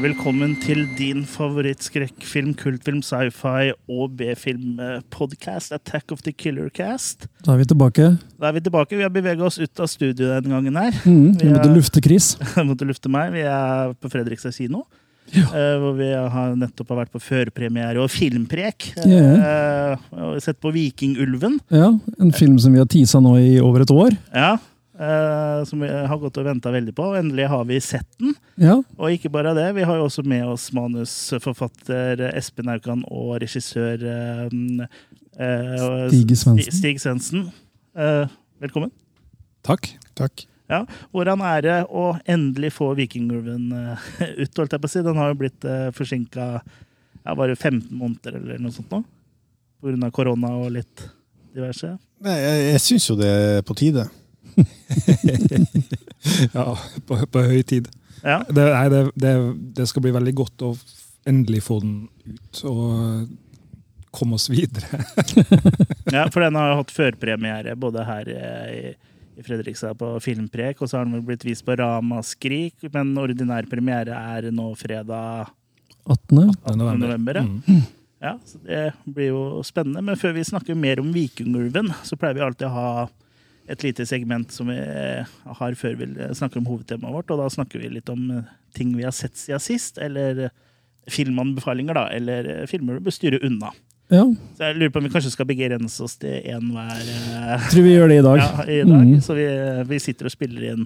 hjertelig 0.00 0.16
velkommen 0.16 0.54
til 0.62 0.86
din 0.96 1.24
favorittskrekkfilm, 1.28 2.54
kultfilm, 2.56 3.00
sci-fi 3.04 3.72
og 3.90 4.14
B-film-podkast, 4.16 5.72
Attack 5.76 6.12
of 6.12 6.22
the 6.22 6.32
Killer 6.32 6.70
Cast. 6.72 7.26
Da 7.44 7.52
er 7.52 7.58
vi 7.60 7.66
tilbake. 7.68 8.06
Da 8.40 8.48
er 8.48 8.52
vi 8.56 8.60
tilbake. 8.64 8.96
Vi 8.96 9.02
har 9.04 9.10
beveget 9.12 9.40
oss 9.44 9.58
ut 9.60 9.80
av 9.80 9.88
studio 9.88 10.26
denne 10.30 10.48
gangen 10.48 10.76
her. 10.76 10.92
Mm, 11.04 11.36
vi 11.36 11.44
Vi 11.44 11.52
måtte 11.52 11.68
er- 11.68 11.76
lufte 11.76 12.00
Chris. 12.02 12.36
Jeg 12.56 12.66
måtte 12.66 12.86
lufte 12.88 13.10
meg. 13.12 13.32
Vi 13.32 13.40
er 13.44 13.92
på 14.00 14.10
Fredrikstad 14.10 14.54
kino. 14.56 14.84
Ja. 15.32 15.44
Uh, 15.52 15.76
hvor 15.78 15.92
vi 15.94 16.08
har 16.10 16.56
nettopp 16.56 16.88
har 16.90 17.04
vært 17.04 17.12
på 17.12 17.20
førpremiere 17.22 18.00
og 18.02 18.10
filmprek. 18.10 18.94
Ja. 19.04 19.94
Uh, 20.00 20.32
og 20.32 20.40
sett 20.42 20.58
på 20.60 20.72
Vikingulven. 20.72 21.60
Ja, 21.70 21.92
En 22.18 22.32
film 22.32 22.58
som 22.58 22.72
vi 22.72 22.80
har 22.80 22.88
tisa 22.90 23.20
nå 23.20 23.36
i 23.38 23.60
over 23.60 23.82
et 23.84 23.90
år. 23.94 24.16
Ja, 24.34 24.56
eh, 25.00 25.64
som 25.68 25.80
vi 25.80 25.88
har 25.88 26.20
gått 26.20 26.38
og 26.40 26.46
venta 26.46 26.72
veldig 26.74 26.94
på. 26.96 27.08
Endelig 27.18 27.48
har 27.52 27.64
vi 27.68 27.80
sett 27.84 28.08
den. 28.20 28.34
Ja, 28.60 28.76
Og 28.98 29.16
ikke 29.16 29.32
bare 29.32 29.54
det, 29.56 29.70
vi 29.78 29.86
har 29.88 30.00
jo 30.00 30.06
også 30.08 30.24
med 30.26 30.44
oss 30.48 30.68
manusforfatter 30.76 32.26
Espen 32.34 32.70
Aukan 32.72 33.04
og 33.08 33.38
regissør 33.42 34.04
eh, 34.04 34.54
eh, 35.40 36.06
Stig 36.12 36.36
Svendsen. 36.36 36.78
Stig 36.78 37.02
Svendsen. 37.02 37.48
Eh, 37.96 38.26
velkommen. 38.62 38.92
Takk. 39.66 39.92
Takk. 40.18 40.46
Ja, 40.70 40.84
Hvordan 41.10 41.40
er 41.42 41.62
det 41.64 41.78
å 41.90 42.12
endelig 42.30 42.70
få 42.76 42.92
Vikingulven 42.98 43.72
eh, 43.74 44.10
ut? 44.44 44.52
holdt 44.54 44.76
jeg 44.76 44.82
på 44.82 44.86
å 44.86 44.92
si? 44.92 45.02
Den 45.02 45.18
har 45.18 45.32
jo 45.32 45.40
blitt 45.40 45.66
uh, 45.66 45.88
forsinka 45.96 46.44
ja, 46.60 47.34
bare 47.34 47.56
15 47.56 47.88
måneder 47.90 48.38
eller 48.38 48.60
noe 48.62 48.74
sånt 48.74 48.92
nå. 48.94 49.02
Av 49.80 50.12
korona 50.14 50.52
og 50.60 50.70
litt 50.76 51.02
diverse. 51.56 51.96
Nei, 52.22 52.36
jeg, 52.36 52.64
jeg 52.68 52.82
syns 52.84 53.08
jo 53.08 53.16
det 53.18 53.30
er 53.32 53.62
på 53.66 53.74
tide. 53.80 54.04
Ja, 56.52 56.74
på, 57.06 57.16
på 57.32 57.42
høy 57.48 57.62
tid. 57.64 57.86
Ja, 58.20 58.42
Det, 58.48 58.64
nei, 58.74 58.88
det, 58.92 59.04
det, 59.16 59.34
det 59.78 59.86
skal 59.88 60.04
bli 60.04 60.12
veldig 60.12 60.34
godt 60.36 60.64
å 60.66 60.74
endelig 61.28 61.62
få 61.64 61.78
den 61.80 61.94
ut 62.28 62.64
og 62.68 63.30
komme 64.12 64.36
oss 64.36 64.50
videre. 64.50 65.04
ja 66.16 66.26
For 66.32 66.42
den 66.44 66.58
har 66.58 66.76
hatt 66.80 66.92
førpremiere 66.92 67.76
både 67.78 68.04
her 68.08 68.32
eh, 68.34 68.74
i, 68.74 68.82
i 69.38 69.46
Fredrikstad 69.46 69.96
på 70.00 70.12
Filmprek, 70.24 70.82
og 70.82 70.90
så 70.90 70.98
har 71.00 71.08
den 71.08 71.16
vel 71.18 71.24
blitt 71.30 71.46
vist 71.46 71.64
på 71.64 71.76
Ramaskrik, 71.78 72.90
men 72.92 73.14
ordinær 73.20 73.68
premiere 73.70 74.18
er 74.34 74.50
nå 74.52 74.72
fredag 74.80 75.48
18. 76.04 76.52
18. 76.66 76.84
november. 77.00 77.40
ja. 77.40 77.46
Mm. 77.46 77.88
Ja, 78.20 78.34
så 78.44 78.58
Det 78.60 78.92
blir 79.08 79.30
jo 79.30 79.62
spennende. 79.64 80.02
Men 80.04 80.18
før 80.20 80.34
vi 80.36 80.44
snakker 80.44 80.76
mer 80.76 81.00
om 81.00 81.08
Vikingulven, 81.14 81.88
så 82.04 82.18
pleier 82.20 82.36
vi 82.36 82.42
alltid 82.44 82.66
å 82.68 82.74
ha 82.74 82.90
et 83.70 83.84
lite 83.86 84.06
segment 84.08 84.50
som 84.52 84.70
vi 84.70 84.78
har 84.78 85.76
før 85.78 85.98
vi 86.00 86.08
snakker 86.36 86.60
om 86.60 86.66
hovedtemaet 86.70 87.14
vårt. 87.20 87.30
Og 87.30 87.42
da 87.42 87.50
snakker 87.52 87.82
vi 87.82 87.92
litt 87.94 88.10
om 88.12 88.26
eh, 88.34 88.48
ting 88.76 88.96
vi 88.96 89.06
har 89.06 89.14
sett 89.14 89.38
siden 89.38 89.62
sist, 89.62 90.00
eller 90.02 90.46
eh, 90.48 90.56
filmanbefalinger, 91.10 91.96
da. 91.96 92.08
Eller 92.14 92.50
eh, 92.54 92.66
filmer 92.70 92.98
du 92.98 93.06
bør 93.06 93.14
styre 93.14 93.42
unna. 93.46 93.72
Ja, 94.10 94.24
Så 94.58 94.66
jeg 94.66 94.74
lurer 94.74 94.90
på 94.90 94.98
om 94.98 95.06
vi 95.06 95.12
kanskje 95.12 95.30
skal 95.30 95.46
begrense 95.46 96.02
oss 96.02 96.16
til 96.18 96.42
én 96.50 96.72
hver 96.74 96.98
eh, 96.98 97.68
tror 97.70 97.84
vi 97.86 97.94
gjør 97.94 98.10
det 98.10 98.18
i 98.18 98.26
dag. 98.26 98.40
ja, 98.42 98.66
i 98.66 98.82
dag. 98.82 99.06
Mm. 99.06 99.20
Så 99.22 99.38
vi, 99.38 99.46
vi 99.86 100.02
sitter 100.02 100.26
og 100.26 100.34
spiller 100.34 100.66
inn 100.72 100.82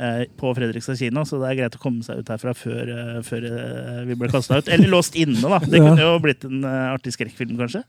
eh, 0.00 0.22
på 0.40 0.54
Fredrikstad 0.56 0.96
kino, 0.96 1.26
så 1.28 1.42
det 1.42 1.50
er 1.50 1.58
greit 1.60 1.76
å 1.76 1.82
komme 1.82 2.06
seg 2.06 2.22
ut 2.22 2.32
herfra 2.32 2.54
før, 2.56 2.92
eh, 2.94 3.18
før 3.26 3.48
eh, 3.50 4.00
vi 4.08 4.16
ble 4.16 4.32
kasta 4.32 4.62
ut. 4.62 4.72
Eller 4.72 4.88
låst 4.92 5.18
inne, 5.20 5.42
da. 5.44 5.60
Det 5.60 5.82
kunne 5.84 6.00
jo 6.00 6.16
blitt 6.24 6.48
en 6.48 6.64
eh, 6.64 6.94
artig 6.94 7.12
skrekkfilm, 7.18 7.60
kanskje. 7.60 7.84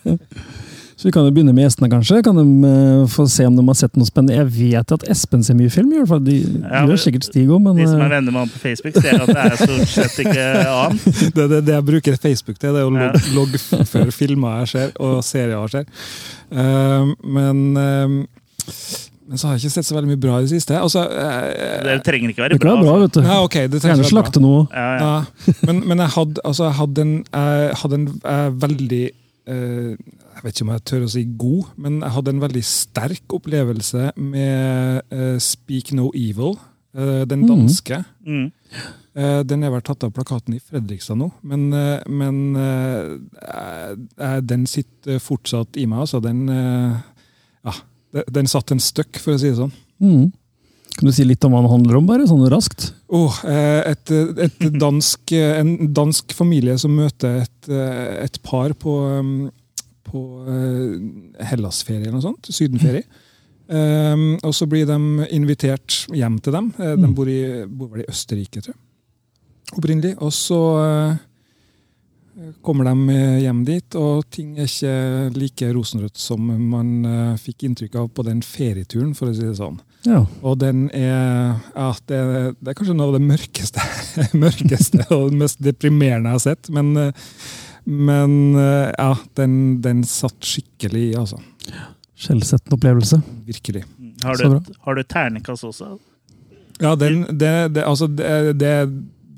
Så 1.02 1.08
vi 1.08 1.12
kan 1.16 1.24
jo 1.26 1.32
begynne 1.34 1.50
med 1.50 1.64
gjestene, 1.66 1.88
kanskje. 1.90 2.20
Kan 2.22 2.36
de 2.38 2.42
uh, 2.62 3.06
få 3.10 3.24
se 3.26 3.42
om 3.48 3.56
de 3.58 3.62
har 3.66 3.74
sett 3.80 3.96
noe 3.98 4.06
spennende? 4.06 4.36
Jeg 4.38 4.46
vet 4.54 4.92
at 4.94 5.06
Espen 5.10 5.42
ser 5.42 5.56
mye 5.58 5.72
film, 5.74 5.88
i 5.90 5.98
hvert 5.98 6.10
fall. 6.12 6.20
De 6.22 6.36
Ja, 6.62 6.84
gjør 6.86 7.00
sikkert 7.02 7.26
Stig 7.26 7.50
òg, 7.50 7.58
men 7.64 7.74
De 7.80 7.88
som 7.90 7.98
er 7.98 8.06
eh, 8.06 8.12
venner 8.14 8.30
med 8.36 8.44
han 8.44 8.52
på 8.52 8.60
Facebook, 8.62 8.94
ser 9.02 9.18
at 9.18 9.32
det 9.32 9.42
er 9.42 9.56
stort 9.58 9.90
sett 9.90 10.20
ikke 10.22 10.44
annet. 10.62 11.08
Det, 11.36 11.46
det, 11.50 11.58
det 11.66 11.74
jeg 11.74 11.86
bruker 11.88 12.18
Facebook 12.22 12.60
til, 12.62 12.76
det 12.76 12.84
er 12.84 12.86
å 12.86 12.92
Ja. 12.94 13.08
log, 13.34 13.50
loggføre 13.72 14.12
filmer 14.14 14.60
jeg 14.62 14.70
ser, 14.76 14.92
og 15.02 15.18
serier 15.26 15.56
jeg 15.58 15.74
ser. 15.74 15.90
Uh, 16.54 17.10
men, 17.24 17.64
uh, 17.74 18.14
men 19.26 19.40
så 19.40 19.48
har 19.48 19.56
jeg 19.56 19.64
ikke 19.66 19.74
sett 19.80 19.88
så 19.88 19.96
veldig 19.96 20.10
mye 20.12 20.20
bra 20.22 20.38
i 20.38 20.46
det 20.46 20.52
siste. 20.52 20.76
Altså, 20.78 21.02
eh, 21.08 21.82
Det 21.88 21.98
trenger 22.06 22.30
ikke 22.34 22.44
være 22.46 22.58
bra. 22.62 22.74
bra, 22.78 22.96
vet 23.02 23.14
du. 23.16 23.22
ja, 23.26 23.40
ok, 23.42 23.58
det 23.72 23.80
trenger 23.82 24.02
Gjerne 24.02 24.06
ikke 24.06 24.06
være 24.06 24.06
bra. 24.06 24.14
slakte 24.14 24.42
noe. 24.44 24.64
Ja, 24.70 24.88
ja. 24.92 25.12
Ja, 25.50 25.58
men, 25.66 25.82
men 25.88 26.02
jeg 26.04 26.14
hadde, 26.14 26.42
altså, 26.46 26.68
jeg 26.70 26.76
hadde 26.78 27.06
en, 27.08 27.14
jeg 27.32 27.78
hadde 27.82 27.98
en 28.00 28.08
jeg 28.22 28.56
veldig 28.66 29.04
eh, 29.48 29.94
Jeg 30.34 30.42
vet 30.44 30.54
ikke 30.56 30.64
om 30.66 30.72
jeg 30.74 30.84
tør 30.88 31.02
å 31.06 31.10
si 31.12 31.22
god, 31.38 31.64
men 31.76 32.00
jeg 32.00 32.14
hadde 32.16 32.32
en 32.34 32.40
veldig 32.42 32.62
sterk 32.64 33.34
opplevelse 33.36 34.10
med 34.16 35.02
uh, 35.12 35.36
Speak 35.42 35.92
No 35.92 36.10
Evil, 36.16 36.56
uh, 36.96 37.22
den 37.28 37.44
Mhm. 37.44 37.48
danske. 37.50 38.04
Mm. 38.26 38.50
Eh, 39.14 39.42
den 39.44 39.62
er 39.62 39.70
vel 39.74 39.82
tatt 39.84 40.04
av 40.06 40.10
plakaten 40.16 40.54
i 40.56 40.58
Fredrikstad 40.58 41.18
nå, 41.20 41.26
men, 41.44 41.66
men 42.08 42.38
den 44.48 44.62
sitter 44.70 45.18
fortsatt 45.20 45.76
i 45.76 45.84
meg. 45.84 46.06
Altså, 46.06 46.20
den, 46.24 46.46
ja, 46.48 47.74
den 48.32 48.48
satt 48.48 48.72
en 48.72 48.80
støkk, 48.80 49.20
for 49.20 49.34
å 49.36 49.40
si 49.42 49.50
det 49.50 49.58
sånn. 49.58 49.74
Mm. 50.00 50.30
Kan 50.96 51.08
du 51.08 51.12
si 51.12 51.24
litt 51.24 51.44
om 51.44 51.52
hva 51.54 51.60
den 51.64 51.72
handler 51.72 51.98
om, 52.00 52.08
bare? 52.08 52.26
Sånn 52.28 52.44
raskt? 52.52 52.90
Oh, 53.12 53.36
et, 53.44 54.10
et 54.12 54.64
dansk, 54.86 55.32
en 55.36 55.74
dansk 55.96 56.32
familie 56.36 56.78
som 56.80 56.96
møter 56.96 57.42
et, 57.44 57.68
et 58.24 58.40
par 58.44 58.72
på, 58.80 58.96
um, 59.20 59.50
på 60.12 60.22
eh, 60.52 61.44
Hellasferie 61.50 62.04
eller 62.04 62.18
noe 62.20 62.26
sånt. 62.28 62.52
Sydenferie. 62.52 63.04
Um, 63.72 64.34
og 64.44 64.52
så 64.52 64.66
blir 64.68 64.84
de 64.90 64.96
invitert 65.32 66.02
hjem 66.12 66.36
til 66.44 66.52
dem. 66.52 66.72
Eh, 66.78 66.94
De 66.98 67.06
Mm. 67.08 67.14
bor, 67.16 67.28
i, 67.30 67.64
bor 67.66 67.88
vel 67.94 68.02
i 68.04 68.08
Østerrike, 68.12 68.60
tror 68.60 68.74
jeg. 68.74 68.80
Opprinnelig. 69.78 70.16
Og 70.20 70.32
så 70.36 70.58
uh, 70.82 71.14
kommer 72.64 72.84
de 72.90 73.16
hjem 73.44 73.62
dit, 73.68 73.96
og 73.96 74.26
ting 74.32 74.54
er 74.58 74.68
ikke 74.68 75.32
like 75.38 75.70
rosenrødt 75.76 76.18
som 76.20 76.40
man 76.72 76.92
uh, 77.06 77.36
fikk 77.40 77.64
inntrykk 77.68 77.96
av 78.02 78.10
på 78.16 78.24
den 78.28 78.42
ferieturen, 78.44 79.14
for 79.16 79.30
å 79.30 79.34
si 79.36 79.44
det 79.46 79.56
sånn. 79.60 79.80
Ja. 80.08 80.24
Og 80.42 80.56
den 80.58 80.86
er 80.96 81.54
ja, 81.76 81.88
det, 82.10 82.20
det 82.60 82.72
er 82.72 82.76
kanskje 82.78 82.96
noe 82.98 83.12
av 83.12 83.16
det 83.18 83.24
mørkeste, 83.24 83.84
mørkeste 84.44 85.04
og 85.14 85.32
mest 85.38 85.60
deprimerende 85.62 86.32
jeg 86.32 86.40
har 86.40 86.44
sett. 86.50 86.72
Men, 86.74 86.92
eh, 86.98 87.12
men 87.84 88.54
eh, 88.58 88.92
ja, 88.98 89.16
den, 89.38 89.56
den 89.82 90.04
satt 90.08 90.38
skikkelig 90.46 91.02
i, 91.10 91.14
altså. 91.18 91.40
Skjellsettende 92.22 92.76
opplevelse. 92.78 93.18
Virkelig. 93.48 93.82
Har, 94.22 94.38
du 94.38 94.48
bra. 94.54 94.76
har 94.86 94.98
du 94.98 95.02
ternekast 95.02 95.66
også? 95.66 95.96
Ja, 96.82 96.94
den, 96.98 97.24
det, 97.38 97.50
det, 97.74 97.82
altså, 97.86 98.06
det, 98.06 98.28
det 98.60 98.70
er 98.82 98.86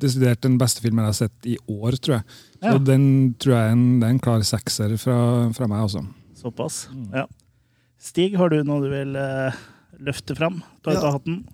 desidert 0.05 0.43
den 0.45 0.59
beste 0.61 0.85
filmen 0.85 1.05
jeg 1.05 1.13
har 1.13 1.19
sett 1.23 1.49
i 1.49 1.57
år, 1.71 1.97
tror 2.03 2.19
jeg. 2.19 2.27
Ja. 2.61 2.75
Og 2.75 2.85
den 2.85 3.07
tror 3.41 3.57
jeg 3.57 3.71
er 3.71 3.75
en, 3.77 3.87
det 4.01 4.09
er 4.09 4.15
en 4.17 4.23
klar 4.25 4.45
sekser 4.45 4.95
fra, 5.01 5.17
fra 5.57 5.69
meg, 5.71 5.87
altså. 5.87 6.05
Såpass. 6.41 6.85
Mm. 6.93 7.09
Ja. 7.23 7.27
Stig, 8.05 8.35
har 8.37 8.53
du 8.53 8.59
noe 8.69 8.85
du 8.85 8.91
vil 8.93 9.17
uh, 9.17 9.57
løfte 10.05 10.37
fram? 10.37 10.61
Ta 10.85 10.93
ut 10.93 10.99
Ja. 10.99 11.07
av 11.09 11.19
hatten. 11.19 11.45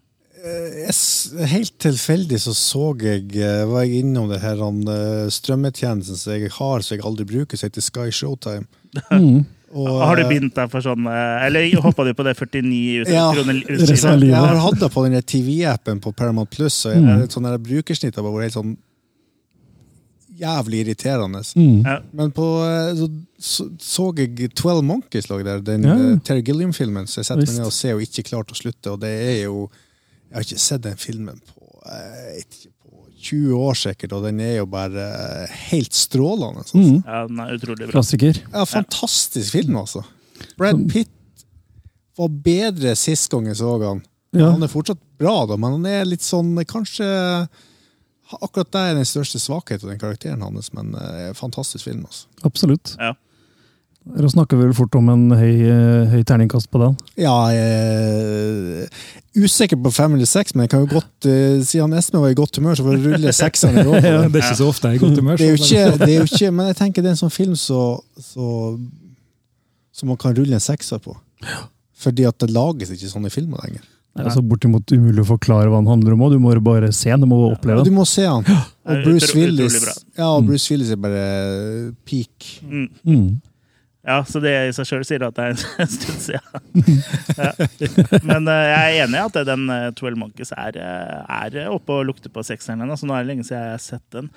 Eh, 0.41 0.85
jeg 0.87 1.47
Helt 1.51 1.75
tilfeldig 1.83 2.39
så 2.41 2.55
så 2.57 2.85
jeg 3.03 3.29
eh, 3.37 3.65
var 3.69 3.85
jeg 3.85 4.05
innom 4.05 4.31
det 4.31 4.41
her 4.41 4.61
han, 4.63 4.81
eh, 4.89 5.29
strømmetjenesten 5.33 6.17
som 6.17 6.33
jeg 6.37 6.53
har, 6.57 6.81
så 6.85 6.95
jeg 6.97 7.05
aldri 7.05 7.27
bruker, 7.29 7.61
som 7.61 7.69
heter 7.69 7.85
Sky 7.85 8.11
Showtime. 8.11 8.67
Mm. 9.15 9.45
Og, 9.71 9.87
Har 10.03 10.19
du 10.19 10.25
begynt 10.27 10.57
deg 10.57 10.67
for 10.73 10.83
sånn 10.83 11.05
Eller 11.07 11.69
hoppa 11.79 12.03
du 12.03 12.09
på 12.19 12.25
det 12.27 12.33
49 12.35 13.05
Ja, 13.15 13.29
kroner. 13.31 13.61
Jeg 13.71 14.33
har 14.35 14.57
hatt 14.65 14.81
det 14.81 14.89
på 14.91 15.05
den 15.07 15.15
TV-appen 15.23 16.01
på 16.03 16.11
Paramount 16.11 16.51
Plus, 16.51 16.81
og 16.89 16.97
jeg, 16.97 17.05
Mm. 17.05 17.29
sånn 17.31 17.47
brukersnitt 17.63 18.19
har 18.19 18.27
vært 18.27 18.49
helt 18.49 18.57
sånn 18.57 18.73
jævlig 20.41 20.81
irriterende. 20.83 21.45
Mm. 21.55 21.85
Ja. 21.87 22.01
Men 22.17 22.33
på, 22.35 22.49
så, 22.99 23.07
så, 23.39 23.69
så 23.79 24.09
jeg 24.19 24.51
12 24.59 24.83
Monkeys 24.89 25.31
lå 25.31 25.39
der, 25.47 25.63
den 25.63 25.87
Ja. 25.87 25.97
Terry 26.25 26.43
Gilliam-filmen, 26.43 27.07
så 27.07 27.21
jeg 27.21 27.29
setter 27.31 27.47
meg 27.47 27.61
ned 27.61 27.69
og 27.71 27.77
ser 27.77 27.95
og 27.95 28.03
ikke 28.03 28.27
klarte 28.27 28.57
å 28.57 28.59
slutte. 28.59 28.97
Og 28.97 28.99
det 29.05 29.13
er 29.13 29.39
jo 29.45 29.69
Jeg 30.31 30.37
har 30.39 30.47
ikke 30.47 30.63
sett 30.63 30.85
den 30.87 31.01
filmen 31.01 31.41
på, 31.51 31.65
eh, 31.91 32.41
ikke, 32.41 32.71
på 32.85 33.07
20 33.21 33.65
år 33.67 33.79
sikkert, 33.79 34.15
og 34.17 34.27
den 34.29 34.41
er 34.45 34.61
jo 34.61 34.67
bare 34.71 35.07
eh, 35.11 35.57
helt 35.73 35.97
strålende. 35.97 36.63
Sånn. 36.69 36.85
Mm. 36.85 37.01
Ja, 37.03 37.23
den 37.27 37.43
er 37.43 37.57
utrolig 37.57 37.89
bra. 37.89 37.95
Klassiker. 37.99 38.39
Ja, 38.47 38.67
fantastisk 38.69 39.57
film, 39.59 39.81
altså. 39.83 40.05
Brad. 40.57 40.87
Pitt 40.93 41.11
var 42.21 42.31
bedre 42.45 42.95
sist 42.99 43.31
gang 43.33 43.49
jeg 43.51 43.59
så 43.61 43.75
han. 43.83 44.05
Ja. 44.37 44.53
Han 44.55 44.63
er 44.63 44.71
fortsatt 44.71 45.01
bra, 45.19 45.43
da, 45.51 45.59
men 45.59 45.81
han 45.81 45.91
er 45.91 46.07
litt 46.07 46.23
sånn 46.23 46.53
Kanskje 46.71 47.07
Akkurat 48.31 48.69
det 48.71 48.81
er 48.87 48.93
den 48.95 49.09
største 49.09 49.41
svakheten 49.43 49.89
av 49.89 49.91
den 49.91 49.99
karakteren 49.99 50.45
hans, 50.47 50.69
men 50.71 50.93
eh, 50.95 51.33
fantastisk 51.35 51.83
film. 51.89 52.05
altså. 52.07 52.29
Absolutt. 52.47 52.93
Ja. 52.95 53.17
Da 54.01 54.29
snakker 54.33 54.57
vi 54.57 54.65
vel 54.65 54.75
fort 54.75 54.95
om 54.97 55.11
en 55.13 55.27
høy, 55.37 55.61
eh, 55.69 56.09
høy 56.11 56.23
terningkast 56.27 56.71
på 56.73 56.81
den. 56.81 56.95
Ja, 57.21 57.35
jeg 57.53 57.67
er 57.69 59.45
usikker 59.45 59.77
på 59.85 59.93
fem 59.93 60.17
eller 60.17 60.27
seks, 60.27 60.55
men 60.57 60.65
jeg 60.65 60.73
kan 60.73 60.87
jo 60.87 60.89
godt, 60.95 61.29
eh, 61.29 61.61
siden 61.63 61.93
Espen 61.99 62.23
var 62.25 62.33
i 62.33 62.39
godt 62.39 62.57
humør, 62.57 62.79
så 62.79 62.87
får 62.87 62.97
jeg 62.97 63.05
rulle 63.05 63.35
sekseren 63.37 63.77
i 63.77 63.85
år. 63.93 64.01
Ja, 64.01 64.23
det 64.25 64.41
er 64.41 64.47
ikke 64.49 64.57
så 64.63 64.71
ofte 64.73 64.89
jeg 64.89 64.97
er 64.97 64.99
i 64.99 65.05
godt 65.05 65.21
humør. 65.21 65.37
Det 65.37 65.47
er 65.47 65.53
jo 65.53 65.61
ikke, 65.61 65.85
det 66.01 66.09
er 66.09 66.17
jo 66.17 66.29
ikke 66.31 66.51
Men 66.57 66.71
jeg 66.73 66.79
tenker 66.81 67.05
det 67.05 67.13
er 67.13 67.17
en 67.19 67.21
sånn 67.21 67.35
film 67.35 67.55
så, 67.61 67.83
så, 68.17 68.49
så 69.93 70.09
man 70.09 70.19
kan 70.25 70.35
rulle 70.39 70.57
en 70.57 70.65
sekser 70.65 71.03
på. 71.05 71.15
Fordi 72.01 72.25
at 72.25 72.41
det 72.41 72.51
lages 72.57 72.95
ikke 72.97 73.13
sånne 73.13 73.31
filmer 73.31 73.61
lenger. 73.67 73.85
Det 74.11 74.25
er 74.25 74.31
altså 74.33 74.43
bortimot 74.43 74.91
umulig 74.91 75.23
å 75.23 75.29
forklare 75.29 75.71
hva 75.71 75.79
den 75.79 75.93
handler 75.93 76.17
om. 76.17 76.25
Du 76.33 76.41
må 76.43 76.57
bare 76.65 76.89
se 76.97 77.13
den, 77.13 77.23
du 77.23 77.29
må 77.31 77.39
oppleve 77.53 77.85
Ja, 77.85 77.87
du 77.87 77.93
må 77.95 78.09
se 78.09 78.25
han. 78.27 78.43
Og 78.89 79.05
Bruce 79.05 79.31
Willis. 79.37 79.77
Ja, 80.19 80.33
og 80.33 80.49
Bruce 80.49 80.73
Willis 80.73 80.91
er 80.91 80.99
bare 80.99 81.23
peak. 82.09 82.49
Mm. 82.65 83.39
Ja, 84.07 84.23
så 84.25 84.41
det 84.41 84.53
i 84.55 84.73
seg 84.73 84.87
sjøl 84.89 85.03
sier 85.05 85.27
at 85.27 85.37
det 85.37 85.45
er 85.45 85.57
en 85.57 85.91
stund 85.99 86.23
siden. 86.25 86.41
Ja. 87.41 87.53
Men 88.27 88.49
eh, 88.51 88.67
jeg 88.69 88.79
er 88.79 89.05
enig 89.05 89.19
i 89.19 89.23
at 89.23 89.37
den 89.49 89.67
uh, 89.71 89.91
12 89.97 90.17
Monkeys 90.21 90.51
er, 90.57 90.77
eh, 90.77 91.37
er 91.41 91.71
oppe 91.73 92.01
og 92.01 92.09
lukter 92.09 92.33
på 92.33 92.45
sekseren 92.45 92.83
ennå, 92.85 92.97
så 92.99 93.09
nå 93.09 93.15
er 93.17 93.25
det 93.25 93.31
lenge 93.31 93.47
siden 93.47 93.63
jeg 93.63 93.77
har 93.77 93.85
sett 93.85 94.07
den. 94.17 94.29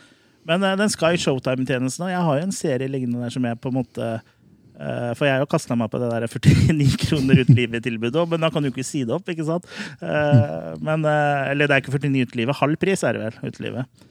Men 0.48 0.64
eh, 0.64 0.78
den 0.80 0.92
skal 0.92 1.16
i 1.16 1.22
Showtime-tjenesten, 1.22 2.08
og 2.08 2.14
jeg 2.14 2.24
har 2.28 2.40
jo 2.40 2.48
en 2.48 2.56
serie 2.56 2.92
liggende 2.92 3.24
der 3.24 3.34
som 3.34 3.48
jeg 3.48 3.60
på 3.64 3.72
en 3.72 3.78
måte 3.80 4.08
eh, 4.14 5.12
For 5.18 5.28
jeg 5.28 5.38
har 5.38 5.44
jo 5.44 5.52
kasta 5.52 5.78
meg 5.80 5.92
på 5.94 6.02
det 6.04 6.12
der 6.12 6.28
49 6.28 6.98
kroner 7.06 7.44
ut 7.44 7.54
livet-tilbudet, 7.54 8.20
òg, 8.24 8.32
men 8.34 8.44
da 8.44 8.52
kan 8.54 8.66
du 8.66 8.72
ikke 8.72 8.88
si 8.88 9.06
det 9.08 9.16
opp, 9.16 9.30
ikke 9.32 9.48
sant? 9.48 9.68
Eh, 10.04 10.74
men, 10.84 11.08
eh, 11.08 11.52
eller 11.54 11.70
det 11.70 11.78
er 11.78 11.86
ikke 11.86 11.96
49 11.98 12.28
ut 12.28 12.42
livet, 12.42 12.60
halv 12.60 12.82
pris 12.82 13.06
er 13.08 13.18
det 13.18 13.28
vel, 13.28 13.40
ut 13.48 13.64
livet. 13.64 14.10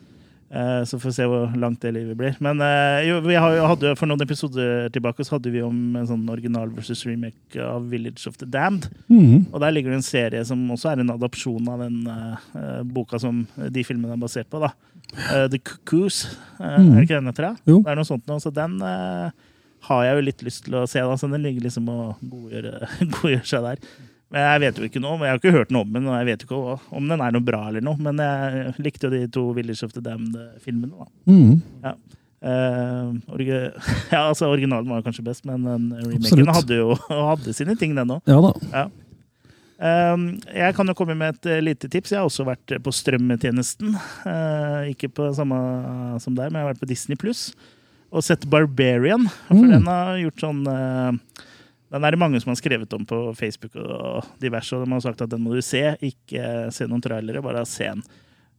Eh, 0.53 0.85
Så 0.85 0.99
får 0.99 1.09
vi 1.09 1.15
se 1.17 1.27
hvor 1.31 1.55
langt 1.57 1.81
det 1.81 1.95
livet 1.97 2.17
blir. 2.17 2.37
Men 2.45 2.61
eh, 2.61 3.09
jo, 3.09 3.21
hadde, 3.25 3.95
for 3.97 4.11
noen 4.11 4.21
episoder 4.25 4.91
tilbake 4.93 5.25
så 5.25 5.39
hadde 5.39 5.53
vi 5.55 5.63
om 5.65 5.97
en 5.97 6.09
sånn 6.09 6.27
original 6.33 6.73
versus 6.77 7.07
remake 7.09 7.57
av 7.57 7.87
Village 7.89 8.29
of 8.29 8.37
the 8.41 8.49
Damned. 8.49 8.91
Mm. 9.09 9.49
Og 9.49 9.63
der 9.65 9.73
ligger 9.73 9.95
det 9.95 10.03
en 10.03 10.07
serie 10.07 10.45
som 10.45 10.61
også 10.75 10.93
er 10.93 11.03
en 11.03 11.15
adopsjon 11.15 11.73
av 11.73 11.87
den 11.87 12.03
eh, 12.05 12.83
boka 12.85 13.21
som 13.23 13.47
de 13.57 13.87
filmene 13.87 14.19
er 14.19 14.21
basert 14.21 14.51
på. 14.53 14.61
da. 14.61 14.75
Uh, 15.13 15.49
The 15.53 15.59
Cuckoos. 15.59 16.25
Uh, 16.61 16.77
mm. 16.79 16.93
Er 16.93 16.95
det 16.95 17.07
ikke 17.07 17.19
den 17.19 17.33
heter? 17.33 17.49
da? 17.49 17.73
Jo. 17.73 17.81
Det 17.81 17.93
er 17.93 17.99
noe 18.01 18.09
sånt 18.09 18.29
nå, 18.29 18.39
så 18.41 18.53
den 18.55 18.79
har 19.83 20.05
jeg 20.07 20.15
jo 20.15 20.25
litt 20.29 20.45
lyst 20.47 20.65
til 20.69 20.77
å 20.79 20.87
se. 20.89 21.01
da, 21.01 21.17
så 21.19 21.29
Den 21.33 21.43
ligger 21.45 21.65
liksom 21.65 21.89
og 21.93 22.21
godgjør, 22.21 22.69
godgjør 23.17 23.49
seg 23.49 23.67
der. 23.67 23.93
Jeg 24.32 24.61
vet 24.62 24.79
jo 24.81 24.87
ikke 24.88 25.00
noe, 25.05 25.19
men 25.20 25.26
jeg 25.29 25.34
har 25.34 25.40
ikke 25.43 25.52
hørt 25.58 25.73
noe 25.75 25.84
om 25.84 25.93
den, 25.93 26.06
og 26.08 26.14
jeg 26.17 26.29
vet 26.31 26.43
ikke 26.46 26.58
om 26.96 27.08
den 27.11 27.20
er 27.20 27.34
noe 27.34 27.44
bra 27.44 27.67
eller 27.69 27.84
noe. 27.84 27.99
Men 28.00 28.17
jeg 28.23 28.75
likte 28.81 29.08
jo 29.08 29.12
de 29.12 29.26
to 29.34 29.44
Village 29.56 29.84
of 29.84 29.93
the 29.93 30.00
Damned-filmene. 30.00 30.93
da. 30.96 31.06
Mm. 31.29 31.94
Eh, 32.43 33.11
orgi 33.31 33.52
ja, 34.11 34.23
altså 34.25 34.49
Originalen 34.50 34.88
var 34.90 35.05
kanskje 35.06 35.23
best, 35.29 35.44
men 35.46 35.62
remaken 35.94 36.49
hadde 36.56 36.79
jo 36.81 36.96
hadde 37.31 37.55
sine 37.55 37.76
ting, 37.79 37.93
den 37.94 38.11
òg. 38.17 38.25
Ja 38.26 38.40
da. 38.43 38.82
uh, 39.79 40.25
jeg 40.50 40.75
kan 40.79 40.90
jo 40.90 40.96
komme 40.99 41.14
med 41.19 41.37
et 41.37 41.50
eh, 41.52 41.61
lite 41.62 41.90
tips. 41.93 42.11
Jeg 42.14 42.19
har 42.23 42.26
også 42.31 42.49
vært 42.49 42.75
på 42.82 42.94
strømmetjenesten. 42.99 43.94
Uh, 44.26 44.90
ikke 44.90 45.12
på 45.14 45.29
samme 45.38 45.61
som 46.25 46.34
deg, 46.34 46.50
men 46.50 46.62
jeg 46.62 46.67
har 46.67 46.73
vært 46.73 46.82
på 46.82 46.90
Disney 46.90 47.20
Pluss 47.20 47.50
og 48.12 48.20
sett 48.26 48.43
Barbarian. 48.52 49.29
For 49.49 49.56
Mm. 49.62 49.70
den 49.76 49.87
har 49.88 50.19
gjort 50.20 50.43
sånn 50.43 50.58
Den 51.93 52.06
er 52.06 52.15
det 52.15 52.21
mange 52.23 52.41
som 52.41 52.55
har 52.55 52.56
skrevet 52.56 52.94
om 52.97 53.05
på 53.05 53.21
Facebook 53.37 53.77
og 53.77 54.29
diverse, 54.41 54.73
og 54.75 54.87
de 54.87 54.94
har 54.94 55.03
sagt 55.05 55.25
at 55.25 55.33
den 55.33 55.43
må 55.44 55.53
du 55.53 55.61
se. 55.65 55.83
Ikke 56.00 56.71
se 56.73 56.89
noen 56.89 57.05
trailere, 57.05 57.44
bare 57.44 57.67
se 57.69 57.91
den. 57.91 58.05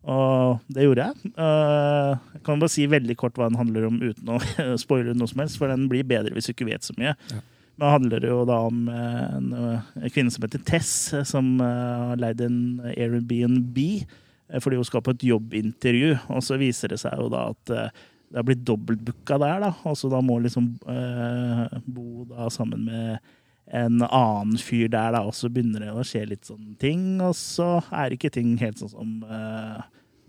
Og 0.03 0.59
det 0.75 0.83
gjorde 0.83 1.07
jeg. 1.07 1.31
Eh, 1.31 2.12
jeg 2.35 2.44
kan 2.45 2.62
bare 2.62 2.74
si 2.74 2.85
veldig 2.91 3.15
kort 3.19 3.39
hva 3.39 3.47
den 3.47 3.59
handler 3.59 3.88
om 3.88 3.97
uten 4.03 4.33
å 4.35 4.39
spoile 4.83 5.15
noe 5.18 5.31
som 5.31 5.41
helst, 5.44 5.57
for 5.59 5.71
den 5.71 5.88
blir 5.91 6.06
bedre 6.07 6.35
hvis 6.35 6.50
du 6.50 6.53
ikke 6.53 6.69
vet 6.69 6.85
så 6.85 6.95
mye. 7.00 7.15
Men 7.31 7.88
det 7.88 7.94
handler 7.95 8.27
jo 8.27 8.41
da 8.45 8.59
om 8.68 8.83
eh, 8.91 9.21
en, 9.39 9.47
eh, 9.57 10.09
kvinne 10.13 10.33
som 10.33 10.45
heter 10.45 10.62
Tess, 10.68 10.94
som 11.25 11.56
har 11.63 12.19
leid 12.21 12.44
en 12.44 12.59
Airbnb 12.94 13.80
fordi 14.62 14.77
hun 14.77 14.85
skal 14.85 15.01
på 15.01 15.13
et 15.15 15.24
jobbintervju. 15.25 16.09
Og 16.35 16.44
så 16.45 16.59
viser 16.62 16.91
det 16.91 17.00
seg 17.01 17.15
jo 17.18 17.31
da 17.33 17.47
at 17.56 17.71
det 18.33 18.39
har 18.41 18.45
blitt 18.47 18.63
dobbeltbooka 18.65 19.38
der, 19.38 19.59
da. 19.62 19.69
Og 19.85 19.97
så 20.00 20.09
da 20.09 20.18
må 20.25 20.39
liksom 20.41 20.71
eh, 20.89 21.80
bo 21.85 22.25
da 22.31 22.47
sammen 22.50 22.88
med 22.88 23.19
en 23.69 24.01
annen 24.01 24.57
fyr 24.57 24.88
der, 24.89 25.13
da. 25.13 25.21
Og 25.21 25.35
så 25.38 25.51
begynner 25.53 25.85
det 25.85 25.91
å 25.94 26.06
skje 26.07 26.24
litt 26.31 26.50
sånne 26.50 26.74
ting, 26.81 27.21
og 27.21 27.35
så 27.38 27.75
er 27.94 28.15
ikke 28.15 28.33
ting 28.33 28.56
helt 28.57 28.81
sånn 28.81 28.91
som 28.95 29.12
eh, 29.30 29.83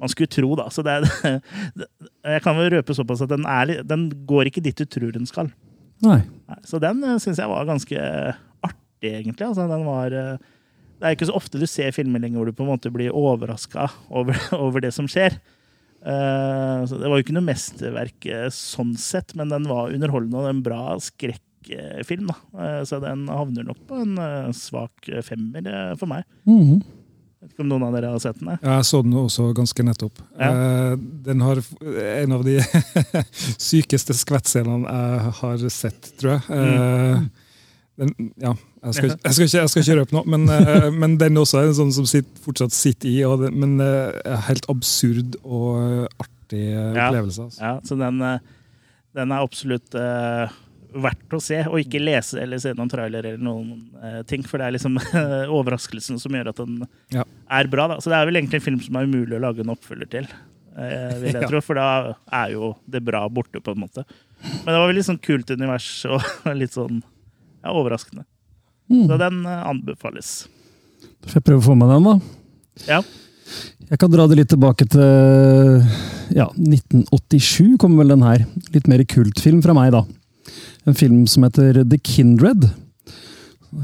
man 0.05 0.13
skulle 0.13 0.29
tro, 0.37 0.53
da. 0.61 0.69
Så 0.69 0.85
det, 0.85 0.99
det, 1.81 1.89
jeg 2.29 2.45
kan 2.45 2.61
vel 2.61 2.75
røpe 2.77 2.97
såpass 2.97 3.25
at 3.25 3.33
den, 3.33 3.49
er, 3.49 3.81
den 3.89 4.11
går 4.29 4.53
ikke 4.53 4.67
dit 4.69 4.85
du 4.85 4.85
tror 4.85 5.17
den 5.17 5.25
skal. 5.31 5.49
Nei. 6.05 6.21
Nei, 6.51 6.61
så 6.69 6.83
den 6.83 7.01
uh, 7.07 7.17
syns 7.23 7.41
jeg 7.41 7.49
var 7.49 7.65
ganske 7.73 8.05
artig, 8.69 9.15
egentlig. 9.15 9.49
Altså, 9.49 9.65
den 9.71 9.89
var, 9.89 10.13
eh, 10.13 10.37
det 11.01 11.09
er 11.09 11.17
ikke 11.17 11.33
så 11.33 11.41
ofte 11.41 11.57
du 11.57 11.65
ser 11.71 11.97
filmer 11.97 12.21
lenger 12.21 12.43
hvor 12.43 12.53
du 12.53 12.57
på 12.61 12.69
en 12.69 12.75
måte 12.75 12.93
blir 12.93 13.17
overraska 13.17 13.89
over, 14.13 14.37
over 14.67 14.85
det 14.85 14.93
som 14.93 15.09
skjer. 15.09 15.41
Eh, 16.05 16.85
så 16.85 16.99
det 17.01 17.09
var 17.09 17.17
jo 17.19 17.25
ikke 17.25 17.37
noe 17.37 17.47
mesterverk 17.47 18.27
eh, 18.29 18.49
sånn 18.53 18.93
sett, 19.01 19.33
men 19.39 19.53
den 19.53 19.69
var 19.71 19.93
underholdende 19.95 20.43
og 20.43 20.51
en 20.51 20.61
bra 20.65 20.83
skrekkfilm. 21.01 22.29
da. 22.29 22.37
Eh, 22.61 22.83
så 22.89 23.01
den 23.05 23.25
havner 23.33 23.65
nok 23.71 23.81
på 23.89 24.03
en 24.03 24.19
svak 24.57 25.09
femmer 25.25 25.97
for 26.01 26.11
meg. 26.13 26.29
Mhm. 26.49 26.83
Vet 27.45 27.53
ikke 27.53 27.65
om 27.67 27.73
noen 27.75 27.83
av 27.85 27.93
dere 27.93 28.09
har 28.09 28.21
sett 28.25 28.39
den? 28.41 28.55
Jeg, 28.55 28.65
Jeg 28.65 28.85
så 28.89 29.03
den 29.05 29.17
også 29.21 29.51
ganske 29.57 29.85
nettopp. 29.85 30.21
Ja. 30.41 30.97
Den 31.27 31.43
har 31.45 31.59
en 32.25 32.33
av 32.33 32.45
de 32.47 32.55
sykeste 33.69 34.17
skvettscenene 34.17 34.89
jeg 34.89 35.35
har 35.41 35.67
sett, 35.69 36.09
tror 36.21 36.39
jeg. 36.39 36.45
Eh, 36.57 37.27
Den, 38.01 38.11
ja, 38.43 38.51
jeg 38.89 38.97
skal, 38.97 39.13
jeg, 39.25 39.35
skal 39.37 39.47
ikke, 39.47 39.59
jeg 39.61 39.71
skal 39.71 39.85
ikke 39.85 39.97
røpe 40.01 40.17
noe, 40.17 40.27
men, 40.35 40.49
eh, 40.51 40.89
men 40.91 41.15
den 41.21 41.39
også 41.39 41.61
er 41.61 41.69
en 41.71 41.77
sånn 41.79 41.93
som 41.95 42.09
sitter, 42.11 42.41
fortsatt 42.43 42.75
sitter 42.75 43.11
i. 43.13 43.21
Og 43.29 43.45
det, 43.45 43.53
men 43.55 43.77
eh, 43.85 44.35
helt 44.49 44.67
absurd 44.73 45.39
og 45.45 45.69
eh, 45.79 46.27
artig 46.27 46.65
opplevelse. 46.75 47.47
Altså. 47.49 47.63
Ja, 47.63 47.75
så 47.87 47.99
den, 48.01 48.19
den 49.15 49.33
er 49.35 49.45
absolutt 49.47 49.95
uh, 49.97 50.51
verdt 50.95 51.35
å 51.35 51.41
se, 51.43 51.61
og 51.71 51.79
ikke 51.81 52.03
lese 52.03 52.39
eller 52.43 52.61
se 52.63 52.75
noen 52.77 52.91
trailer 52.93 53.31
eller 53.31 53.43
noen 53.43 53.71
uh, 54.03 54.21
ting. 54.29 54.43
For 54.47 54.59
det 54.61 54.69
er 54.69 54.77
liksom 54.77 54.99
overraskelsen 55.61 56.19
som 56.23 56.35
gjør 56.37 56.51
at 56.53 56.61
den 56.65 56.83
Ja. 57.15 57.25
er 57.61 57.71
bra. 57.71 57.89
Da. 57.95 58.01
Så 58.03 58.11
det 58.13 58.19
er 58.19 58.29
vel 58.29 58.43
egentlig 58.43 58.61
en 58.61 58.67
film 58.69 58.83
som 58.83 58.99
er 59.01 59.07
umulig 59.09 59.39
å 59.39 59.43
lage 59.47 59.63
en 59.65 59.73
oppfølger 59.75 60.11
til. 60.19 60.29
Uh, 60.75 61.15
vil 61.23 61.31
jeg 61.31 61.43
Ja. 61.47 61.49
tro, 61.55 61.63
For 61.63 61.79
da 61.79 61.89
er 62.43 62.55
jo 62.59 62.75
det 62.91 63.03
bra 63.07 63.25
borte, 63.31 63.63
på 63.63 63.75
en 63.75 63.83
måte. 63.87 64.03
Men 64.43 64.73
det 64.75 64.79
var 64.83 64.89
vel 64.91 64.99
litt 64.99 65.09
sånn 65.09 65.23
kult 65.23 65.51
univers 65.55 65.91
og 66.11 66.23
litt 66.59 66.75
sånn 66.75 66.99
ja, 67.65 67.73
overraskende. 67.73 68.25
Mm. 68.93 69.07
Så 69.09 69.19
den 69.21 69.43
eh, 69.49 69.63
anbefales. 69.71 70.33
Da 71.25 71.31
får 71.31 71.41
jeg 71.41 71.47
prøve 71.49 71.63
å 71.63 71.69
få 71.71 71.77
med 71.81 71.93
den, 71.95 72.09
da. 72.11 72.17
Ja. 72.91 73.03
Jeg 73.91 74.01
kan 74.01 74.13
dra 74.13 74.25
det 74.29 74.39
litt 74.39 74.51
tilbake 74.53 74.87
til 74.89 75.83
ja, 76.35 76.47
1987, 76.57 77.77
kommer 77.81 78.03
vel 78.03 78.15
den 78.15 78.25
her. 78.25 78.45
Litt 78.75 78.89
mer 78.91 79.05
kultfilm 79.09 79.61
fra 79.65 79.75
meg, 79.77 79.93
da. 79.95 80.05
En 80.89 80.97
film 80.97 81.25
som 81.31 81.45
heter 81.47 81.83
The 81.89 81.99
Kindred. 82.05 82.69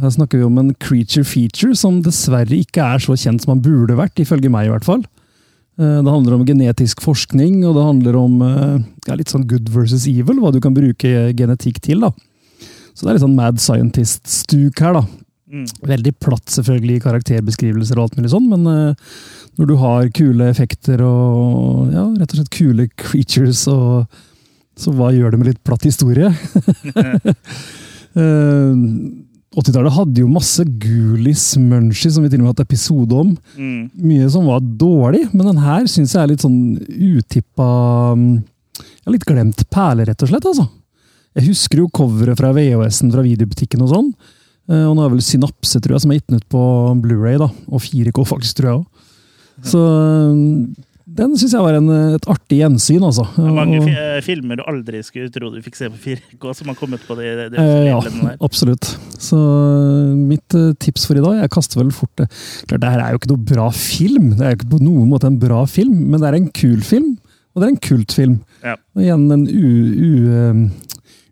Her 0.00 0.12
snakker 0.14 0.40
vi 0.40 0.46
om 0.46 0.58
en 0.60 0.74
creature 0.78 1.26
feature 1.26 1.74
som 1.78 2.00
dessverre 2.04 2.60
ikke 2.60 2.84
er 2.94 3.02
så 3.02 3.16
kjent 3.18 3.42
som 3.42 3.56
han 3.56 3.64
burde 3.64 3.96
vært, 3.98 4.20
ifølge 4.22 4.52
meg 4.52 4.68
i 4.68 4.72
hvert 4.74 4.86
fall. 4.86 5.02
Eh, 5.80 6.00
Det 6.04 6.12
handler 6.12 6.36
om 6.36 6.46
genetisk 6.46 7.00
forskning, 7.04 7.64
og 7.66 7.76
det 7.78 7.86
handler 7.88 8.18
om 8.20 8.40
eh, 8.46 8.76
ja, 9.08 9.16
litt 9.18 9.32
sånn 9.32 9.48
good 9.50 9.68
versus 9.72 10.06
evil, 10.10 10.40
hva 10.40 10.52
du 10.54 10.60
kan 10.60 10.76
bruke 10.76 11.32
genetikk 11.36 11.80
til. 11.84 12.04
da. 12.04 12.12
Så 13.00 13.06
det 13.06 13.14
er 13.14 13.16
litt 13.16 13.24
sånn 13.24 13.38
mad 13.38 13.60
scientist-stuk 13.64 14.80
her, 14.84 14.98
da. 14.98 15.06
Mm. 15.48 15.62
Veldig 15.88 16.10
platt 16.20 16.52
selvfølgelig 16.52 16.98
i 16.98 17.02
karakterbeskrivelser 17.06 17.96
og 17.96 18.02
alt 18.04 18.18
mulig 18.18 18.28
sånn, 18.34 18.50
men 18.50 18.66
uh, 18.68 19.14
når 19.56 19.70
du 19.70 19.72
har 19.80 20.10
kule 20.18 20.50
effekter 20.52 21.00
og 21.00 21.88
ja, 21.94 22.04
rett 22.20 22.34
og 22.34 22.42
slett 22.42 22.52
kule 22.52 22.84
creatures, 23.00 23.64
og, 23.72 24.04
så 24.76 24.92
hva 24.98 25.08
gjør 25.16 25.32
det 25.32 25.40
med 25.40 25.48
litt 25.48 25.62
platt 25.64 25.88
historie? 25.88 26.28
uh, 28.20 28.76
80-tallet 29.56 29.96
hadde 29.96 30.20
jo 30.20 30.28
masse 30.30 30.62
ghoulies, 30.84 31.46
munchies, 31.56 32.12
som 32.18 32.22
vi 32.22 32.28
til 32.28 32.42
og 32.42 32.44
med 32.44 32.50
har 32.50 32.58
hatt 32.58 32.68
episode 32.68 33.16
om. 33.24 33.32
Mm. 33.56 33.88
Mye 33.96 34.28
som 34.36 34.44
var 34.52 34.60
dårlig, 34.60 35.24
men 35.32 35.48
den 35.54 35.64
her 35.64 35.88
syns 35.88 36.12
jeg 36.18 36.20
er 36.20 36.34
litt 36.34 36.44
sånn 36.44 36.76
utippa 37.16 37.70
um, 38.12 38.28
Litt 39.10 39.24
glemt 39.26 39.64
perle, 39.72 40.04
rett 40.06 40.22
og 40.22 40.28
slett. 40.30 40.44
altså. 40.46 40.68
Jeg 41.38 41.46
husker 41.52 41.78
jo 41.84 41.88
coveret 41.94 42.36
fra 42.40 42.50
VHS-en 42.56 43.12
fra 43.14 43.22
videobutikken 43.22 43.82
og 43.86 43.92
sånn. 43.92 44.12
Eh, 44.70 44.84
Og 44.88 44.96
nå 44.98 45.04
er 45.06 45.10
vel 45.14 45.22
Synapse, 45.24 45.80
tror 45.82 45.96
jeg, 45.96 46.00
som 46.04 46.10
er 46.12 46.20
gitt 46.20 46.34
ut 46.36 46.48
på 46.50 46.62
Blu-ray 47.02 47.38
da, 47.38 47.50
og 47.70 47.80
4K, 47.82 48.24
faktisk, 48.26 48.56
tror 48.60 48.70
jeg 48.70 48.78
òg. 48.80 48.86
Så 49.70 49.80
mm, 49.80 50.74
den 51.20 51.34
syns 51.36 51.52
jeg 51.52 51.60
var 51.64 51.74
en, 51.76 51.88
et 52.16 52.26
artig 52.30 52.60
gjensyn, 52.62 53.02
altså. 53.04 53.26
Det 53.36 53.44
er 53.44 53.54
mange 53.56 53.80
Og- 53.82 53.88
eh, 53.90 54.20
filmer 54.24 54.56
du 54.56 54.62
aldri 54.70 55.02
skulle 55.04 55.30
tro 55.34 55.50
du 55.52 55.58
fikk 55.62 55.76
se 55.76 55.88
på 55.90 55.98
4K, 56.04 56.54
som 56.56 56.70
har 56.70 56.78
kommet 56.78 57.02
på 57.06 57.16
det. 57.18 57.50
det, 57.52 57.58
Eh, 57.58 57.86
ja, 57.90 58.00
absolutt. 58.40 58.90
Så 59.18 59.36
mitt 60.16 60.48
tips 60.80 61.04
for 61.06 61.14
i 61.18 61.20
dag 61.24 61.42
Jeg 61.42 61.50
kaster 61.50 61.82
vel 61.82 61.90
fort 61.90 62.14
det. 62.16 62.28
Klart, 62.66 62.80
det 62.80 62.90
her 62.90 63.00
er 63.04 63.10
jo 63.12 63.18
ikke 63.18 63.32
noe 63.34 63.44
bra 63.54 63.70
film. 63.70 64.30
Det 64.36 64.40
er 64.46 64.50
jo 64.54 64.58
ikke 64.60 64.70
på 64.78 64.82
noen 64.82 65.08
måte 65.10 65.26
en 65.30 65.38
bra 65.38 65.64
film, 65.66 66.10
men 66.10 66.20
det 66.20 66.28
er 66.30 66.38
en 66.40 66.48
kul 66.50 66.80
film. 66.80 67.18
Og 67.54 67.60
det 67.62 67.66
er 67.66 67.72
en 67.74 67.82
kultfilm. 67.82 68.36
Ja. 68.62 68.76
Og 68.94 69.02
igjen 69.02 69.24
en 69.34 69.46
u, 69.50 69.70
u, 69.98 70.70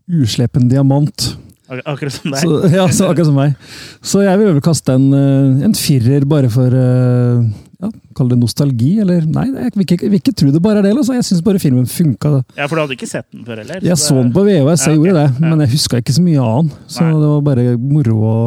uslepen 0.08 0.68
diamant. 0.70 1.30
Ak 1.68 1.82
akkurat 1.84 2.14
som 2.16 2.32
deg. 2.32 2.40
Så, 2.40 2.58
ja, 2.72 2.84
så 2.88 3.08
akkurat 3.10 3.28
som 3.28 3.36
meg. 3.36 3.56
Så 4.00 4.22
jeg 4.24 4.40
vil 4.40 4.54
vel 4.54 4.62
kaste 4.64 4.94
en, 4.96 5.08
øh, 5.12 5.64
en 5.66 5.74
firer 5.76 6.24
bare 6.28 6.48
for 6.52 6.72
øh, 6.72 7.42
ja, 7.78 7.90
Kall 8.16 8.30
det 8.32 8.38
nostalgi, 8.40 8.94
eller 9.04 9.26
Nei, 9.28 9.44
jeg 9.52 9.74
vil 9.76 9.84
ikke, 9.84 9.98
vil 10.08 10.18
ikke 10.18 10.32
tro 10.40 10.48
det 10.54 10.62
bare 10.64 10.80
er 10.80 10.88
det. 10.88 10.94
Altså. 10.96 11.14
Jeg 11.18 11.26
syns 11.28 11.42
bare 11.46 11.60
filmen 11.62 11.84
funka. 11.86 12.32
Ja, 12.56 12.66
for 12.66 12.78
du 12.78 12.82
hadde 12.86 12.96
ikke 12.96 13.10
sett 13.10 13.28
den 13.34 13.44
før 13.46 13.60
heller? 13.60 13.84
Jeg 13.84 14.00
så 14.00 14.16
den 14.16 14.32
på 14.34 14.42
VHS, 14.48 14.56
jeg 14.56 14.64
Ja, 14.64 14.72
okay. 14.72 14.96
gjorde 14.96 15.20
det, 15.20 15.44
men 15.44 15.62
jeg 15.62 15.72
huska 15.76 16.00
ikke 16.02 16.16
så 16.16 16.24
mye 16.24 16.46
annet. 16.48 16.80
Så 16.88 17.04
Nei. 17.04 17.12
det 17.20 17.30
var 17.34 17.44
bare 17.52 17.66
moro 17.78 18.16
å 18.32 18.38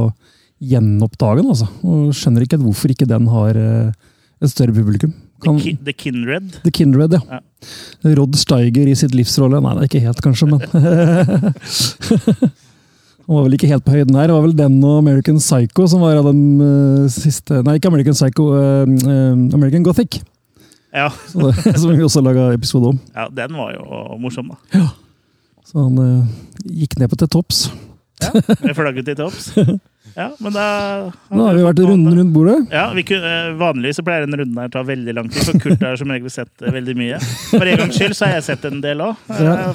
gjenoppdage 0.72 1.42
den, 1.42 1.54
altså. 1.54 1.70
Og 1.86 2.12
skjønner 2.18 2.46
ikke 2.46 2.60
hvorfor 2.62 2.94
ikke 2.94 3.08
den 3.10 3.30
har 3.32 3.58
eh, 3.58 3.94
et 4.42 4.52
større 4.52 4.76
publikum. 4.76 5.14
The, 5.42 5.56
Ki 5.62 5.78
The 5.86 5.94
Kindred. 5.98 6.52
The 6.66 6.74
Kindred, 6.74 7.16
ja. 7.18 7.22
Ja. 7.38 7.40
Rod 8.18 8.36
Steiger 8.40 8.90
i 8.90 8.98
sitt 8.98 9.16
livsrolle. 9.16 9.62
Nei, 9.62 9.74
det 9.78 9.84
er 9.84 9.90
ikke 9.90 10.06
helt, 10.08 10.22
kanskje, 10.26 10.50
men 10.50 10.60
Han 13.22 13.38
var 13.38 13.46
vel 13.46 13.56
ikke 13.56 13.70
helt 13.70 13.86
på 13.86 13.94
høyden 13.94 14.18
her. 14.18 14.28
Det 14.28 14.36
var 14.36 14.44
vel 14.48 14.56
den 14.58 14.80
og 14.84 14.98
American 15.04 15.38
Psycho 15.40 15.86
som 15.88 16.02
var 16.04 16.18
av 16.20 16.26
den 16.32 16.42
uh, 16.60 17.06
siste 17.12 17.62
Nei, 17.64 17.78
ikke 17.78 17.92
American 17.92 18.18
Psycho. 18.18 18.48
Uh, 18.58 18.84
uh, 19.06 19.38
American 19.56 19.86
Gothic. 19.86 20.20
Ja, 20.92 21.08
det, 21.38 21.78
som 21.80 21.94
vi 21.94 22.04
også 22.04 22.24
laga 22.26 22.50
episode 22.52 22.92
om. 22.92 23.00
ja, 23.16 23.30
den 23.32 23.56
var 23.56 23.72
jo 23.78 24.18
morsom, 24.20 24.52
da. 24.52 24.90
Så 25.64 25.86
han 25.86 26.28
gikk 26.66 26.98
ned 27.00 27.08
på 27.14 27.22
til 27.22 27.32
topps. 27.32 27.70
Med 28.66 28.76
flagget 28.76 29.06
til 29.08 29.22
topps. 29.22 29.54
Ja, 30.16 30.28
men 30.44 30.52
da 30.56 30.66
Nå 31.32 31.46
har 31.48 31.56
vi 31.56 31.64
vært 31.64 31.80
runden 31.88 32.18
rundt 32.20 32.34
bordet. 32.36 32.58
Ja, 32.74 32.86
vi 32.96 33.04
kunne, 33.08 33.32
eh, 33.48 33.52
Vanligvis 33.60 34.00
så 34.02 34.04
pleier 34.08 34.26
denne 34.26 34.40
runden 34.42 34.58
her 34.60 34.68
å 34.68 34.74
ta 34.74 34.84
veldig 34.88 35.14
lang 35.16 35.30
tid, 35.32 35.44
for 35.48 35.60
Kurt 35.64 35.84
har 35.88 35.96
som 36.02 36.12
regel 36.12 36.30
sett 36.34 36.52
eh, 36.66 36.72
veldig 36.76 36.96
mye. 37.00 37.20
For 37.54 37.66
en 37.72 37.78
gangs 37.86 38.00
skyld 38.00 38.18
så 38.18 38.28
har 38.28 38.34
jeg 38.40 38.48
sett 38.52 38.66
en 38.72 38.82
del 38.84 39.04
òg, 39.06 39.16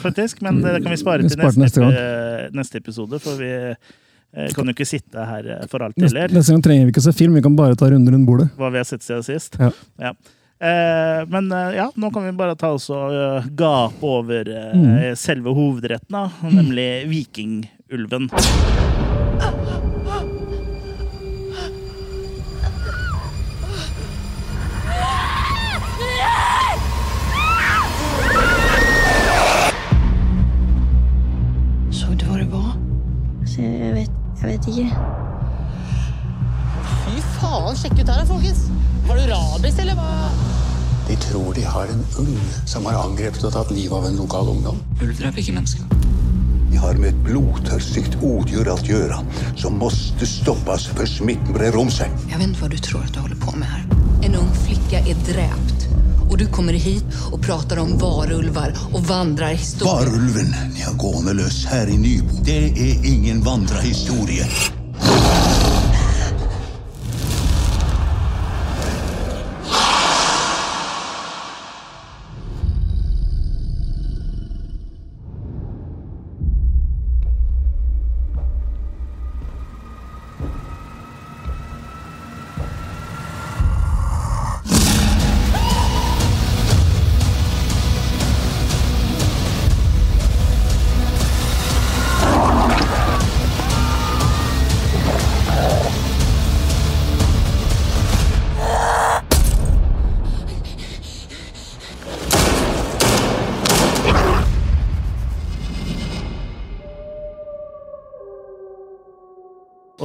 faktisk. 0.05 0.43
Men 0.45 0.61
det 0.65 0.77
kan 0.85 0.93
vi 0.93 1.01
spare 1.01 1.25
til 1.29 1.41
neste, 1.63 1.91
neste 2.57 2.83
episode, 2.83 3.21
for 3.25 3.41
vi 3.41 3.51
eh, 3.57 4.51
kan 4.53 4.69
jo 4.69 4.75
ikke 4.77 4.89
sitte 4.89 5.25
her 5.33 5.47
eh, 5.57 5.67
for 5.73 5.87
alltid 5.87 6.09
heller. 6.11 6.35
neste 6.37 6.53
gang 6.53 6.65
trenger 6.69 6.89
vi 6.91 6.97
ikke 6.97 7.07
se 7.09 7.15
film, 7.17 7.37
vi 7.39 7.45
kan 7.47 7.57
bare 7.57 7.77
ta 7.79 7.89
runden 7.93 8.13
rundt 8.19 8.29
bordet. 8.29 8.51
Hva 8.61 8.73
vi 8.75 8.83
har 8.83 8.89
sett 8.89 9.07
siden 9.07 9.25
sist. 9.27 9.57
Ja. 10.03 10.13
Eh, 10.57 11.21
men 11.33 11.51
eh, 11.53 11.75
ja, 11.77 11.91
nå 12.01 12.09
kan 12.13 12.25
vi 12.25 12.33
bare 12.37 12.57
ta 12.57 12.71
oss 12.77 12.87
og 12.93 13.13
uh, 13.13 13.49
gape 13.57 14.01
over 14.05 14.49
uh, 14.49 14.73
Mm. 14.77 15.17
selve 15.17 15.53
hovedretten, 15.57 16.17
da, 16.17 16.29
nemlig 16.49 16.89
vikingulven. 17.13 18.31
Så 33.57 33.63
jeg 33.65 33.93
vet, 33.97 34.17
jeg 34.43 34.49
vet 34.51 34.67
ikke. 34.69 34.89
Fy 37.07 37.23
faen, 37.39 37.79
sjekk 37.81 38.03
ut 38.03 38.11
her, 38.13 38.27
folkens. 38.29 38.67
Har 39.09 39.17
du 39.17 39.31
rabies, 39.31 39.79
eller 39.81 39.97
hva? 39.97 40.09
De 41.07 41.17
tror 41.23 41.57
de 41.57 41.63
har 41.65 41.89
en 41.89 42.03
ulv 42.21 42.51
som 42.69 42.85
har 42.91 42.99
angrepet 43.01 43.47
og 43.49 43.55
tatt 43.55 43.73
livet 43.73 43.97
av 43.97 44.11
en 44.11 44.19
lokal 44.21 44.51
ungdom. 44.53 44.83
Ulv 44.99 45.15
dreper 45.17 45.41
ikke 45.41 45.55
mennesker. 45.57 45.89
De 46.69 46.83
har 46.83 47.01
med 47.01 47.15
et 47.15 47.25
blodtørstig 47.25 48.05
odjur 48.21 48.69
alt 48.75 48.93
gjøre, 48.93 49.23
som 49.57 49.81
måste 49.81 50.29
stoppas 50.29 50.91
før 50.93 51.09
smitten 51.09 51.57
brer 51.57 51.81
om 51.81 51.89
seg. 51.89 52.13
Jeg 52.29 52.43
vet 52.43 52.61
hva 52.61 52.69
du 52.69 52.77
tror 52.85 53.09
at 53.09 53.17
du 53.17 53.23
holder 53.25 53.41
på 53.41 53.57
med 53.57 53.73
her. 53.73 53.89
En 54.29 54.37
ung 54.43 54.53
flicka 54.67 55.01
er 55.01 55.25
dräpt. 55.31 55.89
Och 56.31 56.39
du 56.39 56.47
kommer 56.47 56.73
hit 56.73 57.05
och 57.33 57.41
pratar 57.41 57.77
om 57.77 57.99
varulvar 57.99 58.73
och 58.93 59.01
vandrarhistorier. 59.01 59.95
Varulven 59.95 60.55
ni 60.75 60.81
har 60.81 60.95
gående 60.95 61.33
løs 61.33 61.67
her 61.67 61.87
i 61.87 61.99
Nybo, 61.99 62.43
det 62.45 62.65
er 62.67 63.05
ingen 63.05 63.41
vandrehistorie. 63.45 64.47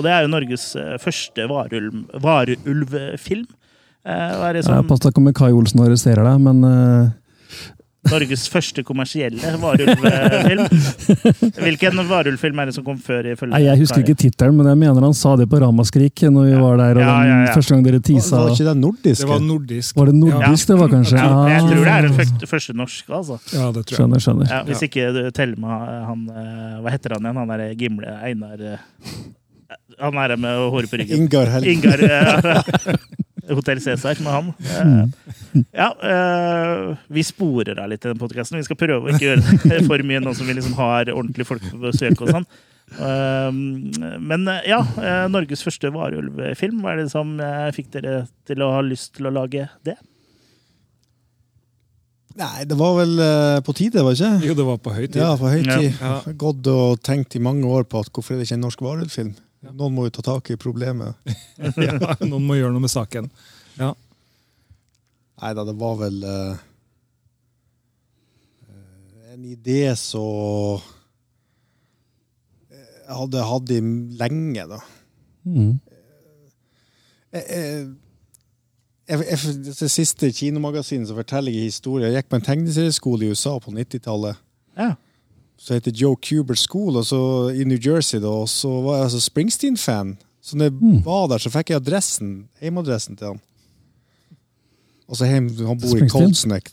Og 0.02 0.06
det 0.08 0.14
er 0.16 0.24
jo 0.26 0.30
Norges 0.34 0.64
eh, 0.82 0.96
første 1.02 1.44
varulvfilm. 1.46 3.46
Eh, 4.02 4.32
sånn, 4.66 4.74
Ja, 4.74 4.82
Pass 4.90 4.98
deg 5.04 5.12
ikke 5.14 5.22
om 5.22 5.28
Kai 5.38 5.52
Olsen 5.54 5.78
arresterer 5.86 6.26
deg, 6.26 6.40
men 6.42 6.64
uh... 6.66 7.12
Norges 8.10 8.48
første 8.50 8.82
kommersielle 8.82 9.52
varulvfilm. 9.62 10.64
Hvilken 11.68 12.00
varulvfilm 12.10 12.58
er 12.64 12.72
det 12.72 12.74
som 12.80 12.86
kom 12.88 12.98
før? 12.98 13.28
Nei, 13.52 13.60
Jeg 13.68 13.78
husker 13.84 14.02
ikke 14.02 14.16
tittelen, 14.24 14.56
men 14.58 14.66
jeg 14.72 14.80
mener 14.82 15.06
han 15.06 15.14
sa 15.14 15.36
det 15.38 15.46
på 15.52 15.60
Ramaskrik 15.62 16.24
når 16.34 16.48
vi 16.50 16.56
var 16.64 16.80
der. 16.82 16.98
og 16.98 17.04
den 17.04 17.30
ja, 17.30 17.36
ja. 17.44 17.52
Første 17.54 17.76
gang 17.76 17.84
dere 17.86 18.00
tisa 18.02 18.40
Var 18.40 18.56
ikke 18.56 18.66
det 18.72 18.74
nordisk? 18.80 19.22
Det 19.22 19.30
var 19.30 19.44
nordisk. 19.46 19.94
Var 20.00 20.06
det 20.10 20.16
nordisk 20.18 20.66
det 20.72 20.78
var, 20.80 20.90
kanskje? 20.96 21.18
Ja, 21.20 21.28
jeg 21.52 21.62
tror 21.68 21.84
det 21.84 21.92
er 21.94 22.02
den 22.08 22.16
Ah, 22.18 22.48
første, 22.56 22.74
norske, 22.82 23.14
altså. 23.20 23.38
Ja, 23.54 23.68
det 23.70 23.84
tror 23.86 23.94
jeg. 23.94 24.00
Skjønner, 24.00 24.20
skjønner. 24.26 24.50
Ja, 24.50 24.64
hvis 24.66 24.82
ikke 24.90 25.06
du 25.14 25.22
teller 25.38 25.62
med 25.62 25.70
han 26.10 26.26
Hva 26.82 26.90
heter 26.96 27.14
han 27.20 27.30
igjen? 27.30 27.38
Han 27.44 27.54
er 27.60 27.68
Gimle 27.78 28.10
Einar 28.26 28.66
Han 30.02 30.18
er 30.18 30.36
med 30.42 30.62
håret 30.74 30.90
på 30.92 30.98
ryggen. 31.02 31.26
Ingar 31.26 31.52
Helge. 31.54 31.74
Ingar 31.76 32.02
uh, 32.02 32.96
Hotell 33.56 33.82
Cæsar 33.84 34.20
med 34.24 34.32
han. 34.32 34.52
Uh, 34.58 35.08
Ja, 35.76 35.90
uh, 36.00 36.98
vi 37.12 37.24
sporer 37.28 37.80
av 37.84 37.90
litt 37.92 38.06
i 38.06 38.12
den 38.12 38.20
podkasten. 38.22 38.58
Vi 38.62 38.66
skal 38.68 38.80
prøve 38.80 39.10
å 39.10 39.14
ikke 39.14 39.26
gjøre 39.34 39.58
det 39.68 39.82
for 39.90 40.04
mye 40.08 40.22
nå 40.24 40.34
som 40.38 40.48
vi 40.48 40.56
liksom 40.56 40.78
har 40.80 41.12
ordentlige 41.12 41.50
folk 41.50 41.66
på 41.68 41.82
besøk 41.84 42.22
og 42.24 42.32
sånn. 42.38 42.48
Eh, 42.92 43.50
Men 44.20 44.48
ja, 44.68 44.80
Norges 45.32 45.62
første 45.64 45.92
varulvfilm. 45.96 46.82
Hva 46.84 46.94
er 46.96 47.04
det 47.04 47.12
som 47.14 47.38
fikk 47.76 47.92
dere 47.94 48.16
til 48.48 48.64
å 48.66 48.72
ha 48.76 48.82
lyst 48.84 49.14
til 49.20 49.30
å 49.30 49.34
lage 49.36 49.68
det? 49.88 49.96
Nei, 52.40 52.66
det 52.68 52.76
var 52.80 52.96
vel 52.98 53.14
på 53.68 53.76
tide, 53.76 54.04
var 54.04 54.16
det 54.16 54.20
ikke? 54.24 54.48
Jo, 54.50 54.58
det 54.60 54.66
var 54.68 54.82
på 54.84 54.96
høy 54.96 55.06
tid. 55.06 55.22
Ja, 55.22 55.32
på 55.40 55.52
høy 55.52 55.62
tid. 55.68 55.88
Ja. 56.00 56.18
Gått 56.44 56.68
og 56.72 57.00
tenkt 57.04 57.36
i 57.36 57.44
mange 57.44 57.68
år 57.68 57.88
på 57.92 58.04
at 58.04 58.12
hvorfor 58.12 58.36
er 58.36 58.42
det 58.42 58.48
ikke 58.50 58.60
en 58.60 58.68
norsk 58.68 58.84
varulvfilm? 58.88 59.34
Noen 59.70 59.94
må 59.94 60.08
jo 60.08 60.14
ta 60.18 60.24
tak 60.26 60.50
i 60.54 60.60
problemet. 60.60 61.18
Ja, 61.86 62.16
noen 62.26 62.46
må 62.48 62.58
gjøre 62.58 62.74
noe 62.74 62.82
med 62.82 62.92
saken. 62.92 63.30
Ja. 63.78 63.94
Nei 65.42 65.52
da, 65.58 65.66
det 65.66 65.76
var 65.78 65.96
vel 66.00 66.18
eh, 66.26 66.64
eh, 68.66 69.34
en 69.36 69.46
idé 69.46 69.84
så 69.98 70.26
eh, 72.70 72.90
jeg 73.06 73.18
hadde 73.20 73.48
hatt 73.52 73.74
i 73.74 73.80
lenge, 74.22 74.66
da. 74.70 74.82
Mm. 75.46 75.78
Jeg, 77.32 77.46
jeg, 77.46 77.88
jeg, 79.10 79.24
jeg, 79.30 79.56
det 79.70 79.90
siste 79.94 80.34
kinomagasinet 80.36 81.10
som 81.10 81.18
forteller 81.22 81.54
jeg 81.54 81.70
historier. 81.70 82.10
Jeg 82.10 82.22
gikk 82.22 82.34
på 82.34 82.42
en 82.42 82.50
tegneserieskole 82.50 83.26
i 83.26 83.34
USA 83.34 83.56
på 83.62 83.74
90-tallet. 83.78 84.42
Ja. 84.78 84.94
Som 85.62 85.76
heter 85.78 85.94
Joe 85.94 86.18
Cuber 86.18 86.58
School 86.58 86.98
altså, 86.98 87.20
i 87.54 87.64
New 87.70 87.78
Jersey. 87.78 88.18
Da, 88.24 88.32
og 88.44 88.50
så 88.50 88.70
var 88.82 88.96
jeg 88.98 89.10
altså 89.12 89.20
Springsteen-fan. 89.28 90.16
Så 90.42 90.58
når 90.58 90.72
jeg 90.72 91.02
var 91.06 91.28
der, 91.30 91.38
så 91.44 91.52
fikk 91.54 91.70
jeg 91.70 91.78
adressen, 91.84 92.32
hjemmeadressen 92.64 93.18
til 93.20 93.28
han. 93.36 93.42
Og 95.12 95.20
så 95.20 95.28
hjem, 95.30 95.50
Han 95.68 95.78
bor 95.82 96.00
i 96.00 96.08
Coltsneck. 96.10 96.72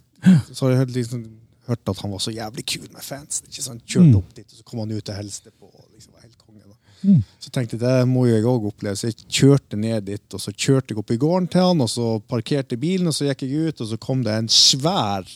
Så 0.55 0.67
har 0.67 0.73
jeg 0.79 0.93
liksom, 0.95 1.25
hørt 1.69 1.91
at 1.93 2.01
han 2.01 2.11
var 2.15 2.23
så 2.23 2.33
jævlig 2.33 2.65
kul 2.73 2.87
med 2.95 3.03
fans. 3.05 3.43
Ikke 3.47 3.63
sant? 3.67 3.83
Kjørte 3.85 4.09
Mm. 4.15 4.17
opp 4.23 4.31
dit, 4.35 4.47
og 4.49 4.57
så 4.59 4.65
kom 4.65 4.81
han 4.81 4.93
ut 4.97 5.09
og 5.13 5.17
hilste 5.21 5.51
på. 5.51 5.67
og 5.67 5.85
Liksom, 5.95 6.13
var 6.15 6.23
helt 6.25 6.39
konge, 6.39 6.63
da. 6.65 6.77
Mm. 7.03 7.21
Så 7.41 7.51
tenkte 7.53 7.77
jeg 7.77 7.81
det 7.85 8.09
må 8.09 8.25
jeg 8.27 8.43
òg 8.45 8.67
oppleve. 8.71 8.97
Så 8.97 9.11
jeg 9.11 9.19
kjørte 9.29 9.77
ned 9.77 10.05
dit, 10.07 10.35
og 10.35 10.41
så 10.41 10.51
kjørte 10.55 10.95
jeg 10.95 10.99
opp 10.99 11.11
i 11.11 11.17
gården 11.21 11.51
til 11.51 11.61
han, 11.61 11.81
og 11.85 11.89
så 11.93 12.23
parkerte 12.27 12.79
bilen, 12.81 13.07
og 13.11 13.15
så 13.15 13.29
gikk 13.29 13.43
jeg 13.45 13.69
ut, 13.69 13.81
og 13.85 13.87
så 13.93 13.99
kom 14.01 14.25
det 14.25 14.33
en 14.33 14.49
svær 14.49 15.29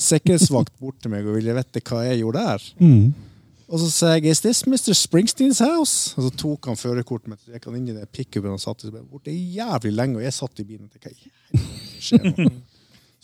sikkerhetsvakt 0.00 0.74
bort 0.80 0.98
til 1.02 1.12
meg 1.12 1.26
og 1.26 1.38
ville 1.38 1.54
vite 1.56 1.82
hva 1.84 2.02
jeg 2.06 2.20
gjorde 2.22 2.44
der. 2.48 2.66
Mm. 2.78 3.14
Og 3.68 3.80
så 3.80 3.90
sa 3.90 4.12
jeg 4.14 4.26
'Is 4.26 4.40
this 4.40 4.66
Mr. 4.66 4.92
Springsteens 4.92 5.58
house?' 5.58 6.14
Og 6.16 6.22
så 6.28 6.30
tok 6.36 6.66
han 6.66 6.76
førerkortet 6.76 7.28
mitt, 7.28 7.40
så 7.40 7.52
gikk 7.52 7.64
han 7.64 7.76
inn 7.76 7.88
i 7.88 7.96
den 7.96 8.06
pickupen 8.12 8.52
og 8.52 8.60
satt 8.60 8.82
seg 8.82 8.92
borte 8.92 9.32
jævlig 9.32 9.92
lenge, 9.92 10.16
og 10.16 10.22
jeg 10.22 10.32
satt 10.32 10.60
i 10.60 10.64
bilen 10.64 10.84
og 10.84 10.90
tenkte 10.92 11.30
'Hva 11.52 12.00
skjer 12.00 12.38
nå?' 12.38 12.52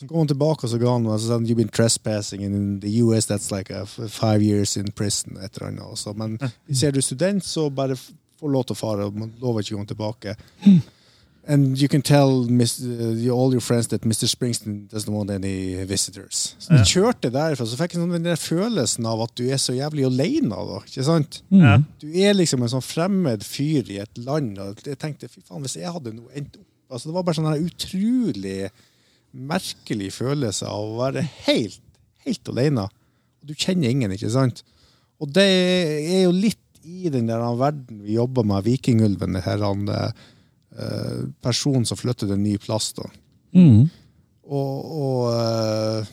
Så 0.01 0.07
kom 0.07 0.17
han 0.17 0.27
tilbake 0.27 0.65
og 0.65 0.69
så 0.69 0.79
ga 0.81 0.91
han 0.95 1.03
meg 1.03 1.11
og 1.13 1.19
så 1.19 1.27
sa 1.27 1.33
han, 1.33 1.45
'You've 1.45 1.61
been 1.61 1.69
trespassing 1.69 2.41
in 2.41 2.79
the 2.79 3.03
US, 3.03 3.27
that's 3.27 3.51
like 3.51 3.69
a 3.69 3.85
five 3.85 4.41
years 4.41 4.75
in 4.77 4.91
prison', 4.91 5.37
et 5.37 5.53
eller 5.57 5.67
annet. 5.67 5.83
Også. 5.83 6.13
Men 6.13 6.39
hvis 6.65 6.83
er 6.83 6.91
du 6.91 7.01
student, 7.01 7.45
så 7.45 7.69
bare 7.69 7.95
få 7.95 8.47
lov 8.47 8.65
til 8.65 8.73
å 8.73 8.79
fare, 8.79 9.05
og 9.05 9.13
man 9.15 9.33
lover 9.39 9.61
ikke 9.61 9.75
å 9.75 9.77
komme 9.77 9.87
tilbake. 9.87 10.35
And 11.47 11.75
you 11.81 11.87
can 11.89 12.01
tell 12.03 12.45
Mis- 12.47 12.81
uh, 12.83 13.15
you- 13.17 13.33
all 13.33 13.51
your 13.51 13.61
friends 13.61 13.87
that 13.87 14.01
Mr. 14.05 14.27
Springsteen 14.29 14.87
doesn't 14.87 15.09
want 15.11 15.31
any 15.31 15.83
visitors. 15.85 16.55
Så 16.59 16.73
Ja. 16.73 16.83
kjørte 16.83 17.31
derfra, 17.31 17.65
så 17.65 17.75
fikk 17.75 17.93
jeg 17.95 18.01
sånn 18.01 18.11
den 18.11 18.23
der 18.23 18.35
følelsen 18.35 19.05
av 19.07 19.21
at 19.21 19.33
du 19.35 19.49
er 19.49 19.57
så 19.57 19.73
jævlig 19.73 20.05
alene. 20.05 20.49
Da, 20.49 20.79
ikke 20.85 21.03
sant? 21.03 21.41
Ja. 21.49 21.77
Du 21.99 22.07
er 22.13 22.33
liksom 22.33 22.61
en 22.61 22.69
sånn 22.69 22.83
fremmed 22.85 23.41
fyr 23.43 23.89
i 23.89 23.97
et 23.99 24.17
land. 24.17 24.59
Og 24.59 24.83
jeg 24.83 24.99
tenkte, 24.99 25.27
fy 25.29 25.41
faen, 25.41 25.61
hvis 25.61 25.77
jeg 25.81 25.91
hadde 25.91 26.13
noe 26.13 26.29
endt 26.35 26.57
opp 26.57 26.65
altså 26.91 27.05
Det 27.05 27.13
var 27.13 27.23
bare 27.23 27.35
sånn 27.35 27.55
en 27.55 27.65
utrolig 27.69 28.69
merkelig 29.33 30.09
følelse 30.11 30.67
av 30.67 30.81
å 30.89 30.97
være 30.99 31.21
helt, 31.47 31.79
helt 32.25 32.49
alene. 32.51 32.83
Og 33.41 33.47
du 33.47 33.53
kjenner 33.55 33.89
ingen, 33.89 34.11
ikke 34.11 34.29
sant? 34.29 34.63
Og 35.21 35.31
det 35.31 35.45
er 35.47 36.23
jo 36.25 36.31
litt 36.35 36.57
i 36.83 37.07
den 37.13 37.27
der 37.27 37.39
verden 37.55 38.01
vi 38.03 38.15
jobber 38.17 38.43
med, 38.43 38.65
Vikingulven, 38.65 39.33
det 39.37 39.43
her 39.45 39.59
han, 39.63 39.85
eh, 40.81 41.27
personen 41.43 41.85
som 41.87 41.99
flytter 41.99 42.27
til 42.27 42.37
en 42.37 42.43
ny 42.43 42.57
plass. 42.61 42.91
da. 42.97 43.07
Mm. 43.57 43.85
Og, 44.51 44.91
og 45.01 45.29
eh, 45.35 46.11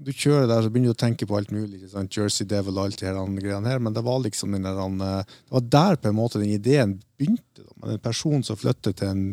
du 0.00 0.12
kjører 0.16 0.48
der, 0.48 0.64
så 0.64 0.72
begynner 0.72 0.94
du 0.94 0.96
å 0.96 1.02
tenke 1.02 1.28
på 1.28 1.36
alt 1.36 1.52
mulig. 1.52 1.82
Sånn? 1.90 2.08
Jersey 2.12 2.48
Devil 2.48 2.78
og 2.78 2.88
alt 2.88 3.02
det 3.02 3.12
greiene 3.44 3.68
her. 3.68 3.80
Men 3.82 3.96
det 3.96 4.04
var 4.06 4.20
liksom 4.24 4.56
den 4.56 4.66
der, 4.66 4.80
eh, 4.80 5.24
det 5.24 5.56
var 5.56 5.66
der 5.76 5.96
på 6.00 6.10
en 6.10 6.18
måte 6.18 6.40
den 6.40 6.54
ideen 6.56 6.98
begynte. 7.20 7.64
Da, 7.64 7.94
en 7.94 8.04
person 8.04 8.44
som 8.46 8.58
flytter 8.60 8.96
til 8.96 9.12
en, 9.12 9.26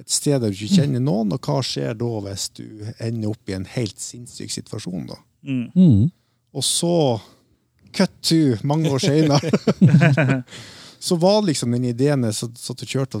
et 0.00 0.10
sted 0.10 0.40
der 0.40 0.52
du 0.52 0.58
ikke 0.58 0.82
kjenner 0.82 1.04
noen. 1.04 1.32
Og 1.32 1.40
hva 1.48 1.60
skjer 1.64 1.96
da 2.00 2.10
hvis 2.28 2.50
du 2.58 2.66
ender 2.98 3.32
opp 3.32 3.48
i 3.48 3.56
en 3.56 3.68
helt 3.76 4.00
sinnssyk 4.00 4.52
situasjon? 4.52 5.08
da? 5.08 5.20
Mm. 5.44 5.70
Mm. 5.72 6.12
Og 6.54 6.64
så, 6.64 6.94
cut 7.94 8.12
to, 8.22 8.42
mange 8.66 8.92
år 8.92 9.02
senere, 9.02 9.40
så 11.04 11.18
var 11.20 11.42
liksom 11.44 11.74
den 11.76 11.84
ideen 11.90 12.24
jeg 12.24 12.36
satt 12.38 12.80
og 12.84 12.88
kjørte 12.88 13.20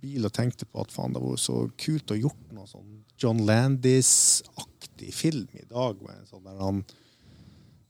bil 0.00 0.24
og 0.24 0.32
tenkte 0.32 0.64
på 0.64 0.80
at 0.80 0.92
faen, 0.94 1.12
det 1.12 1.20
var 1.20 1.36
så 1.40 1.66
kult 1.80 2.14
å 2.14 2.16
gjort 2.16 2.54
noe 2.56 2.68
sånn 2.70 3.02
John 3.20 3.42
Landis-aktig 3.44 5.12
film 5.12 5.48
i 5.60 5.66
dag. 5.68 6.00
med 6.00 6.16
en 6.16 6.26
sånn 6.30 6.44
der 6.46 6.58
han, 6.64 6.82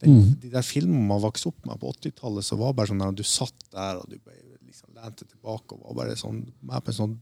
den, 0.01 0.17
Mm. 0.17 0.41
De 0.41 0.51
der 0.51 0.63
filmene 0.65 1.07
man 1.07 1.21
vokste 1.23 1.51
opp 1.53 1.67
med 1.69 1.79
på 1.79 1.93
80-tallet, 1.93 2.45
så 2.45 2.57
var 2.59 2.73
bare 2.75 2.89
sånn 2.91 3.03
der 3.05 3.13
du 3.13 3.23
satt 3.23 3.67
der 3.71 4.01
og 4.01 4.09
du 4.11 4.17
bare 4.25 4.57
liksom 4.67 4.95
lente 4.97 5.27
tilbake 5.29 5.77
og 5.77 5.83
var 5.85 6.05
bare 6.07 6.17
sånn, 6.17 6.47
med 6.63 6.83
på 6.85 6.91
en 6.91 6.99
sånn 6.99 7.17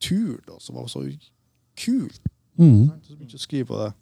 tur 0.00 0.40
da, 0.46 0.58
som 0.60 0.74
var 0.76 0.88
så 0.90 1.04
kult. 1.78 2.20
Mm. 2.58 2.90
Så 3.06 3.14
begynte 3.16 3.38
jeg 3.38 3.40
å 3.40 3.46
skrive 3.46 3.66
på 3.70 3.78
det. 3.84 3.92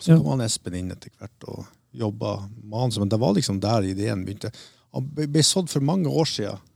Så 0.00 0.12
Ja. 0.12 0.18
kom 0.18 0.38
han 0.38 0.46
Espen 0.46 0.74
inn 0.74 0.90
etter 0.92 1.10
hvert 1.18 1.48
og 1.48 1.66
jobba 1.92 2.48
han 2.72 2.90
Men 2.98 3.08
det 3.08 3.20
var 3.20 3.34
liksom 3.34 3.60
der 3.60 3.82
ideen 3.82 4.24
begynte. 4.24 4.52
Han 4.94 5.10
ble 5.14 5.42
sådd 5.42 5.70
for 5.72 5.84
mange 5.84 6.10
år 6.10 6.28
siden. 6.30 6.70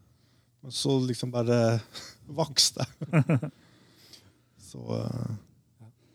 Men 0.62 0.74
så 0.74 0.98
liksom 1.06 1.30
bare 1.34 1.78
vokste 2.40 2.84
det. 2.84 3.38
Så 4.68 4.82
uh, 4.84 5.30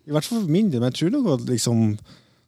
I 0.05 0.13
hvert 0.13 0.27
fall 0.27 0.43
for 0.43 0.51
min 0.51 0.69
del. 0.69 0.81
Men 0.81 0.91
jeg 0.91 0.99
tror 0.99 1.15
nok 1.15 1.31
at 1.39 1.47
liksom 1.49 1.95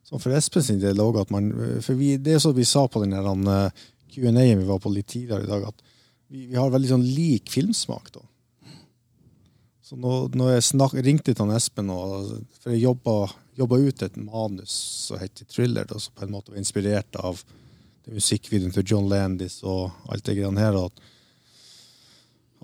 Som 0.05 0.21
for 0.21 0.35
Espen 0.37 0.61
sin 0.61 0.77
del 0.77 0.99
òg, 1.01 1.17
at 1.17 1.31
man 1.33 1.47
For 1.81 1.97
vi, 1.97 2.11
det 2.21 2.37
sånn 2.43 2.53
vi 2.53 2.67
sa 2.67 2.83
på 2.85 3.01
den 3.01 3.15
uh, 3.17 3.55
eh, 3.55 3.85
Q&A-en 4.13 4.61
vi 4.61 4.67
var 4.67 4.77
på 4.83 4.91
litt 4.93 5.07
tidligere 5.09 5.47
i 5.47 5.49
dag, 5.49 5.65
at 5.71 5.81
vi, 6.29 6.45
vi 6.51 6.59
har 6.59 6.69
veldig 6.69 6.91
sånn 6.91 7.07
lik 7.15 7.49
filmsmak. 7.51 8.11
da. 8.13 8.21
Så 9.85 9.97
når, 9.99 10.29
når 10.37 10.53
jeg 10.53 10.67
snak, 10.69 10.93
ringte 11.05 11.33
til 11.35 11.51
Espen, 11.53 11.89
og, 11.93 12.29
for 12.61 12.73
jeg 12.73 12.85
jobba, 12.85 13.15
jobba 13.59 13.81
ut 13.81 14.05
et 14.05 14.15
manus 14.21 14.77
som 15.09 15.19
heter 15.19 15.49
Thriller, 15.51 15.89
da, 15.89 15.99
som 16.01 16.15
på 16.15 16.25
en 16.25 16.33
måte 16.33 16.53
var 16.53 16.61
inspirert 16.61 17.19
av 17.19 17.41
musikkvideoen 18.13 18.73
til 18.75 18.85
John 18.91 19.09
Landis 19.09 19.61
og 19.63 19.91
alt 20.11 20.25
det 20.27 20.37
greiene 20.37 20.61
her. 20.61 20.77
At, 20.85 21.01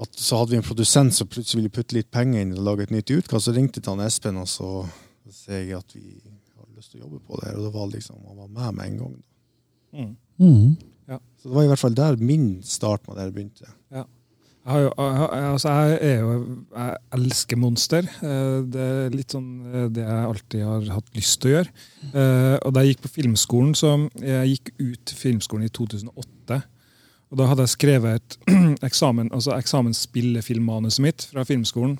at 0.06 0.20
så 0.20 0.42
hadde 0.42 0.56
vi 0.56 0.60
en 0.62 0.68
produsent 0.68 1.16
som 1.18 1.30
plutselig 1.32 1.64
ville 1.64 1.74
putte 1.74 1.98
litt 1.98 2.12
penger 2.14 2.46
inn 2.46 2.54
og 2.58 2.66
lage 2.68 2.88
et 2.88 2.94
nytt 2.96 3.14
utkast. 3.18 3.48
Så 3.48 3.56
ringte 3.56 3.80
jeg 3.80 3.88
til 3.88 3.96
han 3.96 4.06
Espen, 4.06 4.40
og 4.42 4.50
så 4.52 4.72
sa 5.32 5.58
jeg 5.58 5.76
at 5.78 5.98
vi 5.98 6.06
har 6.22 6.70
lyst 6.78 6.94
til 6.94 7.02
å 7.02 7.08
jobbe 7.08 7.22
på 7.26 7.42
det 7.42 7.50
her. 7.50 7.60
Og 7.60 7.68
det 7.68 7.76
var 7.76 7.92
liksom, 7.96 8.24
han 8.28 8.42
var 8.44 8.56
med 8.60 8.80
med 8.80 8.88
en 8.88 9.04
gang. 9.04 9.20
Mm. 9.92 10.16
Mm. 10.42 10.72
Så 11.42 11.50
det 11.50 11.56
var 11.56 11.66
i 11.66 11.70
hvert 11.72 11.82
fall 11.82 11.96
der 11.98 12.20
min 12.22 12.50
start 12.64 13.08
med 13.08 13.18
det 13.18 13.24
her 13.26 13.32
begynte. 13.36 13.72
Jeg, 14.62 14.84
jo, 14.84 14.90
altså 14.94 15.72
jeg 15.74 15.96
er 16.06 16.20
jo 16.22 16.34
Jeg 16.76 16.98
elsker 17.18 17.58
monster. 17.58 18.06
Eh, 18.22 18.60
Det 18.70 18.82
er 18.82 19.16
litt 19.16 19.34
sånn 19.34 19.48
eh, 19.72 19.88
det 19.90 20.04
jeg 20.06 20.28
alltid 20.28 20.66
har 20.68 20.86
hatt 21.00 21.10
lyst 21.18 21.40
til 21.42 21.50
å 21.50 21.56
gjøre. 21.56 21.72
Eh, 22.12 22.58
Og 22.60 22.76
da 22.76 22.84
jeg 22.84 22.94
gikk 22.94 23.08
på 23.08 23.14
filmskolen, 23.16 23.74
så 23.78 23.96
jeg 24.22 24.52
gikk 24.54 24.72
ut 24.80 25.16
filmskolen 25.18 25.66
i 25.66 25.74
2008. 25.74 26.62
Og 27.32 27.40
da 27.40 27.48
hadde 27.50 27.66
jeg 27.66 27.74
skrevet 27.74 28.20
et 28.20 28.38
eksamen, 28.90 29.32
altså 29.34 29.56
eksamensspillefilmmanuset 29.58 31.06
mitt 31.08 31.26
fra 31.32 31.46
filmskolen. 31.48 31.98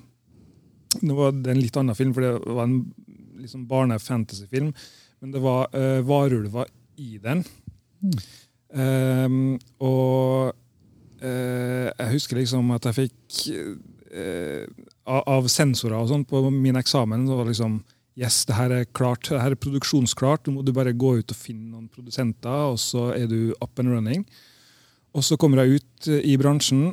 Nå 1.02 1.16
var 1.18 1.32
det 1.34 1.54
en 1.54 1.62
litt 1.62 1.76
annen 1.80 1.96
film, 1.98 2.12
for 2.14 2.22
det 2.26 2.32
var 2.52 2.68
en 2.68 2.78
liksom 3.40 3.66
barne-fantasyfilm. 3.66 4.70
Men 5.22 5.32
det 5.32 5.40
var 5.42 5.70
uh, 5.72 6.02
varulver 6.04 6.68
i 7.00 7.16
den. 7.22 7.40
Um, 8.76 9.56
og 9.80 10.52
jeg 11.22 12.12
husker 12.16 12.40
liksom 12.40 12.70
at 12.74 12.88
jeg 12.88 12.96
fikk 12.96 13.42
eh, 14.12 14.66
av, 15.08 15.48
sensorer 15.50 15.98
og 15.98 16.10
sånn 16.10 16.24
på 16.28 16.44
min 16.50 16.78
eksamen, 16.80 17.26
så 17.26 17.38
var 17.38 17.46
det 17.46 17.56
liksom 17.56 17.82
Yes, 18.12 18.42
det 18.44 18.58
her 18.58 18.72
er 18.76 18.88
klart, 18.92 19.24
det 19.24 19.40
her 19.40 19.54
er 19.54 19.56
produksjonsklart. 19.56 20.44
Nå 20.44 20.58
må 20.58 20.62
du 20.66 20.68
bare 20.76 20.92
gå 20.92 21.14
ut 21.22 21.32
og 21.32 21.38
finne 21.38 21.70
noen 21.70 21.86
produsenter, 21.88 22.66
og 22.68 22.76
så 22.76 23.06
er 23.16 23.24
du 23.24 23.54
up 23.64 23.80
and 23.80 23.88
running. 23.88 24.26
Og 25.16 25.24
så 25.24 25.38
kommer 25.40 25.62
jeg 25.62 25.80
ut 25.80 26.08
eh, 26.12 26.26
i 26.28 26.34
bransjen, 26.36 26.90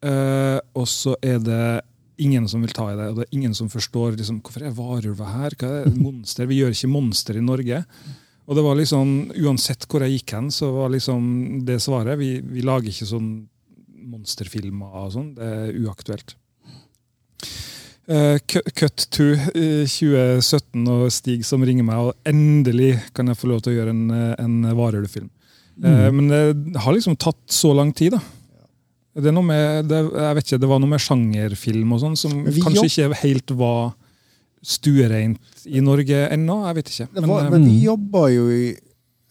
eh, 0.00 0.56
og 0.72 0.88
så 0.88 1.12
er 1.20 1.44
det 1.44 1.66
ingen 2.24 2.48
som 2.48 2.64
vil 2.64 2.72
ta 2.72 2.86
i 2.88 2.96
det. 2.96 3.10
Og 3.10 3.20
det 3.20 3.26
er 3.26 3.36
ingen 3.36 3.52
som 3.52 3.68
forstår 3.68 4.16
liksom, 4.16 4.40
hvorfor 4.40 4.64
er 4.64 4.72
varulver 4.78 5.28
her. 5.34 5.58
Hva 5.60 5.74
er 5.82 5.92
monster? 5.92 6.48
Vi 6.48 6.62
gjør 6.62 6.72
ikke 6.72 6.92
monster 6.94 7.36
i 7.36 7.44
Norge. 7.44 7.84
Og 8.48 8.56
det 8.56 8.64
var 8.64 8.80
liksom, 8.80 9.14
Uansett 9.44 9.84
hvor 9.92 10.06
jeg 10.06 10.22
gikk 10.22 10.38
hen, 10.38 10.48
så 10.56 10.72
var 10.72 10.96
liksom 10.96 11.66
det 11.68 11.82
svaret 11.84 12.16
Vi, 12.16 12.38
vi 12.40 12.64
lager 12.64 12.88
ikke 12.88 13.12
sånn 13.12 13.32
monsterfilmer 14.22 15.02
og 15.02 15.12
sånn. 15.16 15.34
Det 15.36 15.50
er 15.50 15.76
uaktuelt. 15.82 16.36
Uh, 18.10 18.34
cut 18.74 19.04
to 19.14 19.28
eh, 19.54 19.86
2017 19.86 20.88
og 20.90 21.04
Stig 21.14 21.44
som 21.46 21.62
ringer 21.62 21.86
meg, 21.86 22.10
og 22.10 22.28
endelig 22.28 22.96
kan 23.14 23.30
jeg 23.30 23.38
få 23.38 23.50
lov 23.52 23.62
til 23.62 23.72
å 23.72 23.76
gjøre 23.76 23.94
en, 23.94 24.04
eh, 24.10 24.34
en 24.42 24.56
varulvfilm. 24.78 25.30
Eh, 25.82 26.08
men 26.12 26.28
det 26.28 26.80
har 26.82 26.94
liksom 26.94 27.16
tatt 27.16 27.40
så 27.50 27.72
lang 27.74 27.92
tid, 27.96 28.16
da. 28.16 28.20
Det, 29.12 29.28
er 29.28 29.34
noe 29.36 29.44
med, 29.44 29.88
det, 29.90 30.00
jeg 30.08 30.36
vet 30.38 30.46
ikke, 30.48 30.60
det 30.62 30.70
var 30.70 30.80
noe 30.80 30.90
med 30.92 31.02
sjangerfilm 31.04 31.90
og 31.92 32.00
sånn 32.00 32.14
som 32.16 32.38
vi 32.46 32.62
kanskje 32.64 32.88
ikke 32.88 33.18
helt 33.22 33.52
var 33.60 33.90
stuereint 34.62 35.66
i 35.68 35.82
Norge 35.84 36.26
ennå. 36.32 36.62
Jeg 36.68 36.78
vet 36.78 36.92
ikke. 36.92 37.08
Men, 37.18 37.28
var, 37.28 37.44
eh, 37.44 37.52
men 37.52 37.66
vi 37.68 37.76
jobba 37.86 38.26
jo 38.32 38.46
i 38.52 38.64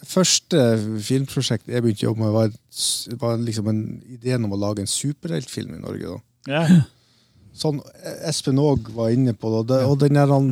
Første 0.08 0.62
filmprosjekt 1.06 1.70
jeg 1.70 1.84
begynte 1.84 2.06
å 2.06 2.10
jobbe 2.10 2.24
med, 2.24 2.34
var, 2.34 2.54
var 3.22 3.42
liksom 3.42 3.70
en 3.70 3.82
ideen 4.10 4.48
om 4.48 4.56
å 4.56 4.60
lage 4.60 4.84
en 4.84 4.90
superheltfilm 4.90 5.76
i 5.78 5.82
Norge. 5.84 6.16
da. 6.16 6.56
Ja. 6.56 6.82
Sånn 7.62 7.82
Espen 8.26 8.60
òg 8.64 8.90
var 8.96 9.12
inne 9.12 9.34
på 9.36 9.52
det. 9.52 9.58
og 9.60 9.68
det. 9.70 9.80
Og 9.86 9.98
den 10.00 10.16
der 10.16 10.30
han 10.32 10.48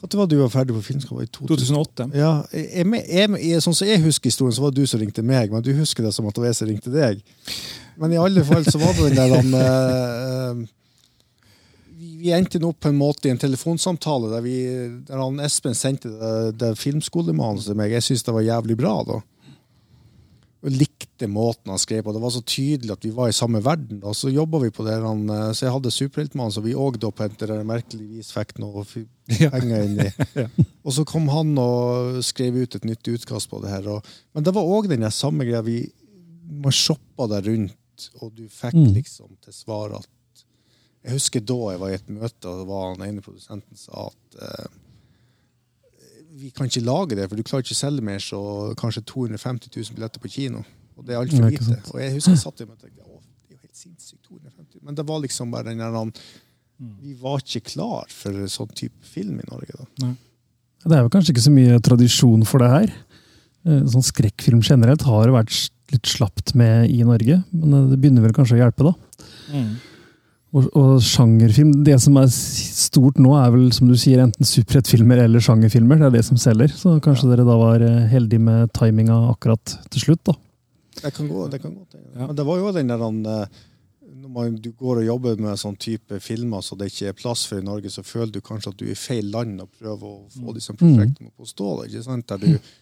Når 0.00 0.16
var 0.18 0.28
du 0.28 0.38
var 0.40 0.50
ferdig 0.52 0.74
på 0.76 0.82
filmskolen? 0.84 1.28
I 1.28 1.32
2008. 1.32 2.08
Ja, 2.16 2.32
jeg, 2.52 2.84
jeg, 3.08 3.28
jeg, 3.40 3.60
sånn 3.64 3.76
som 3.76 3.88
jeg 3.88 4.02
husker 4.04 4.28
historien, 4.28 4.56
så 4.56 4.64
var 4.64 4.72
det 4.72 4.84
du 4.84 4.88
som 4.90 5.00
ringte 5.00 5.24
meg, 5.24 5.52
men 5.52 5.64
du 5.64 5.70
husker 5.78 6.04
det 6.04 6.12
som 6.16 6.26
at 6.28 6.36
det 6.36 6.42
var 6.42 6.50
jeg 6.50 6.58
som 6.58 6.68
ringte 6.68 6.92
deg. 6.92 7.22
Men 8.00 8.12
i 8.12 8.20
alle 8.20 8.44
fall 8.44 8.66
så 8.68 8.80
var 8.82 8.96
det 8.98 9.12
den 9.12 9.20
der 9.20 9.32
han 9.32 9.54
eh, 9.62 10.64
vi, 12.24 12.32
endte 12.32 12.60
nå 12.62 12.72
på 12.72 12.88
en 12.90 12.96
måte 12.98 13.28
i 13.28 13.34
en 13.34 13.40
telefonsamtale 13.40 14.32
der, 14.32 14.42
vi, 14.44 14.56
der 15.04 15.20
han 15.20 15.42
Espen 15.44 15.76
sendte 15.76 16.10
det, 16.16 16.32
det 16.62 16.72
filmskolemanuset 16.80 17.70
til 17.72 17.78
meg. 17.78 17.92
Jeg 17.92 18.06
syntes 18.08 18.24
det 18.26 18.34
var 18.36 18.46
jævlig 18.46 18.76
bra. 18.80 18.94
da. 19.04 19.20
Og 20.64 20.72
likte 20.72 21.26
måten 21.28 21.68
han 21.68 21.80
skrev 21.80 22.06
på. 22.06 22.12
Det 22.16 22.22
var 22.22 22.32
så 22.32 22.40
tydelig 22.40 22.94
at 22.94 23.02
vi 23.04 23.10
var 23.12 23.28
i 23.28 23.36
samme 23.36 23.60
verden. 23.64 23.98
da. 24.00 24.14
Så 24.16 24.32
jobba 24.32 24.62
vi 24.62 24.70
på 24.72 24.86
det. 24.86 24.94
Han, 25.04 25.26
eh, 25.28 25.50
så 25.52 25.66
jeg 25.66 25.74
hadde 25.74 25.92
superheltmanus, 25.92 26.56
og 26.56 26.64
vi 26.64 26.72
òg 26.72 26.96
på 27.04 27.26
et 27.26 27.44
merkelig 27.68 28.06
vis 28.08 28.32
fikk 28.32 28.56
noe 28.64 28.86
penger 29.28 29.84
inn 29.84 30.00
i. 30.06 30.08
Og 30.84 30.92
så 30.96 31.04
kom 31.08 31.28
han 31.32 31.52
og 31.60 32.18
skrev 32.24 32.56
ut 32.60 32.74
et 32.76 32.84
nytt 32.88 33.08
utkast 33.08 33.48
på 33.52 33.60
det 33.62 33.70
her. 33.72 33.86
Og, 33.92 34.08
men 34.36 34.44
det 34.44 34.52
var 34.56 34.64
òg 34.68 34.88
den 34.88 35.04
samme 35.12 35.44
greia. 35.44 35.62
Vi, 35.64 35.82
man 36.48 36.72
shoppa 36.72 37.28
deg 37.32 37.48
rundt, 37.48 38.08
og 38.20 38.32
du 38.36 38.48
fikk 38.48 38.74
Mm. 38.74 38.90
liksom 38.96 39.36
til 39.44 39.52
svar 39.52 39.92
at 40.00 40.08
Jeg 41.04 41.18
husker 41.18 41.42
da 41.44 41.56
jeg 41.74 41.80
var 41.82 41.90
i 41.92 41.98
et 41.98 42.08
møte, 42.08 42.48
og 42.48 42.62
det 42.62 42.66
var 42.70 42.94
den 42.96 43.06
ene 43.10 43.24
produsenten 43.24 43.76
sa 43.76 44.06
at 44.08 44.38
eh, 44.40 44.70
vi 46.34 46.48
kan 46.50 46.66
ikke 46.66 46.82
lage 46.82 47.14
det, 47.18 47.28
for 47.30 47.38
du 47.38 47.44
klarer 47.46 47.62
ikke 47.66 47.76
å 47.76 47.78
selge 47.78 48.02
mer 48.04 48.22
så 48.22 48.40
kanskje 48.80 49.04
250 49.06 49.70
000 49.76 49.94
billetter 49.98 50.22
på 50.24 50.30
kino. 50.34 50.64
Og 50.98 51.04
det 51.06 51.14
er 51.14 51.20
altfor 51.20 51.44
lite. 51.50 51.66
sant. 51.66 51.92
Og 51.94 52.00
jeg 52.02 52.16
husker 52.16 52.34
jeg 52.34 52.42
satt 52.42 52.62
i 52.64 52.66
møtet 52.66 52.88
og 52.88 52.88
tenkte 52.88 53.04
å, 53.04 53.20
det 53.20 53.54
er 53.54 53.58
jo 53.58 53.60
helt 53.68 53.78
sinnssykt. 53.78 54.22
250 54.30 54.82
Men 54.88 54.98
det 54.98 55.04
var 55.06 55.22
liksom 55.22 55.52
bare 55.54 55.68
den 55.70 55.82
der 55.84 55.94
han, 55.94 56.10
Vi 57.04 57.14
var 57.20 57.38
ikke 57.44 57.62
klar 57.70 58.10
for 58.10 58.40
sånn 58.50 58.72
type 58.74 59.06
film 59.06 59.38
i 59.38 59.46
Norge. 59.46 59.84
da. 60.00 60.10
Det 60.84 60.96
er 60.98 61.04
jo 61.06 61.12
kanskje 61.14 61.32
ikke 61.36 61.46
så 61.46 61.54
mye 61.54 61.78
tradisjon 61.86 62.42
for 62.48 62.64
det 62.64 62.70
her. 62.72 62.90
Eh, 63.64 63.84
Sånn 63.94 64.04
Skrekkfilm 64.04 64.60
generelt 64.66 65.06
har 65.06 65.28
det 65.30 65.36
vært 65.38 65.60
litt 65.94 66.10
slapt 66.10 66.54
med 66.58 66.90
i 66.90 66.98
Norge, 67.06 67.38
men 67.54 67.76
eh, 67.78 67.86
det 67.92 68.00
begynner 68.02 68.26
vel 68.26 68.34
kanskje 68.36 68.58
å 68.58 68.62
hjelpe, 68.64 68.90
da. 68.90 69.28
Mm. 69.54 69.70
Og, 70.54 70.68
og 70.78 71.02
sjangerfilm 71.02 71.72
Det 71.86 71.96
som 72.02 72.16
er 72.20 72.28
stort 72.30 73.18
nå, 73.22 73.32
er 73.40 73.50
vel 73.54 73.68
som 73.74 73.90
du 73.90 73.96
sier, 73.98 74.22
enten 74.22 74.46
superheltfilmer 74.46 75.24
eller 75.24 75.42
sjangerfilmer. 75.42 75.98
Det 75.98 76.08
er 76.08 76.16
det 76.18 76.24
som 76.28 76.38
selger. 76.38 76.70
Så 76.70 76.94
kanskje 77.02 77.30
dere 77.32 77.46
da 77.46 77.56
var 77.58 77.82
eh, 77.82 78.04
heldige 78.12 78.42
med 78.42 78.70
timinga 78.76 79.16
akkurat 79.32 79.76
til 79.90 80.06
slutt, 80.06 80.22
da. 80.30 80.36
Det 81.00 81.10
kan 81.16 81.26
gå. 81.28 81.48
det 81.50 81.58
kan 81.62 81.74
gå. 81.74 82.02
Men 82.14 82.36
det 82.38 82.46
var 82.46 82.60
jo 82.60 82.70
den 82.76 82.92
der 82.92 83.02
eh, 83.02 83.58
Når 84.14 84.30
man, 84.30 84.54
du 84.62 84.70
går 84.70 85.02
og 85.02 85.08
jobber 85.08 85.42
med 85.42 85.58
sånn 85.58 85.76
type 85.76 86.20
filmer 86.22 86.62
så 86.62 86.78
det 86.78 86.92
ikke 86.92 87.10
er 87.10 87.18
plass 87.18 87.44
for 87.50 87.58
i 87.58 87.66
Norge, 87.66 87.90
så 87.90 88.06
føler 88.06 88.32
du 88.32 88.40
kanskje 88.40 88.70
at 88.70 88.78
du 88.78 88.86
er 88.86 88.94
i 88.94 88.98
feil 88.98 89.34
land 89.34 89.58
og 89.60 89.74
prøver 89.74 90.06
å 90.06 90.22
få 90.32 90.54
disse 90.54 90.72
prosjektene 90.78 91.32
opp 91.32 91.44
å 91.44 91.50
stå. 91.50 91.74
Ikke 91.88 92.06
sant? 92.06 92.30
Der 92.30 92.40
du, 92.40 92.72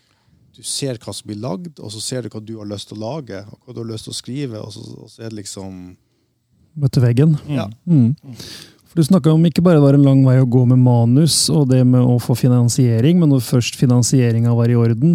du 0.52 0.62
ser 0.62 1.00
hva 1.00 1.16
som 1.16 1.32
blir 1.32 1.40
lagd, 1.40 1.80
og 1.80 1.90
så 1.90 2.04
ser 2.04 2.22
du 2.22 2.36
hva 2.36 2.44
du 2.44 2.58
har 2.60 2.68
lyst 2.68 2.92
til 2.92 3.00
å 3.00 3.06
lage, 3.08 3.42
og 3.48 3.64
hva 3.64 3.74
du 3.74 3.80
har 3.80 3.92
lyst 3.94 4.10
til 4.10 4.12
å 4.12 4.20
skrive, 4.20 4.60
og 4.60 4.76
så, 4.76 4.84
og 4.92 5.08
så 5.08 5.24
er 5.24 5.32
det 5.32 5.40
liksom 5.40 5.86
Møtte 6.78 7.02
veggen. 7.02 7.34
Ja. 7.50 7.66
Mm. 7.88 8.14
For 8.92 9.00
Du 9.00 9.06
snakka 9.06 9.32
om 9.32 9.44
ikke 9.48 9.62
bare 9.64 9.78
det 9.78 9.84
var 9.86 9.96
en 9.96 10.04
lang 10.04 10.18
vei 10.26 10.36
å 10.40 10.48
gå 10.48 10.66
med 10.68 10.80
manus 10.84 11.46
og 11.52 11.70
det 11.70 11.80
med 11.88 12.04
å 12.04 12.18
få 12.20 12.36
finansiering, 12.36 13.16
men 13.20 13.32
når 13.32 13.44
først 13.46 13.78
finansieringa 13.80 14.52
var 14.56 14.68
i 14.68 14.76
orden, 14.76 15.14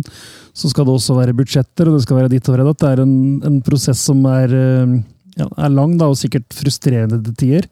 så 0.57 0.71
skal 0.71 0.87
det 0.87 0.95
også 0.97 1.17
være 1.19 1.35
budsjetter, 1.37 1.89
og 1.89 1.97
det 1.97 2.07
skal 2.07 2.23
være 2.23 2.31
ditt 2.33 2.49
og 2.49 2.57
datt. 2.63 2.81
Det 2.81 2.89
er 2.89 3.03
en, 3.03 3.19
en 3.45 3.59
prosess 3.65 4.01
som 4.09 4.25
er, 4.31 4.55
eh, 4.57 4.97
ja, 5.37 5.45
er 5.45 5.75
lang 5.75 5.93
da, 6.01 6.09
og 6.09 6.17
sikkert 6.17 6.49
frustrerende 6.57 7.21
til 7.27 7.37
tider. 7.37 7.69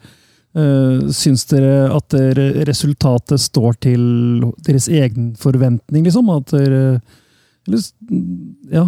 Uh, 0.55 1.09
syns 1.11 1.41
dere 1.49 1.89
at 1.91 2.13
dere, 2.13 2.61
resultatet 2.63 3.41
står 3.43 3.73
til 3.83 4.03
deres 4.63 4.85
egen 4.87 5.33
forventning, 5.35 6.05
liksom? 6.05 6.29
At 6.31 6.53
dere 6.53 7.01
eller, 7.65 7.81
ja, 8.71 8.85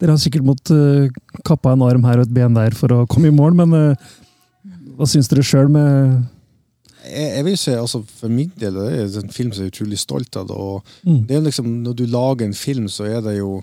dere 0.00 0.14
har 0.16 0.20
sikkert 0.22 0.46
måttet 0.46 0.72
uh, 0.74 1.38
kappe 1.46 1.70
en 1.72 1.84
arm 1.86 2.04
her 2.08 2.20
og 2.22 2.26
et 2.28 2.34
ben 2.34 2.54
der 2.56 2.74
for 2.76 2.92
å 2.96 3.06
komme 3.10 3.28
i 3.30 3.34
mål, 3.36 3.56
men 3.60 3.74
uh, 3.76 4.10
hva 4.96 5.08
syns 5.08 5.28
dere 5.30 5.44
sjøl 5.46 5.68
med 5.72 6.22
jeg, 7.00 7.28
jeg 7.38 7.44
vil 7.46 7.54
si, 7.56 7.72
altså 7.72 8.02
For 8.04 8.28
min 8.28 8.50
del 8.60 8.74
det 8.76 8.88
er 8.92 9.14
en 9.22 9.30
film 9.32 9.54
som 9.56 9.64
jeg 9.64 9.70
er 9.70 9.72
utrolig 9.72 9.98
stolt 9.98 10.36
av. 10.36 10.50
Og 10.52 10.82
Mm. 11.00 11.22
det 11.26 11.36
er 11.36 11.40
liksom, 11.46 11.68
Når 11.86 11.94
du 11.96 12.02
lager 12.12 12.44
en 12.44 12.52
film, 12.54 12.88
så 12.92 13.06
er 13.08 13.22
det 13.24 13.38
jo 13.38 13.62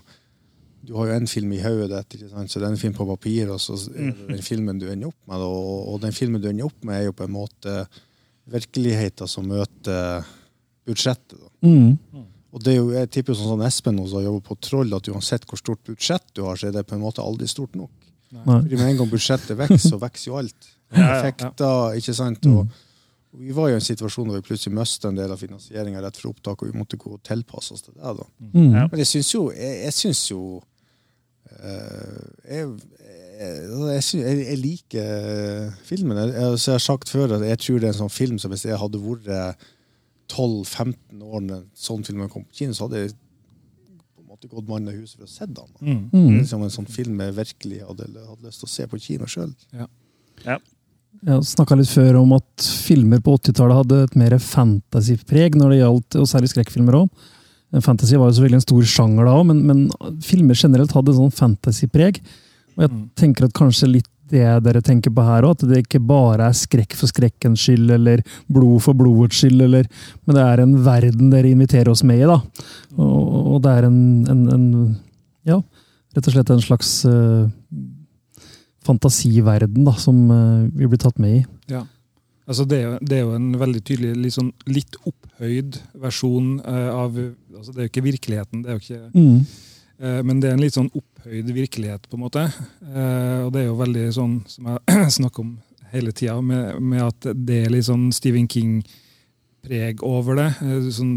Du 0.88 0.96
har 0.98 1.12
jo 1.12 1.14
en 1.20 1.28
film 1.30 1.52
i 1.54 1.60
hodet 1.62 1.92
ditt, 1.92 2.16
ikke 2.18 2.32
sant? 2.32 2.50
så 2.50 2.60
det 2.60 2.66
er 2.66 2.72
en 2.74 2.82
film 2.82 2.94
på 2.98 3.06
papir, 3.06 3.50
og 3.54 3.60
så 3.62 3.76
er 3.92 4.10
det 4.10 4.28
den 4.32 4.42
filmen 4.42 4.80
du 4.80 4.88
ender 4.90 5.12
opp 5.12 5.20
med. 5.28 5.44
Og, 5.46 5.94
og 5.94 6.02
den 6.02 6.16
filmen 6.16 6.42
du 6.42 6.48
ender 6.50 6.66
opp 6.66 6.80
med, 6.88 6.96
er 6.96 7.06
jo 7.10 7.16
på 7.18 7.28
en 7.28 7.34
måte 7.36 7.74
virkeligheten 8.48 9.28
som 9.28 9.46
møter 9.52 10.24
budsjettet. 10.88 11.38
Da. 11.38 11.50
mm. 11.68 12.26
Og 12.58 12.64
det 12.66 12.74
er 12.74 12.80
jo, 12.80 12.90
jeg 12.96 13.10
tipper 13.14 13.36
jo 13.36 13.38
sånn 13.38 13.52
som 13.54 13.64
Espen 13.68 14.00
også 14.02 14.18
har 14.18 14.28
jobbet 14.32 14.48
på 14.48 14.58
Troll, 14.66 14.98
at 14.98 15.08
uansett 15.14 15.46
hvor 15.46 15.60
stort 15.62 15.84
budsjett 15.86 16.26
du 16.34 16.42
har, 16.48 16.58
så 16.58 16.72
er 16.72 16.74
det 16.74 16.88
på 16.90 16.96
en 16.98 17.04
måte 17.04 17.22
aldri 17.22 17.46
stort 17.52 17.78
nok. 17.78 17.94
Nei. 18.34 18.42
Fordi 18.48 18.80
med 18.80 18.90
en 18.90 18.98
gang 19.02 19.12
budsjettet 19.12 19.60
vokser, 19.60 19.84
så 19.94 20.00
vokser 20.02 20.32
jo 20.32 20.40
alt. 20.42 20.74
Ja, 20.90 21.04
ja, 21.04 21.12
Effekter, 21.20 21.98
ikke 22.00 22.16
sant? 22.18 22.48
Og, 22.50 22.66
og 23.36 23.44
vi 23.44 23.54
var 23.56 23.70
jo 23.70 23.78
i 23.78 23.78
en 23.78 23.86
situasjon 23.86 24.32
hvor 24.32 24.40
vi 24.40 24.48
plutselig 24.48 24.74
mistet 24.74 25.06
en 25.12 25.20
del 25.20 25.36
av 25.36 25.42
finansieringa 25.42 26.02
rett 26.02 26.18
for 26.18 26.32
opptak, 26.32 26.64
og 26.64 26.72
vi 26.72 26.80
måtte 26.80 27.00
gå 27.00 27.14
og 27.14 27.22
tilpasse 27.28 27.78
oss 27.78 27.86
til 27.86 27.94
det. 27.94 28.16
da. 28.18 28.28
Mm. 28.48 28.74
Ja. 28.74 28.88
Men 28.90 29.04
jeg 29.04 29.12
syns 29.12 29.32
jo 29.36 29.44
Jeg, 29.54 29.80
jeg 29.84 29.98
synes 30.00 30.24
jo 30.32 30.42
eh, 31.54 32.28
jeg, 32.56 32.74
jeg, 33.38 34.36
jeg, 34.42 34.60
liker 34.64 35.74
filmen. 35.86 36.24
Jeg, 36.24 36.34
jeg, 36.34 36.60
så 36.64 36.72
jeg 36.72 36.80
har 36.80 36.86
sagt 36.90 37.14
før 37.14 37.38
at 37.38 37.50
jeg 37.52 37.64
tror 37.68 37.84
det 37.84 37.92
er 37.92 37.94
en 37.94 38.02
sånn 38.06 38.16
film 38.18 38.42
som 38.42 38.56
hvis 38.56 38.66
jeg 38.66 38.82
hadde 38.82 39.04
vært 39.06 39.68
12-15 40.32 41.24
år 41.24 41.44
når 41.44 41.62
en 41.62 41.68
sånn 41.78 42.04
film 42.08 42.26
kom 42.32 42.46
på 42.48 42.62
kino, 42.62 42.76
så 42.76 42.88
hadde 42.88 43.04
jeg 43.04 43.14
på 43.16 44.24
en 44.24 44.32
måte 44.32 44.50
gått 44.52 44.68
mann 44.70 44.90
av 44.90 44.98
huset 44.98 45.20
for 45.20 45.28
å 45.28 45.32
se 45.32 45.48
den. 45.48 45.70
Mm. 45.80 46.02
Mm. 46.12 46.34
liksom 46.40 46.66
en 46.66 46.74
sånn 46.74 46.90
film 46.92 47.22
jeg 47.24 47.38
virkelig 47.38 47.84
hadde, 47.88 48.10
hadde 48.16 48.50
lyst 48.50 48.64
til 48.64 48.70
å 48.70 48.74
se 48.74 48.88
på 48.92 49.00
kino 49.04 49.30
sjøl. 49.32 49.54
Jeg 51.26 51.48
snakka 51.50 51.78
litt 51.80 51.90
før 51.90 52.20
om 52.20 52.36
at 52.38 52.68
filmer 52.86 53.22
på 53.24 53.38
80-tallet 53.40 53.80
hadde 53.80 54.02
et 54.06 54.18
mer 54.20 54.36
fantasypreg 54.44 55.56
når 55.58 55.74
det 55.74 55.80
gjaldt, 55.80 56.20
og 56.22 56.30
særlig 56.30 56.52
skrekkfilmer 56.52 57.00
òg. 57.00 57.32
Fantasy 57.84 58.16
var 58.16 58.30
jo 58.30 58.38
selvfølgelig 58.38 58.60
en 58.62 58.68
stor 58.68 58.92
sjanger 58.92 59.28
da 59.28 59.34
òg, 59.40 59.48
men, 59.50 59.64
men 59.68 60.20
filmer 60.24 60.56
generelt 60.60 60.94
hadde 60.96 61.16
sånn 61.18 61.34
fantasypreg. 61.36 62.22
Og 62.78 62.86
jeg 62.86 62.94
tenker 63.18 63.48
at 63.48 63.56
kanskje 63.58 63.90
litt 63.90 64.12
det 64.32 64.44
dere 64.66 64.82
tenker 64.86 65.14
på 65.14 65.24
her 65.26 65.48
òg, 65.48 65.58
at 65.58 65.66
det 65.70 65.84
ikke 65.86 66.02
bare 66.04 66.50
er 66.50 66.58
skrekk 66.58 66.96
for 67.00 67.10
skrekkens 67.12 67.64
skyld, 67.66 67.92
eller 67.96 68.24
blod 68.52 68.82
for 68.86 68.98
blodets 68.98 69.42
skyld, 69.42 69.62
eller, 69.68 69.90
men 70.26 70.38
det 70.38 70.46
er 70.46 70.64
en 70.64 70.78
verden 70.86 71.34
dere 71.34 71.52
inviterer 71.54 71.92
oss 71.94 72.04
med 72.08 72.24
i. 72.24 72.30
da. 72.30 72.40
Og, 72.98 73.38
og 73.56 73.60
det 73.66 73.76
er 73.76 73.90
en, 73.90 74.00
en, 74.34 74.48
en 74.56 74.72
Ja, 75.48 75.62
rett 76.16 76.28
og 76.28 76.34
slett 76.34 76.50
en 76.52 76.64
slags 76.64 76.90
uh, 77.08 77.48
fantasiverden 78.88 79.86
da, 79.88 79.94
som 80.00 80.26
uh, 80.32 80.66
vi 80.76 80.90
blir 80.90 81.00
tatt 81.02 81.22
med 81.24 81.40
i. 81.40 81.46
Ja. 81.72 81.86
Altså 82.48 82.64
det, 82.64 82.78
er 82.80 82.84
jo, 82.86 82.98
det 83.04 83.16
er 83.18 83.24
jo 83.26 83.34
en 83.36 83.48
veldig 83.60 83.80
tydelig 83.84 84.30
sånn, 84.38 84.54
litt 84.72 84.96
opphøyd 85.04 85.82
versjon 86.00 86.62
uh, 86.64 86.94
av 86.96 87.18
altså 87.18 87.74
Det 87.74 87.82
er 87.82 87.88
jo 87.88 87.92
ikke 87.92 88.06
virkeligheten, 88.06 88.62
det 88.64 88.72
er 88.72 88.78
jo 88.78 88.84
ikke, 88.86 89.10
Mm. 89.18 89.42
Eh, 90.00 90.22
men 90.24 90.40
det 90.40 90.50
er 90.50 90.54
en 90.58 90.62
litt 90.64 90.74
sånn 90.78 90.92
opphøyd 90.94 91.52
virkelighet, 91.54 92.08
på 92.10 92.18
en 92.18 92.24
måte. 92.26 92.44
Eh, 92.84 93.40
og 93.46 93.52
det 93.54 93.62
er 93.64 93.68
jo 93.72 93.76
veldig 93.82 94.06
sånn 94.16 94.38
som 94.48 94.66
jeg 94.74 95.12
snakker 95.20 95.40
om 95.46 95.58
hele 95.92 96.12
tida, 96.12 96.42
med, 96.42 96.80
med 96.84 97.02
at 97.06 97.30
det 97.48 97.66
er 97.66 97.70
litt 97.72 97.86
sånn 97.88 98.10
Stephen 98.14 98.48
King-preg 98.52 100.02
over 100.04 100.36
det. 100.36 100.50
Eh, 100.62 100.90
sånn 100.92 101.14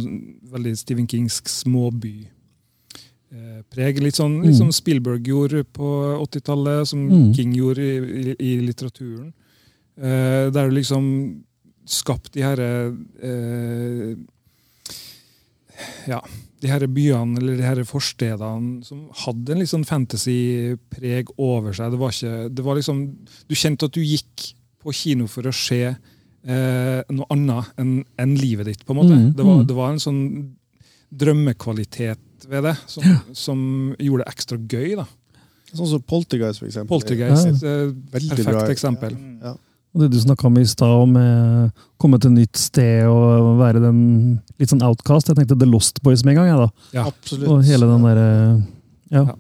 veldig 0.53 0.77
Stephen 0.79 1.09
Kingsk 1.11 1.49
småby. 1.51 2.29
eh, 3.33 3.61
Preg. 3.71 3.99
Litt 4.03 4.16
sånn, 4.19 4.40
litt 4.43 4.55
Mm. 4.55 4.59
som 4.59 4.73
Spielberg 4.73 5.23
gjorde 5.27 5.64
på 5.64 5.90
80-tallet, 6.23 6.87
som 6.88 7.09
Mm. 7.09 7.35
King 7.35 7.53
gjorde 7.55 7.79
i, 7.83 7.99
i, 8.33 8.37
i 8.38 8.61
litteraturen. 8.66 9.33
Eh, 10.01 10.51
der 10.51 10.69
du 10.71 10.75
liksom 10.75 11.45
skapt 11.87 12.33
de 12.33 12.43
her 12.43 12.59
eh, 12.61 14.16
Ja, 16.09 16.21
de 16.61 16.68
her 16.68 16.85
byene 16.92 17.38
eller 17.40 17.57
de 17.57 17.64
her 17.64 17.81
forstedene 17.88 18.85
som 18.85 19.07
hadde 19.23 19.55
en 19.55 19.62
litt 19.62 19.70
sånn 19.73 19.87
fantasy-preg 19.88 21.31
over 21.40 21.73
seg. 21.77 21.92
Det 21.94 22.01
var 22.01 22.12
ikke 22.14 22.49
det 22.53 22.64
var 22.66 22.77
liksom, 22.81 23.05
Du 23.49 23.55
kjente 23.57 23.88
at 23.88 23.96
du 23.96 24.03
gikk 24.05 24.51
på 24.81 24.92
kino 24.96 25.27
for 25.29 25.49
å 25.49 25.53
se 25.57 25.81
eh, 25.90 27.01
noe 27.12 27.27
annet 27.33 27.73
enn 27.81 27.94
en 28.20 28.35
livet 28.37 28.68
ditt. 28.70 28.85
på 28.85 28.92
en 28.94 29.01
måte. 29.03 29.16
Mm, 29.16 29.31
Det, 29.37 29.44
var, 29.44 29.57
mm. 29.62 29.66
det 29.68 29.77
var 29.77 29.94
en 29.94 30.03
sånn 30.05 30.23
drømmekvalitet 31.20 32.46
ved 32.49 32.64
det 32.64 32.77
som, 32.88 33.05
som 33.37 33.59
gjorde 33.99 34.25
det 34.25 34.33
ekstra 34.33 34.59
gøy. 34.61 34.94
da. 35.01 35.07
Sånn 35.70 35.90
som 35.92 36.03
Poltergeist, 36.03 36.62
for 36.62 36.68
eksempel. 36.70 36.90
Poltergeist, 36.92 37.62
Ja. 37.62 37.75
eh, 37.87 37.92
perfekt 38.12 38.46
bra. 38.49 38.64
eksempel. 38.73 39.16
Ja. 39.42 39.57
Og 39.94 40.05
det 40.05 40.11
du 40.12 40.20
snakka 40.22 40.46
om 40.46 40.59
i 40.61 40.64
stad, 40.70 40.92
om 41.03 41.16
å 41.18 41.24
komme 41.98 42.18
til 42.22 42.31
et 42.31 42.37
nytt 42.44 42.57
sted 42.61 43.09
og 43.11 43.57
være 43.59 43.81
den 43.83 44.03
litt 44.61 44.70
sånn 44.70 44.85
outcast. 44.87 45.26
Jeg 45.33 45.40
tenkte 45.40 45.57
The 45.59 45.66
Lost 45.66 45.98
Boys 46.07 46.22
med 46.24 46.37
en 46.37 46.44
gang. 46.44 46.50
jeg 46.53 46.61
da. 46.61 46.68
Ja. 46.94 47.07
Absolutt. 47.11 47.48
Og 47.50 47.64
hele 47.66 47.88
den 47.90 48.07
derre 48.07 48.29
ja. 49.11 49.24
Ja. 49.33 49.35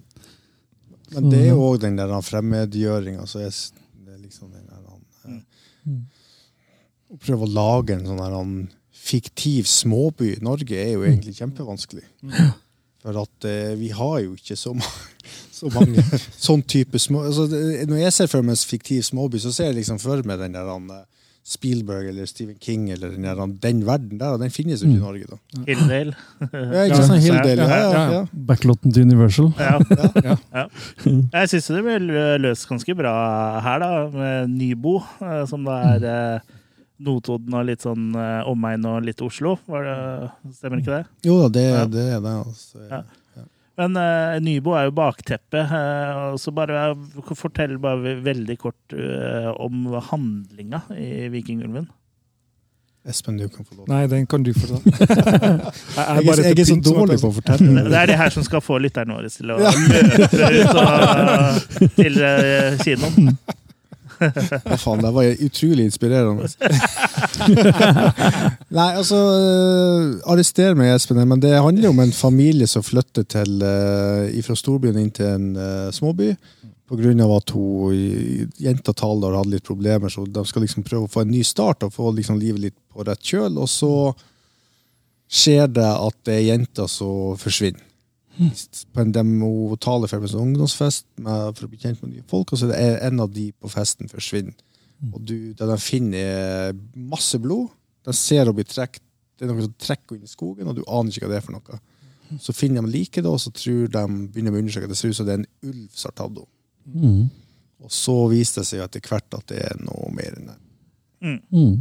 Men 1.14 1.30
det 1.30 1.38
er 1.44 1.48
jo 1.52 1.62
òg 1.68 1.78
den 1.82 1.96
der 1.98 2.10
fremmedgjøringa. 2.22 3.26
Så 3.30 3.40
jeg, 3.44 3.52
s- 3.54 3.72
det 4.04 4.14
er 4.14 4.18
liksom 4.24 4.50
den 4.50 4.66
der 4.66 4.82
han, 4.88 5.44
Mm. 5.86 6.02
Å 7.14 7.16
prøve 7.18 7.46
å 7.46 7.54
lage 7.54 7.94
en 7.94 8.04
sånn 8.06 8.18
der 8.20 8.34
han, 8.36 8.50
fiktiv 8.92 9.64
småby 9.66 10.34
i 10.36 10.42
Norge 10.44 10.76
er 10.76 10.90
jo 10.92 11.06
egentlig 11.06 11.32
kjempevanskelig. 11.38 12.02
For 13.00 13.16
at 13.22 13.46
eh, 13.48 13.72
vi 13.80 13.88
har 13.96 14.18
jo 14.26 14.34
ikke 14.36 14.58
så, 14.60 14.74
ma 14.76 14.84
så 15.60 15.70
mange 15.74 16.02
sånn 16.48 16.62
type 16.64 16.98
små 17.00 17.26
altså, 17.28 17.46
Når 17.90 18.02
jeg 18.06 18.16
ser 18.16 18.30
for 18.32 18.46
meg 18.46 18.56
en 18.56 18.68
fiktiv 18.72 19.04
småby, 19.06 19.40
så 19.42 19.52
ser 19.54 19.70
jeg 19.70 19.82
liksom 19.82 20.00
for 20.02 20.22
meg 20.26 20.40
den 20.40 20.56
der 20.56 20.68
han, 20.70 20.90
eh, 20.94 21.06
Spielberg 21.50 22.06
eller 22.10 22.28
Stephen 22.28 22.58
King 22.60 22.90
eller 22.92 23.14
den, 23.14 23.24
der, 23.26 23.38
den 23.64 23.80
verden 23.88 24.20
der, 24.20 24.34
og 24.36 24.42
den 24.42 24.52
finnes 24.54 24.82
jo 24.84 24.90
ikke 24.90 24.98
i 24.98 25.02
Norge, 25.02 25.24
da. 25.30 25.38
Hilldale. 25.66 26.12
Ja, 26.76 26.84
ikke 26.84 27.00
sånn 27.08 27.22
Hilldale, 27.24 27.64
ja, 27.64 27.78
ja, 27.80 28.02
ja. 28.12 28.20
Backlotten 28.50 28.92
til 28.94 29.08
Universal. 29.08 29.48
Ja. 29.58 29.80
Ja. 30.20 30.36
ja. 30.60 30.64
Jeg 31.08 31.50
syns 31.54 31.70
det 31.72 31.82
ble 31.88 31.98
løst 32.44 32.68
ganske 32.70 32.94
bra 32.98 33.14
her, 33.64 33.82
da, 33.82 33.90
med 34.14 34.52
Nybo, 34.52 34.98
eh, 35.24 35.42
som 35.50 35.64
da 35.66 35.80
er 35.94 36.06
eh, 36.12 36.56
Notodden 37.00 37.56
og 37.56 37.64
litt 37.70 37.82
sånn 37.88 38.10
eh, 38.20 38.50
omegn 38.50 38.84
og 38.92 39.00
litt 39.08 39.22
Oslo. 39.24 39.56
Var 39.72 39.88
det, 39.88 39.96
stemmer 40.60 40.84
ikke 40.84 41.00
det? 41.00 41.04
Jo 41.26 41.40
da, 41.40 41.48
det, 41.56 41.66
Ja. 41.72 41.84
det 41.88 42.06
er 42.18 42.22
det. 42.28 42.36
Altså. 42.44 43.02
Men 43.80 43.96
uh, 43.96 44.36
Nybo 44.44 44.74
er 44.76 44.88
jo 44.90 44.92
bakteppet. 44.98 45.70
Uh, 45.72 46.34
så 46.40 46.52
bare 46.52 46.90
uh, 46.92 47.32
fortell 47.38 47.78
bare 47.80 48.18
veldig 48.24 48.58
kort 48.60 48.96
om 49.60 49.86
handlinga 50.10 50.82
i 50.98 51.30
Vikingulven. 51.32 51.88
Espen, 53.08 53.38
du 53.40 53.46
kan 53.48 53.64
få 53.64 53.78
lov. 53.78 53.86
Nei, 53.88 54.02
den 54.12 54.26
kan 54.28 54.42
du 54.44 54.50
få 54.52 54.74
lov. 54.74 54.82
jeg, 54.84 54.98
Jeg, 55.00 56.26
er- 56.28 56.42
jeg 56.50 56.58
er 56.60 56.68
så 56.68 56.76
dårlig 56.84 57.16
på 57.22 57.30
å 57.30 57.36
fortelle. 57.38 57.86
Det 57.88 57.96
er 58.02 58.10
det 58.12 58.18
her 58.20 58.34
som 58.34 58.44
skal 58.44 58.60
få 58.60 58.76
lytterne 58.84 59.16
våre 59.16 59.30
til 59.32 59.54
å 59.54 59.56
løpe 59.56 60.50
ut 60.58 60.76
og, 60.82 61.88
til 61.96 62.20
kinoen. 62.84 63.32
Hva 64.20 64.76
faen, 64.78 65.02
det 65.02 65.12
var 65.16 65.44
utrolig 65.46 65.86
inspirerende. 65.88 66.48
Nei, 68.76 68.88
altså 68.94 69.18
uh, 69.18 70.32
Arrester 70.32 70.76
meg, 70.78 70.92
Espen, 70.94 71.22
men 71.24 71.42
det 71.42 71.54
handler 71.56 71.90
om 71.90 72.02
en 72.04 72.14
familie 72.14 72.68
som 72.70 72.84
flytter 72.84 73.26
til, 73.28 73.60
uh, 73.64 74.42
fra 74.46 74.58
storbyen 74.58 75.00
inn 75.00 75.14
til 75.16 75.30
en 75.30 75.48
uh, 75.56 75.88
småby 75.94 76.34
av 76.90 77.32
at 77.36 77.50
hun, 77.54 78.50
jenta 78.58 78.92
Taldar 78.92 79.36
hadde 79.38 79.54
litt 79.54 79.66
problemer, 79.66 80.10
så 80.10 80.24
de 80.26 80.42
skal 80.46 80.64
liksom 80.64 80.82
prøve 80.82 81.06
å 81.06 81.12
få 81.12 81.22
en 81.22 81.30
ny 81.30 81.44
start 81.46 81.84
og 81.86 81.94
få 81.94 82.10
liksom 82.16 82.40
livet 82.40 82.60
litt 82.60 82.76
på 82.90 83.04
rett 83.06 83.22
kjøl. 83.22 83.58
Og 83.62 83.68
så 83.70 84.12
skjer 85.30 85.70
det 85.70 85.86
at 85.86 86.16
det 86.26 86.34
er 86.34 86.48
jenta 86.48 86.88
som 86.90 87.38
forsvinner. 87.38 87.89
På 88.94 89.02
en 89.02 89.12
demotale 89.14 90.08
for 90.08 90.22
en 90.22 90.32
sånn 90.32 90.48
ungdomsfest 90.48 91.06
med, 91.20 91.52
for 91.58 91.66
å 91.66 91.70
bli 91.72 91.80
kjent 91.82 92.02
med 92.02 92.14
nye 92.14 92.26
folk, 92.30 92.54
og 92.54 92.62
så 92.62 92.70
er 92.74 93.00
en 93.08 93.22
av 93.24 93.32
de 93.34 93.50
på 93.52 93.70
festen 93.72 94.10
forsvinner. 94.10 94.56
Og 95.14 95.20
du, 95.24 95.36
det 95.56 95.68
de 95.68 95.76
finner, 95.80 96.18
er 96.70 96.80
masse 96.94 97.38
blod. 97.40 97.70
De 98.04 98.12
ser 98.16 98.48
å 98.48 98.56
bli 98.56 98.66
trukket. 98.68 99.04
Det 99.40 99.46
er 99.46 99.54
noe 99.54 99.64
som 99.64 99.76
trekker 99.80 100.18
inn 100.18 100.26
i 100.26 100.30
skogen, 100.30 100.68
og 100.68 100.76
du 100.76 100.82
aner 100.84 101.08
ikke 101.08 101.24
hva 101.24 101.32
det 101.32 101.38
er 101.38 101.44
for 101.46 101.56
noe. 101.56 101.78
Så 102.44 102.52
finner 102.54 102.84
de 102.84 102.92
liket, 102.92 103.24
da, 103.24 103.32
og 103.32 103.40
så 103.40 103.52
tror 103.56 103.88
de, 103.88 104.02
begynner 104.30 104.52
de 104.52 104.58
å 104.58 104.64
undersøke. 104.64 104.88
at 104.88 104.92
Det 104.92 104.98
ser 105.00 105.14
ut 105.14 105.16
som 105.16 105.28
det 105.28 105.36
er 105.36 105.40
en 105.40 105.70
ulv 105.70 105.86
som 105.88 106.10
har 106.10 106.16
tatt 106.20 106.34
henne. 106.36 106.50
Mm. 106.90 107.22
Og 107.80 107.94
så 107.96 108.16
viser 108.28 108.60
det 108.60 108.68
seg 108.68 108.84
etter 108.84 109.06
hvert 109.08 109.38
at 109.38 109.46
det 109.48 109.62
er 109.64 109.80
noe 109.80 110.10
mer 110.12 110.36
enn 110.36 110.50
det. 110.50 110.58
Mm. 111.24 111.72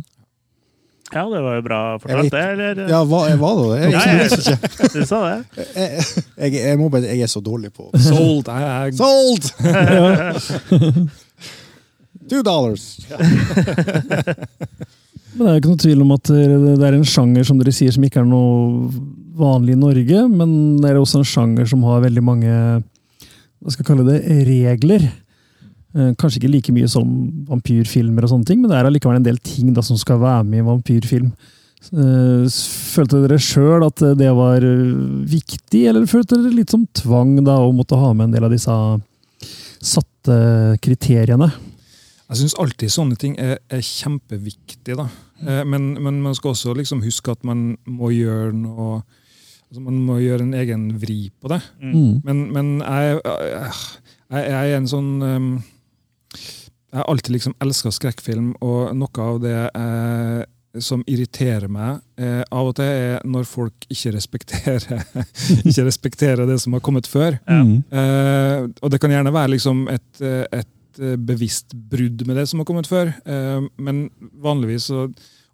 Ja, 1.09 1.23
det 1.29 1.39
var 1.41 1.55
jo 1.57 1.61
bra 1.65 1.97
fortalt, 2.01 2.31
det. 2.33 2.41
Eller? 2.53 2.89
Ja, 2.91 2.99
hva 3.07 3.19
var 3.41 3.55
det 3.71 3.77
Jeg, 3.81 3.91
jeg, 3.95 4.03
jeg, 4.19 4.27
ikke. 4.37 4.55
du 4.93 5.01
sa 5.09 5.17
det. 5.25 5.39
Jeg, 5.73 5.89
jeg, 6.37 6.49
jeg, 6.59 6.75
må 6.77 6.85
bare, 6.93 7.09
jeg 7.09 7.21
er 7.25 7.31
så 7.31 7.41
dårlig 7.41 7.71
på 7.73 7.89
Sold! 7.97 8.45
Jeg 8.45 8.93
Sold! 8.99 9.43
Two 12.29 12.45
dollars! 12.45 12.99
Men 15.33 15.39
det 15.39 15.47
er 15.47 15.53
jo 15.55 15.59
ikke 15.61 15.71
noe 15.71 15.81
tvil 15.81 16.01
om 16.05 16.11
at 16.13 16.25
det 16.29 16.85
er 16.85 16.93
en 16.97 17.07
sjanger 17.07 17.43
som 17.47 17.57
dere 17.61 17.71
sier 17.73 17.91
som 17.95 18.03
ikke 18.05 18.19
er 18.21 18.27
noe 18.29 18.89
vanlig 19.39 19.73
i 19.73 19.79
Norge, 19.79 20.19
men 20.29 20.77
det 20.81 20.89
er 20.91 20.97
også 20.99 21.19
en 21.23 21.31
sjanger 21.31 21.65
som 21.69 21.83
har 21.87 22.05
veldig 22.05 22.23
mange 22.25 22.51
hva 23.59 23.67
skal 23.73 23.83
jeg 23.83 23.89
kalle 23.89 24.05
det, 24.07 24.19
regler. 24.47 25.01
Eh, 25.97 26.11
Kanskje 26.19 26.37
ikke 26.43 26.51
like 26.53 26.73
mye 26.75 26.89
som 26.91 27.07
vampyrfilmer, 27.49 28.25
og 28.25 28.33
sånne 28.33 28.45
ting, 28.45 28.59
men 28.61 28.69
det 28.69 28.77
er 28.77 28.89
allikevel 28.89 29.17
en 29.17 29.25
del 29.25 29.39
ting 29.41 29.71
da, 29.73 29.81
som 29.85 29.97
skal 29.97 30.19
være 30.21 30.43
med 30.45 30.59
i 30.59 30.61
en 30.61 30.67
vampyrfilm. 30.69 31.31
Eh, 31.89 32.43
Følte 32.93 33.23
dere 33.23 33.39
sjøl 33.41 33.85
at 33.87 34.03
det 34.19 34.29
var 34.37 34.65
eh, 34.65 34.91
viktig, 35.31 35.87
eller 35.89 36.09
følte 36.09 36.37
dere 36.37 36.53
litt 36.59 36.75
som 36.75 36.85
tvang 36.93 37.39
da, 37.41 37.57
å 37.63 37.73
måtte 37.73 37.97
ha 37.97 38.11
med 38.13 38.29
en 38.29 38.37
del 38.37 38.45
av 38.45 38.53
disse 38.53 38.75
satte 39.79 40.37
kriteriene? 40.83 41.49
Jeg 42.29 42.43
syns 42.43 42.57
alltid 42.61 42.93
sånne 42.93 43.17
ting 43.17 43.33
er, 43.41 43.57
er 43.73 43.81
kjempeviktig. 43.81 44.93
da. 44.99 45.07
Men, 45.65 45.95
men 45.97 46.19
man 46.21 46.35
skal 46.37 46.51
også 46.53 46.75
liksom 46.77 47.01
huske 47.01 47.33
at 47.33 47.41
man 47.47 47.71
må 47.89 48.11
gjøre 48.13 48.51
noe 48.53 48.99
altså 49.69 49.81
Man 49.85 49.99
må 50.01 50.15
gjøre 50.17 50.45
en 50.47 50.53
egen 50.57 50.85
vri 51.01 51.29
på 51.41 51.49
det. 51.51 51.59
Mm. 51.81 52.21
Men, 52.25 52.39
men 52.53 52.69
jeg, 52.81 53.19
jeg, 53.23 53.73
jeg 54.33 54.71
er 54.73 54.77
en 54.79 54.87
sånn 54.89 55.09
um, 55.21 55.49
Jeg 56.89 56.97
har 57.03 57.09
alltid 57.11 57.35
liksom 57.35 57.53
elska 57.61 57.91
skrekkfilm, 57.93 58.53
og 58.65 58.95
noe 58.97 59.25
av 59.25 59.37
det 59.43 59.57
eh, 59.77 60.39
som 60.81 61.03
irriterer 61.09 61.69
meg 61.71 61.99
eh, 62.21 62.41
av 62.53 62.69
og 62.71 62.75
til, 62.79 62.85
er 62.89 63.23
når 63.29 63.45
folk 63.49 63.85
ikke 63.93 64.13
respekterer, 64.15 65.03
ikke 65.69 65.85
respekterer 65.87 66.49
det 66.49 66.59
som 66.63 66.73
har 66.77 66.83
kommet 66.85 67.09
før. 67.09 67.37
Ja. 67.49 67.61
Eh, 67.63 68.67
og 68.81 68.93
det 68.93 69.01
kan 69.03 69.13
gjerne 69.13 69.33
være 69.35 69.53
liksom 69.55 69.85
et, 69.93 70.09
eh, 70.21 70.45
et 70.63 71.01
eh, 71.01 71.15
bevisst 71.29 71.73
brudd 71.91 72.25
med 72.29 72.37
det 72.41 72.47
som 72.49 72.61
har 72.63 72.69
kommet 72.69 72.89
før, 72.89 73.13
eh, 73.25 73.61
men 73.77 74.07
vanligvis 74.41 74.89
så 74.89 75.05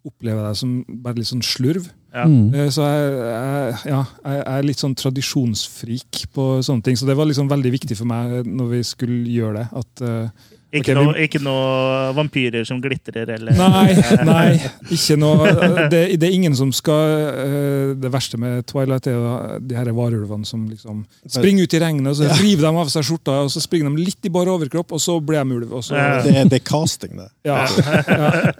opplever 0.05 0.43
jeg 0.43 0.51
det 0.53 0.59
som 0.61 0.73
bare 1.01 1.17
litt 1.17 1.31
sånn 1.31 1.43
slurv. 1.45 1.87
Ja. 2.15 2.27
Mm. 2.29 2.51
Eh, 2.55 2.67
Så 2.71 2.83
jeg, 2.85 3.15
jeg, 3.27 3.77
ja, 3.91 4.01
jeg 4.23 4.43
er 4.55 4.67
litt 4.67 4.79
sånn 4.83 4.95
tradisjonsfrik 4.99 6.25
på 6.35 6.45
sånne 6.63 6.85
ting. 6.85 6.95
Så 6.99 7.07
det 7.09 7.15
var 7.17 7.27
liksom 7.27 7.49
veldig 7.51 7.71
viktig 7.73 7.97
for 7.99 8.07
meg 8.07 8.45
når 8.47 8.69
vi 8.71 8.83
skulle 8.87 9.23
gjøre 9.33 9.63
det. 9.63 9.65
At, 9.81 10.03
eh, 10.05 10.51
Ikke, 10.75 10.91
Ok, 10.91 10.97
vi- 10.99 11.05
noe, 11.05 11.13
ikke 11.25 11.39
noe 11.45 12.11
vampyrer 12.17 12.65
som 12.67 12.81
glitrer, 12.83 13.29
eller 13.37 13.55
nei, 13.55 13.95
nei, 14.29 14.59
ikke 14.91 15.15
noe 15.21 15.49
det, 15.91 16.01
det 16.19 16.27
er 16.29 16.35
ingen 16.35 16.55
som 16.57 16.71
skal 16.75 17.13
eh, 17.31 17.93
Det 18.01 18.11
verste 18.13 18.39
med 18.41 18.65
Twilight 18.69 19.07
er 19.07 19.15
jo 19.17 19.33
de 19.69 19.77
her 19.77 19.91
varulvene 19.95 20.45
som 20.49 20.65
liksom 20.69 21.03
springer 21.31 21.63
ut 21.69 21.75
i 21.77 21.81
regnet, 21.83 22.09
og 22.11 22.17
så 22.19 22.29
river 22.41 22.67
de 22.67 22.73
av 22.83 22.91
seg 22.93 23.05
skjorta, 23.07 23.37
og 23.45 23.51
så 23.53 23.63
springer 23.63 23.89
de 23.95 24.03
litt 24.09 24.27
i 24.27 24.33
bar 24.33 24.49
overkropp, 24.51 24.91
og 24.97 25.01
så 25.03 25.17
blir 25.23 25.41
de 25.45 25.59
ulv. 25.61 25.75
Så, 25.85 25.95
Det, 26.25 26.35
det 26.51 26.59
er 26.61 26.65
casting, 26.67 27.15
det. 27.21 27.29
ja. 27.47 27.63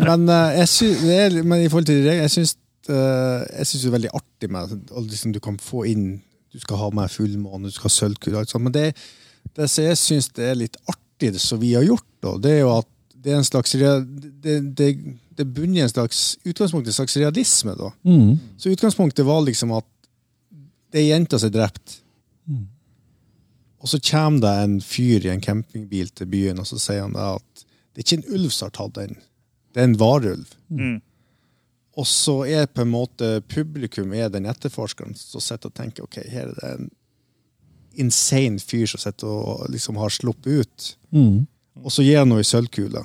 Men, 0.05 0.27
eh, 0.29 0.59
jeg 0.61 0.69
sy, 0.71 0.91
det 1.05 1.17
er, 1.25 1.39
men 1.43 1.63
i 1.65 1.69
forhold 1.71 1.87
til 1.89 2.01
det, 2.05 2.15
jeg 2.23 2.31
syns 2.35 2.55
eh, 2.89 3.41
jeg 3.59 3.69
synes 3.69 3.81
det 3.83 3.89
er 3.89 3.95
veldig 3.97 4.13
artig 4.21 4.49
med 4.53 4.75
at 4.75 5.05
liksom, 5.09 5.33
du 5.35 5.39
kan 5.43 5.57
få 5.61 5.85
inn 5.89 6.07
Du 6.55 6.59
skal 6.63 6.77
ha 6.79 6.89
med 6.95 7.11
fullmåne, 7.11 7.67
du 7.67 7.75
skal 7.75 7.89
ha 7.89 7.93
sølvkule, 7.97 8.37
alt 8.39 8.51
sånt. 8.53 8.63
Men 8.63 8.71
det, 8.75 8.85
det 9.57 9.65
jeg 9.75 9.97
syns 9.99 10.29
det 10.37 10.45
er 10.53 10.55
litt 10.55 10.77
artig, 10.87 11.01
det 11.33 11.41
som 11.41 11.59
vi 11.61 11.73
har 11.73 11.85
gjort, 11.85 12.07
da, 12.23 12.35
det 12.41 12.51
er 12.51 12.63
jo 12.63 12.71
at 12.75 12.89
det 13.25 13.33
er 13.33 13.39
en 13.41 13.47
slags 13.47 13.71
det, 13.73 14.55
det, 14.77 14.89
det 15.33 15.45
bunner 15.49 15.79
i 15.79 15.83
en 15.85 15.89
slags 15.89 16.37
utgangspunkt 16.45 16.87
i 16.87 16.91
en 16.93 16.97
slags 16.99 17.17
realisme. 17.17 17.73
da. 17.79 17.89
Mm. 18.05 18.37
Så 18.57 18.69
utgangspunktet 18.69 19.25
var 19.25 19.41
liksom 19.41 19.73
at 19.73 19.87
det 20.93 21.01
er 21.01 21.09
jenta 21.15 21.39
som 21.41 21.49
er 21.49 21.55
drept. 21.57 21.99
Og 23.85 23.89
så 23.89 23.99
kommer 24.01 24.41
det 24.41 24.51
en 24.63 24.79
fyr 24.81 25.25
i 25.27 25.29
en 25.29 25.41
campingbil 25.41 26.07
til 26.09 26.25
byen, 26.25 26.57
og 26.57 26.65
så 26.65 26.79
sier 26.81 27.03
han 27.03 27.17
at 27.21 27.65
det 27.93 28.01
er 28.01 28.05
ikke 28.07 28.17
en 28.17 28.39
ulv 28.39 28.53
som 28.53 28.65
har 28.65 28.73
tatt 28.73 28.95
den, 28.95 29.19
det 29.75 29.81
er 29.83 29.89
en 29.91 29.99
varulv. 30.01 30.55
Mm. 30.73 30.95
Og 31.95 32.07
så 32.09 32.39
er 32.49 32.65
på 32.65 32.81
en 32.81 32.91
måte 32.91 33.29
publikum 33.51 34.15
er 34.17 34.31
den 34.33 34.49
etterforskeren 34.49 35.13
som 35.19 35.43
sitter 35.43 35.69
og 35.69 35.77
tenker 35.77 36.07
ok, 36.07 36.17
her 36.31 36.49
er 36.49 36.55
det 36.57 36.71
en 36.71 36.89
insane 38.01 38.59
fyr 38.59 38.85
som 38.91 39.01
sitter 39.01 39.27
og 39.31 39.65
liksom 39.73 39.97
har 40.01 40.13
sluppet 40.13 40.61
ut. 40.65 40.87
Mm. 41.15 41.45
Og 41.83 41.91
så 41.91 42.03
gir 42.05 42.21
han 42.21 42.29
henne 42.31 42.43
ei 42.43 42.47
sølvkule. 42.47 43.03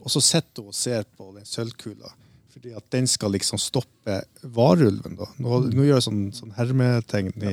Og 0.00 0.08
så 0.10 0.20
sitter 0.24 0.64
hun 0.64 0.72
og 0.72 0.74
ser 0.76 1.04
på 1.16 1.28
den 1.36 1.44
sølvkula. 1.46 2.10
Fordi 2.58 2.72
at 2.74 2.86
den 2.90 3.06
skal 3.06 3.30
liksom 3.36 3.60
stoppe 3.62 4.16
varulven. 4.42 5.14
da. 5.20 5.28
Nå, 5.38 5.60
nå 5.70 5.84
gjør 5.86 6.00
jeg 6.00 6.06
sånn, 6.08 6.22
sånn 6.34 6.54
hermetegn 6.56 7.28
i 7.46 7.52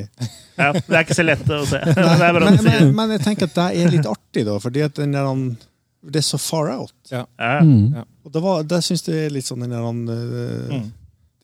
Ja, 0.57 0.71
det 0.73 0.89
er 0.89 1.03
ikke 1.03 1.17
så 1.19 1.25
lett 1.27 1.45
å 1.53 1.59
se. 1.69 1.81
Det 1.93 2.05
er 2.07 2.33
bare 2.33 2.39
men, 2.47 2.57
å 2.57 2.63
si. 2.63 2.71
men, 2.71 2.95
men 2.97 3.13
jeg 3.13 3.21
tenker 3.27 3.51
at 3.51 3.57
det 3.59 3.67
er 3.83 3.91
litt 3.93 4.09
artig, 4.09 4.45
da, 4.47 4.55
fordi 4.63 4.81
at 4.87 4.95
den 4.97 5.13
der, 5.13 5.29
det 6.09 6.23
er 6.23 6.25
så 6.25 6.39
far 6.41 6.71
out. 6.73 6.95
Ja. 7.11 7.25
Mm. 7.37 7.99
Og 8.25 8.33
det, 8.33 8.41
var, 8.47 8.63
det 8.65 8.81
syns 8.87 9.05
jeg 9.05 9.27
er 9.27 9.35
litt 9.35 9.45
sånn 9.45 9.61
den 9.67 9.75
der 9.75 9.85
han, 9.85 10.01
eh, 10.09 10.79
Mm. 10.79 10.87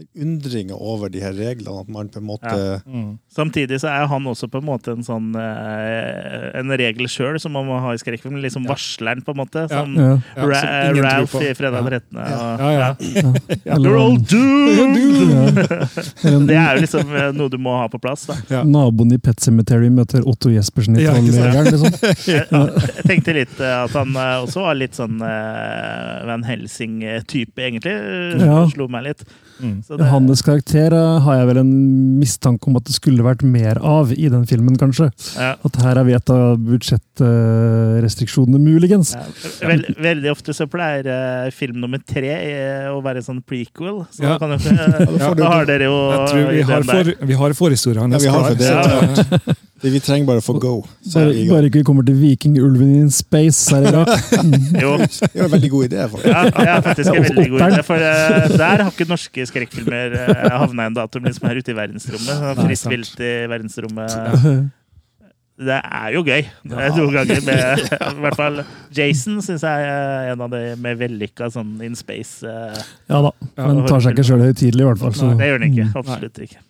Den 0.01 0.27
undringa 0.27 0.73
over 0.75 1.09
de 1.09 1.19
her 1.23 1.33
reglene, 1.37 1.79
at 1.81 1.89
man 1.89 2.09
på 2.09 2.19
en 2.21 2.25
måte 2.27 2.51
Ja. 2.51 2.79
Mm. 2.87 3.17
Samtidig 3.31 3.79
så 3.79 3.87
er 3.87 4.07
han 4.11 4.23
også 4.27 4.47
på 4.51 4.57
en 4.59 4.65
måte 4.67 4.91
en 4.91 5.03
sånn 5.07 5.29
eh, 5.39 6.59
en 6.59 6.69
regel 6.77 7.07
sjøl 7.07 7.39
som 7.39 7.53
man 7.55 7.65
må 7.69 7.77
ha 7.79 7.93
i 7.93 7.99
skrekkfilm. 8.01 8.39
Liksom 8.43 8.65
varsleren, 8.67 9.21
på 9.23 9.31
en 9.31 9.37
måte. 9.39 9.65
Ja. 9.69 9.81
Sånn 9.83 9.95
Ja. 9.95 10.11
Ja, 10.35 10.45
Ra 10.47 10.55
som 10.59 10.69
ingen 10.69 10.95
tror 10.95 11.05
Ralph 11.07 11.31
på. 11.31 11.41
i 11.45 11.53
Fredag 11.55 11.83
Ja. 11.83 11.89
13. 11.89 12.17
og- 12.17 12.27
Ja, 12.31 12.71
ja. 12.71 12.95
ja. 13.65 13.75
You're 13.77 13.99
all 14.01 14.17
doomed! 14.17 15.57
Det 16.47 16.55
er 16.57 16.75
jo 16.75 16.81
liksom 16.81 17.15
eh, 17.15 17.31
noe 17.35 17.49
du 17.49 17.57
må 17.57 17.77
ha 17.77 17.87
på 17.91 17.99
plass. 18.01 18.25
da. 18.27 18.35
Ja. 18.49 18.63
Naboen 18.63 19.13
i 19.13 19.17
Pet 19.17 19.39
Cemetery 19.39 19.89
møter 19.89 20.25
Otto 20.27 20.49
Jespersen 20.49 20.97
i 20.99 21.03
Ja, 21.05 21.13
ikke. 21.15 21.63
Liksom. 21.71 21.93
Jeg, 22.31 22.47
jeg 22.51 23.05
tenkte 23.07 23.33
litt 23.35 23.59
eh, 23.59 23.77
at 23.85 23.91
han 23.95 24.11
også 24.15 24.61
var 24.65 24.75
litt 24.75 24.95
sånn 24.97 25.19
Van 25.21 26.43
Helsing-type, 26.43 27.57
egentlig. 27.61 27.95
Ja. 28.41 28.65
Slo 28.71 28.87
meg 28.91 29.03
litt. 29.11 29.23
Mm. 29.61 29.83
Så 29.85 29.93
det- 29.97 30.07
Hans 30.09 30.41
karakter 30.41 30.93
eh, 30.97 31.19
har 31.21 31.35
jeg 31.37 31.47
vel 31.51 31.57
en 31.61 31.73
mistanke 32.19 32.67
om 32.67 32.75
at 32.79 32.83
det 32.89 32.93
skulle 32.95 33.21
vært 33.23 33.43
mer 33.45 33.77
av 33.85 34.09
i 34.11 34.25
den 34.27 34.45
filmen, 34.49 34.73
kanskje. 34.77 35.11
ja. 35.37 35.51
At 35.63 35.75
her 35.83 35.97
er 36.01 36.05
vi 36.07 36.13
et 36.17 36.29
av 36.33 36.57
budsjettrestriksjonene, 36.57 38.59
muligens. 38.61 39.13
Ja, 39.15 39.21
vel, 39.69 39.85
veldig 40.01 40.31
ofte 40.33 40.53
så 40.57 40.65
pleier 40.71 41.05
eh, 41.07 41.51
film 41.55 41.77
nummer 41.83 41.99
tre 42.05 42.31
eh, 42.31 42.89
å 42.91 43.01
være 43.05 43.21
sånn 43.25 43.41
prequel. 43.45 44.05
Så 44.11 44.23
Ja. 44.25 44.29
da, 44.37 44.41
kan 44.41 44.49
dere, 44.57 45.35
da 45.37 45.45
har 45.51 45.65
dere 45.69 45.83
jo 45.89 45.97
Jeg 46.11 46.27
tror 46.31 46.51
vi 46.51 46.61
har, 46.71 46.81
for, 46.83 47.03
vi 47.27 47.33
har 47.43 47.51
forhistorien. 47.57 48.11
Ja, 48.11 48.17
vi 48.17 48.27
har 48.27 48.43
for 48.49 48.55
det. 48.55 49.55
Vi 49.81 49.99
trenger 50.03 50.27
bare 50.27 50.41
å 50.41 50.45
få 50.45 50.53
go. 50.61 50.73
Så 51.01 51.19
Bare, 51.19 51.31
vi 51.33 51.45
bare 51.49 51.69
ikke 51.69 51.79
vi 51.81 51.85
kommer 51.87 52.05
til 52.05 52.17
vikingulven 52.21 52.91
in 52.99 53.07
space, 53.13 53.71
her 53.73 53.87
i 53.89 53.93
dag. 53.95 54.11
Jo, 54.83 54.91
Det 55.01 55.29
er 55.33 55.47
en 55.47 55.53
veldig 55.55 55.71
god 55.73 55.87
idé. 55.87 56.03
For. 56.11 56.25
ja, 56.27 56.43
det 56.49 56.67
er 56.67 56.83
faktisk 56.85 57.09
en 57.15 57.25
veldig 57.25 57.47
god 57.55 57.63
idé. 57.65 57.79
For 57.87 58.05
uh, 58.05 58.57
der 58.61 58.83
har 58.83 58.91
ikke 58.91 59.09
norske 59.09 59.47
skrekkfilmer 59.49 60.13
uh, 60.19 60.43
havna 60.61 60.85
ennå. 60.91 61.07
At 61.07 61.17
de 61.17 61.23
liksom 61.25 61.49
er 61.49 61.61
ute 61.63 61.73
i 61.73 61.77
verdensrommet. 61.79 62.45
Friskt 62.61 62.87
Nei, 62.91 62.93
vilt 62.97 63.25
i 63.25 63.33
verdensrommet. 63.55 64.69
Det 65.61 65.77
er 65.77 66.13
jo 66.15 66.23
gøy. 66.25 66.45
Det 66.71 66.77
er 66.85 66.93
to 66.95 67.03
ganger 67.13 67.41
med 67.45 67.81
I 67.91 68.21
hvert 68.23 68.37
fall 68.39 68.61
Jason 68.97 69.41
syns 69.45 69.61
jeg 69.67 69.89
er 69.91 70.31
en 70.31 70.41
av 70.41 70.49
de 70.53 70.61
med 70.81 70.97
vellykka 71.01 71.51
sånn 71.53 71.75
in 71.85 71.97
space. 71.97 72.41
Uh, 72.45 72.77
Ja 73.11 73.21
da, 73.27 73.33
men 73.59 73.83
tar 73.89 74.01
seg 74.01 74.15
ikke 74.15 74.25
sjøl 74.29 74.45
høytidelig, 74.47 74.85
i 74.85 74.89
hvert 74.89 75.01
fall. 75.03 75.17
Så. 75.17 75.33
det 75.37 75.51
gjør 75.51 75.61
den 75.61 75.73
ikke. 75.73 75.89
Mm. 75.89 75.99
Absolutt 76.01 76.41
ikke. 76.47 76.65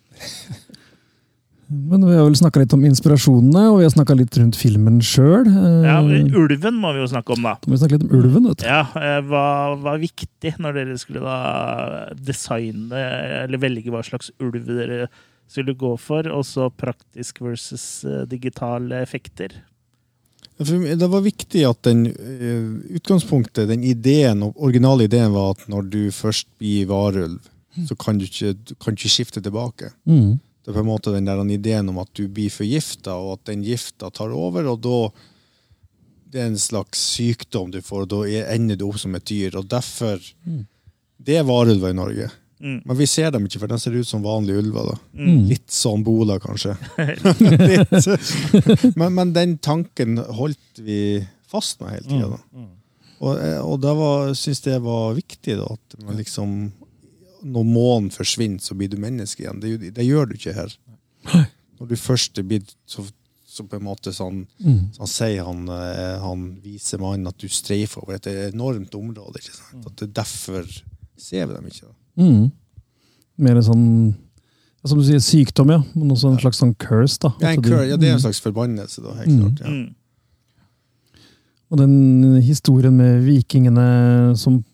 Men 1.72 2.04
vi 2.04 2.16
har 2.16 2.26
vel 2.26 2.36
snakka 2.36 2.60
litt 2.60 2.74
om 2.76 2.84
inspirasjonene, 2.84 3.62
og 3.70 3.78
vi 3.80 3.86
har 3.86 3.92
snakka 3.94 4.16
litt 4.18 4.36
rundt 4.36 4.58
filmen 4.60 4.98
sjøl. 5.04 5.48
Ja, 5.86 5.98
ulven 6.04 6.76
må 6.76 6.92
vi 6.92 7.00
jo 7.00 7.08
snakke 7.08 7.32
om, 7.32 7.46
da. 7.48 7.54
Vi 7.64 7.80
snakke 7.80 7.96
litt 7.96 8.06
om 8.08 8.14
ulven, 8.18 8.48
vet 8.50 8.60
du. 8.60 8.66
Ja, 8.68 8.82
eh, 9.00 9.18
Hva 9.24 9.46
var 9.80 10.00
viktig 10.02 10.54
når 10.60 10.76
dere 10.76 10.98
skulle 11.00 11.24
da 11.24 12.12
designe 12.18 13.04
eller 13.46 13.62
velge 13.62 13.94
hva 13.94 14.04
slags 14.04 14.32
ulv 14.42 14.66
dere 14.68 15.06
skulle 15.48 15.76
gå 15.78 15.94
for, 16.00 16.28
og 16.28 16.44
så 16.48 16.68
praktisk 16.68 17.40
versus 17.44 18.04
eh, 18.04 18.24
digitale 18.28 19.00
effekter? 19.00 19.56
Det 20.62 21.08
var 21.08 21.24
viktig 21.24 21.64
at 21.66 21.80
den 21.88 22.06
eh, 22.12 22.68
utgangspunktet, 22.98 23.70
den 23.70 23.84
ideen, 23.88 24.44
originale 24.52 25.08
ideen 25.08 25.32
var 25.32 25.56
at 25.56 25.66
når 25.72 25.88
du 25.88 26.02
først 26.14 26.50
blir 26.60 26.86
varulv, 26.92 27.40
så 27.88 27.96
kan 27.96 28.18
du 28.20 28.26
ikke, 28.28 28.52
du 28.52 28.74
kan 28.76 28.92
ikke 28.92 29.08
skifte 29.08 29.40
tilbake. 29.40 29.94
Mm. 30.04 30.36
Det 30.62 30.70
er 30.70 30.76
på 30.78 30.82
en 30.84 30.86
måte 30.92 31.12
den 31.14 31.26
der 31.26 31.40
ideen 31.50 31.88
om 31.90 31.98
at 31.98 32.10
du 32.14 32.28
blir 32.28 32.50
forgifta, 32.54 33.16
og 33.18 33.32
at 33.40 33.44
den 33.50 33.64
gifta 33.66 34.10
tar 34.14 34.30
over, 34.30 34.68
og 34.72 34.80
da 34.84 34.98
Det 36.32 36.40
er 36.40 36.46
en 36.48 36.56
slags 36.56 36.96
sykdom 37.12 37.70
du 37.70 37.82
får, 37.84 38.02
og 38.06 38.08
da 38.08 38.20
er- 38.24 38.54
ender 38.54 38.76
du 38.76 38.86
opp 38.88 38.96
som 38.98 39.14
et 39.14 39.24
dyr. 39.28 39.54
Og 39.58 39.66
derfor 39.68 40.18
Det 41.22 41.36
er 41.36 41.44
varulver 41.44 41.90
i 41.90 41.92
Norge. 41.92 42.30
Mm. 42.62 42.80
Men 42.86 42.96
vi 42.96 43.06
ser 43.06 43.30
dem 43.30 43.44
ikke, 43.46 43.58
for 43.58 43.66
de 43.68 43.78
ser 43.78 43.90
ut 43.98 44.06
som 44.06 44.22
vanlige 44.22 44.58
ulver. 44.62 44.92
da. 44.92 44.98
Mm. 45.18 45.48
Litt 45.48 45.68
sånn 45.68 46.02
bola, 46.04 46.38
kanskje. 46.38 46.76
Litt. 46.96 48.94
Men, 48.96 49.12
men 49.14 49.32
den 49.32 49.58
tanken 49.58 50.16
holdt 50.18 50.78
vi 50.78 51.26
fast 51.50 51.80
med 51.80 51.90
hele 51.90 52.06
tida. 52.08 52.38
Mm. 52.54 52.68
Og, 53.20 53.38
eh, 53.38 53.58
og 53.60 53.80
da 53.82 53.94
syns 54.34 54.62
jeg 54.64 54.72
det 54.78 54.82
var 54.82 55.14
viktig 55.14 55.56
da, 55.58 55.66
at 55.74 55.98
man 56.06 56.16
liksom 56.16 56.72
Når 57.44 57.64
månen 57.66 58.10
forsvinner, 58.14 58.60
så 58.62 58.74
blir 58.78 58.88
du 58.88 58.96
menneske 58.96 59.42
igjen. 59.42 59.60
Det, 59.60 59.94
det 59.94 60.04
gjør 60.06 60.28
du 60.28 60.34
ikke 60.34 60.54
her. 60.54 60.74
Når 61.80 61.88
du 61.88 61.96
først 61.96 62.38
er 62.38 62.42
blitt 62.46 62.74
så, 62.86 63.02
så 63.46 63.64
på 63.68 63.76
en 63.76 63.84
måte 63.84 64.12
sånn 64.14 64.46
Mm. 64.62 64.92
så 64.94 64.98
Han 65.00 65.08
sier 65.10 65.44
han, 65.44 65.68
eh, 65.68 66.18
han 66.22 66.44
viser 66.62 66.98
mannen 67.02 67.26
at 67.26 67.38
du 67.38 67.48
streifer 67.48 68.02
over 68.04 68.14
et 68.14 68.26
enormt 68.54 68.94
område. 68.94 69.40
ikke 69.42 69.54
sant? 69.56 69.86
At 69.86 69.96
det 69.96 70.08
er 70.08 70.22
derfor 70.22 70.64
ser 71.18 71.46
vi 71.46 71.54
dem 71.54 71.66
ikke. 71.66 71.86
da. 71.86 72.22
Mm. 72.22 72.52
Mer 73.38 73.56
en 73.56 73.62
sånn 73.62 74.14
Som 74.84 74.98
du 74.98 75.04
sier, 75.04 75.20
sykdom, 75.20 75.68
ja. 75.70 75.78
Men 75.94 76.10
også 76.10 76.32
en 76.32 76.38
slags 76.42 76.58
sånn 76.58 76.74
curse, 76.76 77.16
da. 77.20 77.28
Ja, 77.40 77.50
en 77.52 77.60
du- 77.62 77.70
ja, 77.70 77.96
det 77.96 78.02
er 78.08 78.14
en 78.14 78.18
Mm. 78.18 78.24
slags 78.24 78.40
forbannelse, 78.40 79.00
da. 79.00 79.12
helt 79.14 79.28
Mm. 79.28 79.40
klart. 79.40 79.60
Ja. 79.60 79.66
Mm. 79.70 79.94
Og 81.70 81.78
den 81.78 82.42
historien 82.42 82.92
med 82.96 83.22
vikingene 83.24 84.36
som 84.36 84.64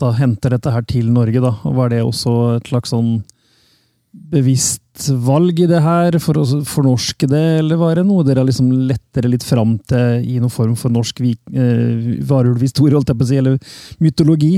da 0.00 0.12
henter 0.16 0.56
dette 0.56 0.72
her 0.72 0.84
til 0.88 1.10
Norge, 1.12 1.42
da. 1.42 1.52
og 1.68 1.76
Var 1.78 1.92
det 1.92 2.02
også 2.02 2.34
et 2.56 2.72
slags 2.72 2.92
sånn 2.94 3.20
bevisst 4.12 5.06
valg 5.24 5.60
i 5.62 5.66
det 5.68 5.80
her 5.80 6.18
for 6.20 6.36
å 6.40 6.44
fornorske 6.68 7.28
det, 7.30 7.42
eller 7.62 7.80
var 7.80 7.96
det 7.96 8.04
noe 8.04 8.24
dere 8.26 8.44
liksom 8.44 8.68
lettere 8.90 9.30
litt 9.32 9.44
fram 9.46 9.78
til 9.88 10.26
i 10.28 10.36
noen 10.40 10.52
form 10.52 10.74
for 10.76 10.92
norsk 10.92 11.22
eh, 11.24 12.18
varulvhistorie, 12.28 12.96
holdt 12.98 13.12
jeg 13.12 13.20
på 13.20 13.26
å 13.26 13.30
si, 13.30 13.38
eller 13.40 13.56
mytologi? 14.04 14.52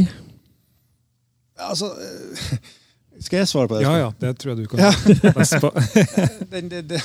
Altså, 1.62 1.92
eh, 1.94 2.58
skal 3.24 3.42
jeg 3.44 3.52
svare 3.52 3.70
på 3.70 3.78
det? 3.78 3.86
Ja, 3.86 3.94
ja, 4.02 4.10
det 4.18 4.34
tror 4.42 4.54
jeg 4.54 4.64
du 4.64 4.70
kan. 4.74 4.82
Ja. 4.82 4.92
Den, 6.54 6.72
det, 6.72 6.86
det, 6.90 7.02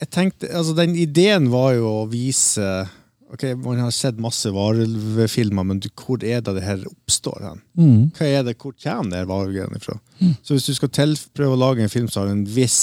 jeg 0.00 0.10
tenkte, 0.12 0.48
altså 0.50 0.74
Den 0.76 0.96
ideen 0.98 1.50
var 1.52 1.74
jo 1.76 1.90
å 2.02 2.06
vise 2.10 2.86
Ok, 3.34 3.42
Man 3.58 3.80
har 3.82 3.90
sett 3.90 4.20
masse 4.22 4.50
varulvfilmer, 4.54 5.66
men 5.66 5.80
du, 5.82 5.88
hvor 5.98 6.22
er 6.22 6.42
det 6.44 6.54
det 6.54 6.62
her 6.62 6.84
oppstår 6.86 7.42
hen? 7.48 7.62
Mm. 7.74 8.04
Hva 8.14 8.28
er 8.30 8.46
det, 8.46 8.56
Hvor 8.62 8.76
kommer 8.78 9.10
det 9.10 9.22
her 9.24 9.30
varulvgreiene 9.30 9.82
fra? 9.82 9.98
Så 10.46 10.54
hvis 10.54 10.68
du 10.70 10.74
skal 10.78 10.92
til, 10.94 11.16
prøve 11.34 11.56
å 11.56 11.60
lage 11.60 11.82
en 11.82 11.90
film 11.92 12.06
som 12.06 12.24
har 12.24 12.32
en 12.34 12.46
viss 12.46 12.78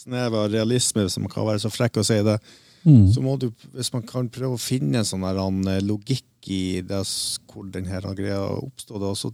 snev 0.00 0.34
av 0.40 0.48
realisme, 0.54 1.04
hvis 1.04 1.18
man 1.20 1.32
kan 1.32 1.44
være 1.48 1.60
så 1.66 1.72
frekk 1.74 2.00
å 2.00 2.06
si 2.06 2.20
det, 2.24 2.40
Mm. 2.80 3.10
så 3.12 3.20
må 3.20 3.34
du, 3.36 3.50
hvis 3.76 3.92
man 3.92 4.04
kan 4.08 4.30
prøve 4.32 4.56
å 4.56 4.60
finne 4.60 5.02
en 5.02 5.04
sånn 5.04 5.20
han, 5.20 5.58
eh, 5.68 5.82
logikk 5.84 6.48
i 6.48 6.80
det, 6.80 7.02
hvor 7.50 7.66
den 7.68 7.84
her 7.84 8.00
greia 8.16 8.40
oppstod, 8.56 9.02
og 9.04 9.18
så, 9.20 9.28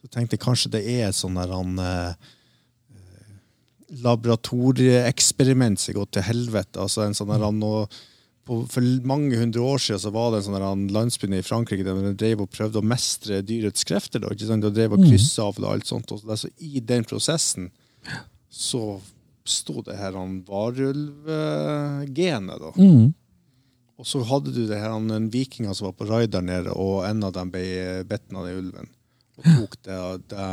så 0.00 0.08
tenkte 0.08 0.38
jeg 0.38 0.44
kanskje 0.46 0.70
det 0.72 0.84
er 0.88 1.08
et 1.10 1.18
sånn 1.18 1.36
der 1.36 1.52
han 1.52 1.78
eh, 1.84 2.14
laboratorieeksperiment 4.04 5.80
som 5.80 5.98
går 5.98 6.08
til 6.12 6.26
helvete. 6.28 6.80
Altså 6.80 7.04
en 7.04 7.16
sånn 7.16 7.28
der, 7.32 7.44
mm. 7.44 7.86
På, 8.48 8.54
for 8.72 8.80
mange 9.08 9.36
hundre 9.38 9.60
år 9.60 9.78
siden 9.84 10.00
så 10.06 10.10
var 10.14 10.30
det 10.32 10.38
en 10.40 10.46
sånn 10.48 10.56
der, 10.56 10.64
han, 10.66 10.86
landsby 10.94 11.26
i 11.36 11.42
Frankrike 11.44 11.84
der 11.86 11.94
de 12.06 12.14
drev 12.18 12.38
og 12.46 12.50
prøvde 12.54 12.80
å 12.80 12.84
mestre 12.94 13.34
dyrets 13.46 13.84
krefter. 13.88 14.18
Da, 14.24 14.28
ikke 14.32 14.48
sant? 14.48 14.64
Og 14.64 14.72
drev 14.76 14.90
og 14.96 15.00
Mm. 15.04 15.08
kryssa 15.12 15.40
av 15.44 15.54
og 15.60 15.68
alt 15.70 15.86
sånt. 15.90 16.08
Og 16.12 16.18
så, 16.24 16.48
I 16.64 16.80
den 16.80 17.04
prosessen 17.04 17.64
så 18.48 19.00
sto 19.48 19.82
det 19.84 19.96
her 20.00 20.12
han 20.16 20.40
varulvgenet. 20.48 22.58
da. 22.60 22.70
Mm. 22.76 23.14
Og 23.98 24.06
så 24.06 24.22
hadde 24.28 24.52
du 24.54 24.62
det 24.68 24.78
her, 24.78 24.90
han, 24.94 25.10
en 25.10 25.30
vikinger 25.30 25.74
som 25.74 25.86
var 25.90 25.96
på 25.98 26.06
raid 26.08 26.30
der 26.30 26.42
nede, 26.46 26.70
og 26.70 27.02
en 27.08 27.24
av 27.26 27.32
dem 27.34 27.50
ble 27.50 28.04
bitt 28.08 28.22
av 28.32 28.46
den 28.46 28.58
ulven. 28.62 28.88
Og 29.38 29.44
tok 29.44 29.74
det, 29.86 29.98
det 30.30 30.44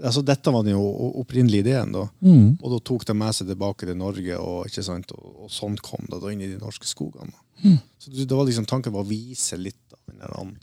altså 0.00 0.22
Dette 0.26 0.52
var 0.52 0.64
den 0.64 0.76
jo 0.76 0.84
opprinnelige 1.20 1.66
ideen, 1.66 1.92
da. 1.94 2.06
Mm. 2.24 2.56
Og 2.60 2.74
da 2.74 2.78
tok 2.90 3.04
de 3.08 3.16
med 3.16 3.36
seg 3.36 3.50
tilbake 3.50 3.88
til 3.88 3.98
Norge, 3.98 4.38
og, 4.38 4.64
ikke 4.68 4.84
sant? 4.86 5.12
og, 5.16 5.44
og 5.46 5.52
sånn 5.52 5.76
kom 5.84 6.06
det 6.08 6.20
da 6.22 6.32
inn 6.32 6.44
i 6.44 6.50
de 6.50 6.58
norske 6.60 6.88
skogene. 6.88 7.34
Mm. 7.64 7.76
Så 8.00 8.12
det, 8.14 8.30
var 8.32 8.48
liksom 8.48 8.68
Tanken 8.70 8.94
var 8.94 9.04
å 9.04 9.10
vise 9.10 9.58
litt 9.60 9.96
av 9.96 10.00
den 10.08 10.22
der, 10.22 10.34
han, 10.38 10.54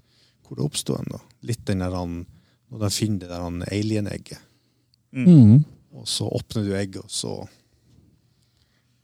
hvor 0.45 0.59
det 0.59 0.65
oppsto 0.65 0.97
en. 0.97 1.11
da. 1.13 1.21
Litt 1.49 1.65
den 1.69 1.85
der 1.85 1.95
han, 1.95 2.23
Når 2.67 2.81
de 2.83 2.89
finner 2.91 3.21
det 3.21 3.29
der 3.31 3.45
han 3.45 3.61
alien-egget. 3.63 4.41
Mm. 5.15 5.63
Og 5.95 6.07
så 6.09 6.27
åpner 6.27 6.65
du 6.65 6.73
egget, 6.75 7.05
og 7.05 7.13
så 7.13 7.37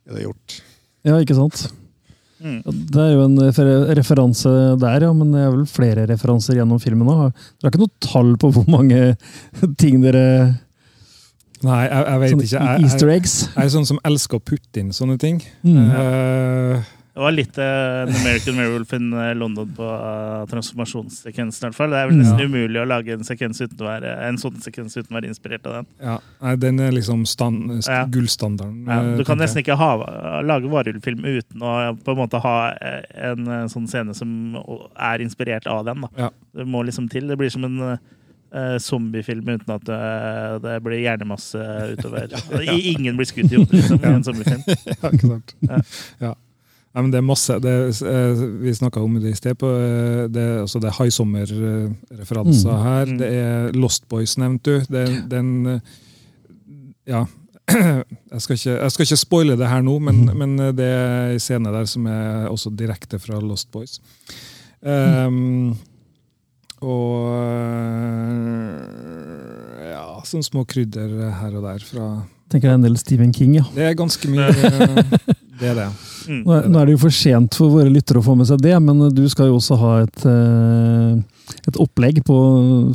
er 0.04 0.18
det 0.18 0.26
gjort. 0.26 0.58
Ja, 1.08 1.16
ikke 1.20 1.36
sant? 1.38 1.64
Mm. 2.44 2.58
Det 2.92 3.00
er 3.00 3.14
jo 3.14 3.22
en 3.24 3.38
referanse 3.96 4.50
der, 4.82 5.06
ja, 5.06 5.12
men 5.16 5.32
det 5.32 5.40
er 5.40 5.54
vel 5.54 5.64
flere 5.68 6.04
referanser 6.10 6.58
gjennom 6.58 6.82
filmen 6.82 7.08
òg. 7.08 7.30
Dere 7.56 7.70
har 7.70 7.72
ikke 7.72 7.84
noe 7.86 8.04
tall 8.04 8.34
på 8.40 8.50
hvor 8.52 8.68
mange 8.68 9.14
ting 9.82 10.04
dere 10.04 10.26
Nei, 11.64 11.86
jeg, 11.86 12.02
jeg 12.04 12.20
vet 12.20 12.32
Sånne 12.34 12.44
ikke. 12.44 12.64
Jeg, 12.68 12.84
easter 12.84 13.08
jeg, 13.08 13.20
eggs? 13.22 13.34
jeg 13.54 13.64
er 13.64 13.70
sånn 13.72 13.86
som 13.88 14.00
elsker 14.04 14.36
å 14.36 14.42
putte 14.44 14.82
inn 14.82 14.90
sånne 14.92 15.14
ting. 15.22 15.38
Mm. 15.64 15.86
Eh, 15.96 16.90
Det 17.14 17.22
var 17.22 17.30
litt 17.30 17.58
eh, 17.62 18.00
en 18.02 18.08
American 18.10 18.56
Werewolf 18.58 18.92
in 18.96 19.12
eh, 19.14 19.28
London 19.38 19.68
på 19.76 19.86
uh, 19.86 20.40
transformasjonssekvensen. 20.50 21.62
i 21.62 21.68
hvert 21.68 21.76
fall. 21.78 21.92
Det 21.94 21.98
er 22.00 22.08
vel 22.10 22.16
nesten 22.18 22.40
Ja. 22.42 22.46
umulig 22.50 22.80
å 22.82 22.86
lage 22.90 23.12
en, 23.14 23.22
sekvens 23.28 23.60
uten 23.62 23.78
å 23.84 23.86
være, 23.86 24.14
en 24.28 24.38
sånn 24.42 24.56
sekvens 24.64 24.96
uten 24.98 25.12
å 25.14 25.18
være 25.20 25.30
inspirert 25.30 25.66
av 25.70 25.76
den. 25.78 25.86
ja, 26.02 26.16
nei, 26.42 26.54
den 26.64 26.80
er 26.82 26.90
liksom 26.96 27.22
stand, 27.30 27.70
st 27.84 27.92
Ja. 27.92 28.00
gullstandarden. 28.10 28.80
Ja, 28.88 28.98
eh, 29.12 29.16
du 29.20 29.24
kan 29.24 29.38
nesten 29.38 29.62
ikke 29.62 29.76
ha, 29.78 29.92
lage 30.42 30.66
varulvfilm 30.72 31.22
uten 31.24 31.62
å 31.62 31.94
på 32.02 32.10
en 32.16 32.18
måte 32.18 32.40
ha 32.42 32.56
eh, 32.82 33.02
en 33.30 33.46
eh, 33.46 33.64
sånn 33.70 33.86
scene 33.86 34.14
som 34.14 34.58
er 34.98 35.22
inspirert 35.22 35.66
av 35.70 35.84
den. 35.86 36.02
Da. 36.02 36.08
Ja. 36.18 36.30
Det 36.54 36.66
må 36.66 36.82
liksom 36.82 37.06
til. 37.08 37.28
Det 37.30 37.38
blir 37.38 37.50
som 37.50 37.62
en 37.64 37.78
uh, 38.54 38.76
zombiefilm 38.78 39.46
uten 39.54 39.70
at 39.74 39.86
det, 39.86 40.00
det 40.66 40.80
blir 40.82 40.98
hjernemasse 41.06 41.62
utover. 41.94 42.26
I- 42.74 42.94
Ingen 42.96 43.16
blir 43.16 43.26
skutt 43.30 43.52
i 43.52 43.56
hodet 43.62 43.72
liksom, 43.78 44.02
i 44.02 44.10
en 44.18 44.24
zombiefilm. 44.28 44.62
ja, 45.02 45.10
ikke 45.14 45.30
sant? 45.30 45.54
Ja. 46.20 46.34
Ja. 46.94 47.00
Nei, 47.00 47.02
men 47.02 47.10
det 47.10 47.18
er 47.18 47.26
masse. 47.26 47.56
Det, 47.58 47.70
er, 47.74 47.88
eh, 48.06 48.42
vi 48.62 48.70
snakka 48.78 49.02
om 49.02 49.16
det 49.18 49.32
i 49.32 49.34
sted. 49.34 49.56
På, 49.58 49.66
eh, 49.74 50.28
det, 50.30 50.40
er- 50.42 50.60
altså 50.62 50.78
det 50.80 50.88
er 50.92 50.98
High 51.02 51.10
Sommer-referanser 51.10 52.70
Mm. 52.70 52.82
her. 52.84 53.06
Mm. 53.10 53.18
Det 53.18 53.30
er 53.34 53.72
Lost 53.74 54.06
Boys, 54.08 54.36
nevnte 54.38 54.62
du. 54.62 54.84
Det, 54.88 55.08
er- 55.08 55.28
den 55.28 55.66
eh, 55.66 55.80
Ja. 57.06 57.24
Jeg 58.34 58.40
skal, 58.44 58.54
ikke, 58.56 58.74
jeg 58.82 58.90
skal 58.92 59.02
ikke 59.06 59.16
spoile 59.16 59.56
det 59.56 59.68
her 59.68 59.80
nå, 59.82 59.98
men, 59.98 60.24
men 60.36 60.56
det 60.76 60.84
er 60.84 61.32
en 61.32 61.40
scene 61.40 61.70
der 61.72 61.86
som 61.88 62.06
er 62.06 62.46
også 62.50 62.70
direkte 62.76 63.18
fra 63.18 63.38
Lost 63.40 63.70
Boys. 63.72 64.00
Um, 64.84 65.72
og 66.84 67.30
eh, 68.54 69.90
ja, 69.94 70.04
sånne 70.28 70.44
små 70.46 70.64
krydder 70.68 71.14
her 71.40 71.56
og 71.58 71.64
der 71.66 71.84
fra 71.88 72.08
tenker 72.52 72.68
jeg 72.70 72.78
en 72.78 72.84
del 72.86 72.98
Stephen 73.00 73.32
King, 73.34 73.54
ja. 73.58 73.64
Det 73.74 73.86
er 73.88 73.94
ganske 73.98 74.28
mye. 74.30 74.48
eh, 74.52 74.98
Det 75.60 75.70
er 75.72 75.78
det. 75.78 75.88
Mm. 76.28 76.42
Nå 76.44 76.54
er, 76.56 76.68
nå 76.70 76.80
er 76.80 76.88
det 76.88 76.96
jo 76.96 77.02
for 77.04 77.14
sent 77.14 77.58
for 77.58 77.72
våre 77.74 77.92
lyttere 77.92 78.20
å 78.20 78.24
få 78.24 78.36
med 78.38 78.48
seg 78.48 78.62
det, 78.64 78.74
men 78.82 79.02
du 79.14 79.24
skal 79.30 79.50
jo 79.50 79.58
også 79.58 79.78
ha 79.80 79.92
et, 80.04 80.24
eh, 80.30 81.56
et 81.70 81.80
opplegg 81.82 82.22
på 82.26 82.38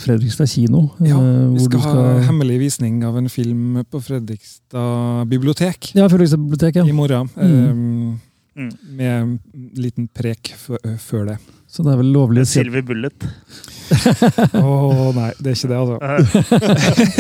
Fredrikstad 0.04 0.50
kino. 0.52 0.88
Ja, 1.04 1.20
eh, 1.20 1.46
vi 1.56 1.66
skal, 1.66 1.84
skal 1.84 2.02
ha 2.02 2.16
hemmelig 2.30 2.60
visning 2.64 3.04
av 3.08 3.20
en 3.20 3.30
film 3.32 3.84
på 3.90 4.02
Fredrikstad 4.04 5.30
bibliotek 5.32 5.94
Ja, 5.98 6.10
Fredrikstad 6.10 6.42
bibliotek, 6.42 6.82
ja. 6.82 6.88
i 6.88 6.96
morgen. 6.96 7.32
Mm. 7.38 8.18
Um, 8.60 8.72
Med 8.98 9.12
en 9.14 9.36
liten 9.80 10.10
prek 10.12 10.52
før 10.60 11.30
det. 11.30 11.38
Så 11.70 11.86
det 11.86 11.94
er 11.94 12.02
vel 12.02 12.10
lovlig 12.12 12.44
Silver 12.50 12.84
Bullet. 12.84 13.30
Å 14.60 15.12
nei, 15.16 15.30
det 15.40 15.52
er 15.52 15.56
ikke 15.58 15.70
det, 15.72 15.78
altså. 15.80 15.98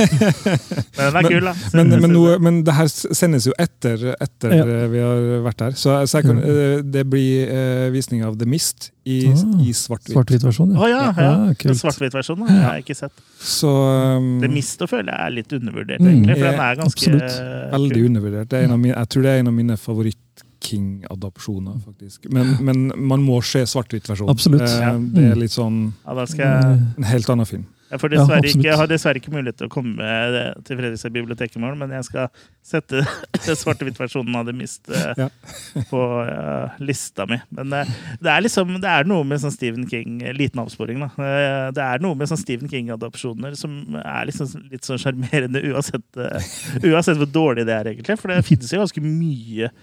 Men 1.00 1.06
den 1.10 1.18
er 1.20 1.28
kul, 1.28 1.48
da. 1.50 1.54
Men, 1.74 1.90
men, 2.02 2.12
noe, 2.14 2.36
men 2.44 2.60
det 2.68 2.76
her 2.78 2.90
sendes 2.92 3.48
jo 3.50 3.54
etter, 3.60 4.04
etter 4.22 4.54
Ja. 4.56 4.64
eh, 4.66 4.88
vi 4.92 5.02
har 5.04 5.18
vært 5.46 5.58
der. 5.64 5.72
Så, 5.80 5.96
så 6.10 6.22
kan, 6.26 6.38
Mm. 6.40 6.44
eh, 6.46 6.82
det 6.84 7.04
blir 7.10 7.50
eh, 7.50 7.90
visning 7.94 8.24
av 8.26 8.38
The 8.40 8.46
Mist 8.50 8.92
i, 9.06 9.26
Ah, 9.28 9.62
i 9.66 9.72
svart-hvitt. 9.74 10.14
svart-hvitt 10.14 10.44
versjon. 10.46 10.76
Oh, 10.78 10.86
ja, 10.90 11.14
ja. 11.18 11.24
Ja, 11.24 11.54
kult. 11.58 11.72
Den 11.72 11.80
svart-hvitt-versjonen 11.82 12.48
har 12.50 12.76
jeg 12.78 12.86
ikke 12.86 12.96
sett. 13.00 13.12
Så 13.42 13.70
um, 14.20 14.40
Det 14.44 14.50
Mist 14.54 14.82
å 14.86 14.88
føle 14.92 15.10
er 15.16 15.30
litt 15.34 15.52
undervurdert, 15.56 16.00
Mm. 16.04 16.08
egentlig. 16.12 16.36
For 16.38 16.46
den 16.52 16.60
er 16.60 16.76
ganske 16.76 17.00
Absolutt. 17.00 17.40
veldig 17.74 18.06
undervurdert. 18.10 18.50
Det 18.50 18.60
er 18.60 18.64
en 18.70 18.72
av 18.76 18.80
mine, 18.80 18.94
jeg 18.96 19.10
tror 19.10 19.22
det 19.24 19.32
er 19.34 19.40
en 19.40 19.48
av 19.48 19.54
mine 19.54 19.78
favoritt-King-adopsjoner, 20.60 21.80
faktisk. 21.86 22.30
Men, 22.32 22.58
men 22.64 22.92
man 23.08 23.24
må 23.24 23.42
se 23.44 23.64
svart-hvitt-versjonen. 23.66 24.32
Absolutt. 24.32 24.62
Eh, 24.62 25.00
Det 25.16 25.32
er 25.32 25.36
litt 25.40 25.56
sånn 25.56 25.92
Ja, 26.06 26.14
da 26.16 26.26
skal 26.30 26.46
jeg 26.46 26.80
en 26.98 27.04
helt 27.12 27.30
annen 27.30 27.46
film. 27.50 27.68
Jeg, 27.90 27.98
får 28.04 28.14
Ja, 28.14 28.24
ikke, 28.38 28.62
jeg 28.68 28.78
har 28.78 28.86
dessverre 28.88 29.18
ikke 29.18 29.32
mulighet 29.34 29.58
til 29.58 29.66
å 29.66 29.72
komme 29.74 29.98
til 30.62 30.78
Fredrikstad 30.78 31.10
bibliotek 31.16 31.56
i 31.58 31.60
morgen, 31.64 31.80
men 31.82 31.90
jeg 31.90 32.06
skal 32.06 32.28
sette 32.62 33.00
den 33.48 33.58
svart-hvitt-versjonen 33.58 34.36
av 34.38 34.46
The 34.46 34.54
Mist 34.54 34.92
eh, 34.94 35.24
Ja. 35.24 35.30
på 35.90 36.04
eh, 36.22 36.78
lista 36.86 37.26
mi. 37.26 37.40
Men 37.50 37.74
eh, 37.80 37.90
det 38.22 38.30
er 38.30 38.46
liksom, 38.46 38.76
det 38.84 38.92
er 38.94 39.10
noe 39.10 39.26
med 39.26 39.42
sånn 39.42 39.56
Stephen 39.56 39.88
King 39.90 40.22
eh, 40.22 40.36
Liten 40.38 40.62
avsporing, 40.62 41.02
da. 41.02 41.10
Eh, 41.18 41.72
det 41.74 41.82
er 41.88 42.06
noe 42.06 42.14
med 42.20 42.30
sånn 42.30 42.38
Stephen 42.44 42.70
King-adopsjoner 42.70 43.58
som 43.58 43.80
er 44.04 44.30
liksom 44.30 44.70
litt 44.70 44.86
sånn 44.86 45.02
sjarmerende 45.02 45.64
uansett, 45.72 46.06
uansett 46.86 47.18
hvor 47.18 47.34
dårlig 47.34 47.66
det 47.66 47.74
er, 47.80 47.90
egentlig. 47.96 48.20
For 48.22 48.30
det 48.30 48.44
finnes 48.46 48.70
jo 48.70 48.84
ganske 48.86 49.02
mye 49.02 49.74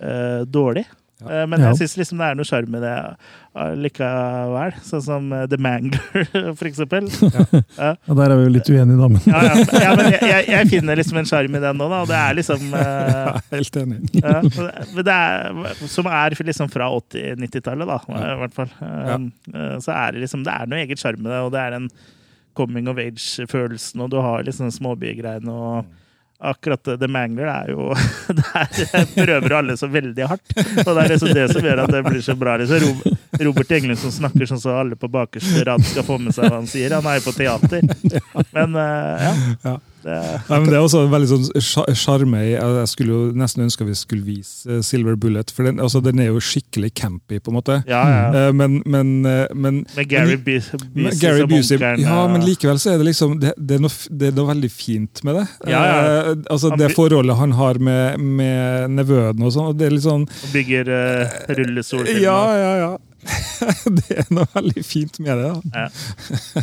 eh, 0.00 0.42
dårlig. 0.48 0.86
Eh, 1.22 1.44
Men 1.46 1.60
jeg 1.62 1.76
syns 1.78 1.92
liksom 2.00 2.18
det 2.18 2.26
er 2.32 2.34
noe 2.38 2.46
sjarm 2.48 2.70
med 2.74 2.82
det 2.82 2.92
eh, 2.98 3.74
likevel. 3.78 4.72
Sånn 4.82 5.02
som 5.04 5.28
The 5.50 5.58
Mangler, 5.62 6.24
for 6.58 6.66
eksempel. 6.66 7.06
Ja, 7.78 7.92
der 8.08 8.24
er 8.24 8.34
vi 8.40 8.46
jo 8.48 8.54
litt 8.56 8.70
uenige, 8.72 8.96
da. 8.98 9.10
Men 9.12 9.26
Ja, 9.28 9.42
ja. 9.46 9.66
ja 9.84 9.92
men 9.98 10.08
jeg, 10.10 10.22
jeg, 10.32 10.48
jeg 10.50 10.70
finner 10.72 10.98
liksom 10.98 11.20
en 11.22 11.28
sjarm 11.30 11.58
i 11.58 11.62
den 11.62 11.78
nå, 11.78 11.90
da. 11.92 12.00
Og 12.02 12.10
det 12.10 12.18
er 12.18 12.38
liksom 12.40 12.64
Helt 13.54 13.78
enig. 13.84 14.00
ja, 14.18 14.40
men 14.96 15.06
det 15.06 15.18
er, 15.18 15.78
Som 15.92 16.10
er 16.10 16.38
liksom 16.50 16.72
fra 16.72 16.90
80-90-tallet, 16.98 17.92
da, 17.94 18.00
i 18.32 18.34
hvert 18.42 18.58
fall. 18.58 18.74
Um, 18.82 19.30
Så 19.84 19.94
er 19.94 20.16
det 20.16 20.24
liksom 20.26 20.42
Det 20.48 20.56
er 20.58 20.66
noe 20.74 20.82
eget 20.82 21.00
sjarm 21.02 21.22
med 21.22 21.30
det, 21.36 21.40
og 21.46 21.54
det 21.54 21.62
er 21.62 21.76
den 21.78 21.88
coming 22.58 22.88
of 22.90 22.98
age-følelsen, 23.00 24.02
og 24.04 24.10
du 24.12 24.18
har 24.20 24.42
liksom 24.44 24.68
småbygreiene 24.74 25.48
og 25.54 25.86
Akkurat 26.42 26.88
det 26.98 27.06
Mangler 27.06 27.46
er 27.46 27.68
jo 27.70 27.92
Der 28.40 29.04
prøver 29.14 29.54
alle 29.60 29.76
så 29.78 29.86
veldig 29.86 30.26
hardt. 30.26 30.54
Og 30.56 30.88
det 30.88 31.04
er 31.04 31.12
liksom 31.12 31.34
det 31.36 31.46
som 31.52 31.68
gjør 31.68 31.84
at 31.84 31.92
det 31.94 32.02
blir 32.08 32.24
så 32.24 32.34
bra. 32.38 32.56
Liksom. 32.58 33.14
Robert 33.46 33.70
Englund 33.78 34.00
som 34.02 34.14
snakker 34.14 34.50
sånn 34.50 34.62
så 34.62 34.74
alle 34.80 34.98
på 34.98 35.10
bakerste 35.12 35.62
rad 35.68 35.86
skal 35.86 36.06
få 36.08 36.18
med 36.18 36.34
seg 36.34 36.48
hva 36.48 36.58
han 36.58 36.66
sier. 36.70 36.96
Han 36.98 37.06
er 37.06 37.20
jo 37.20 37.28
på 37.28 37.36
teater. 37.38 37.86
Men 38.56 38.74
eh, 38.82 39.30
ja. 39.62 39.76
Ja. 40.04 40.20
Det, 40.22 40.40
Nei, 40.48 40.58
men 40.58 40.68
Det 40.70 40.76
er 40.78 40.82
også 40.86 41.02
en 41.06 41.10
veldig 41.12 41.28
sånn 41.30 41.44
sja- 41.62 41.86
sjarme 41.94 42.40
i 42.42 42.50
Jeg 42.52 42.88
skulle 42.90 43.12
jo 43.14 43.32
nesten 43.38 43.62
ønske 43.66 43.86
vi 43.86 43.94
skulle 43.94 44.24
vise 44.26 44.66
eh, 44.78 44.80
Silver 44.82 45.14
Bullet, 45.16 45.50
for 45.54 45.64
den, 45.68 45.78
altså, 45.80 46.02
den 46.02 46.18
er 46.20 46.30
jo 46.32 46.40
skikkelig 46.42 46.92
campy, 46.98 47.38
på 47.40 47.52
en 47.52 47.58
måte. 47.60 47.76
ja, 47.86 48.02
ja. 48.10 48.48
Eh, 48.48 48.52
Men, 48.52 48.82
men, 48.86 49.12
eh, 49.26 49.46
men 49.54 49.84
Med 49.96 50.08
Gary 50.08 50.36
Busey 50.36 50.78
som 50.78 51.48
Busey, 51.48 51.76
onkelen. 51.76 52.00
ja, 52.00 52.26
men 52.28 52.42
likevel 52.46 52.78
så 52.82 52.92
er 52.94 52.98
det 52.98 53.06
liksom 53.12 53.38
Det, 53.40 53.52
det, 53.58 53.76
er, 53.78 53.84
noe, 53.84 53.90
det 54.10 54.28
er 54.32 54.36
noe 54.36 54.50
veldig 54.54 54.70
fint 54.70 55.22
med 55.24 55.36
det. 55.40 55.46
Ja, 55.70 55.84
ja. 55.86 56.02
Eh, 56.32 56.34
altså 56.50 56.74
Det 56.76 56.90
forholdet 56.96 57.36
han 57.38 57.52
har 57.52 57.78
med, 57.78 58.18
med 58.20 58.90
nevøen 58.98 59.42
og 59.42 59.52
sånn. 59.54 59.70
og 59.72 59.78
Det 59.78 59.86
er 59.86 59.96
litt 59.96 60.04
sånn 60.06 60.26
Og 60.26 60.52
bygger 60.52 60.88
uh, 60.90 61.38
rullestolfilmer. 61.56 62.22
Ja, 62.22 62.38
ja, 62.58 62.74
ja. 62.82 62.92
det 63.98 64.16
er 64.18 64.28
noe 64.34 64.46
veldig 64.54 64.82
fint 64.86 65.18
med 65.22 65.38
det. 65.38 65.50
da. 65.72 65.84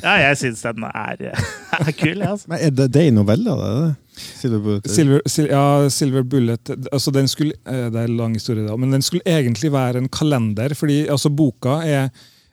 Ja, 0.04 0.16
jeg 0.26 0.40
syns 0.42 0.64
den 0.66 0.86
er, 0.90 1.22
er 1.80 1.92
kul, 1.96 2.18
Ja, 2.20 2.34
altså. 2.34 2.50
Men 2.52 2.64
er 2.68 2.74
det, 2.76 2.90
det 2.94 3.04
er 3.04 3.12
en 3.14 3.20
novelle, 3.22 3.56
det? 3.60 3.70
er? 3.86 3.94
Silver 4.20 4.60
Bullet? 4.66 4.90
Silver, 4.92 5.22
sil, 5.32 5.48
ja, 5.48 5.64
Silver 5.94 6.26
Bullet 6.28 6.74
altså 6.92 7.14
den 7.16 7.30
skulle, 7.32 7.56
eh, 7.66 7.86
Det 7.88 8.02
er 8.02 8.10
en 8.10 8.18
lang 8.20 8.36
historie, 8.36 8.66
da, 8.68 8.76
men 8.76 8.92
den 8.92 9.06
skulle 9.06 9.24
egentlig 9.26 9.72
være 9.72 10.02
en 10.04 10.10
kalender. 10.12 10.76
fordi 10.76 11.06
altså 11.08 11.30
Boka 11.32 11.80
er 11.88 12.10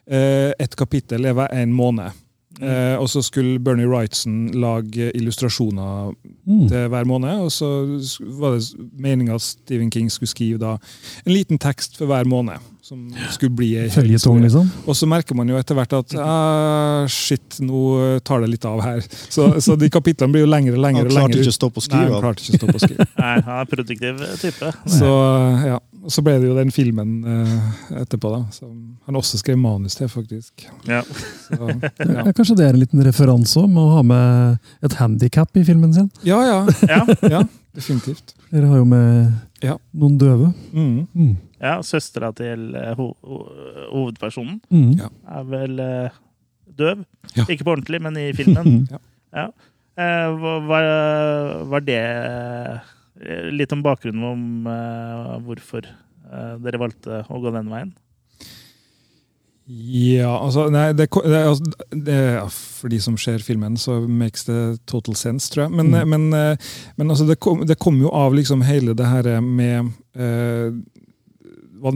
eh, 0.07 0.52
Et 0.62 0.76
kapittel 0.78 1.24
er 1.26 1.34
hver 1.34 1.50
en 1.57 1.72
måned. 1.74 2.11
Eh, 2.61 2.94
og 2.96 3.09
så 3.12 3.20
skulle 3.22 3.59
Bernie 3.61 3.84
Wrightson 3.88 4.46
lage 4.57 5.11
illustrasjoner 5.14 6.14
Mm. 6.46 6.68
til 6.70 6.88
hver 6.92 7.04
måned. 7.04 7.40
Og 7.42 7.50
så 7.50 7.66
var 8.38 8.54
det 8.54 8.62
meninga 9.02 9.34
at 9.34 9.42
Stephen 9.42 9.90
King 9.90 10.09
skulle 10.11 10.28
skrive 10.30 10.59
da 10.62 10.76
en 11.26 11.32
liten 11.34 11.59
tekst 11.59 11.96
for 11.98 12.07
hver 12.07 12.24
måned. 12.24 12.59
Som 12.86 13.09
skulle 13.34 13.50
bli 13.50 13.72
Følgetong, 13.90 14.40
liksom. 14.44 14.68
og 14.86 14.94
så 14.94 15.09
merker 15.11 15.34
man 15.34 15.48
jo 15.50 15.57
etter 15.59 15.74
hvert 15.74 15.92
at 15.98 16.14
ah, 16.22 17.02
shit, 17.11 17.57
nå 17.59 18.20
tar 18.22 18.44
det 18.44 18.50
litt 18.52 18.64
av 18.64 18.78
her. 18.84 19.00
Så, 19.28 19.48
så 19.61 19.74
de 19.76 19.88
kapitlene 19.90 20.30
blir 20.36 20.44
jo 20.46 20.50
lengre 20.52 20.76
og 20.78 20.84
lengre. 20.84 21.02
Han 21.11 21.11
klarte 21.11 21.40
ikke 21.42 21.50
å 21.50 21.57
stoppe 21.57 21.82
å 21.82 21.82
Nei, 21.82 21.88
skrive. 21.88 22.12
han 22.14 22.22
klarte 22.22 22.44
ikke 22.44 22.54
å 22.54 22.61
stoppe 22.62 22.78
å 22.78 22.84
skrive. 22.84 23.07
Nei, 23.24 23.34
han 23.48 23.59
er 23.59 23.70
produktiv 23.72 24.22
type. 24.44 24.70
Så, 24.86 25.11
ja. 25.66 25.80
Og 26.07 26.12
så 26.14 26.22
ble 26.22 26.36
det 26.38 26.46
jo 26.46 26.54
den 26.54 26.70
filmen 26.70 27.16
eh, 27.26 27.54
etterpå, 28.02 28.30
da, 28.30 28.44
som 28.54 28.72
han 29.09 29.16
også 29.18 29.40
skrev 29.40 29.59
manus 29.59 29.96
til, 29.98 30.07
faktisk. 30.12 30.68
Ja. 30.86 31.00
Så, 31.48 31.59
ja. 31.98 32.22
Kanskje 32.30 32.54
det 32.61 32.68
er 32.68 32.76
en 32.76 32.82
liten 32.84 33.02
referanse 33.02 33.59
om 33.64 33.74
å 33.82 33.86
ha 33.96 34.04
med 34.07 34.61
et 34.86 34.94
handikap 35.00 35.50
i 35.59 35.64
filmen 35.66 35.92
sin. 35.96 36.07
ja, 36.26 36.38
ja, 36.46 36.61
Ja, 36.86 37.00
ja, 37.32 37.40
definitivt. 37.74 38.36
Dere 38.52 38.70
har 38.70 38.78
jo 38.78 38.86
med 38.86 39.32
Ja. 39.66 39.74
noen 39.98 40.14
døve. 40.20 40.52
Mm. 40.72 41.07
Mm. 41.16 41.34
ja 41.61 41.78
Søstera 41.82 42.30
til 42.36 42.74
eh, 42.76 42.92
ho 42.94 43.11
ho 43.26 43.42
hovedpersonen 43.90 44.61
Mm. 44.70 45.00
Er 45.26 45.44
vel 45.50 45.80
eh, 45.80 46.11
døv. 46.76 47.02
Ja. 47.34 47.44
Ikke 47.50 47.64
på 47.66 47.74
ordentlig, 47.74 48.02
men 48.07 48.16
i 48.16 48.30
filmen. 48.36 48.86
Ja. 49.36 49.48
Eh, 49.98 50.28
var, 50.70 50.86
var 51.68 51.80
det 51.84 52.00
litt 53.53 53.73
om 53.73 53.83
bakgrunnen 53.85 54.25
om 54.29 54.67
uh, 54.69 55.37
hvorfor 55.47 55.87
uh, 55.87 56.57
dere 56.61 56.81
valgte 56.83 57.23
å 57.33 57.41
gå 57.41 57.53
den 57.55 57.71
veien? 57.73 57.95
Ja, 59.67 60.31
altså, 60.39 60.69
nei, 60.71 60.93
det, 60.95 61.09
det, 61.11 61.39
altså, 61.43 61.73
det, 61.91 62.19
For 62.55 62.93
de 62.93 63.01
som 63.03 63.17
ser 63.19 63.43
filmen, 63.43 63.75
så 63.81 63.99
makes 64.07 64.47
det 64.47 64.61
total 64.87 65.17
sense, 65.19 65.51
tror 65.51 65.64
jeg. 65.67 65.73
Men, 65.75 65.91
Mm. 65.91 66.09
men, 66.09 66.27
eh, 66.35 66.57
men 66.97 67.11
altså, 67.11 67.27
det, 67.27 67.41
kom, 67.41 67.67
det 67.67 67.79
kom 67.79 67.99
jo 68.01 68.09
av 68.14 68.35
liksom 68.35 68.62
hele 68.62 68.95
det 68.95 69.07
her 69.11 69.41
med 69.41 69.91
eh, 70.14 70.71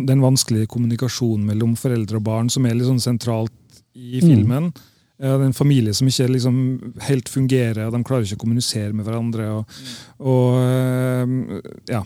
den 0.07 0.21
vanskelige 0.21 0.67
kommunikasjonen 0.67 1.47
mellom 1.47 1.77
foreldre 1.77 2.19
og 2.19 2.25
barn, 2.27 2.51
som 2.51 2.67
er 2.67 2.75
litt 2.75 2.91
sånn 2.91 2.99
sentralt 2.99 3.53
i 3.95 4.19
Mm. 4.19 4.27
filmen. 4.27 4.73
Ja, 4.75 4.90
det 5.21 5.29
er 5.29 5.43
en 5.45 5.57
familie 5.57 5.93
som 5.97 6.09
ikke 6.09 6.29
liksom 6.33 6.61
helt 7.05 7.29
fungerer, 7.29 7.83
og 7.87 7.93
de 7.93 8.01
klarer 8.09 8.25
ikke 8.25 8.39
å 8.39 8.45
kommunisere 8.47 8.95
med 8.97 9.05
hverandre. 9.05 9.49
Og, 9.59 9.81
og 10.25 10.61
eh, 10.65 11.75
ja. 11.93 12.01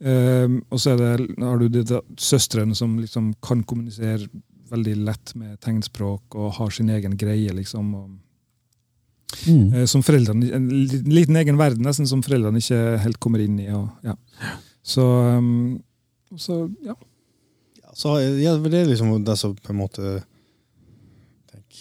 Eh, 0.00 0.48
og 0.70 0.80
så 0.80 0.94
er 0.94 0.98
det, 0.98 1.28
har 1.44 1.60
du 1.60 1.68
de, 1.70 2.00
søstrene 2.18 2.74
som 2.74 2.96
liksom 2.98 3.34
kan 3.44 3.62
kommunisere 3.62 4.26
veldig 4.70 4.96
lett 5.06 5.34
med 5.38 5.60
tegnspråk 5.62 6.34
og 6.38 6.56
har 6.58 6.74
sin 6.74 6.90
egen 6.94 7.16
greie, 7.20 7.54
liksom. 7.54 7.94
Og, 8.00 8.10
Mm. 9.46 9.72
eh, 9.72 9.84
som 9.86 10.02
foreldrene, 10.02 10.48
En 10.52 10.64
liten 11.06 11.36
egen 11.36 11.56
verden 11.56 11.84
nesten 11.86 12.08
som 12.10 12.20
foreldrene 12.20 12.58
ikke 12.58 12.98
helt 12.98 13.20
kommer 13.22 13.38
inn 13.38 13.60
i. 13.62 13.68
Og, 13.70 13.86
ja. 14.02 14.16
Så, 14.82 15.04
um, 15.38 15.82
så 16.36 16.64
ja. 16.82 16.96
Ja, 17.78 17.92
så 17.94 18.16
ja, 18.40 18.56
det 18.58 18.74
er 18.74 18.90
liksom 18.90 19.24
det 19.24 19.36
som 19.38 19.54
på 19.54 19.70
en 19.70 19.78
måte 19.78 20.24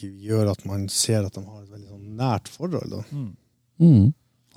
gjør 0.07 0.51
at 0.53 0.63
man 0.65 0.87
ser 0.89 1.25
at 1.25 1.35
de 1.35 1.43
har 1.45 1.63
et 1.63 1.71
veldig 1.71 1.89
sånn 1.89 2.15
nært 2.19 2.51
forhold. 2.51 2.95
Da. 2.95 3.03
Mm. 3.11 3.31
Mm. 3.79 4.07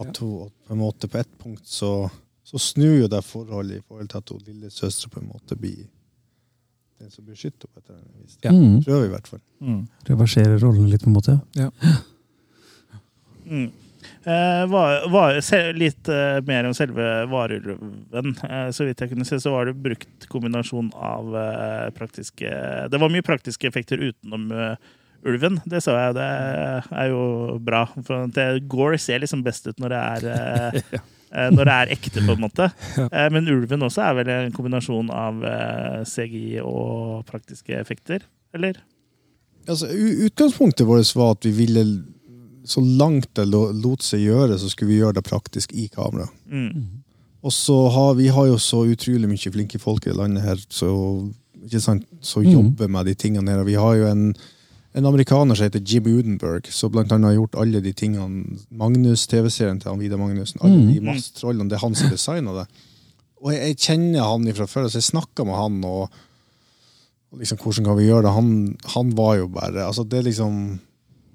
At 0.02 0.22
hun 0.22 0.52
på 0.66 0.74
en 0.74 0.80
måte 0.80 1.10
på 1.10 1.18
ett 1.20 1.32
punkt 1.42 1.66
så, 1.68 2.08
så 2.46 2.60
snur 2.60 3.02
jo 3.02 3.10
det 3.10 3.22
forholdet 3.26 3.80
i 3.80 3.84
forhold 3.86 4.12
til 4.12 4.22
at 4.22 4.32
hun 4.34 4.46
lillesøster 4.46 5.12
på 5.12 5.20
en 5.22 5.28
måte 5.34 5.58
blir 5.58 5.84
den 7.02 7.10
som 7.10 7.26
beskytter 7.26 7.66
henne 7.66 7.74
på 7.74 7.80
et 7.80 7.90
eller 7.90 8.00
annet 8.00 8.24
vis. 8.24 8.38
Ja. 8.42 8.54
Mm. 8.54 8.80
Prøver 8.86 9.06
i 9.06 9.12
hvert 9.12 9.30
fall. 9.30 9.44
Mm. 9.60 9.84
Reverserer 10.08 10.58
rollen 10.62 10.90
litt, 10.90 11.04
på 11.04 11.12
en 11.12 11.20
måte. 11.20 11.38
ja. 11.58 11.70
Mm. 13.42 13.72
Eh, 14.24 14.66
var, 14.70 15.08
var, 15.10 15.40
se, 15.40 15.58
litt 15.74 16.08
eh, 16.08 16.38
mer 16.46 16.66
om 16.68 16.74
selve 16.74 17.06
varulven. 17.30 18.34
Eh, 18.46 18.68
så 18.74 18.86
vidt 18.86 19.02
jeg 19.02 19.10
kunne 19.12 19.26
se, 19.26 19.38
så 19.42 19.50
var 19.54 19.66
det 19.66 19.76
brukt 19.82 20.26
kombinasjon 20.30 20.92
av 20.94 21.36
eh, 21.38 21.88
praktiske 21.96 22.50
Det 22.90 23.00
var 23.02 23.12
mye 23.12 23.26
praktiske 23.26 23.66
effekter 23.66 24.02
utenom 24.02 24.50
eh, 24.54 24.90
ulven. 25.26 25.60
Det 25.68 25.80
så 25.84 25.94
jeg. 25.96 26.14
Det 26.18 26.28
er 26.90 27.10
jo 27.12 27.58
bra. 27.62 27.84
For 28.06 28.26
det, 28.34 28.46
Gore 28.70 28.98
ser 28.98 29.22
liksom 29.22 29.42
best 29.46 29.66
ut 29.70 29.78
når 29.82 29.92
det 29.94 30.00
er 30.02 30.28
eh, 30.34 30.78
eh, 31.32 31.50
når 31.54 31.64
det 31.68 31.74
er 31.78 31.92
ekte, 31.96 32.22
på 32.26 32.36
en 32.36 32.44
måte. 32.46 32.70
Eh, 33.12 33.28
Men 33.32 33.48
ulven 33.50 33.82
også 33.86 34.02
er 34.08 34.16
vel 34.20 34.32
en 34.34 34.52
kombinasjon 34.56 35.10
av 35.14 35.42
CGI 36.08 36.60
og 36.64 37.22
praktiske 37.28 37.76
effekter, 37.78 38.24
eller? 38.54 38.80
Altså, 39.68 39.86
utgangspunktet 40.26 40.86
vårt 40.88 41.12
var 41.14 41.36
at 41.36 41.46
vi 41.46 41.52
ville 41.62 41.84
så 42.66 42.82
langt 42.82 43.28
det 43.38 43.44
lot 43.50 44.02
seg 44.06 44.22
gjøre, 44.22 44.56
så 44.58 44.68
skulle 44.70 44.92
vi 44.92 45.00
gjøre 45.00 45.16
det 45.18 45.24
praktisk 45.26 45.72
i 45.74 45.88
kamera. 45.90 46.28
Mm. 46.50 47.02
Og 47.42 47.50
så 47.54 47.74
har 47.90 48.12
vi 48.18 48.28
har 48.30 48.46
jo 48.52 48.58
så 48.62 48.84
utrolig 48.86 49.26
mye 49.30 49.50
flinke 49.54 49.78
folk 49.82 50.06
i 50.06 50.14
landet 50.14 50.44
her 50.46 50.60
så, 50.70 50.90
ikke 51.66 51.80
sant, 51.82 52.04
som 52.22 52.44
Mm. 52.44 52.52
jobber 52.52 52.88
med 52.88 53.06
de 53.10 53.14
tingene 53.18 53.50
her. 53.50 53.60
Og 53.64 53.66
vi 53.66 53.74
har 53.74 53.94
jo 53.98 54.06
en, 54.06 54.28
en 54.94 55.06
amerikaner 55.08 55.56
som 55.56 55.64
heter 55.64 55.80
Jim 55.88 56.04
Udenberg, 56.06 56.66
som 56.68 56.90
blant 56.92 57.12
annet 57.14 57.30
har 57.30 57.38
gjort 57.38 57.54
alle 57.62 57.80
de 57.80 57.92
tingene 57.96 58.58
Magnus, 58.70 59.26
TV-serien 59.30 59.78
til 59.80 59.88
han 59.90 60.00
Vidar 60.02 60.20
Magnussen, 60.20 60.60
alle 60.62 60.82
Mm. 60.82 60.92
de 60.92 61.00
masse 61.06 61.32
trollene, 61.38 61.68
det 61.70 61.78
er 61.78 61.84
han 61.86 61.94
som 61.96 62.10
designa 62.12 62.52
det. 62.58 62.66
Og 63.42 63.52
jeg, 63.52 63.62
jeg 63.72 63.78
kjenner 63.78 64.22
han 64.28 64.52
fra 64.54 64.66
før, 64.66 64.88
så 64.92 65.00
jeg 65.00 65.08
snakka 65.08 65.46
med 65.48 65.56
han, 65.56 65.78
og, 65.88 66.10
og 67.32 67.38
liksom, 67.40 67.58
hvordan 67.58 67.84
kan 67.88 67.96
vi 67.96 68.06
gjøre 68.10 68.22
det? 68.28 68.34
Han, 68.36 68.50
han 68.94 69.14
var 69.16 69.36
jo 69.40 69.48
bare 69.48 69.86
altså 69.88 70.04
det 70.04 70.24
liksom 70.28 70.78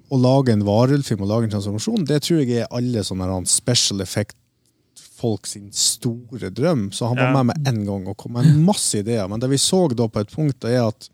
Å 0.10 0.16
lage 0.22 0.54
en 0.54 0.62
varulvfilm 0.64 1.20
og 1.26 1.28
lage 1.28 1.44
en 1.50 1.52
transformasjon, 1.58 2.06
det 2.08 2.22
tror 2.24 2.38
jeg 2.40 2.62
er 2.62 2.70
alle 2.72 3.02
sånne 3.04 3.42
special 3.52 4.00
effect-folk 4.06 5.46
sin 5.46 5.66
store 5.76 6.48
drøm. 6.48 6.86
Så 6.96 7.10
han 7.10 7.18
var 7.20 7.34
med 7.36 7.50
med 7.50 7.68
én 7.68 7.82
gang 7.84 8.06
og 8.08 8.16
kom 8.16 8.32
med 8.38 8.48
masse 8.56 9.02
ideer. 9.02 9.28
Men 9.28 9.42
det 9.44 9.50
vi 9.52 9.58
så 9.60 9.82
da 9.92 10.08
på 10.08 10.22
et 10.24 10.32
punkt, 10.32 10.62
det 10.64 10.78
er 10.78 10.88
at 10.88 11.10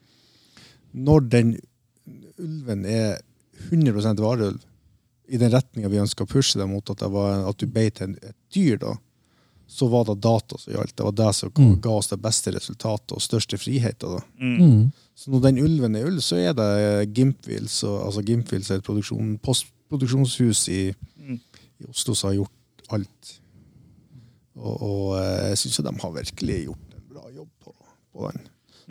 når 0.93 1.25
den 1.33 1.55
ulven 2.43 2.85
er 2.89 3.21
100% 3.69 4.19
varulv, 4.23 4.61
i 5.33 5.39
den 5.39 5.51
retninga 5.53 5.89
vi 5.89 6.01
ønska 6.03 6.25
å 6.25 6.29
pushe 6.29 6.59
deg 6.59 6.67
mot, 6.69 6.89
at, 6.91 6.99
det 6.99 7.09
var, 7.13 7.45
at 7.49 7.57
du 7.57 7.65
beit 7.71 8.01
et 8.03 8.17
dyr, 8.53 8.77
da, 8.81 8.97
så 9.73 9.87
var 9.89 10.03
det 10.05 10.17
data 10.21 10.57
som 10.59 10.73
gjaldt. 10.75 10.95
Det 10.99 11.05
var 11.07 11.15
det 11.17 11.29
som 11.35 11.51
Mm. 11.57 11.77
ga 11.81 11.89
oss 11.95 12.09
det 12.11 12.19
beste 12.21 12.51
resultatet 12.53 13.13
og 13.15 13.21
største 13.23 13.57
friheten. 13.57 14.17
da. 14.17 14.21
Mm. 14.37 14.91
Så 15.15 15.31
når 15.31 15.41
den 15.47 15.61
ulven 15.63 15.95
er 15.95 16.05
ulv, 16.09 16.19
så 16.21 16.35
er 16.37 16.53
det 16.53 17.13
Gimpwils, 17.15 17.83
altså 17.83 18.21
Gimpwils 18.25 18.69
er 18.71 18.81
et 18.81 18.83
produksjon, 18.83 19.37
postproduksjonshus 19.39 20.67
i, 20.69 20.93
Mm. 21.17 21.39
i 21.79 21.85
Oslo 21.89 22.13
som 22.13 22.29
har 22.29 22.35
gjort 22.43 22.89
alt. 22.91 23.39
Og, 24.55 24.81
og 24.81 25.17
eh, 25.17 25.49
jeg 25.53 25.57
syns 25.63 25.77
de 25.87 25.95
har 26.03 26.11
virkelig 26.19 26.65
gjort 26.67 26.93
en 26.97 27.07
bra 27.09 27.23
jobb 27.33 27.49
på, 27.63 27.73
på 28.13 28.31
den. 28.31 28.41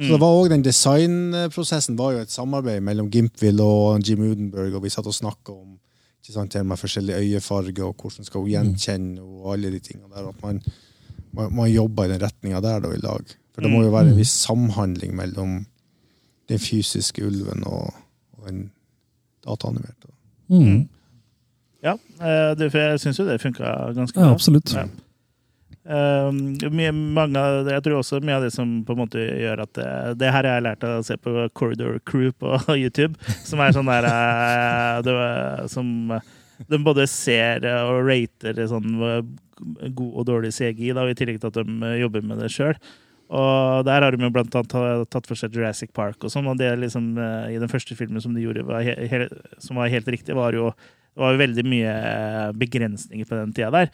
Så 0.06 0.14
det 0.14 0.20
var 0.20 0.34
også 0.34 0.52
Den 0.52 0.64
designprosessen 0.64 1.98
var 1.98 2.12
jo 2.12 2.24
et 2.24 2.32
samarbeid 2.32 2.80
mellom 2.84 3.10
Gimpville 3.10 3.62
og 3.62 4.08
Jim 4.08 4.22
Udenberg, 4.24 4.74
og 4.74 4.84
vi 4.84 4.92
satt 4.92 5.06
og 5.06 5.14
snakka 5.14 5.54
om 5.54 5.78
ikke 6.22 6.36
sant, 6.36 6.54
med 6.54 6.78
forskjellige 6.78 7.18
øyefarger 7.18 7.84
og 7.84 7.96
hvordan 7.98 8.26
skal 8.26 8.40
hun 8.44 8.50
gjenkjenne 8.52 9.22
og 9.22 9.52
alle 9.56 9.72
de 9.74 9.80
tingene 9.82 10.10
der. 10.14 10.28
At 10.28 10.42
man, 10.42 10.62
man, 11.32 11.54
man 11.54 11.70
jobber 11.70 12.04
i 12.04 12.12
den 12.12 12.22
retninga 12.22 12.60
der 12.62 12.84
da 12.84 12.92
i 12.94 13.02
lag. 13.02 13.34
For 13.54 13.64
det 13.64 13.70
må 13.72 13.82
jo 13.82 13.90
være 13.92 14.12
en 14.12 14.20
viss 14.20 14.32
samhandling 14.46 15.16
mellom 15.18 15.64
den 16.48 16.58
fysiske 16.62 17.26
ulven 17.26 17.66
og, 17.66 17.90
og 18.38 18.48
den 18.48 18.70
dataanimerte. 19.44 20.12
Mm. 20.48 20.88
Ja, 21.82 21.96
eh, 22.22 22.52
det, 22.58 22.70
for 22.70 22.78
jeg 22.78 23.00
syns 23.02 23.18
jo 23.18 23.26
det 23.26 23.40
funka 23.42 23.74
ganske 23.96 24.18
bra. 24.18 24.28
Ja, 24.28 24.32
absolutt. 24.32 24.74
Ja. 24.76 24.86
Um, 25.82 26.54
mange, 27.10 27.40
jeg 27.66 27.82
tror 27.82 27.96
også 27.98 28.20
mye 28.22 28.36
av 28.38 28.44
det 28.46 28.52
som 28.54 28.76
på 28.86 28.94
en 28.94 29.00
måte 29.00 29.18
gjør 29.18 29.64
at 29.64 29.72
det, 29.74 29.88
det 30.20 30.30
her 30.30 30.46
har 30.46 30.60
jeg 30.60 30.66
lært 30.68 30.84
av 30.86 31.00
å 31.00 31.06
se 31.06 31.16
på 31.18 31.48
Corridor 31.58 31.98
Crew 32.06 32.30
på 32.38 32.54
YouTube, 32.82 33.18
som 33.42 33.62
er 33.62 33.74
sånn 33.74 33.90
der 33.90 34.06
eh, 34.06 35.00
det, 35.02 35.16
Som 35.72 36.12
de 36.70 36.78
både 36.86 37.08
ser 37.10 37.66
og 37.66 38.04
rater 38.06 38.62
sånn 38.70 38.94
eh, 39.08 39.24
god 39.90 40.12
og 40.20 40.26
dårlig 40.28 40.52
CGI, 40.54 40.92
da, 40.96 41.06
i 41.08 41.18
tillegg 41.18 41.40
til 41.42 41.50
at 41.50 41.58
de 41.58 41.78
eh, 41.88 42.00
jobber 42.02 42.24
med 42.26 42.42
det 42.42 42.52
sjøl. 42.54 42.78
Og 43.32 43.86
der 43.88 44.04
har 44.04 44.12
de 44.12 44.26
jo 44.26 44.32
blant 44.32 44.54
annet 44.58 45.08
tatt 45.10 45.28
for 45.28 45.40
seg 45.40 45.54
Jurassic 45.56 45.92
Park 45.96 46.26
og 46.26 46.32
sånn, 46.32 46.50
og 46.50 46.58
det 46.60 46.74
liksom 46.80 47.14
eh, 47.16 47.54
i 47.54 47.60
den 47.62 47.70
første 47.70 47.96
filmen 47.98 48.22
som 48.22 48.34
de 48.36 48.44
gjorde, 48.44 48.66
var 48.68 48.84
he 48.84 49.22
som 49.62 49.80
var 49.80 49.92
helt 49.92 50.10
riktig, 50.12 50.36
var 50.36 50.54
jo 50.56 50.70
det 51.12 51.20
var 51.20 51.40
veldig 51.40 51.64
mye 51.68 51.92
eh, 51.92 52.50
begrensninger 52.56 53.28
på 53.28 53.38
den 53.40 53.56
tida 53.56 53.72
der. 53.74 53.90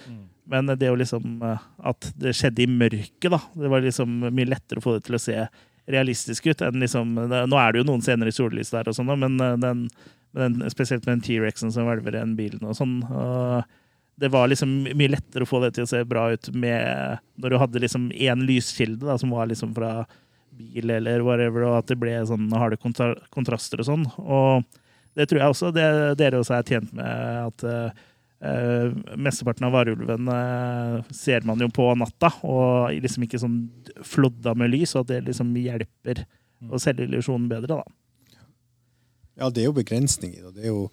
Men 0.48 0.70
det 0.80 0.90
å 0.90 0.98
liksom 0.98 1.42
eh, 1.44 1.64
At 1.90 2.12
det 2.18 2.34
skjedde 2.36 2.64
i 2.64 2.70
mørket, 2.70 3.30
da. 3.32 3.40
Det 3.54 3.72
var 3.72 3.84
liksom 3.84 4.20
mye 4.28 4.48
lettere 4.48 4.80
å 4.82 4.84
få 4.84 4.96
det 4.96 5.06
til 5.08 5.18
å 5.18 5.22
se 5.22 5.42
realistisk 5.88 6.50
ut 6.50 6.62
enn 6.66 6.82
liksom 6.82 7.14
Nå 7.16 7.56
er 7.56 7.72
det 7.72 7.80
jo 7.80 7.88
noen 7.88 8.02
scener 8.04 8.28
i 8.28 8.34
sollys 8.34 8.72
der 8.74 8.90
og 8.90 8.96
sånn, 8.96 9.12
men 9.20 9.38
eh, 9.40 9.58
den, 9.60 9.86
den, 10.36 10.62
spesielt 10.72 11.06
med 11.06 11.18
den 11.18 11.26
T-rexen 11.26 11.72
som 11.74 11.88
hvelver 11.88 12.18
en 12.20 12.36
bilen 12.38 12.64
og 12.68 12.76
sånn. 12.76 12.98
det 14.20 14.28
var 14.34 14.50
liksom 14.50 14.72
mye 14.84 15.14
lettere 15.14 15.46
å 15.46 15.48
få 15.48 15.62
det 15.62 15.72
til 15.76 15.86
å 15.86 15.90
se 15.90 16.02
bra 16.04 16.26
ut 16.34 16.50
med 16.52 17.22
når 17.40 17.54
du 17.54 17.60
hadde 17.62 17.82
liksom 17.84 18.10
én 18.12 18.44
lyskilde 18.44 19.06
da, 19.06 19.16
som 19.18 19.32
var 19.32 19.48
liksom 19.48 19.72
fra 19.76 20.02
bil 20.58 20.90
eller 20.90 21.22
whatever, 21.24 21.64
og 21.68 21.78
at 21.78 21.88
det 21.88 21.96
ble 22.00 22.16
sånn 22.26 22.50
harde 22.58 22.76
kontra 22.82 23.12
kontraster 23.34 23.80
og 23.80 23.88
sånn. 23.88 24.04
Og 24.18 24.66
det 25.16 25.28
tror 25.30 25.40
jeg 25.40 25.54
også 25.54 25.72
det, 25.74 25.88
dere 26.18 26.42
også 26.42 26.58
er 26.58 26.66
tjent 26.66 26.92
med 26.98 27.44
at 27.46 27.64
eh, 28.40 28.48
eh, 28.48 29.16
mesteparten 29.16 29.66
av 29.68 29.74
varulven 29.74 30.28
eh, 30.32 30.98
ser 31.14 31.46
man 31.48 31.60
jo 31.62 31.70
på 31.74 31.86
natta, 31.98 32.32
og 32.46 32.94
liksom 33.02 33.26
ikke 33.26 33.40
sånn 33.42 33.60
flodda 34.06 34.54
med 34.58 34.72
lys, 34.74 34.94
og 34.94 35.06
at 35.06 35.14
det 35.14 35.22
liksom 35.30 35.54
hjelper 35.58 36.24
å 36.68 36.80
selge 36.82 37.06
illusjonen 37.06 37.48
bedre, 37.50 37.80
da. 37.80 37.98
Ja, 39.38 39.50
det 39.54 39.62
er 39.62 39.68
jo 39.68 39.76
begrensninger. 39.76 40.50
Det 40.54 40.64
er 40.66 40.72
jo, 40.72 40.88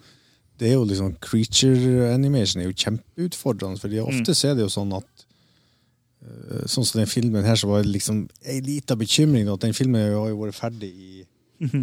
det 0.60 0.70
er 0.70 0.76
jo 0.76 0.84
liksom 0.86 1.16
Creature 1.22 2.12
animation 2.12 2.62
er 2.62 2.70
jo 2.70 2.76
kjempeutfordrende, 2.78 3.80
for 3.82 3.96
ofte 4.06 4.34
mm. 4.36 4.42
er 4.46 4.58
det 4.58 4.66
jo 4.66 4.74
sånn 4.76 4.94
at 4.96 5.24
eh, 6.26 6.66
Sånn 6.70 6.86
som 6.86 7.00
den 7.02 7.10
filmen 7.10 7.46
her, 7.46 7.58
så 7.58 7.70
var 7.70 7.82
det 7.82 7.94
liksom 7.94 8.26
ei 8.46 8.60
lita 8.64 8.96
bekymring 8.98 9.50
at 9.50 9.66
den 9.66 9.74
filmen 9.76 10.14
har 10.14 10.30
jo 10.30 10.38
vært 10.44 10.58
ferdig 10.58 10.92
i 10.94 11.26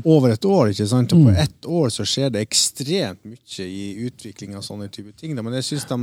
over 0.05 0.29
et 0.33 0.45
år. 0.45 0.69
ikke 0.73 0.87
sant? 0.87 1.13
Og 1.15 1.25
på 1.27 1.33
ett 1.43 1.65
år 1.65 1.89
så 1.93 2.05
skjer 2.07 2.29
det 2.33 2.41
ekstremt 2.45 3.23
mye 3.25 3.65
i 3.65 4.05
utvikling 4.07 4.55
av 4.55 4.61
sånne 4.65 4.89
type 4.93 5.11
ting. 5.17 5.35
Men 5.35 5.53
jeg 5.59 5.63
syns 5.71 5.85
de, 5.89 5.99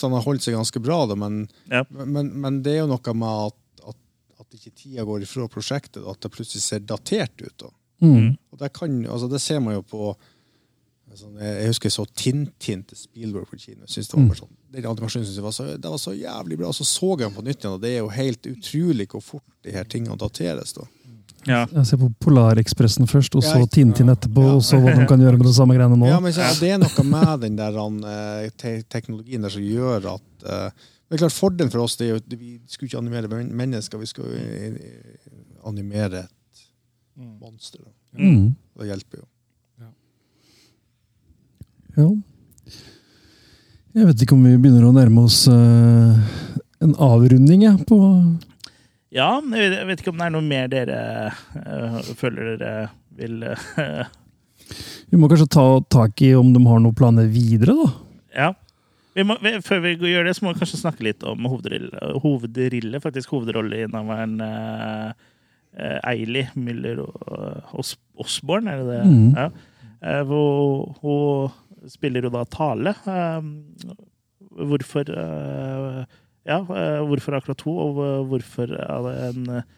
de 0.00 0.10
har 0.12 0.24
holdt 0.26 0.42
seg 0.46 0.54
ganske 0.58 0.80
bra, 0.82 1.06
da. 1.06 1.14
Men, 1.16 1.48
Ja. 1.70 1.84
men, 1.90 2.32
men 2.40 2.62
det 2.62 2.74
er 2.76 2.82
jo 2.84 2.90
noe 2.94 3.14
med 3.14 3.46
at, 3.52 3.88
at, 3.94 3.96
at 4.40 4.58
ikke 4.58 4.74
tida 4.76 5.04
går 5.08 5.22
ifra 5.26 5.48
prosjektet, 5.48 6.04
at 6.06 6.20
det 6.20 6.32
plutselig 6.34 6.62
ser 6.62 6.80
datert 6.80 7.36
ut. 7.40 7.56
da. 7.58 7.70
Mm. 8.00 8.36
Og 8.52 8.58
det, 8.58 8.72
kan, 8.72 9.00
altså 9.06 9.28
det 9.28 9.40
ser 9.44 9.60
man 9.60 9.74
jo 9.74 9.82
på 9.84 10.14
sånn, 11.16 11.34
Jeg 11.42 11.56
jeg 11.58 11.70
husker 11.72 11.88
jeg 11.90 11.92
så 11.96 12.04
Tintin 12.14 12.82
til 12.86 12.96
Spielberg 12.96 13.48
på 13.50 13.58
kino. 13.58 13.82
Jeg 13.82 13.90
synes 13.96 14.08
det 14.12 14.20
var 14.28 14.38
sånn, 14.38 14.52
Den 14.70 14.86
animasjonen 14.86 15.26
synes 15.26 15.36
jeg 15.40 15.44
var 15.44 15.52
så, 15.56 15.64
det 15.76 15.90
var 15.90 15.98
så 15.98 16.12
jævlig 16.14 16.56
bra. 16.60 16.70
Så 16.72 16.84
så 16.86 17.08
jeg 17.18 17.24
den 17.26 17.34
på 17.34 17.42
nytt 17.42 17.58
igjen, 17.64 17.74
og 17.74 17.80
det 17.82 17.90
er 17.90 17.98
jo 18.04 18.12
helt 18.14 18.46
utrolig 18.46 19.08
hvor 19.10 19.20
fort 19.24 19.42
de 19.66 19.72
her 19.74 19.84
tingene 19.90 20.16
dateres. 20.16 20.72
da. 20.76 20.86
Ja. 21.48 21.62
Jeg 21.72 21.86
ser 21.88 22.00
på 22.00 22.10
Polarekspressen 22.20 23.08
først, 23.08 23.34
og 23.38 23.44
så 23.44 23.60
Ja, 23.62 23.66
Tintin 23.72 24.12
etterpå, 24.12 24.42
og 24.58 24.62
så 24.64 24.76
hva 24.80 24.92
de 24.96 25.06
kan 25.08 25.20
gjøre 25.22 25.38
med 25.38 25.46
de 25.48 25.54
samme 25.56 25.76
greiene 25.76 25.96
nå. 25.96 26.08
Ja, 26.10 26.20
men 26.20 26.32
Det 26.32 26.68
er 26.68 26.80
noe 26.80 27.04
med 27.06 27.40
den 27.46 27.56
der 27.56 27.78
eh, 27.80 28.50
te 28.60 28.82
teknologien 28.82 29.42
der 29.42 29.52
som 29.54 29.64
gjør 29.64 30.16
at 30.16 30.44
eh, 30.44 30.70
det 31.08 31.16
er 31.16 31.22
klart 31.24 31.34
Fordelen 31.34 31.72
for 31.72 31.82
oss 31.82 31.96
det 31.96 32.06
er 32.06 32.10
jo 32.12 32.20
at 32.20 32.36
vi 32.38 32.60
skulle 32.68 32.88
ikke 32.90 32.98
animere 33.00 33.44
mennesker, 33.48 33.98
vi 33.98 34.06
skal 34.06 34.24
eh, 34.36 34.74
animere 35.66 36.26
et 36.26 36.66
monster. 37.40 37.80
Da. 37.80 37.90
Mm. 38.20 38.54
Det 38.76 38.90
hjelper 38.92 39.22
jo. 39.22 39.26
Ja. 41.96 42.10
Jeg 43.94 44.06
vet 44.06 44.22
ikke 44.22 44.36
om 44.36 44.44
vi 44.44 44.60
begynner 44.60 44.86
å 44.86 44.94
nærme 44.94 45.24
oss 45.24 45.48
en 45.50 46.94
avrunding 46.96 47.64
jeg, 47.64 47.80
på 47.88 47.98
Ja, 49.10 49.40
jeg 49.42 49.86
vet- 49.88 50.00
ikke 50.04 50.12
om 50.12 50.20
det 50.20 50.26
er 50.28 50.34
noe 50.36 50.46
mer 50.46 50.68
dere 50.70 50.98
øh, 51.58 51.96
føler 52.14 52.56
dere 52.60 52.88
vil 53.18 53.42
øh. 53.42 54.04
Vi 55.10 55.18
må 55.18 55.26
kanskje 55.28 55.48
ta 55.50 55.64
tak 55.90 56.20
i 56.22 56.28
om 56.38 56.52
de 56.54 56.60
har 56.62 56.78
noen 56.78 56.94
planer 56.94 57.26
videre, 57.26 57.74
da. 57.74 57.88
Ja. 58.36 58.50
Vi 59.18 59.24
må, 59.26 59.34
vi, 59.42 59.56
før 59.66 59.80
vi 59.82 59.96
gjør 59.98 60.28
det, 60.28 60.36
så 60.38 60.44
må 60.46 60.52
vi 60.54 60.60
kanskje 60.62 60.78
snakke 60.78 61.02
litt 61.02 61.24
om 61.26 61.48
hovedrille, 61.50 63.00
faktisk 63.02 63.32
hovedrolleinnehaveren 63.34 64.36
uh, 64.38 65.10
Eili 66.06 66.44
Müller 66.54 67.02
og 67.02 67.74
Os 67.82 67.96
Osborn, 68.22 68.70
er 68.70 68.78
det 68.78 68.86
det? 68.92 69.00
Mm. 69.10 69.34
Ja. 69.34 69.48
Eh, 70.00 70.22
hvor, 70.30 70.94
hun 71.02 71.90
spiller 71.90 72.22
jo 72.24 72.30
da 72.32 72.44
Tale. 72.48 72.94
Hvorfor 74.70 75.10
Ja, 76.50 76.58
eh, 76.66 77.00
hvorfor 77.06 77.36
akkurat 77.38 77.62
hun, 77.62 77.76
og 77.78 78.26
hvorfor 78.30 78.72
er 78.74 79.04
det 79.06 79.12
en 79.28 79.50
eh, 79.60 79.68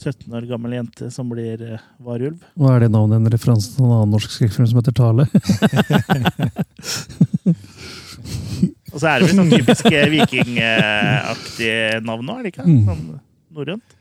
17 0.00 0.32
år 0.32 0.46
gammel 0.48 0.72
jente 0.78 1.10
som 1.12 1.28
blir 1.28 1.60
uh, 1.60 1.82
varulv? 2.02 2.40
Og 2.56 2.70
er 2.72 2.78
det 2.82 2.90
navnet 2.94 3.20
en 3.20 3.32
referanse 3.34 3.74
til 3.74 3.84
en 3.84 3.92
annen 3.92 4.14
norsk 4.16 4.32
skrekkfilm 4.32 4.66
som 4.70 4.80
heter 4.80 4.96
Tale? 4.96 5.24
Og 8.92 8.98
så 9.00 9.06
er 9.08 9.20
det 9.20 9.28
vel 9.28 9.38
sånn 9.38 9.52
typisk 9.52 9.86
eh, 9.92 10.08
vikingaktig 10.12 11.70
navn 12.04 12.26
nå, 12.28 12.32
er 12.38 12.42
det 12.44 12.52
ikke? 12.54 12.66
Mm. 12.68 12.82
Sånn 12.88 13.04
norrønt? 13.56 13.96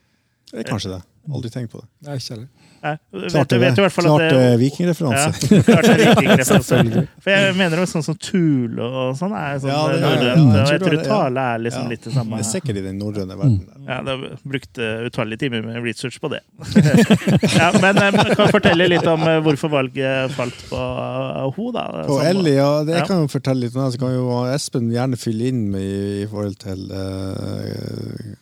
Kanskje 0.68 0.96
det. 0.96 1.02
Aldri 1.30 1.50
tenkt 1.54 1.70
på 1.72 1.78
det. 1.82 1.88
Nei, 2.08 2.16
ikke 2.18 2.34
heller. 2.34 2.48
Klart 2.82 3.52
vet 3.62 3.78
i 3.78 3.84
Klart 3.94 4.22
det 4.24 4.30
det, 4.32 4.38
er 4.42 4.56
vikingreferanse. 4.58 5.50
Ja, 5.54 5.60
klart 5.68 5.86
det 5.86 5.92
er 5.94 6.16
vikingreferanse. 6.18 7.04
For 7.22 7.30
jeg 7.36 7.52
mener 7.60 7.82
jo 7.84 7.86
sånn 7.92 8.06
som 8.08 8.18
Thule 8.18 8.88
og 8.88 9.12
sånn 9.20 9.36
er 9.38 9.60
sånn 9.62 9.70
Ja, 9.70 9.84
det 9.92 10.00
er- 10.00 10.08
norrønt. 10.08 10.56
ja, 10.56 10.64
og 10.64 10.72
jeg 10.74 10.82
tror. 10.82 10.98
Tale 11.06 11.44
er 11.54 11.62
liksom 11.68 11.84
Ja. 11.86 11.92
litt 11.94 12.08
det 12.08 12.14
samme. 12.16 12.40
Det 12.42 12.46
er 12.48 12.50
sikkert 12.50 12.82
i 12.82 12.86
den 12.88 12.98
norrøne 12.98 13.38
verden. 13.38 13.60
der. 13.68 13.86
Ja, 13.86 14.00
det 14.08 14.16
har 14.18 14.42
brukt 14.56 14.82
uh, 14.82 15.06
utallige 15.06 15.44
timer 15.46 15.62
med 15.68 15.84
research 15.86 16.18
på 16.24 16.32
det. 16.34 16.42
ja, 17.60 17.70
men 17.78 18.02
jeg 18.02 18.36
kan 18.42 18.52
fortelle 18.58 18.90
litt 18.90 19.06
om 19.14 19.22
eh, 19.30 19.40
hvorfor 19.46 19.70
valget 19.78 20.34
falt 20.34 20.66
på 20.74 20.82
uh, 20.82 21.46
ho, 21.54 21.72
da. 21.76 21.86
På 22.10 22.18
Ellie, 22.26 22.58
ja, 22.58 22.72
det 22.88 22.98
jeg 22.98 23.08
kan 23.14 23.22
jo 23.28 23.30
fortelle 23.30 23.68
litt 23.68 23.78
om 23.78 23.86
det. 23.86 23.94
Så 23.94 24.02
kan 24.02 24.16
jo 24.18 24.42
Espen 24.56 24.90
gjerne 24.94 25.22
fylle 25.22 25.54
inn 25.54 25.68
med 25.70 25.86
i, 25.86 26.24
i 26.24 26.30
forhold 26.34 26.58
til 26.66 26.88
uh, 26.90 28.38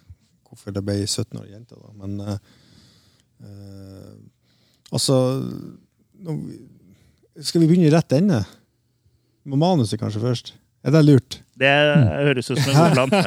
hvorfor 0.49 0.73
det 0.75 0.83
ble 0.85 0.95
17 1.05 1.39
år 1.39 1.47
jente. 1.51 1.75
Da. 1.77 1.91
Men 1.99 2.19
eh, 2.23 2.33
eh, 2.33 2.39
altså 4.91 5.15
nå, 6.19 6.33
Skal 7.41 7.61
vi 7.61 7.67
begynne 7.69 7.87
i 7.87 7.93
rett 7.93 8.11
ende? 8.17 8.41
Med 9.47 9.57
manuset 9.61 9.99
kanskje 10.01 10.21
først? 10.23 10.53
Er 10.83 10.91
det 10.95 11.05
lurt? 11.05 11.41
Det 11.59 11.67
høres 11.67 12.51
ut 12.51 12.59
som 12.59 12.71
en 12.71 12.77
god 12.79 12.91
plan. 12.95 13.09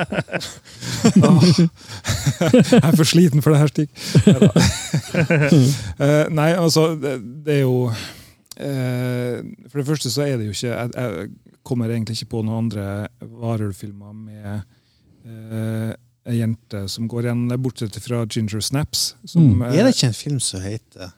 Jeg 2.72 2.80
er 2.80 2.96
for 2.96 3.04
sliten 3.08 3.42
for 3.44 3.52
det 3.52 3.60
her, 3.60 3.68
Stig. 3.72 3.88
Eh, 6.00 6.26
Nei, 6.32 6.50
altså, 6.56 6.94
det, 6.96 7.18
det 7.44 7.58
er 7.58 7.64
jo 7.66 7.90
eh, 8.56 9.42
For 9.68 9.80
det 9.80 9.86
første 9.86 10.10
så 10.12 10.24
er 10.24 10.38
det 10.40 10.46
jo 10.46 10.54
ikke 10.54 10.70
Jeg, 10.70 10.90
jeg 10.96 11.28
kommer 11.66 11.92
egentlig 11.92 12.16
ikke 12.16 12.30
på 12.32 12.42
noen 12.46 12.64
andre 12.64 12.86
varulvfilmer 13.20 14.12
med 14.16 14.48
eh, 15.26 15.92
ei 16.26 16.38
jente 16.38 16.84
som 16.88 17.08
går 17.10 17.26
igjen, 17.26 17.48
bortsett 17.62 17.96
fra 18.04 18.24
Ginger 18.30 18.60
Snaps. 18.60 19.14
Som, 19.26 19.42
Mm. 19.54 19.62
eh, 19.62 19.78
Er 19.78 19.84
det 19.84 19.94
ikke 19.96 20.06
en 20.06 20.14
film 20.14 20.40
som 20.40 20.60
heter 20.60 21.12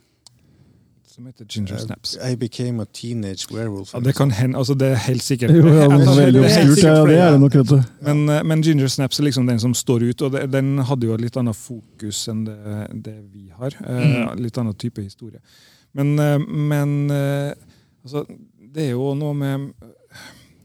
som 1.14 1.26
heter 1.26 1.44
Ginger 1.46 1.78
Snaps. 1.78 2.16
I 2.24 2.34
became 2.34 2.80
a 2.82 2.86
teenage 2.92 3.46
werewolf. 3.52 3.92
Ja, 3.94 4.00
det 4.00 4.14
kan 4.16 4.30
hende, 4.32 4.58
altså 4.58 4.74
det 4.74 4.88
er 4.92 4.94
helt 4.96 5.22
sikkert 5.22 5.50
Jo, 5.54 5.66
ja, 5.66 5.84
det 5.86 6.08
er 6.08 6.16
veldig 6.26 6.40
det 6.42 6.50
helt 6.50 6.70
obskurt. 6.72 6.84
Ja, 6.90 7.04
det 7.06 7.18
er 7.18 7.30
det 7.30 7.40
nok, 7.40 7.54
vet 7.54 7.68
du. 7.68 7.82
Men, 8.02 8.28
eh, 8.28 8.42
men 8.42 8.62
Ginger 8.62 8.88
Snaps 8.88 9.20
er 9.20 9.24
liksom 9.24 9.46
den 9.46 9.60
som 9.60 9.74
står 9.74 10.02
ut, 10.10 10.22
og 10.22 10.32
det, 10.32 10.50
den 10.50 10.78
hadde 10.78 11.06
jo 11.06 11.14
et 11.14 11.20
litt 11.20 11.36
annet 11.36 11.54
fokus 11.54 12.24
enn 12.28 12.44
det, 12.44 12.56
det 13.04 13.14
vi 13.32 13.44
har. 13.56 13.70
Eh, 13.86 14.34
litt 14.42 14.58
annen 14.58 14.74
type 14.74 15.02
historie. 15.02 15.38
Men, 15.94 16.18
eh, 16.18 16.38
men 16.38 17.10
eh, 17.10 17.54
altså, 18.04 18.24
det 18.74 18.88
er 18.88 18.90
jo 18.96 19.14
noe 19.14 19.34
med 19.34 19.72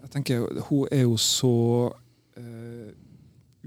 Jeg 0.01 0.09
tenker, 0.23 0.47
Hun 0.69 0.87
er 0.91 1.01
jo 1.03 1.13
så 1.17 1.91
eh, 1.93 1.98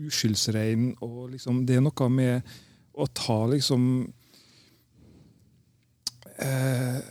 uskyldsrein, 0.01 0.93
og 1.05 1.33
liksom, 1.35 1.65
det 1.69 1.79
er 1.79 1.85
noe 1.85 2.09
med 2.13 2.55
å 2.93 3.07
ta 3.17 3.39
liksom 3.49 3.83
eh, 6.39 7.03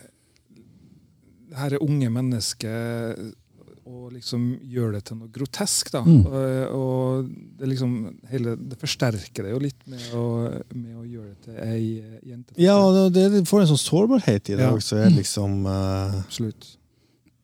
det 1.51 1.59
her 1.59 1.77
unge 1.83 2.09
mennesket 2.13 3.31
og 3.91 4.11
liksom 4.13 4.43
gjøre 4.71 4.99
det 4.99 5.01
til 5.09 5.17
noe 5.19 5.31
grotesk. 5.33 5.89
da. 5.93 6.01
Mm. 6.05 6.21
Og, 6.23 6.75
og 6.77 7.31
det 7.59 7.71
liksom 7.73 7.95
hele, 8.31 8.53
det 8.55 8.77
forsterker 8.79 9.47
det 9.47 9.55
jo 9.55 9.61
litt 9.63 9.81
med 9.89 10.05
å, 10.15 10.25
med 10.75 10.99
å 11.01 11.05
gjøre 11.05 11.31
det 11.31 11.47
til 11.47 11.57
ei 11.65 12.29
jente. 12.29 12.55
Ja, 12.61 12.77
og 12.79 13.11
det, 13.15 13.25
det 13.33 13.43
får 13.49 13.65
en 13.65 13.71
sånn 13.73 13.81
sårbarhet 13.81 14.53
i 14.53 14.59
det 14.59 14.67
Ja. 14.67 14.71
også. 14.75 15.01
Er 15.01 15.11
liksom, 15.15 15.65
uh... 15.67 16.21
Absolutt. 16.21 16.75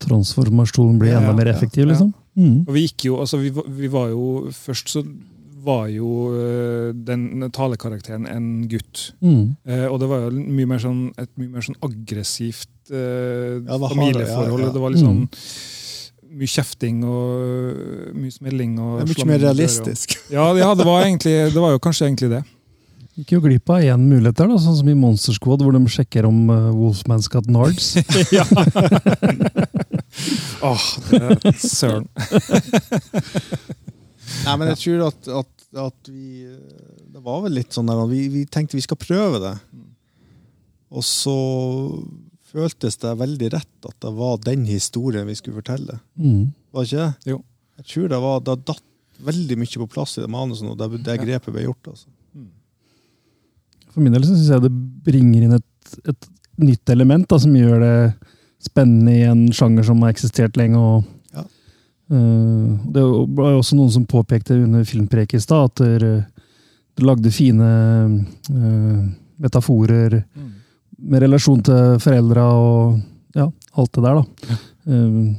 Transformasjonen 0.03 0.99
blir 1.01 1.17
enda 1.17 1.33
ja, 1.33 1.37
mer 1.39 1.49
ja, 1.49 1.57
effektiv, 1.57 1.87
ja. 1.87 1.91
liksom. 1.91 2.13
Mm. 2.37 2.59
Og 2.67 2.73
vi 2.75 2.83
gikk 2.85 3.07
jo, 3.09 3.17
altså 3.23 3.39
vi, 3.41 3.49
var- 3.55 3.65
vi 3.79 3.87
var 3.89 4.11
jo 4.11 4.25
Først 4.53 4.91
så 4.93 5.01
var 5.67 5.87
jo 5.91 6.09
øh, 6.37 6.93
den 6.93 7.49
talekarakteren 7.51 8.27
en 8.31 8.67
gutt. 8.71 9.09
Mm. 9.19 9.55
Eh, 9.67 9.85
og 9.91 9.97
det 9.99 10.07
var 10.07 10.21
jo 10.27 10.29
mye 10.37 10.69
mer 10.69 10.79
sånn, 10.79 11.01
et 11.19 11.31
mye 11.35 11.49
mer 11.57 11.65
sånn 11.65 11.75
aggressivt 11.83 12.69
eh, 12.93 13.57
Ja, 13.65 13.75
det 13.81 13.89
familieforhold. 13.91 14.61
ja, 14.63 14.69
ja. 14.69 14.75
Det 14.77 14.83
var 14.85 14.93
litt 14.93 15.03
sånn 15.03 15.25
mye 16.37 16.51
kjefting 16.53 17.01
og 17.07 17.41
øh, 17.41 18.13
mye 18.15 18.31
smelling. 18.35 18.77
Og 18.79 19.01
det 19.01 19.09
er 19.09 19.25
mye 19.25 19.31
mer 19.33 19.43
realistisk. 19.49 20.15
Ja, 20.37 20.45
ja 20.55 20.69
det, 20.77 20.85
var 20.87 21.03
egentlig, 21.03 21.35
det 21.51 21.59
var 21.65 21.73
jo 21.75 21.81
kanskje 21.83 22.07
egentlig 22.07 22.31
det. 22.37 22.43
Gikk 23.17 23.31
jo 23.33 23.41
glipp 23.41 23.71
av 23.73 23.81
én 23.81 24.03
mulighet 24.05 24.37
der, 24.37 24.51
da, 24.53 24.59
sånn 24.61 24.77
som 24.77 24.89
i 24.91 24.95
Monster 24.95 25.33
Squad, 25.33 25.63
hvor 25.65 25.73
de 25.73 25.81
sjekker 25.89 26.27
om 26.29 26.43
uh, 26.53 26.69
Wolfman 26.77 27.23
skal 27.25 27.41
ha 27.41 27.49
nards. 27.57 27.95
ja. 30.61 30.71
Åh, 30.71 30.85
det, 31.43 31.53
søren. 31.61 32.07
Nei, 34.45 34.55
men 34.59 34.67
jeg 34.73 34.79
tror 34.83 35.07
at, 35.07 35.29
at, 35.41 35.67
at 35.87 36.09
vi 36.11 36.45
Det 37.13 37.21
var 37.23 37.43
vel 37.45 37.57
litt 37.57 37.75
sånn 37.75 37.89
der 37.89 38.01
vi, 38.11 38.25
vi 38.33 38.45
tenkte 38.51 38.77
vi 38.77 38.85
skal 38.85 38.99
prøve 38.99 39.41
det. 39.43 39.55
Og 40.93 41.05
så 41.05 41.37
føltes 42.47 42.99
det 43.01 43.19
veldig 43.19 43.49
rett 43.53 43.89
at 43.89 43.97
det 44.03 44.11
var 44.15 44.37
den 44.43 44.65
historien 44.69 45.27
vi 45.27 45.35
skulle 45.35 45.59
fortelle. 45.59 45.99
Mm. 46.15 46.53
Var 46.71 46.83
det 46.83 46.91
ikke 46.91 47.05
det? 47.05 47.33
Jo. 47.33 47.41
Jeg 47.77 47.89
tror 47.91 48.13
det 48.13 48.21
var, 48.23 48.43
det 48.45 48.61
datt 48.67 48.85
veldig 49.27 49.57
mye 49.59 49.81
på 49.81 49.89
plass 49.91 50.17
i 50.17 50.23
det 50.23 50.31
manuset 50.31 50.69
og 50.69 50.77
det, 50.79 51.03
det 51.05 51.19
grepet 51.23 51.53
ble 51.53 51.65
gjort. 51.65 51.91
altså. 51.93 52.07
For 53.97 54.05
min 54.05 54.13
del 54.13 54.27
så 54.27 54.35
syns 54.35 54.51
jeg 54.53 54.65
det 54.67 54.73
bringer 55.07 55.47
inn 55.47 55.57
et, 55.57 55.93
et 56.05 56.27
nytt 56.61 56.91
element 56.93 57.25
da, 57.29 57.39
som 57.41 57.55
gjør 57.57 57.81
det 57.81 57.95
spennende 58.63 59.13
i 59.13 59.21
en 59.27 59.45
sjanger 59.53 59.83
som 59.85 60.01
har 60.01 60.13
eksistert 60.13 60.57
lenge. 60.57 60.77
og 60.77 61.03
Ja. 61.35 61.43
uh, 62.11 62.77
Det 62.91 63.01
var 63.37 63.51
jo 63.53 63.59
også 63.61 63.75
noen 63.75 63.91
som 63.91 64.05
påpekte 64.05 64.57
under 64.63 64.83
filmpreket 64.83 65.35
i 65.39 65.39
stad 65.43 65.65
at 65.71 65.75
dere, 65.75 66.27
dere 66.97 67.05
lagde 67.07 67.31
fine 67.31 67.69
uh, 68.51 69.09
metaforer 69.39 70.23
Mm. 70.35 70.53
med 70.99 71.21
relasjon 71.21 71.61
til 71.63 71.99
foreldra 72.01 72.45
og 72.57 72.99
ja, 73.35 73.51
alt 73.77 73.91
det 73.93 74.03
der. 74.03 74.15
da. 74.15 74.55
Eh, 74.87 75.35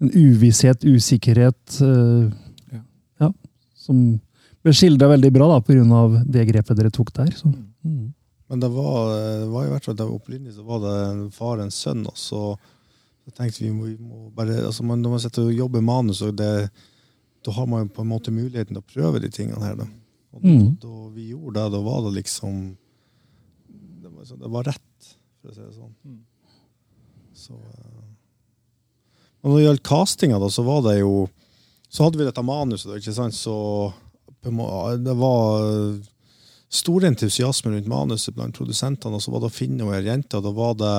en 0.00 0.10
uvisshet, 0.16 0.80
usikkerhet 0.88 1.80
eh, 1.82 2.30
Ja. 2.72 2.80
ja, 3.20 3.32
som 3.76 4.20
ble 4.64 4.72
skildra 4.72 5.08
veldig 5.10 5.32
bra 5.34 5.48
da, 5.48 5.60
pga. 5.60 6.24
det 6.24 6.46
grepet 6.48 6.76
dere 6.78 6.90
tok 6.90 7.12
der. 7.12 7.28
Så. 7.36 7.52
Mm. 7.84 8.14
Men 8.50 8.60
det 8.64 8.68
var, 8.74 9.12
det 9.14 9.48
var 9.52 9.64
i 9.66 9.70
hvert 9.70 9.84
fall 9.86 9.94
det 9.96 10.06
var 10.08 10.16
opprinnelig 10.18 10.56
så 10.56 10.64
var 10.66 10.80
det 10.82 10.94
en 11.06 11.26
far 11.30 11.60
og 11.60 11.64
en 11.68 11.70
sønn. 11.74 12.00
Og 12.10 12.16
så, 12.18 12.40
så 13.24 13.34
tenkte 13.36 13.62
vi, 13.62 13.70
vi 13.70 13.96
må 14.02 14.24
bare, 14.34 14.56
altså 14.66 14.82
man, 14.84 15.02
Når 15.04 15.10
man 15.14 15.22
sitter 15.22 15.46
og 15.46 15.54
jobber 15.54 15.84
manus, 15.86 16.22
og 16.26 16.34
det, 16.40 16.48
da 17.46 17.54
har 17.56 17.68
man 17.70 17.84
jo 17.86 17.92
på 17.94 18.02
en 18.02 18.10
måte 18.10 18.34
muligheten 18.34 18.74
til 18.74 18.82
å 18.82 18.88
prøve 18.90 19.22
de 19.22 19.30
tingene 19.30 19.62
her. 19.62 19.76
Da, 19.78 19.86
og 20.34 20.42
da, 20.42 20.48
Mm. 20.50 20.74
da 20.82 20.94
vi 21.14 21.28
gjorde 21.30 21.54
det, 21.62 21.72
da 21.76 21.80
var 21.86 22.02
det 22.08 22.12
liksom 22.22 22.76
Det 24.02 24.10
var, 24.10 24.24
sånn- 24.24 24.40
det 24.42 24.50
var 24.50 24.64
rett, 24.64 25.14
for 25.40 25.50
å 25.50 25.54
si 25.54 25.60
det 25.60 25.74
sånn. 25.74 25.94
Mm. 26.04 26.20
Så, 27.34 27.54
eh, 27.54 28.10
og 29.42 29.50
når 29.50 29.56
det 29.58 29.64
gjaldt 29.68 29.82
castinga, 29.88 30.38
da, 30.40 30.48
så 30.52 30.64
var 30.66 30.82
det 30.90 30.98
jo 31.00 31.28
Så 31.88 32.04
hadde 32.04 32.18
vi 32.18 32.24
dette 32.26 32.42
manuset, 32.42 32.86
da, 32.90 32.98
ikke 32.98 33.14
sant, 33.14 33.34
så 33.34 33.92
må- 34.46 34.96
det 35.04 35.14
var 35.16 35.98
stor 36.70 37.04
entusiasme 37.08 37.72
rundt 37.74 37.90
manuset 37.90 38.34
blant 38.36 38.54
produsentene, 38.56 39.18
og 39.18 39.24
så 39.24 39.32
var 39.34 39.42
det 39.42 39.50
å 39.50 39.54
finne 39.54 39.86
henne 39.88 40.06
jente, 40.06 40.38
og 40.38 40.46
da 40.46 40.52
var 40.54 40.76
det 40.78 40.96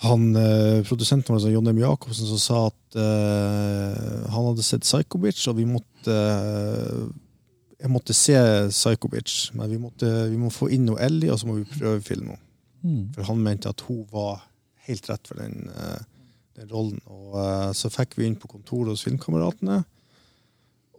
han, 0.00 0.36
eh, 0.36 0.82
produsenten 0.88 1.34
vår, 1.34 1.50
Jon 1.52 1.68
M. 1.68 1.80
Jacobsen, 1.82 2.28
som 2.28 2.40
sa 2.40 2.60
at 2.70 2.96
eh, 2.96 4.28
han 4.32 4.46
hadde 4.46 4.64
sett 4.64 4.86
Psycho 4.86 5.20
Bitch, 5.20 5.44
og 5.50 5.58
vi 5.58 5.66
måtte 5.68 6.14
eh, 6.14 7.02
jeg 7.80 7.92
måtte 7.92 8.16
se 8.16 8.36
Psycho 8.68 9.08
Bitch, 9.12 9.50
men 9.56 9.68
vi, 9.72 9.80
måtte, 9.80 10.08
vi 10.28 10.38
må 10.40 10.52
få 10.52 10.70
inn 10.72 10.86
noe 10.88 11.00
Ellie, 11.04 11.32
og 11.32 11.40
så 11.40 11.48
må 11.48 11.58
vi 11.58 11.68
prøve 11.68 12.00
filmen. 12.04 12.36
Mm. 12.80 13.12
For 13.16 13.28
han 13.28 13.44
mente 13.44 13.72
at 13.72 13.84
hun 13.88 14.02
var 14.12 14.42
helt 14.88 15.08
rett 15.08 15.28
for 15.28 15.40
den, 15.40 15.64
den 16.58 16.68
rollen. 16.68 17.00
Og 17.08 17.38
så 17.76 17.88
fikk 17.92 18.18
vi 18.18 18.26
inn 18.28 18.36
på 18.40 18.50
kontoret 18.52 18.92
hos 18.92 19.04
Filmkameratene. 19.06 19.78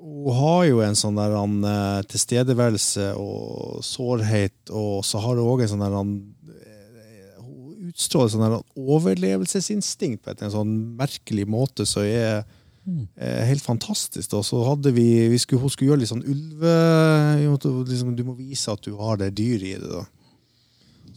Hun 0.02 0.34
har 0.34 0.64
jo 0.66 0.80
en 0.82 0.98
sånn 0.98 1.18
der 1.20 1.36
han, 1.38 1.60
eh, 1.68 2.04
tilstedeværelse 2.10 3.12
og 3.22 3.84
sårhet, 3.86 4.58
og 4.74 5.04
så 5.06 5.22
har 5.22 5.38
hun 5.38 5.52
òg 5.52 5.62
en 5.62 5.72
sånn 5.76 5.84
der 5.84 5.94
han 5.94 6.16
eh, 6.50 7.36
Hun 7.38 7.92
utstråler 7.92 8.32
sånn 8.34 8.46
der 8.48 8.88
overlevelsesinstinkt 8.96 10.24
på 10.26 10.34
en 10.34 10.56
sånn 10.56 10.74
merkelig 10.98 11.46
måte 11.46 11.86
som 11.86 12.08
er 12.08 12.42
eh, 12.42 13.44
helt 13.46 13.62
fantastisk. 13.62 14.34
Og 14.40 14.48
så 14.48 14.64
hadde 14.72 14.96
vi, 14.96 15.30
vi 15.30 15.38
skulle, 15.42 15.62
Hun 15.62 15.74
skulle 15.74 15.94
gjøre 15.94 16.02
litt 16.02 16.14
sånn 16.14 16.26
ulve... 16.26 16.74
Liksom, 17.86 18.16
du 18.18 18.26
må 18.26 18.34
vise 18.40 18.74
at 18.74 18.82
du 18.82 18.96
har 18.98 19.22
det 19.22 19.36
dyret 19.38 19.70
i 19.70 19.78
det. 19.78 19.92
da. 19.92 20.06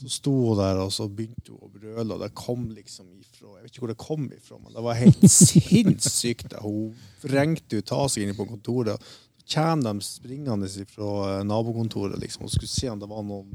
Så 0.02 0.12
sto 0.18 0.34
hun 0.50 0.60
der, 0.60 0.82
og 0.84 0.92
så 0.92 1.08
begynte 1.08 1.54
hun 1.54 1.64
å 1.64 1.72
brøle, 1.72 2.10
og 2.12 2.20
det 2.20 2.34
kom 2.36 2.68
liksom 2.74 3.08
ifra 3.44 3.58
Jeg 3.58 3.64
vet 3.66 3.72
ikke 3.74 3.84
hvor 3.84 3.92
det 3.92 4.00
kom 4.00 4.24
ifra, 4.32 4.58
men 4.62 4.72
det 4.74 4.82
var 4.84 4.94
helt 4.98 5.26
sinnssykt. 5.30 6.54
Hun 6.64 6.94
vrengte 7.24 7.78
ut 7.82 7.92
av 7.92 8.08
seg 8.12 8.24
inne 8.24 8.36
på 8.38 8.46
kontoret. 8.48 9.00
Så 9.44 9.54
kommer 9.54 9.92
de 9.92 10.00
springende 10.06 10.68
fra 10.88 11.10
eh, 11.38 11.44
nabokontoret 11.44 12.16
liksom, 12.22 12.46
og 12.48 12.50
skulle 12.54 12.72
se 12.72 12.88
om 12.92 13.00
det 13.02 13.08
var 13.10 13.22
noen 13.26 13.52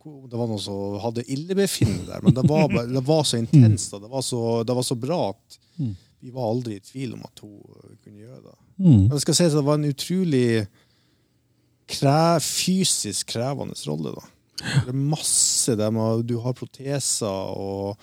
det 0.00 0.38
var 0.40 0.48
noen 0.48 0.60
som 0.64 0.94
hadde 1.02 1.26
illebefinnende 1.28 2.06
der, 2.08 2.22
men 2.24 2.32
det 2.32 2.46
var, 2.48 2.72
det 2.88 3.02
var 3.04 3.20
så 3.28 3.36
intenst 3.36 3.92
og 3.92 4.00
det 4.00 4.08
var 4.08 4.22
så, 4.24 4.38
det 4.64 4.76
var 4.78 4.86
så 4.86 4.96
bra 4.96 5.18
at 5.34 5.58
Mm. 5.80 5.94
vi 6.20 6.30
var 6.34 6.50
aldri 6.50 6.74
i 6.76 6.80
tvil 6.84 7.14
om 7.16 7.22
at 7.24 7.38
hun 7.40 7.52
eh, 7.56 7.92
kunne 8.04 8.20
gjøre 8.20 8.40
det. 8.44 8.54
Mm. 8.80 8.88
Men 9.06 9.10
det 9.14 9.20
skal 9.22 9.36
sies 9.38 9.54
at 9.54 9.60
det 9.60 9.64
var 9.68 9.78
en 9.78 9.88
utrolig 9.88 10.66
kræ, 11.88 12.38
fysisk 12.44 13.30
krevende 13.32 13.76
rolle. 13.88 14.12
da. 14.16 14.26
Det 14.84 14.92
er 14.92 14.98
masse 14.98 15.76
der 15.76 15.90
med, 15.90 16.24
Du 16.28 16.38
har 16.44 16.52
proteser, 16.52 17.26
og 17.56 17.96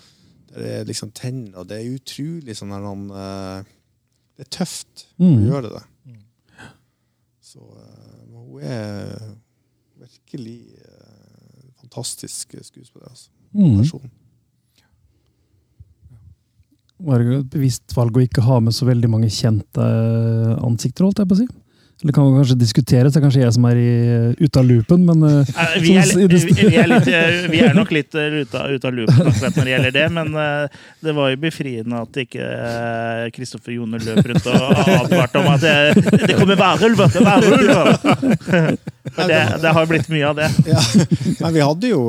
det 0.53 0.67
er 0.79 0.85
liksom 0.87 1.11
tenner. 1.13 1.57
og 1.59 1.67
Det 1.67 1.77
er 1.81 1.95
utrolig 1.97 2.55
sånn 2.57 2.71
her 2.71 2.85
han, 2.87 3.09
eh, 3.11 3.63
Det 4.37 4.45
er 4.47 4.51
tøft 4.59 5.05
å 5.19 5.23
Mm. 5.23 5.47
gjøre 5.49 5.69
det. 5.73 5.83
Så 7.41 7.59
eh, 7.59 8.27
hun 8.31 8.61
er 8.61 9.35
virkelig 9.97 10.59
eh, 10.77 11.71
fantastisk 11.81 12.53
skuespiller. 12.61 13.09
Altså. 13.09 13.29
Mm. 13.55 13.77
Person. 13.79 14.11
Var 16.99 17.19
det 17.21 17.39
et 17.39 17.49
bevisst 17.53 17.93
valg 17.95 18.15
å 18.17 18.23
ikke 18.25 18.41
ha 18.47 18.59
med 18.59 18.73
så 18.73 18.85
veldig 18.87 19.09
mange 19.09 19.29
kjente 19.29 19.83
ansikter, 20.65 21.05
holdt 21.05 21.19
jeg 21.21 21.29
på 21.29 21.35
å 21.37 21.41
si? 21.43 21.47
Eller 22.03 22.13
kan 22.13 22.27
vi 22.27 22.37
kanskje 22.37 22.59
diskutere, 22.61 23.09
så 23.09 23.17
er 23.17 23.23
kanskje 23.23 23.41
jeg 23.41 23.53
som 23.55 23.65
er 23.65 23.79
i, 23.81 23.91
ute 24.37 24.61
av 24.61 24.67
loopen, 24.69 25.05
men 25.07 25.23
eh, 25.25 25.47
Eh, 25.77 25.81
Vi 25.81 25.93
er, 25.97 26.11
vi, 26.27 26.75
er 26.77 26.89
litt, 26.89 27.07
eh, 27.09 27.47
vi 27.51 27.61
er 27.63 27.73
nok 27.77 27.91
litt 27.95 28.15
eh, 28.17 28.41
ute 28.43 28.59
av, 28.59 28.71
ute 28.73 28.89
av 28.89 28.95
loopen 28.95 29.31
akkurat 29.31 29.57
når 29.57 29.67
det 29.67 29.73
gjelder 29.73 29.95
det, 29.95 30.05
men 30.13 30.37
uh, 30.37 30.83
det 31.03 31.15
var 31.17 31.31
jo 31.31 31.39
befriende 31.41 32.01
at 32.03 32.19
ikke 32.21 32.47
Kristoffer 33.33 33.35
Kristoffer 33.37 33.75
Jone 33.75 33.99
løp 34.01 34.25
rundt 34.27 34.47
og 34.51 34.81
advarte 34.97 35.41
om 35.41 35.49
at 35.53 35.63
det, 35.63 35.75
det 36.27 36.37
kommer 36.37 36.59
værulver! 36.59 37.11
det 37.13 37.21
er 37.21 37.27
værulver. 37.27 37.91
For 39.15 39.31
det, 39.31 39.39
det 39.63 39.73
har 39.77 39.87
blitt 39.89 40.09
mye 40.11 40.31
av 40.31 40.35
det. 40.37 40.49
Ja. 40.67 40.81
Men 41.39 41.55
vi 41.55 41.63
hadde 41.63 41.91
jo 41.93 42.01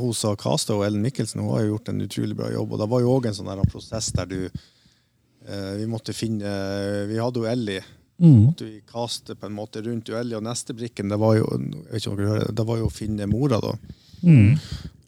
hos 0.00 0.22
hun 0.26 0.38
casta, 0.40 0.76
og 0.76 0.86
Ellen 0.86 1.04
Mikkelsen, 1.04 1.42
hun 1.44 1.52
har 1.54 1.66
jo 1.66 1.74
gjort 1.74 1.92
en 1.92 2.06
utrolig 2.06 2.38
bra 2.38 2.48
jobb. 2.54 2.72
Og 2.72 2.82
det 2.82 2.88
var 2.94 3.04
jo 3.04 3.12
òg 3.18 3.28
en 3.28 3.36
sånn 3.36 3.62
prosess 3.70 4.08
der 4.16 4.30
du 4.30 4.38
eh, 4.46 5.72
Vi 5.82 5.86
måtte 5.90 6.16
finne 6.16 6.56
Vi 7.10 7.20
hadde 7.20 7.42
jo 7.42 7.50
Ellie. 7.50 7.84
Mm. 8.22 8.42
At 8.50 8.64
vi 8.64 8.82
kaster 8.88 9.38
på 9.38 9.48
en 9.48 9.56
måte 9.56 9.82
rundt 9.84 10.08
Ellie, 10.08 10.38
og 10.38 10.44
neste 10.46 10.76
brikken 10.76 11.12
det 11.12 11.20
var 11.20 11.38
jo 11.38 11.46
jeg 11.52 11.86
vet 11.90 12.02
ikke 12.02 12.12
om 12.12 12.20
dere 12.20 12.34
hører, 12.34 12.52
det 12.60 12.68
var 12.68 12.82
jo 12.82 12.90
å 12.90 12.94
finne 12.94 13.30
mora, 13.30 13.60
da. 13.64 13.74
Mm. 14.26 14.54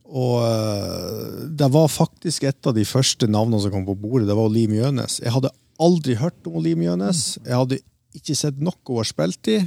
Og 0.08 0.36
eh, 0.40 1.48
det 1.60 1.68
var 1.72 1.90
faktisk 1.92 2.46
et 2.48 2.68
av 2.68 2.76
de 2.76 2.84
første 2.88 3.28
navnene 3.28 3.60
som 3.60 3.74
kom 3.74 3.84
på 3.88 3.96
bordet. 4.00 4.28
Det 4.28 4.36
var 4.38 4.52
Liv 4.52 4.70
Mjønes. 4.72 5.18
Jeg 5.20 5.34
hadde 5.34 5.52
aldri 5.78 6.16
hørt 6.20 6.48
om 6.48 6.62
Liv 6.64 6.78
Mjønes. 6.80 7.36
Jeg 7.44 7.56
hadde 7.56 7.80
ikke 8.16 8.36
sett 8.38 8.62
noe 8.62 8.78
hun 8.88 9.02
har 9.02 9.08
spilt 9.08 9.50
i. 9.52 9.58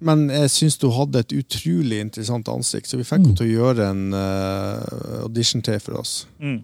Men 0.00 0.28
jeg 0.32 0.52
syns 0.54 0.78
hun 0.80 0.96
hadde 0.96 1.24
et 1.24 1.34
utrolig 1.36 1.98
interessant 2.00 2.48
ansikt, 2.48 2.88
så 2.88 2.96
vi 2.96 3.04
fikk 3.04 3.26
henne 3.26 3.36
til 3.36 3.50
å 3.50 3.56
gjøre 3.66 3.88
en 3.92 4.14
uh, 4.16 5.26
audition 5.26 5.60
til 5.64 5.76
for 5.84 6.00
oss. 6.00 6.14
Mm. 6.40 6.62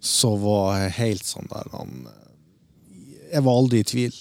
Så 0.00 0.32
var 0.40 0.78
jeg 0.80 0.96
helt 0.96 1.28
sånn 1.28 1.50
der 1.50 1.68
han, 1.74 2.06
Jeg 3.30 3.44
var 3.46 3.60
aldri 3.60 3.82
i 3.82 3.86
tvil. 3.86 4.16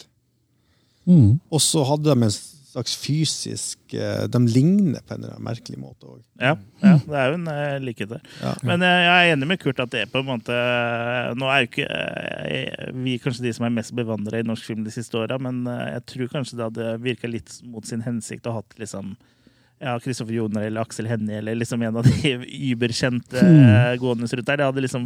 Mm. 1.07 1.39
Og 1.51 1.61
så 1.63 1.83
hadde 1.87 2.09
de 2.11 2.27
en 2.27 2.33
slags 2.69 2.95
fysisk 3.01 3.93
eh, 3.93 4.25
De 4.31 4.41
ligner 4.47 5.01
på 5.01 5.13
en 5.13 5.23
eller 5.23 5.35
annen 5.35 5.47
merkelig 5.47 5.79
måte 5.81 6.09
òg. 6.09 6.19
Ja, 6.39 6.55
ja, 6.83 6.93
det 7.01 7.17
er 7.17 7.31
jo 7.31 7.39
en 7.39 7.47
uh, 7.49 7.77
likhet 7.83 8.11
der. 8.11 8.27
Ja. 8.41 8.53
Men 8.67 8.85
eh, 8.85 8.99
jeg 9.05 9.15
er 9.15 9.33
enig 9.33 9.49
med 9.51 9.61
Kurt 9.63 9.81
at 9.83 9.93
det 9.93 10.03
er 10.05 10.11
på 10.11 10.21
en 10.21 10.29
måte 10.29 10.59
Nå 11.39 11.49
er 11.49 11.63
jo 11.63 11.69
ikke 11.71 11.87
eh, 11.87 12.91
vi 12.99 13.17
kanskje 13.21 13.47
de 13.47 13.55
som 13.57 13.67
er 13.67 13.75
mest 13.79 13.95
bevandra 13.97 14.39
i 14.39 14.45
norsk 14.45 14.69
film 14.69 14.85
de 14.85 14.93
siste 14.93 15.17
åra, 15.19 15.39
men 15.41 15.63
eh, 15.69 15.95
jeg 15.95 16.05
tror 16.13 16.31
kanskje 16.35 16.59
det 16.59 16.69
hadde 16.69 16.93
virka 17.03 17.31
litt 17.31 17.59
mot 17.65 17.85
sin 17.87 18.05
hensikt 18.05 18.47
å 18.47 18.55
ha 18.55 18.63
hatt 18.63 18.77
liksom 18.81 19.15
ja, 19.79 19.95
Kristoffer 20.03 20.35
Joner 20.35 20.67
eller 20.67 20.83
Aksel 20.83 21.07
Hennie 21.09 21.39
eller 21.39 21.57
liksom 21.57 21.83
en 21.87 22.01
av 22.01 22.07
de 22.07 22.35
überkjente 22.73 23.39
mm. 23.39 23.99
gående 24.01 24.27
rundt 24.27 24.49
der. 24.49 24.59
Det 24.59 24.67
hadde 24.67 24.83
liksom 24.83 25.05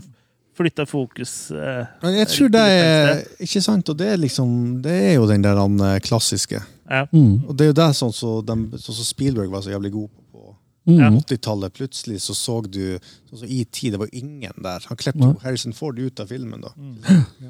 flytta 0.57 0.85
fokus. 0.85 1.51
eh, 1.51 1.85
Men 2.03 2.15
jeg 2.19 2.27
tror 2.27 2.49
det 2.53 2.61
er. 2.61 3.23
Ikke 3.39 3.61
sant? 3.61 3.89
Og 3.89 3.97
det 3.97 4.07
er 4.13 4.17
liksom 4.17 4.81
Det 4.81 4.91
er 4.91 5.13
jo 5.15 5.27
den 5.27 5.41
der 5.41 5.55
han, 5.57 5.79
eh, 5.81 5.99
klassiske. 5.99 6.61
Ja. 6.89 7.05
Mm. 7.13 7.43
Og 7.47 7.55
det 7.57 7.65
er 7.65 7.73
jo 7.73 7.79
det 7.81 7.95
sånn 7.95 8.13
som 8.13 8.43
så 8.45 8.77
så, 8.79 8.93
som 8.93 9.05
Spielberg 9.05 9.49
var 9.49 9.61
så 9.61 9.71
jævlig 9.71 9.91
god 9.91 10.09
på 10.09 10.19
på 10.33 10.55
Mm. 10.85 11.15
80-tallet. 11.23 11.71
Plutselig 11.71 12.17
så 12.19 12.33
så 12.35 12.61
du 12.69 12.99
sånn 13.31 13.39
som 13.39 13.47
i 13.47 13.63
tid, 13.71 13.93
det 13.93 13.99
var 14.01 14.09
ingen 14.11 14.51
der. 14.61 14.83
Han 14.89 14.97
klippet 14.97 15.21
Ja. 15.21 15.33
Harrison 15.41 15.71
Ford 15.71 15.97
ut 15.97 16.19
av 16.19 16.27
filmen. 16.27 16.59
da. 16.59 16.71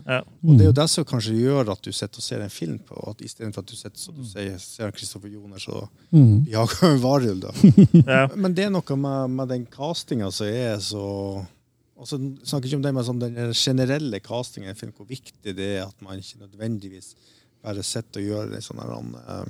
Ja. 0.05 0.19
Og 0.45 0.57
det 0.57 0.61
er 0.61 0.65
jo 0.69 0.71
det 0.71 0.87
som 0.89 1.03
kanskje 1.03 1.33
gjør 1.41 1.71
at 1.71 1.81
du 1.81 1.91
sitter 1.91 2.17
og 2.19 2.23
ser 2.23 2.41
en 2.41 2.49
film 2.53 2.77
på, 2.77 2.93
at 3.09 3.17
istedenfor 3.25 3.63
at 3.63 3.65
du 3.65 3.75
sitter 3.75 3.97
så 3.97 4.11
du 4.15 4.23
ser, 4.23 4.55
ser 4.59 4.91
Christopher 4.91 5.29
Joner 5.29 5.57
så 5.57 5.87
Mm. 6.13 6.45
jager 6.47 6.93
en 6.93 6.99
varulv. 7.01 8.37
Men 8.37 8.53
det 8.53 8.65
er 8.65 8.69
noe 8.69 8.95
med, 8.95 9.29
med 9.31 9.47
den 9.49 9.65
castinga 9.65 10.31
som 10.31 10.45
er 10.45 10.77
så 10.77 11.43
altså, 11.97 12.17
så 12.19 12.49
snakker 12.51 12.67
ikke 12.69 12.79
om 12.81 12.85
det 12.85 12.93
med 12.93 13.05
sånn, 13.07 13.19
den 13.21 13.53
generelle 13.53 14.19
castingen 14.23 14.69
i 14.69 14.73
en 14.73 14.79
film, 14.79 14.93
hvor 14.97 15.07
viktig 15.09 15.55
det 15.55 15.69
er 15.77 15.83
at 15.87 16.01
man 16.01 16.19
ikke 16.21 16.41
nødvendigvis 16.45 17.13
bare 17.63 17.83
sitter 17.83 18.19
og 18.21 18.27
gjør 18.27 18.55
en 18.57 18.65
sånn 18.65 18.81
her 18.83 18.95
eh, 19.37 19.45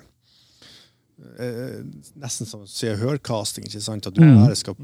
eh, 1.39 1.79
Nesten 2.21 2.47
som 2.49 2.67
Se 2.69 2.91
og 2.93 2.99
Hør-casting. 3.01 3.65
ikke 3.67 3.81
sant? 3.81 4.07
At 4.07 4.13
du 4.15 4.21
Mm. 4.21 4.37
bare 4.45 4.55
skal 4.55 4.75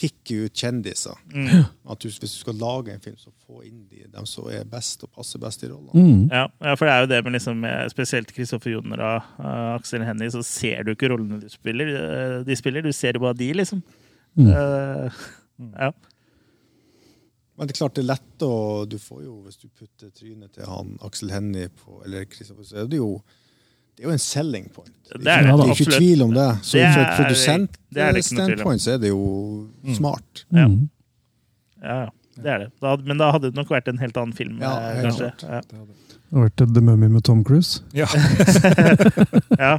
tikke 0.00 0.46
ut 0.46 0.54
kjendiser. 0.56 1.12
Mm. 1.34 1.66
At 1.90 1.98
du, 2.00 2.08
hvis 2.08 2.20
du 2.20 2.38
skal 2.40 2.54
lage 2.54 2.88
en 2.94 3.00
film, 3.00 3.16
så 3.20 3.28
få 3.46 3.62
inn 3.66 3.82
de, 3.90 4.06
dem 4.08 4.24
som 4.26 4.46
er 4.48 4.64
best 4.64 5.02
og 5.04 5.10
passer 5.12 5.38
best 5.38 5.62
i 5.62 5.68
rollene. 5.68 5.92
Mm. 5.92 6.30
Ja, 6.32 6.46
ja, 6.64 6.74
for 6.74 6.86
det 6.86 6.94
er 6.94 7.00
jo 7.04 7.06
det 7.10 7.24
med 7.24 7.32
liksom, 7.36 7.64
eh, 7.68 7.88
spesielt 7.92 8.32
Kristoffer 8.32 8.70
Joner 8.72 8.96
og 9.04 9.22
uh, 9.38 9.74
Aksel 9.76 10.02
Hennie, 10.06 10.30
så 10.32 10.40
ser 10.42 10.84
du 10.84 10.94
ikke 10.94 11.10
rollene 11.12 11.40
de 11.42 11.50
spiller, 11.52 11.90
Uh, 12.40 12.44
de 12.44 12.56
spiller. 12.56 12.80
Du 12.82 12.92
ser 12.92 13.12
jo 13.12 13.20
bare 13.26 13.34
de, 13.36 13.52
liksom. 13.52 13.82
Mm. 14.38 14.46
Eh, 14.48 15.10
ja. 15.84 15.90
Men 17.60 17.68
det 17.68 17.74
er 17.74 17.78
klart 17.82 17.94
det 17.98 18.00
er 18.06 18.08
lett 18.08 18.42
å 18.46 18.52
Du 18.88 18.96
får 18.98 19.18
jo, 19.26 19.34
hvis 19.44 19.58
du 19.60 19.66
putter 19.68 20.08
trynet 20.16 20.54
til 20.56 20.64
han 20.64 20.94
Aksel 21.04 21.28
Hennie 21.34 21.68
på 21.68 21.98
Eller 22.06 22.24
Kristoffer, 22.24 22.64
så 22.64 22.78
er 22.80 22.88
det 22.88 22.96
jo 23.02 23.10
det 24.00 24.06
er 24.06 24.08
jo 24.08 24.12
en 24.14 24.22
selling 24.22 24.68
point. 24.72 24.94
Det 25.10 25.28
er 25.28 25.42
det, 25.44 25.50
ikke, 25.60 25.74
ikke 25.84 25.96
tvil 25.98 26.22
om 26.24 26.30
det. 26.32 26.46
Så 26.64 26.78
Det 26.78 26.86
fra 26.94 27.00
er- 27.02 27.10
et 27.10 27.18
produsent 27.18 27.74
er 27.92 28.14
det 28.14 28.22
ikke 28.22 28.36
noe 28.38 28.46
standpoint 28.46 28.80
så 28.80 28.94
er 28.94 28.98
det 29.02 29.10
jo 29.10 29.24
smart. 29.98 30.44
Ja. 30.56 30.64
Mm. 30.70 30.86
ja, 31.82 31.96
ja. 32.06 32.10
Det 32.40 32.46
er 32.54 32.58
det. 32.62 32.68
Da, 32.80 32.94
men 32.96 33.18
da 33.20 33.28
hadde 33.34 33.50
det 33.50 33.58
nok 33.58 33.68
vært 33.74 33.88
en 33.92 33.98
helt 34.00 34.16
annen 34.16 34.32
film. 34.32 34.56
Ja, 34.62 34.70
eh, 34.78 34.94
helt 35.02 35.10
kanskje. 35.10 35.28
klart. 35.42 35.68
Ja. 35.74 35.84
Det 35.84 36.09
har 36.38 36.44
vært 36.46 36.62
The 36.74 36.80
Mummy 36.86 37.08
med 37.10 37.24
Tom 37.26 37.42
Cruise. 37.44 37.80
Ja. 37.96 38.06
Ja, 39.60 39.74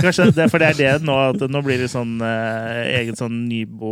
kanskje 0.00 0.30
det, 0.32 0.46
for 0.48 0.62
det 0.62 0.68
er 0.70 0.76
det 0.78 1.04
nå 1.04 1.12
at 1.20 1.42
nå 1.52 1.60
blir 1.64 1.80
det 1.82 1.90
sånn 1.92 2.14
eh, 2.24 2.78
egen 3.02 3.16
sånn 3.18 3.34
Nybo 3.50 3.90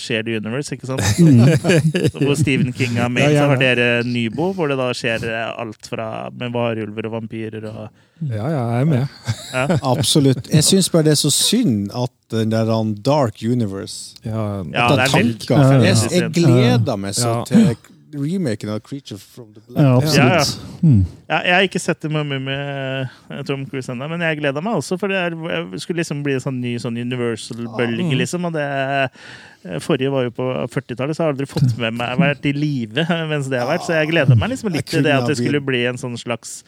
shared 0.00 0.30
universe, 0.32 0.72
ikke 0.76 0.88
sant? 0.88 1.02
Så 1.04 2.22
Hvor 2.22 2.38
Stephen 2.38 2.72
King 2.76 2.96
har 2.96 3.10
med, 3.12 3.26
Ja, 3.34 3.42
så 3.42 3.50
har 3.52 3.60
dere 3.60 3.88
Nybo, 4.08 4.52
hvor 4.56 4.70
det 4.72 4.78
da 4.80 4.88
skjer 4.96 5.26
eh, 5.28 5.50
alt 5.60 5.90
fra 5.90 6.08
med 6.32 6.54
varulver 6.54 7.10
og 7.10 7.16
vampyrer 7.18 7.68
og 7.68 7.82
Ja, 8.22 8.48
ja, 8.48 8.64
jeg 8.78 8.80
er 8.80 8.90
med. 8.94 9.78
Absolutt. 9.82 10.48
Jeg 10.52 10.64
syns 10.64 10.88
bare 10.94 11.08
det 11.10 11.16
er 11.18 11.22
så 11.24 11.32
synd 11.34 11.90
at 11.92 12.14
den 12.32 12.52
der 12.54 12.70
Dark 13.04 13.42
Universe 13.44 14.16
Ja, 14.24 14.62
Ja, 14.72 14.86
at 14.88 14.96
det 14.96 15.08
er 15.08 15.16
veldig- 15.18 15.48
tanker, 15.48 15.88
jeg, 15.90 15.96
jeg 16.16 16.30
gleder 16.38 16.96
meg 17.02 17.18
så 17.18 17.34
Ja. 17.42 17.44
til 17.50 17.74
remaken 18.12 18.70
av 18.74 18.80
Creature 18.84 19.18
from 19.18 19.52
the 19.54 19.60
Black. 19.66 19.78
Ja, 19.82 19.92
Ja, 19.92 20.38
absolutt. 20.38 20.82
Mm. 20.82 21.04
Ja, 21.28 21.38
jeg 21.46 21.54
har 21.54 21.66
ikke 21.68 21.80
sett 21.80 22.00
det 22.04 22.10
med, 22.12 22.26
med, 22.26 22.42
med 22.44 23.46
Tom 23.48 23.62
Cruise 23.70 23.92
ennå, 23.92 24.08
men 24.10 24.20
jeg 24.20 24.40
gleder 24.40 24.64
meg 24.64 24.80
også. 24.80 24.98
For 25.00 25.08
det 25.12 25.20
er, 25.30 25.36
skulle 25.80 26.02
liksom 26.02 26.20
bli 26.26 26.34
en 26.36 26.44
sånn 26.44 26.58
ny 26.60 26.74
sånn 26.82 26.98
Universal-bølge, 27.00 28.10
liksom. 28.18 28.44
Og 28.50 28.56
det 28.56 28.66
Forrige 29.84 30.10
var 30.10 30.24
jo 30.26 30.32
på 30.34 30.44
40-tallet, 30.74 31.14
så 31.14 31.22
jeg 31.22 31.26
har 31.28 31.34
aldri 31.36 31.46
fått 31.46 31.76
med 31.78 31.94
meg 31.94 32.16
vært 32.18 32.46
i 32.50 32.52
live 32.56 33.04
mens 33.30 33.46
det 33.52 33.60
har 33.62 33.68
vært. 33.70 33.84
Så 33.86 33.94
jeg 33.94 34.10
gleder 34.10 34.34
meg 34.40 34.50
liksom 34.50 34.72
litt 34.74 34.88
til 34.90 35.04
det 35.06 35.12
at 35.14 35.28
det 35.30 35.36
skulle 35.38 35.60
bli 35.62 35.84
en 35.86 36.00
sånn 36.00 36.18
slags. 36.18 36.64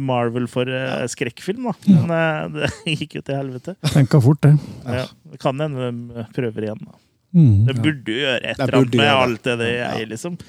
Marvel 0.00 0.48
for 0.48 0.64
uh, 0.72 1.04
skrekkfilm, 1.12 1.68
da. 1.68 1.74
Men 1.84 2.08
uh, 2.56 2.64
det 2.86 2.96
gikk 2.96 3.18
jo 3.20 3.22
til 3.26 3.36
helvete. 3.42 3.76
Tenka 3.92 4.22
fort, 4.24 4.40
det. 4.46 4.54
Ja, 4.88 5.04
det 5.34 5.42
kan 5.44 5.60
hende 5.60 5.90
de 5.92 6.24
prøver 6.32 6.70
igjen. 6.70 6.80
da. 6.88 6.96
Mm. 7.36 7.66
Det 7.68 7.76
burde 7.78 8.10
jo 8.10 8.22
gjøre 8.24 8.40
et 8.40 8.56
eller 8.58 8.74
annet 8.80 8.96
med 8.98 9.12
alt 9.12 9.44
det 9.46 9.58
det 9.60 9.68
Ja. 9.76 9.90
er, 10.00 10.08
liksom. 10.10 10.40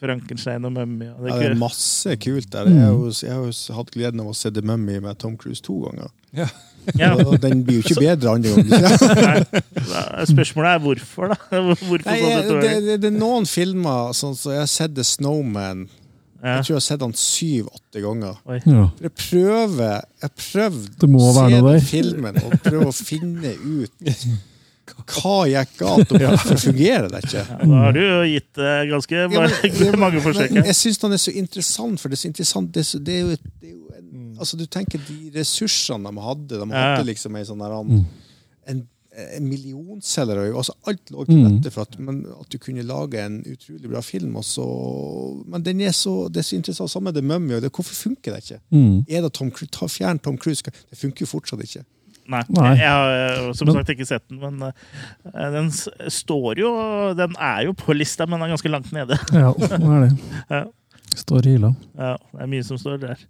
Frankenstein 0.00 0.64
og 0.68 0.72
Mummy. 0.72 1.08
Og 1.14 1.24
det 1.24 1.32
Ja, 1.32 1.38
det 1.40 1.50
er 1.50 1.58
masse 1.60 2.16
kult 2.16 2.52
der. 2.52 2.68
Jeg 2.68 2.84
har 2.84 2.92
jo, 2.92 3.12
jeg 3.22 3.32
har 3.32 3.44
jo 3.44 3.74
hatt 3.78 3.90
gleden 3.94 4.20
av 4.20 4.30
å 4.30 4.34
se 4.36 4.50
The 4.52 4.62
Mummy 4.62 4.98
med 5.00 5.18
Tom 5.18 5.36
Cruise 5.40 5.62
to 5.64 5.80
ganger. 5.86 6.10
ja. 6.36 6.48
Og 7.26 7.40
den 7.42 7.64
blir 7.66 7.80
jo 7.80 7.82
ikke 7.82 8.00
bedre 8.08 8.30
andre 8.36 8.50
gangen. 8.54 9.46
Spørsmålet 10.34 10.70
er 10.70 10.82
hvorfor, 10.84 11.32
da? 11.32 11.60
Hvorfor 11.64 12.04
Nei, 12.06 12.18
så 12.20 12.58
det 12.60 12.74
det, 12.84 12.98
det, 13.02 13.10
er 13.10 13.16
noen 13.16 13.48
filmer 13.50 14.12
sånn 14.14 14.36
som 14.38 14.52
Jeg 14.54 14.62
har 14.62 14.70
sett 14.70 14.94
The 14.94 15.04
Snowman. 15.04 15.88
Ja. 16.42 16.58
Jeg 16.58 16.66
tror 16.66 16.74
jeg 16.74 16.76
har 16.76 16.84
sett 16.86 17.00
den 17.00 17.16
syv-åtte 17.18 18.02
ganger. 18.04 18.36
Ja. 18.68 18.84
Jeg 19.02 19.14
prøver 19.18 20.04
Jeg 20.22 20.34
prøvde 20.42 21.08
å 21.08 21.32
se 21.40 21.46
den 21.56 21.88
filmen 21.88 22.42
og 22.44 22.58
prøve 22.62 22.92
å 22.92 22.94
finne 22.94 23.56
ut 23.56 24.12
hva 25.04 25.34
gikk 25.50 25.76
galt, 25.78 26.12
og 26.12 26.20
hvorfor 26.20 26.56
fungerer 26.58 27.08
det 27.12 27.20
ikke. 27.24 27.42
Ja, 27.44 27.58
da 27.62 27.80
har 27.84 27.92
du 27.92 28.00
jo 28.00 28.22
gitt 28.30 28.58
eh, 28.58 28.82
ganske 28.90 29.14
Ja, 29.14 29.28
men- 29.28 30.00
mange 30.06 30.20
forsøk. 30.24 30.50
Jeg 30.56 30.74
syns 30.74 30.98
den 30.98 31.12
er 31.12 31.16
så 31.22 31.30
interessant, 31.36 32.00
for 32.00 32.08
det 32.08 32.16
er 32.18 32.22
så 32.24 32.28
interessant 32.32 32.72
Det 32.74 32.80
er, 32.80 32.84
så, 32.90 32.98
det 32.98 33.14
er 33.14 33.20
jo, 33.20 33.28
det 33.36 33.70
er 33.70 33.72
jo 33.76 33.86
en, 33.98 34.36
altså 34.38 34.56
Du 34.56 34.66
tenker 34.66 34.98
de 35.08 35.30
ressursene 35.36 36.10
de 36.10 36.20
hadde. 36.20 36.48
De 36.58 36.64
Mm. 36.66 36.70
Hadde 36.72 37.04
liksom 37.12 37.36
en 37.36 37.44
sånn 37.44 37.58
der 37.62 37.76
Mm. 37.82 38.04
en, 38.66 38.82
en 39.36 39.46
millionselger. 39.48 40.52
Altså 40.56 40.72
alt 40.86 41.10
lå 41.10 41.24
til 41.24 41.36
Mm. 41.38 41.46
rette 41.56 41.70
for 41.72 41.82
at, 41.86 41.98
men, 41.98 42.26
at 42.40 42.50
du 42.52 42.58
kunne 42.58 42.82
lage 42.82 43.20
en 43.24 43.38
utrolig 43.46 43.88
bra 43.90 44.00
film. 44.02 44.34
Også. 44.36 44.66
men 45.46 45.62
den 45.62 45.80
er 45.80 45.92
så, 45.92 46.28
det 46.28 46.38
er 46.42 46.42
så 46.50 46.56
interessant. 46.56 46.90
Samme 46.90 47.12
med 47.12 47.14
The 47.14 47.22
Mummy. 47.22 47.60
Hvorfor 47.70 47.94
funker 47.94 48.34
det 48.34 48.42
ikke? 48.44 48.60
Mm. 48.72 49.04
Er 49.08 49.22
det 49.22 49.32
Tom 49.32 49.50
Cruise? 49.50 49.70
Ta 49.72 49.86
Fjern 49.86 50.18
Tom 50.18 50.36
Cruise. 50.38 50.62
Det 50.64 50.98
funker 50.98 51.22
jo 51.24 51.26
fortsatt 51.26 51.62
ikke. 51.62 51.84
Nei, 52.26 52.42
Nei. 52.56 52.72
jeg 52.80 52.90
har 52.90 53.12
eh, 53.14 53.52
som 53.54 53.70
sagt 53.70 53.92
ikke 53.94 54.06
sett 54.08 54.24
den, 54.30 54.40
men 54.42 54.68
uh, 54.68 55.46
den 55.54 55.70
står 55.70 56.58
jo 56.58 56.72
Den 57.18 57.36
er 57.38 57.66
jo 57.68 57.76
på 57.78 57.94
lista, 57.94 58.26
men 58.26 58.40
den 58.40 58.48
er 58.48 58.56
ganske 58.56 58.72
langt 58.72 58.90
nede. 58.94 59.18
Ja, 59.30 59.52
den 59.54 59.86
er 59.86 60.08
det. 60.08 60.12
Ja. 60.56 60.66
Står 61.16 61.46
i 61.46 61.54
hylla. 61.54 61.70
Ja, 61.96 62.16
det 62.34 62.44
er 62.44 62.48
mye 62.50 62.64
som 62.66 62.78
står 62.80 62.98
der. 63.00 63.20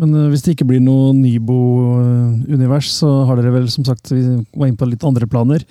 Men 0.00 0.14
uh, 0.16 0.28
hvis 0.32 0.42
det 0.46 0.56
ikke 0.56 0.66
blir 0.70 0.80
noe 0.82 1.12
Nybo-univers, 1.14 2.88
så 2.96 3.10
har 3.28 3.38
dere 3.38 3.52
vel 3.54 3.68
som 3.70 3.86
sagt 3.86 4.10
vi 4.10 4.22
var 4.24 4.70
inne 4.70 4.80
på 4.80 4.88
litt 4.88 5.04
andre 5.06 5.28
planer. 5.30 5.66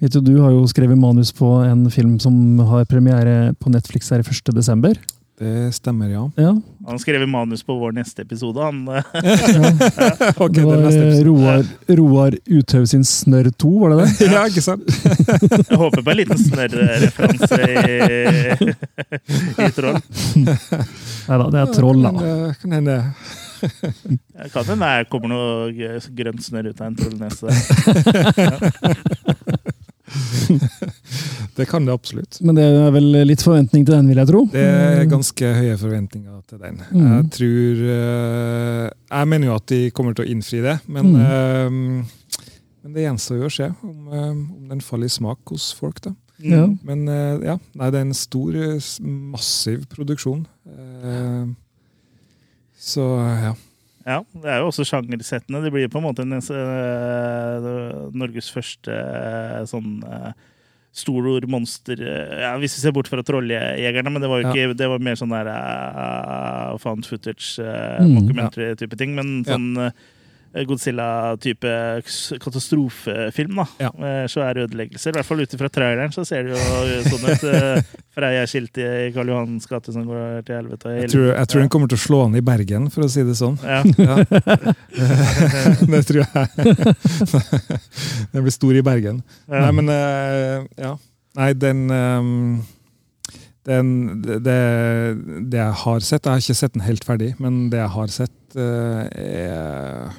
Vet 0.00 0.14
du, 0.14 0.22
du 0.24 0.38
har 0.44 0.54
jo 0.54 0.62
skrevet 0.70 1.00
manus 1.00 1.34
på 1.36 1.50
en 1.66 1.88
film 1.92 2.16
som 2.22 2.62
har 2.70 2.86
premiere 2.90 3.52
på 3.58 3.74
Netflix 3.74 4.14
her 4.14 4.24
1. 4.24 4.54
desember. 4.54 4.96
Det 5.44 5.72
stemmer, 5.72 6.08
ja. 6.08 6.30
Ja, 6.36 6.60
Han 6.86 6.98
skrev 6.98 7.28
manus 7.28 7.62
på 7.62 7.74
vår 7.76 7.92
neste 7.92 8.22
episode. 8.22 8.62
Han, 8.64 8.88
eh, 8.94 9.02
Ok, 10.36 10.52
det 10.52 10.64
var 10.64 10.76
eh, 10.76 10.86
episode. 10.86 11.24
Roar, 11.24 11.64
Roar 11.86 12.34
Uthaug 12.46 12.88
sin 12.88 13.04
Snørr 13.04 13.50
2, 13.50 13.78
var 13.78 13.90
det 13.90 13.96
det? 14.00 14.08
Ja, 14.32 14.46
ikke 14.48 14.62
sant? 14.64 14.82
jeg 15.68 15.76
håper 15.76 16.00
på 16.00 16.10
en 16.14 16.16
liten 16.16 16.38
snørreferanse 16.40 17.58
i, 17.68 17.70
i 19.66 19.68
Troll. 19.76 20.00
Nei 20.34 21.36
da, 21.40 21.44
det 21.52 21.58
er 21.60 21.66
troll, 21.76 22.00
da. 22.04 22.10
Ja, 22.24 22.52
Kan 22.62 22.72
hende. 22.78 22.96
Kan 24.52 24.64
hende 24.72 24.86
det 24.96 25.08
kommer 25.12 25.28
noe 25.34 25.68
grønt 26.16 26.42
snørr 26.48 26.66
ut 26.72 26.80
av 26.80 26.86
en 26.88 26.96
trollnese. 27.02 27.44
der. 27.52 27.58
Det 31.56 31.66
kan 31.70 31.84
det 31.86 31.92
absolutt. 31.94 32.40
Men 32.42 32.56
det 32.58 32.64
er 32.66 32.90
vel 32.94 33.06
litt 33.28 33.42
forventning 33.44 33.84
til 33.86 33.94
den, 33.94 34.08
vil 34.10 34.18
jeg 34.18 34.26
tro. 34.30 34.40
Det 34.50 34.64
er 34.64 35.04
ganske 35.10 35.50
høye 35.54 35.76
forventninger 35.78 36.40
til 36.50 36.58
den. 36.62 36.80
Mm. 36.90 37.04
Jeg 37.12 37.28
tror 37.36 37.82
eh, 37.94 38.88
Jeg 39.12 39.28
mener 39.30 39.46
jo 39.50 39.54
at 39.60 39.66
de 39.70 39.80
kommer 39.94 40.16
til 40.18 40.24
å 40.26 40.30
innfri 40.34 40.62
det, 40.64 40.78
men 40.90 41.12
Mm. 41.14 41.20
eh, 41.20 42.10
Men 42.84 42.92
det 42.92 43.04
gjenstår 43.06 43.38
jo 43.40 43.46
å 43.48 43.52
se 43.54 43.68
om, 43.82 44.08
eh, 44.12 44.30
om 44.34 44.68
den 44.68 44.80
faller 44.84 45.06
i 45.06 45.14
smak 45.14 45.38
hos 45.54 45.70
folk. 45.72 46.00
da. 46.04 46.10
Ja. 46.42 46.66
Men 46.84 47.06
ja, 47.42 47.54
nei, 47.78 47.90
det 47.90 48.00
er 48.00 48.04
en 48.04 48.12
stor, 48.18 48.52
massiv 49.00 49.86
produksjon. 49.88 50.42
Så 52.76 53.04
ja. 53.42 53.54
Ja, 54.04 54.18
det 54.36 54.50
er 54.52 54.60
jo 54.60 54.68
også 54.68 54.84
sjangersettende. 54.84 55.62
Det 55.64 55.72
blir 55.72 55.88
på 55.92 56.00
en 56.00 56.04
måte 56.04 56.24
en, 56.26 56.36
uh, 56.36 58.10
Norges 58.12 58.50
første 58.52 58.92
uh, 58.92 59.62
sånn 59.68 60.02
uh, 60.04 60.34
stor 60.94 61.46
monster 61.50 61.98
eh, 61.98 62.42
ja, 62.44 62.52
Hvis 62.62 62.76
vi 62.76 62.84
ser 62.84 62.94
bort 62.94 63.08
fra 63.10 63.22
Trolljegerne, 63.26 64.12
men 64.14 64.22
det 64.22 64.30
var 64.30 64.42
jo 64.42 64.52
ikke 64.52 64.76
Det 64.78 64.90
var 64.92 65.02
mer 65.02 65.18
sånn 65.18 65.34
der 65.34 65.50
found 66.82 67.08
footage, 67.08 67.56
uh, 67.58 67.98
Mm, 68.04 68.14
mockumentary-type 68.18 68.98
ting. 68.98 69.14
Men 69.16 69.40
sånn 69.46 69.68
eh, 69.80 69.90
Godzilla-type 70.68 71.70
katastrofefilm. 72.42 73.56
da. 73.58 73.66
Ja. 73.82 73.90
Med 73.98 74.30
svære 74.30 74.68
ødeleggelser. 74.68 75.10
I 75.10 75.18
hvert 75.18 75.26
fall 75.26 75.42
ut 75.42 75.56
fra 75.58 75.70
traileren 75.72 76.14
så 76.14 76.24
ser 76.28 76.46
det 76.46 76.54
jo 76.54 77.00
sånn 77.08 77.26
ut. 77.26 77.46
Uh, 77.48 78.02
Freia-skilt 78.14 78.78
i 78.78 78.88
Karl 79.14 79.32
Johans 79.32 79.66
gate 79.66 79.94
som 79.94 80.04
går 80.06 80.44
til 80.46 80.58
helvete. 80.60 80.92
Jeg 81.00 81.10
tror, 81.10 81.26
jeg 81.32 81.50
tror 81.50 81.64
den 81.64 81.72
kommer 81.74 81.90
til 81.90 81.98
å 81.98 82.04
slå 82.04 82.20
an 82.28 82.38
i 82.38 82.44
Bergen, 82.46 82.86
for 82.94 83.06
å 83.06 83.10
si 83.10 83.24
det 83.26 83.34
sånn. 83.40 83.58
Ja. 83.62 83.82
Ja. 84.04 84.16
det 85.90 86.00
tror 86.06 86.20
jeg. 86.22 86.74
Den 88.32 88.44
blir 88.44 88.54
stor 88.54 88.76
i 88.76 88.82
Bergen. 88.84 89.20
Ja. 89.48 89.64
Nei, 89.64 89.72
men 89.78 89.90
eh, 89.92 90.66
ja. 90.80 90.94
Nei, 91.38 91.50
den 91.58 91.84
um 91.90 92.62
den, 93.64 94.20
det, 94.22 94.58
det 95.48 95.56
jeg 95.56 95.76
har 95.80 96.02
sett 96.04 96.26
Jeg 96.26 96.34
har 96.34 96.42
ikke 96.42 96.56
sett 96.58 96.74
den 96.74 96.84
helt 96.84 97.06
ferdig, 97.06 97.30
men 97.40 97.70
det 97.72 97.80
jeg 97.80 97.92
har 97.94 98.10
sett, 98.12 98.56
eh, 98.60 99.06
er 99.08 100.10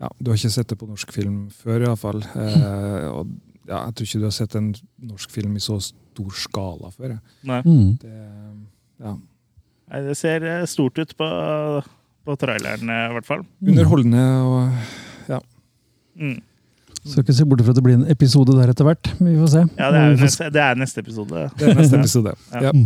ja, 0.00 0.08
Du 0.20 0.30
har 0.30 0.36
ikke 0.38 0.50
sett 0.52 0.68
det 0.68 0.76
på 0.80 0.86
norsk 0.88 1.12
film 1.14 1.46
før, 1.54 1.80
iallfall. 1.88 2.20
Eh, 2.36 3.06
og 3.10 3.26
ja, 3.66 3.80
jeg 3.88 3.94
tror 3.96 4.06
ikke 4.06 4.18
du 4.22 4.26
har 4.28 4.34
sett 4.36 4.54
en 4.58 4.68
norsk 5.10 5.30
film 5.34 5.52
i 5.58 5.62
så 5.62 5.76
stor 5.82 6.30
skala 6.38 6.88
før. 6.94 7.08
jeg. 7.16 7.20
Nei. 7.48 7.60
Mm. 7.66 7.96
Det, 8.02 8.12
ja. 9.02 9.12
Nei, 9.90 10.00
det 10.06 10.14
ser 10.18 10.38
eh, 10.46 10.66
stort 10.70 10.98
ut 11.02 11.12
på, 11.18 11.26
på 12.26 12.32
traileren, 12.42 12.86
eh, 12.90 13.08
i 13.10 13.12
hvert 13.16 13.26
fall. 13.26 13.42
Underholdende 13.66 14.22
og 14.46 14.58
ja. 15.32 15.40
Mm. 16.16 16.38
Skal 17.06 17.22
ikke 17.22 17.34
se 17.38 17.44
bort 17.46 17.60
fra 17.62 17.70
at 17.74 17.78
det 17.78 17.84
blir 17.86 17.94
en 17.98 18.08
episode 18.10 18.50
der 18.56 18.68
etter 18.72 18.84
hvert. 18.86 19.04
men 19.20 19.28
Vi 19.34 19.38
får 19.42 19.50
se. 19.52 19.60
Ja, 19.78 19.90
det 19.94 19.98
er, 20.00 20.04
får 20.16 20.24
neste, 20.26 20.44
det 20.54 20.62
er 20.62 20.74
neste 20.80 20.98
episode. 21.04 21.36
Det 21.58 21.64
er 21.70 21.74
neste 21.78 21.96
episode. 22.02 22.32
Ja. 22.52 22.58
Ja. 22.66 22.70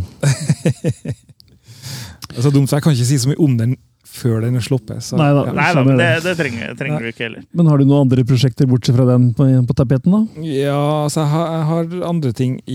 det 2.29 2.37
er 2.37 2.43
så 2.45 2.51
dumt, 2.53 2.69
jeg 2.73 2.83
kan 2.85 2.93
ikke 2.93 3.07
si 3.09 3.17
så 3.21 3.29
mye 3.31 3.41
om 3.41 3.53
den 3.61 3.73
før 4.11 4.41
den 4.45 4.57
er 4.59 4.65
sluppet. 4.65 5.03
Så, 5.07 5.17
Nei 5.21 5.31
da. 5.37 5.43
ja. 5.49 5.53
Nei 5.57 5.71
da, 5.77 5.81
men 5.87 5.95
det, 6.01 6.09
det. 6.11 6.21
det 6.27 6.35
trenger, 6.41 6.67
trenger 6.79 7.01
du 7.05 7.09
ikke 7.13 7.25
heller. 7.27 7.43
Men 7.57 7.65
har 7.71 7.77
du 7.81 7.85
noen 7.87 8.03
andre 8.07 8.23
prosjekter 8.29 8.65
bortsett 8.71 8.97
fra 8.99 9.07
den 9.09 9.23
på, 9.37 9.43
på 9.69 9.75
tapeten? 9.79 10.11
da? 10.15 10.21
Ja, 10.47 10.83
altså 11.07 11.19
jeg 11.25 11.31
har, 11.35 11.47
jeg 11.55 11.65
har 11.71 11.85
andre 12.11 12.31
ting 12.37 12.53
i 12.67 12.69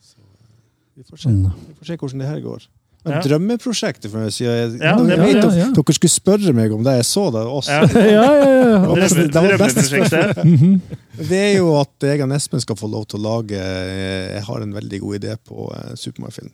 Så 0.00 0.22
eh, 0.22 0.54
vi 0.96 1.02
får 1.08 1.16
se. 1.24 1.32
Vi 1.34 1.74
får 1.80 1.90
se 1.90 1.96
hvordan 1.98 2.22
det 2.22 2.28
her 2.30 2.40
går. 2.46 2.68
Men 3.04 3.16
Ja. 3.16 3.20
drømmeprosjektet, 3.26 4.10
for 4.12 4.22
jeg, 4.28 4.32
sier, 4.36 4.52
jeg, 4.54 4.78
Ja, 4.78 4.92
jeg, 4.96 5.06
det- 5.08 5.18
vet 5.18 5.56
ja. 5.58 5.66
Dere 5.74 5.94
skulle 5.96 6.12
spørre 6.12 6.52
meg 6.54 6.70
om 6.72 6.84
det. 6.86 6.92
Jeg 7.00 7.06
så 7.08 7.24
det 7.34 7.42
også. 7.42 7.70
Ja. 7.70 7.82
ja, 8.14 9.26
Drømmeprosjektet. 9.34 10.44
Mhm. 10.52 10.80
Det 11.18 11.38
er 11.38 11.56
jo 11.58 11.74
at 11.80 11.90
jeg 12.06 12.22
og 12.24 12.32
Espen 12.32 12.60
skal 12.62 12.76
få 12.78 12.88
lov 12.90 13.04
til 13.10 13.18
å 13.20 13.22
lage 13.26 13.58
eh, 13.58 14.32
Jeg 14.38 14.42
har 14.46 14.62
en 14.64 14.72
veldig 14.74 15.00
god 15.02 15.18
idé 15.20 15.34
på 15.36 15.66
eh, 15.74 15.92
Supermann-film. 15.98 16.50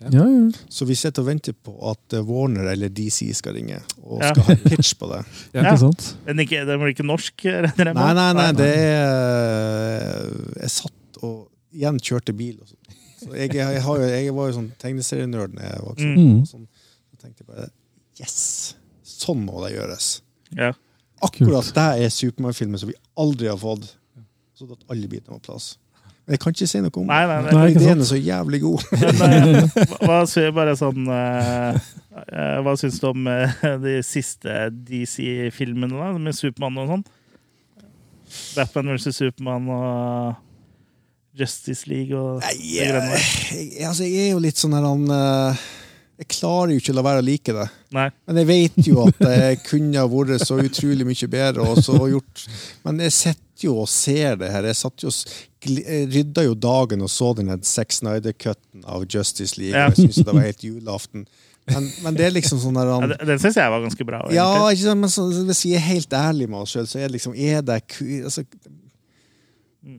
ja, 0.00 0.08
ja. 0.24 0.50
Så 0.72 0.86
vi 0.88 0.94
sitter 0.96 1.20
og 1.22 1.28
venter 1.28 1.52
på 1.52 1.74
at 1.92 2.16
eh, 2.16 2.24
Warner 2.24 2.70
eller 2.72 2.88
DC 2.88 3.28
skal 3.36 3.54
ringe 3.54 3.78
og 4.02 4.22
Ja. 4.24 4.32
skal 4.32 4.42
ha 4.48 4.52
en 4.56 4.64
pitch 4.70 4.94
på 4.98 5.10
det. 5.12 5.20
Ja. 5.54 5.60
Ikke 5.68 5.78
sant? 5.84 6.08
Men 6.26 6.40
ikke, 6.46 6.64
den 6.66 6.80
blir 6.80 6.94
ikke 6.94 7.06
norsk? 7.06 7.44
Nei, 7.44 7.92
nei, 7.94 8.32
nei, 8.40 8.50
det 8.56 8.72
er 8.80 10.30
Jeg 10.64 10.70
satt 10.80 11.22
og 11.22 11.48
igjen 11.76 12.00
kjørte 12.02 12.32
bil. 12.34 12.56
Og 12.62 12.66
sånn. 12.72 12.79
Så 13.20 13.34
jeg, 13.36 13.52
jeg, 13.54 13.82
har 13.84 14.00
jo, 14.00 14.08
jeg 14.10 14.34
var 14.36 14.48
jo 14.50 14.56
sånn 14.56 14.70
tegneserienerd 14.80 15.56
da 15.56 15.66
jeg 15.68 15.84
vokste 15.84 16.08
opp. 16.08 16.20
Mm. 16.20 16.40
Sånn, 16.48 16.66
så 17.10 17.20
tenkte 17.20 17.44
jeg 17.44 17.50
bare 17.52 17.68
Yes! 18.20 18.38
Sånn 19.06 19.44
må 19.44 19.60
det 19.64 19.74
gjøres. 19.74 20.08
Ja. 20.56 20.72
Akkurat 21.24 21.68
det 21.76 21.86
er 22.06 22.12
Supermann-filmen 22.12 22.80
som 22.80 22.88
vi 22.90 22.96
aldri 23.20 23.50
har 23.50 23.60
fått. 23.60 23.86
Så 24.56 24.68
at 24.68 24.84
alle 24.92 25.08
bitene 25.08 25.36
var 25.36 25.44
plass. 25.44 25.74
Men 26.24 26.36
jeg 26.36 26.42
kan 26.42 26.54
ikke 26.54 26.68
si 26.68 26.80
noe 26.84 26.92
om 27.00 27.08
Nei, 27.08 27.20
nei, 27.28 27.38
nei. 27.44 27.52
Nei, 27.56 27.68
Ideen 27.74 28.02
er 28.04 28.08
så 28.08 28.18
jævlig 28.20 28.60
god. 28.64 28.84
Eh, 29.30 30.04
hva- 30.04 30.52
bare 30.56 30.74
sånn, 30.78 31.08
eh, 31.10 31.78
eh, 32.20 32.58
hva 32.64 32.74
syns 32.78 33.00
du 33.00 33.06
om 33.08 33.24
de 33.84 33.96
siste 34.06 34.58
DC-filmene 34.88 35.96
da, 35.96 36.12
med 36.20 36.36
Supermann 36.36 36.78
og 36.82 36.92
sånn? 36.92 37.04
Batman 38.54 38.92
vs. 38.94 39.16
Supermann 39.16 39.68
og 39.74 40.38
Justice 41.40 41.88
League 41.90 42.16
og 42.16 42.40
Nei, 42.44 42.54
jeg, 42.76 42.88
jeg, 42.92 43.84
altså, 43.88 44.06
jeg 44.06 44.28
er 44.28 44.32
jo 44.34 44.42
litt 44.44 44.60
sånn 44.60 44.76
her 44.76 44.86
han 44.86 45.04
eh, 45.16 45.66
Jeg 46.22 46.30
klarer 46.36 46.74
jo 46.74 46.82
ikke 46.82 46.94
å 46.94 46.98
la 46.98 47.04
være 47.06 47.22
å 47.22 47.26
like 47.26 47.54
det. 47.56 47.66
Nei. 47.96 48.08
Men 48.28 48.40
jeg 48.42 48.48
vet 48.50 48.80
jo 48.84 49.04
at 49.06 49.22
det 49.24 49.38
kunne 49.64 50.02
ha 50.02 50.10
vært 50.12 50.44
så 50.44 50.58
utrolig 50.60 51.06
mye 51.08 51.28
bedre. 51.32 51.64
Og 51.64 51.80
så 51.80 51.96
gjort. 52.12 52.42
Men 52.84 53.00
jeg 53.06 53.14
sitter 53.16 53.64
jo 53.64 53.78
og 53.80 53.88
ser 53.88 54.36
det 54.42 54.50
her. 54.52 54.68
Jeg, 54.68 54.76
satt 54.82 55.06
jo, 55.06 55.12
rydda 56.12 56.44
jo 56.44 56.58
dagen 56.60 57.06
og 57.06 57.12
så 57.12 57.32
den 57.38 57.48
Sex 57.64 58.02
Snyder-cutten 58.02 58.84
av 58.84 59.08
Justice 59.08 59.56
League. 59.56 59.72
Ja. 59.72 59.88
Jeg 59.88 60.10
syns 60.10 60.20
det 60.20 60.34
var 60.36 60.44
helt 60.44 60.66
julaften. 60.68 61.24
Men, 61.70 61.88
men 62.02 62.16
det 62.16 62.26
er 62.26 62.34
liksom 62.34 62.60
sånn 62.60 62.76
der 62.78 62.88
Ja, 62.88 62.98
han, 63.02 63.12
den 63.12 63.30
den 63.32 63.42
syns 63.42 63.58
jeg 63.60 63.72
var 63.72 63.82
ganske 63.84 64.06
bra. 64.06 64.20
Ja, 64.34 64.48
ikke 64.72 64.86
sant, 64.88 65.02
men 65.04 65.12
så, 65.12 65.26
hvis 65.48 65.64
jeg 65.68 65.78
er 65.78 65.86
helt 65.86 66.16
ærlig 66.16 66.48
med 66.50 66.64
oss 66.64 66.74
sjøl, 66.74 66.88
så 66.90 67.00
er 67.00 67.08
det 67.08 67.18
liksom 67.18 67.36
Er 67.36 67.64
det. 67.66 67.80
Altså, 68.24 68.44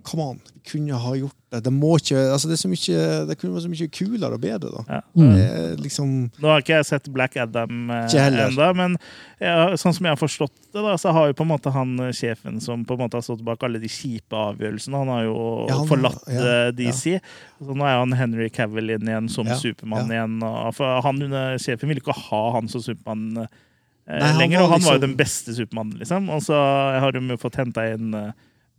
come 0.04 0.22
on. 0.24 0.40
Vi 0.54 0.60
kunne 0.72 0.94
ha 0.94 1.12
gjort 1.18 1.36
det. 1.52 1.64
Det 1.66 1.72
må 1.74 1.96
ikke 1.98 2.20
altså 2.32 2.48
det, 2.48 2.56
er 2.56 2.62
så 2.62 2.70
mye, 2.70 3.06
det 3.28 3.36
kunne 3.40 3.56
vært 3.56 3.66
så 3.66 3.72
mye 3.72 3.88
kulere 3.92 4.38
og 4.38 4.44
bedre, 4.44 4.70
da. 4.76 4.84
Ja. 4.88 5.00
Mm. 5.18 5.32
Det 5.36 5.86
liksom 5.88 6.12
Nå 6.38 6.52
har 6.52 6.62
ikke 6.62 6.78
jeg 6.78 6.88
sett 6.88 7.10
Black 7.12 7.38
Adam 7.42 7.90
ennå, 7.90 8.44
enda, 8.46 8.68
men 8.78 8.98
ja, 9.42 9.72
sånn 9.82 9.96
som 9.98 10.06
jeg 10.06 10.14
har 10.14 10.22
forstått 10.22 10.54
det, 10.70 10.84
da, 10.86 10.94
så 11.02 11.14
har 11.18 11.32
jo 11.32 11.38
på 11.40 11.44
en 11.48 11.52
måte 11.52 11.74
han 11.74 11.96
eh, 12.06 12.14
sjefen 12.16 12.62
som 12.64 12.86
på 12.88 12.96
en 12.96 13.04
måte 13.04 13.18
har 13.20 13.26
stått 13.26 13.42
bak 13.48 13.66
alle 13.68 13.82
de 13.82 13.90
kjipe 13.92 14.38
avgjørelsene, 14.38 15.02
han 15.02 15.12
har 15.12 15.26
jo 15.26 15.40
Ja, 15.68 15.80
han 15.82 15.90
forlatt 15.90 16.30
ja, 16.30 16.46
eh, 16.46 16.70
DC. 16.78 17.18
Så 17.60 17.76
nå 17.76 17.88
er 17.90 17.98
han 18.04 18.16
Henry 18.22 18.48
Cavill 18.54 18.94
inn 18.96 19.10
igjen 19.10 19.28
som 19.34 19.50
Ja, 19.50 19.58
Supermann 19.60 20.08
ja. 20.14 20.22
igjen. 20.22 20.38
Og, 20.46 20.72
for 20.78 21.02
han 21.08 21.26
under 21.26 21.58
sjefen 21.62 21.92
ville 21.92 22.04
ikke 22.04 22.16
ha 22.30 22.44
han 22.56 22.70
som 22.72 22.86
Supermann 22.86 23.44
eh, 23.44 24.38
lenger, 24.38 24.62
og 24.64 24.78
han 24.78 24.86
var 24.86 24.96
jo 24.96 25.02
liksom- 25.02 25.04
den 25.10 25.18
beste 25.20 25.58
Supermannen, 25.58 26.00
liksom. 26.00 26.30
Og 26.32 26.46
så 26.46 26.56
har 27.02 27.12
de 27.12 27.26
jo 27.28 27.42
fått 27.42 27.60
henta 27.60 27.90
inn 27.92 28.14
eh, 28.14 28.32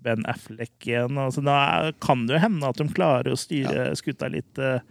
Ben 0.02 0.26
Affleck 0.30 0.88
igjen. 0.88 1.18
Altså, 1.20 1.44
da 1.44 1.92
kan 2.02 2.26
det 2.28 2.38
jo 2.38 2.42
hende 2.46 2.68
at 2.68 2.80
de 2.80 2.88
klarer 2.92 3.32
å 3.32 3.38
styre 3.38 3.92
skuta 3.98 4.30
litt 4.32 4.58
eh, 4.58 4.82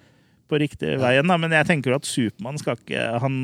på 0.52 0.60
riktig 0.62 0.98
veien. 1.02 1.28
Da. 1.32 1.38
Men 1.40 1.56
jeg 1.56 1.70
tenker 1.70 1.96
at 1.96 2.08
Supermann 2.08 2.60
skal 2.62 2.80
ikke 2.80 3.04
han, 3.24 3.42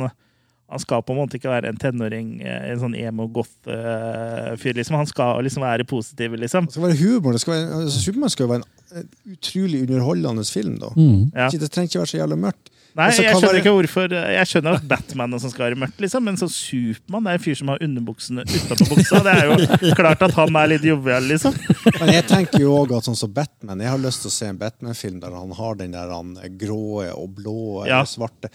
han 0.68 0.84
skal 0.84 1.04
på 1.08 1.16
en 1.16 1.22
måte 1.22 1.40
ikke 1.40 1.52
være 1.52 1.72
en 1.72 1.82
tenåring, 1.82 2.38
eh, 2.44 2.70
en 2.72 2.82
sånn 2.84 2.98
emo-goth-fyr. 3.00 4.80
liksom. 4.80 5.00
Han 5.00 5.10
skal 5.10 5.44
liksom 5.48 5.64
være 5.64 5.88
positiv, 5.88 6.36
liksom. 6.40 6.68
Det 6.68 6.78
skal 6.78 6.88
være 6.90 7.02
humor. 7.04 7.38
Det 7.38 7.44
skal 7.44 7.56
være, 7.58 7.84
altså, 7.84 8.02
Supermann 8.04 8.34
skal 8.34 8.48
jo 8.48 8.54
være 8.56 8.64
en 8.64 9.04
eh, 9.04 9.38
utrolig 9.38 9.84
underholdende 9.88 10.48
film. 10.50 10.80
da. 10.84 10.92
Mm. 10.96 11.22
Ja. 11.36 11.52
Det 11.52 11.72
trenger 11.72 11.92
ikke 11.92 12.04
være 12.04 12.14
så 12.16 12.22
jævlig 12.24 12.42
mørkt. 12.48 12.74
Nei, 12.98 13.08
jeg 13.14 13.30
skjønner 13.30 13.48
være- 13.48 13.60
ikke 13.62 13.74
hvorfor 13.78 14.14
Jeg 14.18 14.48
skjønner 14.50 14.76
at 14.80 14.88
Batman 14.90 15.34
er 15.38 15.40
som 15.44 15.52
skal 15.54 15.66
være 15.68 15.78
mørkt, 15.84 16.00
liksom, 16.02 16.24
men 16.26 16.36
så 16.40 16.48
Supermann 16.50 17.28
er 17.28 17.38
en 17.38 17.44
fyr 17.44 17.56
som 17.60 17.68
har 17.70 17.78
underbuksene 17.86 18.42
utenpå 18.48 18.88
buksa. 18.90 19.20
Det 19.28 19.34
er 19.38 19.46
jo 19.52 19.94
klart 20.00 20.22
at 20.26 20.34
han 20.34 20.56
er 20.56 20.68
litt 20.74 20.82
jovial, 20.90 21.22
liksom. 21.30 21.54
Men 22.00 22.14
jeg 22.16 22.26
tenker 22.28 22.60
jo 22.66 22.74
også 22.82 22.98
at 22.98 23.04
sånn 23.12 23.20
som 23.22 23.32
Batman 23.38 23.80
Jeg 23.86 23.90
har 23.94 24.02
lyst 24.02 24.22
til 24.26 24.32
å 24.32 24.36
se 24.40 24.50
en 24.50 24.58
Batman-film 24.58 25.20
der 25.22 25.32
han 25.38 25.52
har 25.62 25.76
den 25.76 25.92
der 25.92 26.10
han 26.10 26.34
gråe 26.58 27.12
og 27.14 27.36
blå 27.38 27.86
Ja. 27.86 28.00
eller 28.02 28.10
svarte. 28.10 28.50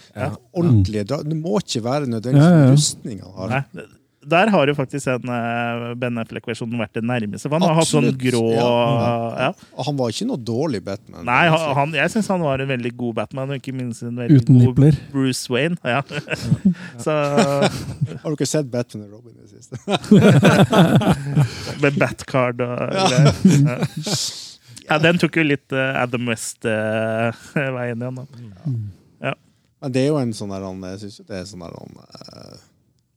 Ordentlige 0.52 1.04
dra- 1.06 1.22
Det 1.22 1.36
må 1.38 1.58
ikke 1.62 1.82
være 1.86 2.06
nødvendigvis 2.10 2.42
Ja, 2.42 2.58
ja, 2.58 2.64
ja. 2.66 2.72
rustning 2.74 3.20
han 3.22 3.32
har. 3.38 3.48
Nei, 3.72 3.84
der 4.22 4.50
har 4.54 4.70
jo 4.70 4.74
faktisk 4.78 5.08
en 5.10 5.30
uh, 5.30 5.92
Ben 5.98 6.18
Affleck-versjonen 6.20 6.78
vært 6.78 6.94
det 6.94 7.02
nærmeste. 7.06 7.48
For 7.48 7.58
han 7.58 7.66
har 7.66 7.78
hatt 7.80 7.90
sånn 7.90 8.10
grå 8.20 8.42
ja. 8.54 8.68
ja. 9.48 9.48
Og 9.74 9.88
han 9.88 9.98
var 9.98 10.12
ikke 10.14 10.28
noe 10.28 10.38
dårlig 10.38 10.82
Batman. 10.86 11.24
Nei, 11.26 11.40
han, 11.50 11.64
han, 11.78 11.96
jeg 11.98 12.12
syns 12.14 12.30
han 12.30 12.44
var 12.44 12.62
en 12.62 12.70
veldig 12.70 12.92
god 13.00 13.18
Batman, 13.18 13.50
og 13.50 13.58
ikke 13.58 13.74
minst 13.74 14.04
en 14.06 14.20
veldig 14.20 14.38
Uten 14.38 14.60
god 14.60 14.68
nipler. 14.68 15.00
Bruce 15.14 15.52
Wayne. 15.52 15.78
Ja. 15.82 16.02
Så 17.04 17.16
Har 17.16 18.28
dere 18.28 18.48
sett 18.48 18.70
Batman 18.70 19.08
og 19.08 19.18
Robin 19.18 19.34
i 19.34 19.42
det 19.42 19.50
siste? 19.56 19.80
Med 21.82 21.98
Batcard 21.98 22.62
og 22.62 22.78
greier. 22.94 23.32
Ja. 23.66 23.78
ja, 24.86 25.02
den 25.02 25.18
tok 25.22 25.38
jo 25.40 25.46
litt 25.46 25.74
eh, 25.74 25.94
Adam 25.98 26.30
West-veien 26.30 28.02
igjen, 28.06 28.22
da. 28.22 28.26
Men 29.82 29.94
det 29.94 30.04
er 30.04 30.12
jo 30.12 30.18
en 30.20 30.30
sånn 30.36 30.52
der 30.54 30.62
Jeg 30.92 30.98
syns 31.00 31.16
jo 31.18 31.24
det 31.26 31.40
er 31.40 31.48
sånn 31.48 31.64
der 31.64 31.74
han 31.74 31.96
eh, 32.06 32.60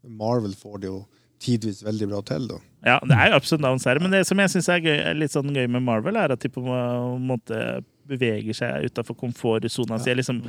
Marvel 0.08 0.54
får 0.56 0.80
det 0.82 0.90
jo 0.92 1.06
tidvis 1.46 1.84
veldig 1.86 2.08
bra 2.10 2.22
til, 2.26 2.48
da. 2.48 2.58
Ja, 2.86 3.00
det 3.04 3.18
er 3.18 3.36
ups 3.36 3.52
and 3.54 3.62
downs 3.66 3.84
her, 3.86 4.00
men 4.00 4.12
det 4.14 4.24
som 4.28 4.40
jeg 4.40 4.50
syns 4.54 4.70
er, 4.72 4.80
gøy, 4.86 4.96
er 5.10 5.18
litt 5.18 5.34
sånn 5.34 5.50
gøy 5.54 5.68
med 5.68 5.84
Marvel, 5.84 6.16
er 6.22 6.32
at 6.34 6.40
de 6.42 6.50
på 6.54 6.62
en 6.64 7.26
måte 7.28 7.84
beveger 8.06 8.54
seg 8.54 8.86
utafor 8.86 9.18
komfortsona 9.18 9.98
si. 10.00 10.14
Liksom 10.14 10.44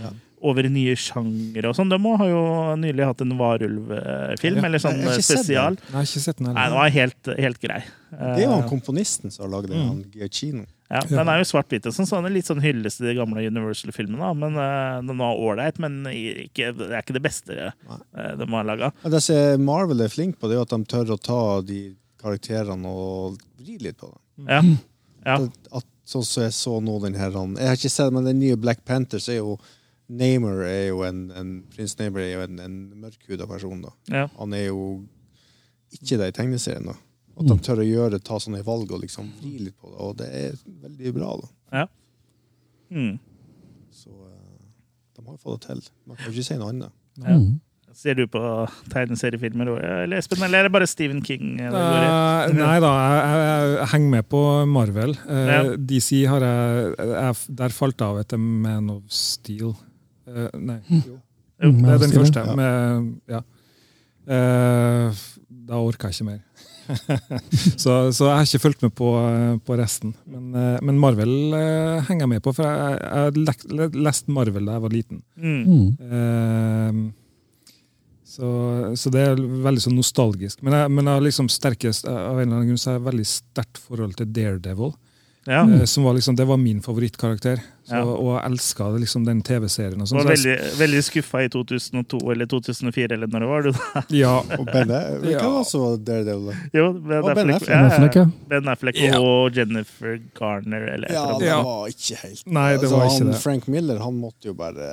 over 0.44 0.68
nye 0.68 0.92
sjangere 1.00 1.70
og 1.70 1.76
sånn. 1.78 1.88
De 1.88 1.96
har 1.96 2.28
jo 2.28 2.42
nylig 2.76 3.06
hatt 3.08 3.22
en 3.24 3.32
varulvfilm, 3.38 4.60
Ja. 4.60 4.66
eller 4.68 4.78
sånn 4.78 4.98
Jeg 5.00 5.06
har 5.08 5.16
ikke 5.16 5.22
sett 5.24 5.38
spesial. 5.40 5.78
Jeg 5.80 5.94
har 5.96 6.02
ikke 6.02 6.20
sett 6.26 6.36
den 6.36 6.52
Nei, 6.52 6.64
den 6.68 6.76
var 6.76 6.88
helt, 6.90 7.32
helt 7.38 7.60
grei. 7.60 7.80
Det 8.12 8.20
er 8.20 8.42
jo 8.44 8.50
han 8.52 8.64
Eh, 8.64 8.68
komponisten 8.68 9.32
som 9.32 9.46
har 9.50 9.56
lagd 9.60 9.70
den, 9.72 9.86
han 9.88 10.04
Giacchino. 10.12 10.66
Ja, 10.86 11.00
den 11.08 11.28
er 11.28 11.40
jo 11.40 11.48
svart-hvit, 11.50 11.88
sånn, 11.90 12.06
så 12.06 12.20
den 12.20 12.28
er 12.28 12.36
litt 12.36 12.48
sånn 12.48 12.62
hyllest 12.62 13.00
til 13.00 13.10
de 13.10 13.16
gamle 13.18 13.42
Universal-filmene. 13.48 14.28
Men 14.38 14.58
uh, 14.60 15.02
Den 15.06 15.18
var 15.18 15.40
ålreit, 15.42 15.80
men 15.82 16.04
ikke, 16.12 16.70
det 16.78 16.90
er 16.92 17.00
ikke 17.02 17.16
det 17.16 17.24
beste 17.24 17.56
uh, 17.72 17.96
de 18.38 18.48
har 18.52 18.68
laga. 18.68 18.92
Ja, 19.02 19.22
Marvel 19.58 20.04
er 20.04 20.12
flink 20.12 20.38
på, 20.38 20.50
det 20.50 20.58
er 20.58 20.66
at 20.66 20.74
de 20.74 20.82
tør 20.86 21.16
å 21.16 21.18
ta 21.18 21.40
de 21.66 21.80
karakterene 22.22 22.90
og 22.90 23.40
vri 23.58 23.80
litt 23.82 23.98
på 24.00 24.12
dem. 24.12 24.50
Ja. 24.50 24.62
Ja. 25.26 25.40
At, 25.40 25.70
at, 25.80 25.92
sånn 26.06 26.22
som 26.22 26.44
jeg 26.44 26.54
så 26.54 26.76
nå 26.78 27.00
den 27.02 27.16
her 27.18 27.34
Jeg 27.34 27.66
har 27.66 27.74
ikke 27.74 27.90
sett, 27.90 28.12
men 28.14 28.28
den 28.28 28.38
nye 28.38 28.54
Black 28.54 28.84
Panthers 28.86 29.26
er 29.26 29.40
jo 29.40 29.56
Namer 30.06 30.60
er 30.62 30.84
jo 30.92 31.00
en, 31.02 31.24
en 31.34 31.48
Prins 31.72 31.96
Namer 31.98 32.22
er 32.22 32.28
jo 32.30 32.42
en, 32.44 32.60
en 32.62 32.76
mørkhuda 33.02 33.48
person. 33.50 33.80
da. 33.82 33.90
Ja. 34.12 34.28
Han 34.36 34.54
er 34.54 34.68
jo 34.68 34.84
ikke 35.90 36.20
det 36.20 36.28
i 36.30 36.36
tegneserien. 36.36 36.86
da. 36.86 36.94
At 37.36 37.44
de 37.50 37.56
tør 37.60 37.82
å 37.82 37.86
gjøre, 37.86 38.18
ta 38.24 38.38
sånne 38.40 38.62
valg 38.64 38.92
og 38.96 39.02
liksom 39.02 39.26
vri 39.42 39.58
litt 39.66 39.76
på 39.76 39.90
det, 39.92 39.96
og 40.00 40.16
det 40.22 40.28
er 40.32 40.54
veldig 40.86 41.12
bra. 41.18 41.34
da. 41.42 41.48
Ja. 41.82 41.86
Mm. 42.96 43.18
Så 43.92 44.08
eh, 44.08 44.66
de 45.18 45.24
har 45.26 45.36
fått 45.42 45.66
det 45.66 45.74
til. 45.74 45.82
Man 46.08 46.16
kan 46.20 46.32
ikke 46.32 46.44
si 46.46 46.56
noe 46.56 46.70
annet. 46.72 46.94
Ja. 47.26 47.36
Ser 47.96 48.12
du 48.18 48.26
på 48.28 48.40
tegneseriefilmer 48.92 49.70
òg, 49.72 49.78
eller 50.04 50.20
Espen? 50.20 50.42
Eller 50.44 50.58
er 50.60 50.68
det 50.68 50.72
bare 50.74 50.88
Stephen 50.88 51.22
King? 51.24 51.54
Eh, 51.64 51.72
nei 51.72 52.74
da, 52.84 52.90
jeg, 52.92 53.20
jeg, 53.40 53.70
jeg 53.80 53.88
henger 53.94 54.10
med 54.18 54.26
på 54.32 54.42
Marvel. 54.68 55.14
Uh, 55.24 55.44
Ja. 55.48 55.60
DC 55.92 56.10
har 56.28 56.44
jeg, 56.44 56.90
jeg 57.00 57.56
Der 57.62 57.72
falt 57.72 57.96
jeg 58.00 58.06
av 58.10 58.20
etter 58.20 58.40
Man 58.40 58.90
of 58.98 59.04
Steel. 59.08 59.72
Uh, 60.28 60.48
nei, 60.60 60.76
jo. 60.92 61.16
Jo, 61.64 61.70
Det 61.72 61.94
er 61.94 62.02
den 62.04 62.12
første. 62.18 62.44
ja. 62.44 62.56
Med, 62.60 63.12
ja. 63.32 63.40
Eh, 64.26 65.20
da 65.70 65.78
orka 65.80 66.10
jeg 66.10 66.18
ikke 66.18 66.26
mer. 66.28 66.40
så, 67.82 67.92
så 68.14 68.28
jeg 68.28 68.36
har 68.36 68.46
ikke 68.46 68.62
fulgt 68.62 68.82
med 68.86 68.94
på, 68.96 69.10
på 69.66 69.76
resten. 69.78 70.14
Men, 70.30 70.48
eh, 70.54 70.78
men 70.86 70.98
Marvel 71.02 71.54
eh, 71.56 72.08
henger 72.08 72.26
jeg 72.26 72.32
med 72.36 72.44
på, 72.44 72.54
for 72.56 72.66
jeg, 72.66 73.36
jeg 73.36 73.92
leste 73.96 74.34
Marvel 74.34 74.68
da 74.68 74.76
jeg 74.76 74.84
var 74.86 74.96
liten. 74.96 75.22
Mm. 75.36 75.86
Eh, 76.10 77.00
så, 78.36 78.48
så 78.98 79.10
det 79.14 79.22
er 79.22 79.40
veldig 79.40 79.82
sånn 79.86 79.96
nostalgisk. 79.96 80.60
Men 80.66 80.76
jeg, 80.76 80.92
men 80.92 81.08
jeg 81.08 81.18
har 81.18 81.24
liksom 81.24 81.48
sterkest, 81.52 82.08
av 82.10 82.36
en 82.36 82.42
eller 82.42 82.58
annen 82.58 82.72
grunn 82.72 82.80
så 82.80 82.90
har 82.90 82.98
jeg 82.98 83.06
veldig 83.06 83.28
sterkt 83.30 83.80
forhold 83.80 84.18
til 84.18 84.28
Daredevil. 84.36 84.92
Ja. 85.46 85.62
Uh, 85.62 85.84
Som 85.88 86.04
var 86.04 86.18
liksom, 86.18 86.36
det 86.36 86.44
var 86.48 86.60
min 86.60 86.82
favorittkarakter. 86.84 87.62
Så, 87.86 87.94
Ja. 87.94 88.02
Og 88.02 88.40
elska 88.44 88.84
liksom, 88.98 89.24
den 89.24 89.42
TV-serien. 89.42 90.00
sånn. 90.06 90.18
Var 90.18 90.34
Så 90.36 90.42
jeg- 90.42 90.58
veldig, 90.58 90.78
veldig 90.78 91.02
skuffa 91.06 91.44
i 91.44 91.48
2002 91.48 92.18
eller 92.32 92.46
2004, 92.46 93.12
eller 93.14 93.26
når 93.28 93.40
det 93.40 93.48
var. 93.48 93.62
Du, 93.62 93.70
da. 93.72 94.02
Ja, 94.10 94.32
Og 94.58 94.66
Benne 94.66 94.98
Ja. 95.30 95.38
var 95.50 95.62
så 95.64 95.96
Daredevil? 96.02 96.50
da? 96.50 96.56
Jo, 96.74 96.92
Ben 96.92 97.18
Og 97.22 97.34
Ben 97.34 97.50
Affleck, 97.50 97.68
ja, 97.68 97.76
Ben 97.76 97.86
Affleck, 97.92 98.14
ja. 98.16 98.24
Ben 98.48 98.68
Affleck 98.68 98.96
Ja. 98.98 99.20
og 99.20 99.54
Jennifer 99.54 100.18
Garner, 100.34 100.82
eller 100.94 101.08
Ja, 101.12 101.38
det 101.38 101.46
Ja. 101.46 101.62
var 101.62 101.86
ikke 101.86 102.16
helt 102.24 102.46
Nei, 102.46 102.72
det 102.76 102.80
altså, 102.82 102.96
ikke 103.06 103.18
han, 103.22 103.26
det. 103.32 103.40
Frank 103.40 103.68
Miller 103.68 103.98
han 104.02 104.14
måtte 104.20 104.44
jo 104.50 104.54
bare. 104.54 104.90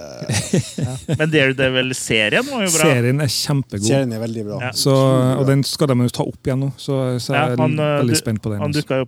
Men 1.17 1.29
Daredevil-serien 1.33 2.45
var 2.51 2.61
jo 2.65 2.69
bra. 2.77 2.85
serien 2.93 3.21
er 3.25 3.31
kjempegod. 3.31 3.87
Serien 3.87 4.13
er 4.13 4.19
veldig 4.23 4.45
bra. 4.47 4.59
Ja. 4.67 4.71
Så, 4.77 4.93
og 5.39 5.45
den 5.49 5.63
skal 5.67 5.87
de 5.87 5.97
jo 6.05 6.09
ta 6.13 6.23
opp 6.29 6.43
igjen 6.45 6.59
nå, 6.65 6.71
så, 6.77 6.99
så 7.23 7.33
Ja, 7.33 7.47
jeg 7.49 7.57
er 7.57 7.61
han, 7.63 7.73
eh, 7.79 7.91
veldig 8.03 8.13
du- 8.17 8.21
spent 8.21 8.41
på 8.43 8.51
den. 8.53 8.59
Han 8.61 8.71
også. 8.71 8.83
dukka 8.83 8.99
jo 9.01 9.05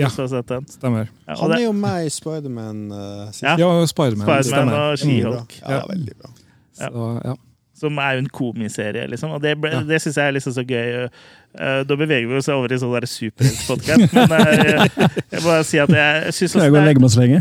Ja. 0.00 0.08
du 0.08 0.22
har 0.22 0.28
sett 0.28 0.46
den. 0.54 0.66
Stemmer. 0.72 1.08
Ja, 1.28 1.34
Han 1.36 1.52
er 1.52 1.62
jo 1.66 1.72
med 1.72 2.06
i 2.06 2.08
Spiderman. 2.14 2.77
Uh, 2.92 3.26
sist. 3.32 3.42
Ja. 3.44 3.56
Ja, 3.60 3.72
Spiderman. 3.90 4.26
Spider 4.46 4.72
og. 4.78 4.98
Ski-Hulk, 5.02 5.58
Ja, 5.64 5.82
veldig 5.90 6.14
bra. 6.22 6.30
Så, 6.78 7.04
ja. 7.24 7.34
som 7.78 7.98
er 8.02 8.12
jo 8.16 8.22
en 8.24 8.30
komiserie, 8.34 9.04
liksom. 9.10 9.30
Og 9.36 9.42
det, 9.42 9.56
ble- 9.62 9.72
Ja. 9.74 9.82
det 9.86 10.00
syns 10.02 10.16
jeg 10.18 10.26
er 10.30 10.34
liksom 10.38 10.54
så 10.56 10.64
gøy. 10.66 11.08
Eh, 11.58 11.80
da 11.88 11.96
beveger 11.96 12.26
vi 12.28 12.36
oss 12.38 12.48
over 12.52 12.70
i 12.74 12.78
sånn 12.78 13.06
superheltpodkast, 13.08 14.12
men 14.14 14.32
eh, 14.36 14.84
jeg 15.32 15.42
bare 15.42 15.64
si 15.64 15.78
at 15.82 15.90
jeg 15.90 16.34
syns 16.36 16.54
jeg? 16.58 16.72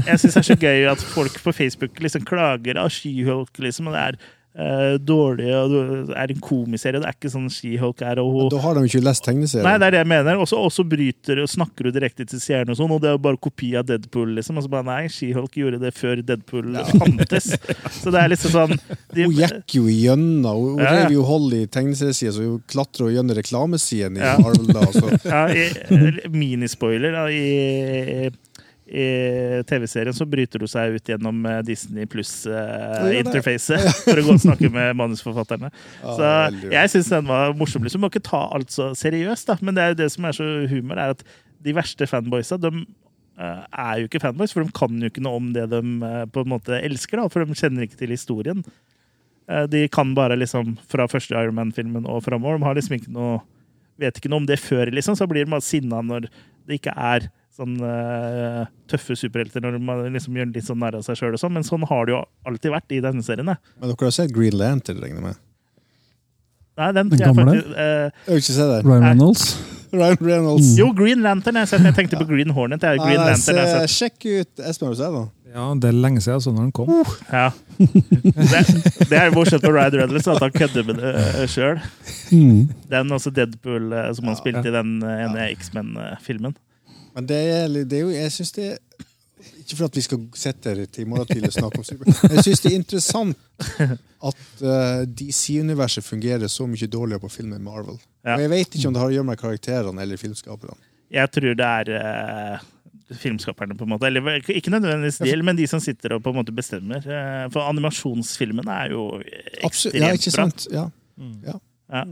Jeg 0.07 0.19
synes 0.21 0.33
det 0.33 0.41
er 0.41 0.47
så 0.47 0.57
gøy 0.61 0.85
at 0.93 1.03
folk 1.13 1.35
på 1.43 1.53
Facebook 1.53 1.99
liksom 2.01 2.25
klager 2.25 2.79
av 2.81 2.89
She-Hulk, 2.93 3.51
liksom, 3.65 3.87
og 3.91 3.97
det 3.97 4.03
er 4.05 4.19
eh, 4.57 4.97
dårlig, 4.97 5.47
og 5.53 6.09
er 6.17 6.31
en 6.33 6.39
komiserie. 6.41 6.99
Det 6.99 7.07
er 7.09 7.15
ikke 7.17 7.29
sånn 7.33 7.47
She-Hulk 7.53 8.01
er, 8.01 8.19
og 8.23 8.31
hun 8.33 8.49
Da 8.53 8.61
har 8.63 8.73
de 8.79 8.85
ikke 8.89 9.03
lest 9.05 9.23
tegneserien. 9.27 9.63
Nei, 9.67 9.75
det 9.77 9.87
er 9.87 9.95
det 9.97 10.01
jeg 10.01 10.09
mener. 10.11 10.39
Også, 10.41 10.57
også 10.57 10.85
bryter 10.89 11.43
og 11.43 11.49
snakker 11.51 11.87
du 11.87 11.91
direkte 11.95 12.25
til 12.27 12.41
seerne, 12.41 12.73
og 12.73 12.79
sånn, 12.79 12.91
og 12.95 13.01
det 13.03 13.11
er 13.11 13.17
jo 13.17 13.23
bare 13.27 13.37
kopi 13.37 13.75
av 13.77 13.85
Deadpool. 13.89 14.33
liksom. 14.39 14.57
Og 14.57 14.65
så 14.65 14.71
bare 14.73 14.87
nei, 14.89 15.03
She-Hulk 15.13 15.55
gjorde 15.61 15.79
det 15.83 15.93
før 15.97 16.23
Deadpool 16.25 16.73
fantes. 16.97 17.51
Så 18.01 18.11
det 18.13 18.19
er 18.23 18.29
liksom 18.33 18.51
sånn 18.53 18.75
de, 19.13 19.23
Hun 19.27 19.33
gikk 19.37 19.77
jo 19.77 19.85
igjennom. 19.91 20.63
Hun 20.77 20.81
Ja, 20.83 20.91
rev 21.03 21.13
jo 21.15 21.23
hold 21.27 21.53
i 21.57 21.63
tegneseriesida, 21.71 22.33
så 22.35 22.43
hun 22.45 22.61
klatra 22.69 23.07
gjennom 23.13 23.35
reklamesiden 23.37 24.17
i 24.17 24.23
Ja. 24.25 24.35
Marvel. 24.41 24.67
da, 24.73 24.85
så 24.93 25.09
ja, 25.33 25.45
i, 25.53 26.27
Minispoiler 26.33 27.11
da, 27.15 27.25
i, 27.29 28.29
i 28.87 29.63
TV-serien 29.67 30.15
så 30.15 30.25
bryter 30.29 30.61
du 30.63 30.67
seg 30.71 30.95
ut 30.95 31.09
gjennom 31.11 31.41
eh, 31.49 31.57
Disney 31.67 32.05
gjør 32.05 32.07
det. 32.07 32.11
pluss-interfacet 32.13 33.87
for 34.05 34.21
å 34.21 34.25
gå 34.27 34.35
og 34.37 34.43
snakke 34.45 34.69
med 34.71 34.95
manusforfatterne. 34.99 35.71
Så 36.01 36.29
jeg 36.71 36.93
syns 36.93 37.11
den 37.11 37.27
var 37.27 37.51
morsom. 37.59 37.83
liksom. 37.83 38.03
Må 38.05 38.11
ikke 38.11 38.23
ta 38.23 38.45
alt 38.55 38.71
så 38.71 38.93
seriøst, 38.97 39.49
da. 39.51 39.57
men 39.61 39.75
det 39.75 39.83
er 39.83 39.91
jo 39.93 39.99
det 40.03 40.09
som 40.15 40.29
er 40.29 40.37
så 40.39 40.47
humor, 40.71 40.95
er 41.01 41.15
at 41.17 41.25
de 41.67 41.73
verste 41.75 42.07
fanboysa 42.07 42.59
de 42.63 42.71
eh, 42.77 43.63
er 43.67 44.03
jo 44.03 44.07
ikke 44.07 44.21
fanboys, 44.23 44.53
for 44.55 44.63
de 44.63 44.75
kan 44.77 45.01
jo 45.03 45.11
ikke 45.11 45.23
noe 45.25 45.41
om 45.41 45.51
det 45.55 45.67
de 45.73 45.81
eh, 45.83 46.23
på 46.31 46.45
en 46.45 46.53
måte 46.55 46.79
elsker, 46.79 47.19
da, 47.19 47.27
for 47.33 47.43
de 47.43 47.57
kjenner 47.59 47.87
ikke 47.87 47.99
til 47.99 48.13
historien. 48.15 48.63
Eh, 49.51 49.65
De 49.71 49.83
kan 49.91 50.15
bare 50.15 50.37
liksom 50.39 50.77
fra 50.87 51.09
første 51.11 51.35
Iron 51.35 51.57
Man-filmen 51.59 52.07
og 52.07 52.23
framover. 52.25 52.61
De 52.61 52.69
har 52.69 52.79
liksom 52.79 52.97
ikke 53.01 53.11
noe 53.15 53.41
vet 53.97 54.19
ikke 54.19 54.29
noe 54.29 54.43
om 54.43 54.47
det 54.47 54.59
før, 54.61 54.91
liksom, 54.93 55.15
så 55.17 55.25
blir 55.25 55.41
de 55.47 55.49
bare 55.49 55.65
sinna 55.65 56.03
når 56.05 56.27
det 56.69 56.75
ikke 56.77 56.93
er 56.93 57.23
sånn 57.57 57.75
uh, 57.81 58.65
tøffe 58.91 59.17
superhelter, 59.17 59.63
når 59.65 59.79
man 59.81 60.03
liksom 60.13 60.37
gjør 60.37 60.51
litt 60.53 60.67
sånn 60.69 60.79
narr 60.83 60.99
av 60.99 61.05
seg 61.07 61.17
sjøl 61.19 61.37
sånn, 61.41 61.55
men 61.57 61.65
sånn 61.67 61.83
har 61.89 62.05
det 62.07 62.13
jo 62.15 62.21
alltid 62.47 62.71
vært 62.75 62.93
i 62.93 63.01
denne 63.03 63.25
serien. 63.25 63.49
da. 63.49 63.57
Men 63.81 63.89
dere 63.91 64.07
har 64.11 64.13
sett 64.19 64.33
Green 64.35 64.57
Lantern, 64.59 65.01
regner 65.01 65.17
jeg 65.21 65.27
med? 65.31 65.43
Nei, 66.77 66.91
den, 66.93 67.09
Den 67.09 67.17
jeg 67.23 67.33
gamle? 67.33 67.45
faktisk, 67.49 67.73
uh, 67.73 68.27
Jeg 68.27 68.29
har 68.29 68.43
ikke 68.43 68.53
sett 68.59 68.69
det. 68.75 68.81
Ryan 68.85 69.07
Reynolds. 69.07 69.47
Ryan 69.97 70.17
Reynolds. 70.21 70.69
jo, 70.77 70.91
Green 70.93 71.21
Lantern. 71.25 71.57
Jeg, 71.63 71.79
jeg 71.87 71.95
tenkte 71.97 72.19
på 72.21 72.27
Green 72.29 72.51
Hornet. 72.53 72.81
Det 72.83 72.89
er 72.91 72.99
Green 73.01 73.17
ah, 73.23 73.31
Lantern. 73.31 73.57
Jeg 73.57 73.71
se, 73.71 73.79
har 73.79 73.87
sett. 73.87 73.95
sjekk 73.97 74.27
ut 74.43 74.61
Espen, 74.69 74.87
har 74.91 74.93
du 74.93 75.01
sett 75.01 75.15
den? 75.17 75.27
ja, 75.57 75.63
det 75.81 75.87
er 75.89 75.95
lenge 75.97 76.21
siden 76.21 76.41
så 76.43 76.51
når 76.53 76.67
den 76.67 76.73
kom. 76.75 76.89
Ja. 77.31 77.47
Det, 77.79 78.59
det 79.09 79.17
er 79.17 79.31
morsomt 79.33 79.63
på 79.63 79.71
Ryan 79.73 79.95
Reynolds 79.95 80.27
at 80.29 80.43
han 80.43 80.53
kødder 80.53 80.85
med 80.85 80.99
det 81.01 81.47
sjøl. 81.49 81.79
Mm. 82.35 82.67
Den 82.91 83.15
også 83.15 83.31
Deadpool 83.33 83.87
eh, 83.95 84.11
som 84.13 84.27
han 84.29 84.35
Ja. 84.35 84.41
spilte 84.43 84.67
i 84.69 84.75
den 84.75 84.91
eh, 85.01 85.23
ene 85.25 85.47
X-Men-filmen. 85.55 86.53
Men 87.17 87.27
det 87.29 87.37
er, 87.49 87.71
det 87.89 87.97
er 87.97 88.03
jo 88.05 88.13
Jeg 88.13 88.33
syns 88.35 88.53
det 88.53 88.67
er 88.75 88.77
Ikke 89.63 89.79
for 89.79 89.87
at 89.89 89.97
vi 89.97 90.03
skal 90.05 90.21
sitte 90.37 90.73
her 90.73 90.85
til 90.85 91.03
i 91.03 91.09
morgen 91.09 91.27
tidlig 91.29 91.49
og 91.49 91.57
snakke 91.57 91.81
om 91.81 91.87
Supermann. 91.87 92.19
Men 92.27 92.37
jeg 92.37 92.45
syns 92.47 92.63
det 92.63 92.71
er 92.71 92.77
interessant 92.77 93.37
at 94.27 94.45
uh, 94.63 95.01
DC-universet 95.17 96.05
fungerer 96.05 96.47
så 96.51 96.65
mye 96.69 96.87
dårligere 96.89 97.21
på 97.21 97.29
film 97.29 97.51
enn 97.57 97.65
Marvel. 97.65 97.99
Ja. 98.25 98.37
Og 98.37 98.45
jeg 98.45 98.51
vet 98.53 98.77
ikke 98.77 98.89
om 98.89 98.95
det 98.95 99.01
har 99.03 99.11
å 99.11 99.15
gjøre 99.17 99.27
med 99.27 99.41
karakterene 99.41 100.05
eller 100.05 100.21
filmskaperne. 100.21 100.77
Jeg 101.13 101.31
tror 101.35 101.57
det 101.59 101.67
er 101.67 101.91
uh, 101.93 102.65
filmskaperne, 103.15 103.77
på 103.77 103.85
en 103.85 103.93
måte. 103.93 104.07
Eller 104.09 104.39
ikke 104.51 104.71
nødvendigvis 104.73 105.21
de, 105.23 105.35
men 105.45 105.59
de 105.59 105.67
som 105.69 105.83
sitter 105.83 106.17
og 106.17 106.23
på 106.25 106.33
en 106.33 106.39
måte 106.41 106.55
bestemmer. 106.55 107.03
Eh, 107.03 107.43
For 107.53 107.67
animasjonsfilmene 107.69 108.79
er 108.83 108.95
jo 108.95 109.05
Absolutt. 109.63 109.95
bra. 109.95 110.07
Ja, 110.07 110.17
ikke 110.17 110.33
bra. 110.33 110.47
sant? 110.47 110.67
Ja. 110.73 110.89
ja. 111.47 111.59
Ja. 111.87 112.03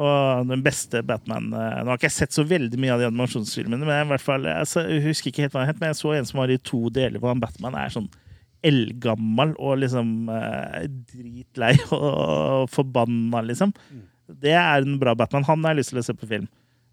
Og 0.00 0.48
den 0.48 0.62
beste 0.64 1.02
Batman 1.06 1.50
eh, 1.52 1.80
Nå 1.82 1.92
har 1.92 1.98
ikke 1.98 2.08
jeg 2.08 2.16
sett 2.16 2.36
så 2.36 2.44
veldig 2.48 2.78
mye 2.80 2.94
av 2.94 3.02
de 3.02 3.08
animasjonsfilmene, 3.10 3.84
men 3.84 3.94
jeg, 3.98 4.06
i 4.06 4.10
hvert 4.14 4.24
fall, 4.24 4.48
jeg, 4.48 5.00
husker 5.04 5.32
ikke 5.32 5.44
helt 5.46 5.56
hva 5.56 5.64
han 5.64 5.72
het, 5.72 5.80
men 5.82 5.92
jeg 5.92 6.00
så 6.00 6.14
en 6.16 6.28
som 6.30 6.40
var 6.42 6.52
i 6.52 6.60
to 6.70 6.86
deler, 6.94 7.20
hvor 7.20 7.34
han 7.34 7.42
Batman 7.42 7.76
er 7.78 7.92
sånn 7.92 8.08
eldgammel 8.66 9.54
og 9.56 9.78
liksom 9.80 10.30
eh, 10.36 10.86
dritlei 11.12 11.74
og 11.96 12.66
forbanna, 12.72 13.44
liksom. 13.48 13.74
Det 14.40 14.52
er 14.54 14.84
en 14.84 14.98
bra 15.00 15.14
Batman. 15.18 15.46
Han 15.48 15.64
har 15.64 15.74
jeg 15.74 15.80
lyst 15.82 15.94
til 15.94 16.02
å 16.02 16.06
se 16.06 16.16
på 16.16 16.28
film. 16.30 16.48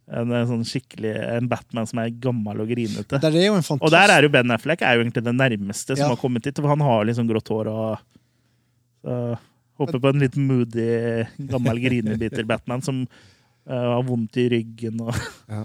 En, 0.08 0.32
en 0.32 0.48
sånn 0.48 0.64
skikkelig, 0.66 1.12
en 1.36 1.50
Batman 1.52 1.88
som 1.90 2.00
er 2.00 2.14
gammel 2.24 2.64
og 2.64 2.70
grinete. 2.72 3.20
Er 3.20 3.36
en 3.52 3.82
Og 3.84 3.92
der 3.92 4.14
er 4.14 4.24
jo 4.24 4.32
Ben 4.32 4.56
Affleck 4.56 4.82
er 4.82 4.96
jo 4.96 5.04
egentlig 5.04 5.26
den 5.26 5.38
nærmeste 5.38 5.98
som 5.98 6.06
Ja. 6.06 6.14
har 6.14 6.22
kommet 6.22 6.48
hit. 6.48 6.56
For 6.64 6.72
han 6.72 6.82
har 6.82 7.04
liksom 7.06 7.28
grått 7.28 7.52
hår 7.52 7.70
og 7.74 8.00
så 9.04 9.18
Håper 9.78 10.00
på 10.02 10.12
en 10.12 10.22
litt 10.24 10.36
moody, 10.42 10.90
gammel 11.52 11.82
grinebiter 11.84 12.48
Batman 12.50 12.84
som 12.86 13.04
uh, 13.06 13.74
har 13.74 14.04
vondt 14.08 14.40
i 14.42 14.48
ryggen 14.56 15.02
og 15.06 15.14
Ja, 15.52 15.64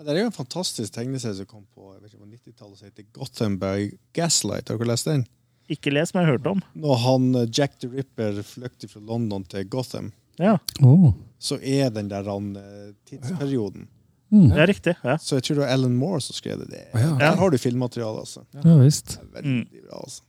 Det 0.00 0.14
er 0.14 0.22
jo 0.22 0.30
en 0.30 0.36
fantastisk 0.36 0.94
tegneserie 0.94 1.38
som 1.40 1.48
kom 1.48 1.66
på 1.74 1.94
jeg 1.94 2.02
vet 2.02 2.14
ikke, 2.14 2.22
på 2.24 2.30
90-tallet 2.30 2.78
som 2.78 2.88
heter 2.88 3.08
Gothenburg 3.16 3.98
Gaslight. 4.16 4.72
Har 4.72 4.80
dere 4.80 4.92
lest 4.92 5.08
den? 5.10 5.26
Ikke 5.70 5.92
lest, 5.92 6.14
men 6.14 6.24
jeg 6.24 6.30
har 6.30 6.38
hørt 6.38 6.48
om. 6.50 6.62
Når 6.82 7.02
han 7.04 7.28
eh, 7.38 7.48
Jack 7.52 7.76
the 7.82 7.90
Ripper 7.92 8.40
flykter 8.42 8.90
fra 8.90 9.02
London 9.06 9.44
til 9.46 9.68
Gotham, 9.70 10.10
Ja, 10.40 10.56
oh. 10.80 11.10
så 11.38 11.58
er 11.60 11.90
den 11.92 12.08
der 12.08 12.24
han, 12.24 12.54
eh, 12.56 12.92
tidsperioden. 13.08 13.88
Mm. 14.30 14.48
det 14.48 14.60
er 14.62 14.68
riktig. 14.70 14.94
Ja. 15.02 15.16
Så 15.18 15.36
jeg 15.36 15.44
tror 15.44 15.58
det 15.58 15.64
var 15.64 15.72
Ellen 15.74 15.96
Moore 15.98 16.20
som 16.22 16.36
skrev 16.38 16.62
det. 16.62 16.84
Der 16.94 17.36
har 17.36 17.50
du 17.50 17.58
filmmateriale, 17.58 18.22
altså. 18.22 18.44
Ja 18.54 18.76
visst. 18.78 19.18
Det 19.18 19.26
er 19.26 19.42
veldig 19.42 19.82
bra, 19.88 20.02
altså. 20.04 20.22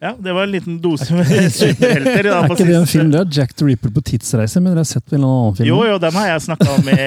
Ja, 0.00 0.14
det 0.16 0.32
var 0.32 0.46
en 0.46 0.52
liten 0.54 0.76
dose 0.80 1.12
med 1.12 1.28
superhelter. 1.52 2.24
da, 2.24 2.38
Er 2.44 2.54
ikke 2.54 2.66
det 2.68 2.76
en 2.78 2.86
film? 2.88 3.10
Det 3.12 3.20
er 3.20 3.32
Jack 3.40 3.56
the 3.60 3.66
Ripper 3.68 3.92
på 3.92 4.02
tidsreise, 4.08 4.60
men 4.62 4.72
dere 4.72 4.80
har 4.84 4.88
sett 4.88 5.12
en 5.12 5.26
annen 5.28 5.58
film? 5.58 5.68
Jo, 5.68 5.82
jo, 5.84 5.98
den 6.00 6.16
har 6.16 6.30
jeg 6.32 6.46
snakka 6.46 6.68
om 6.78 6.88
i, 6.88 7.00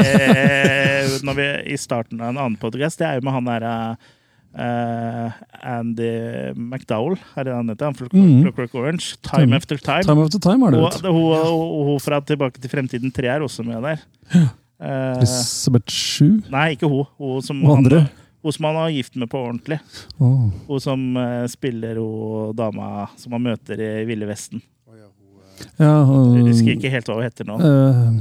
når 1.25 1.39
vi, 1.39 1.47
i 1.73 1.79
starten 1.81 2.21
av 2.21 2.29
en 2.33 2.37
annen 2.43 2.59
podcast. 2.61 3.01
Det 3.01 3.07
er 3.09 3.17
jo 3.17 3.25
med 3.25 3.33
han 3.39 3.49
derre 3.49 3.73
uh, 3.97 5.41
Andy 5.73 6.11
McDowell, 6.53 7.17
er 7.33 7.49
det 7.49 7.55
han 7.57 7.73
heter? 7.73 7.89
Han 7.89 8.13
mm. 8.13 8.41
Clockwork 8.45 8.75
Orange. 8.77 9.15
Time 9.25 9.47
Time- 9.47 9.55
After 9.57 9.77
Time. 9.81 10.05
Time 10.05 10.25
After 10.27 10.43
Time 10.45 10.67
er 10.69 10.77
det, 10.77 11.09
Og 11.09 11.85
hun, 11.89 11.99
fra 12.03 12.21
Tilbake 12.21 12.61
til 12.61 12.69
fremtiden 12.71 13.11
3 13.13 13.33
er 13.37 13.45
også 13.45 13.65
med 13.65 13.81
der. 13.83 14.05
Uh, 14.83 15.17
Elisabeth 15.17 15.89
Shue? 15.93 16.41
nei, 16.51 16.73
ikke 16.75 16.89
hun. 16.91 17.07
Hun 17.17 17.41
som, 17.45 17.65
Og 17.65 17.77
andre? 17.81 18.05
Han, 18.05 18.22
hun 18.43 18.55
som 18.55 18.67
han 18.67 18.75
var 18.75 18.91
gift 18.93 19.15
med 19.15 19.29
på 19.31 19.39
ordentlig. 19.39 19.79
Oh. 20.17 20.49
Hun 20.67 20.83
som 20.83 21.03
uh, 21.17 21.45
spiller 21.51 21.99
hun 22.01 22.53
dama 22.59 23.07
som 23.17 23.35
han 23.37 23.45
møter 23.45 23.79
i 23.79 23.91
Ville 24.09 24.27
Vesten. 24.29 24.63
Ja, 25.77 26.03
og, 26.03 26.33
Jeg 26.35 26.49
husker 26.49 26.75
ikke 26.75 26.91
helt 26.91 27.07
hva 27.07 27.17
hun 27.19 27.25
heter 27.25 27.47
nå. 27.47 27.55
Uh, 27.61 28.19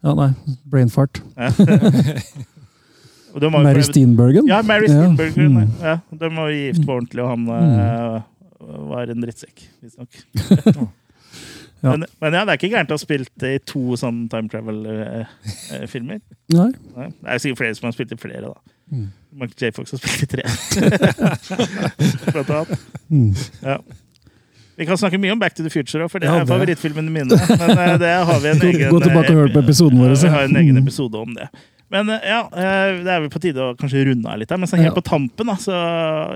ja, 0.00 0.14
nei. 0.16 0.30
Brainfart. 0.70 1.20
Og 3.30 3.42
de 3.42 3.50
var 3.50 3.62
jo 3.62 3.66
Mary 3.66 3.82
Steenbergen? 3.86 4.48
Ja, 4.48 4.62
Mary 4.66 4.88
Ja, 4.90 5.04
mm. 5.06 5.58
Ja, 5.82 5.98
de 6.10 6.30
var 6.34 6.48
gift 6.50 6.86
på 6.86 6.96
ordentlig, 6.96 7.22
og 7.22 7.28
han 7.30 7.44
eh, 7.54 8.16
var 8.90 9.12
en 9.12 9.22
drittsekk, 9.26 9.68
visstnok. 9.82 10.88
Ja. 11.80 11.94
Men, 11.94 12.02
men 12.20 12.34
ja, 12.36 12.42
det 12.44 12.52
er 12.52 12.58
ikke 12.58 12.68
gærent 12.74 12.90
å 12.92 12.96
ha 12.98 13.00
spilt 13.00 13.44
i 13.48 13.54
to 13.64 13.94
sånne 13.96 14.26
time 14.28 14.50
travel-filmer. 14.52 16.18
Nei. 16.52 16.66
Nei, 16.92 17.06
det 17.08 17.30
er 17.32 17.40
sikkert 17.40 17.60
flere 17.62 17.78
som 17.78 17.86
har 17.88 17.94
spilt 17.96 18.12
i 18.12 18.18
flere, 18.20 18.50
da. 18.50 18.74
Mm. 18.90 19.08
Michael 19.32 19.70
J. 19.70 19.72
Fox 19.76 19.92
har 19.94 19.98
spilt 20.02 20.22
i 20.22 20.26
tre. 20.26 20.42
Blant 22.32 22.50
annet. 22.50 22.78
Mm. 23.10 23.34
Ja. 23.62 23.76
Vi 24.80 24.86
kan 24.88 24.96
snakke 24.98 25.18
mye 25.20 25.32
om 25.34 25.38
Back 25.38 25.54
to 25.54 25.62
the 25.62 25.70
Future, 25.70 26.08
for 26.08 26.18
det 26.22 26.26
Ja, 26.30 26.38
er 26.40 26.44
det. 26.46 26.48
favorittfilmene 26.50 27.10
mine. 27.12 27.36
Men 27.36 27.70
eh, 27.78 27.98
det 28.00 28.14
har 28.26 28.40
vi 28.40 28.48
en 28.48 28.62
egen 28.70 28.88
gå 28.90 29.00
tilbake 29.04 29.30
og 29.34 29.42
hør 29.42 29.52
på 29.54 29.62
episoden 29.62 30.00
vår, 30.00 30.14
Vi 30.22 30.28
har 30.32 30.42
en 30.48 30.56
egen 30.56 30.74
Mm. 30.78 30.82
episode 30.82 31.14
om 31.20 31.34
det. 31.36 31.48
Men 31.90 32.08
eh, 32.10 32.20
ja, 32.24 32.40
eh, 32.54 33.02
det 33.04 33.12
er 33.12 33.20
vel 33.20 33.30
på 33.30 33.40
tide 33.42 33.60
å 33.60 33.76
kanskje 33.76 34.06
runde 34.08 34.26
av 34.30 34.38
litt 34.40 34.50
her. 34.50 34.56
Men 34.58 34.68
så 34.70 34.76
helt 34.80 34.94
Ja. 34.94 35.00
på 35.00 35.04
tampen, 35.04 35.46
da, 35.46 35.54
så 35.60 35.72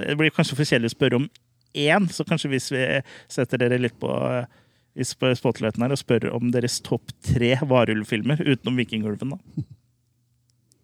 det 0.07 0.17
blir 0.19 0.31
kanskje 0.31 0.55
for 0.59 0.65
kjedelig 0.65 0.93
å 0.93 0.97
spørre 0.99 1.17
om 1.23 1.29
én. 1.75 2.07
Så 2.13 2.25
kanskje 2.29 2.51
hvis 2.53 2.71
vi 2.71 2.85
setter 3.29 3.59
dere 3.59 3.79
litt 3.81 3.99
på 3.99 4.11
eh, 4.13 4.45
i 4.97 5.03
spotlighten 5.03 5.83
her 5.83 5.91
og 5.91 5.99
spør 5.99 6.29
om 6.35 6.51
deres 6.53 6.81
topp 6.85 7.11
tre 7.25 7.57
varulvfilmer 7.57 8.39
utenom 8.45 8.77
Vikingulven, 8.77 9.31
da. 9.35 9.39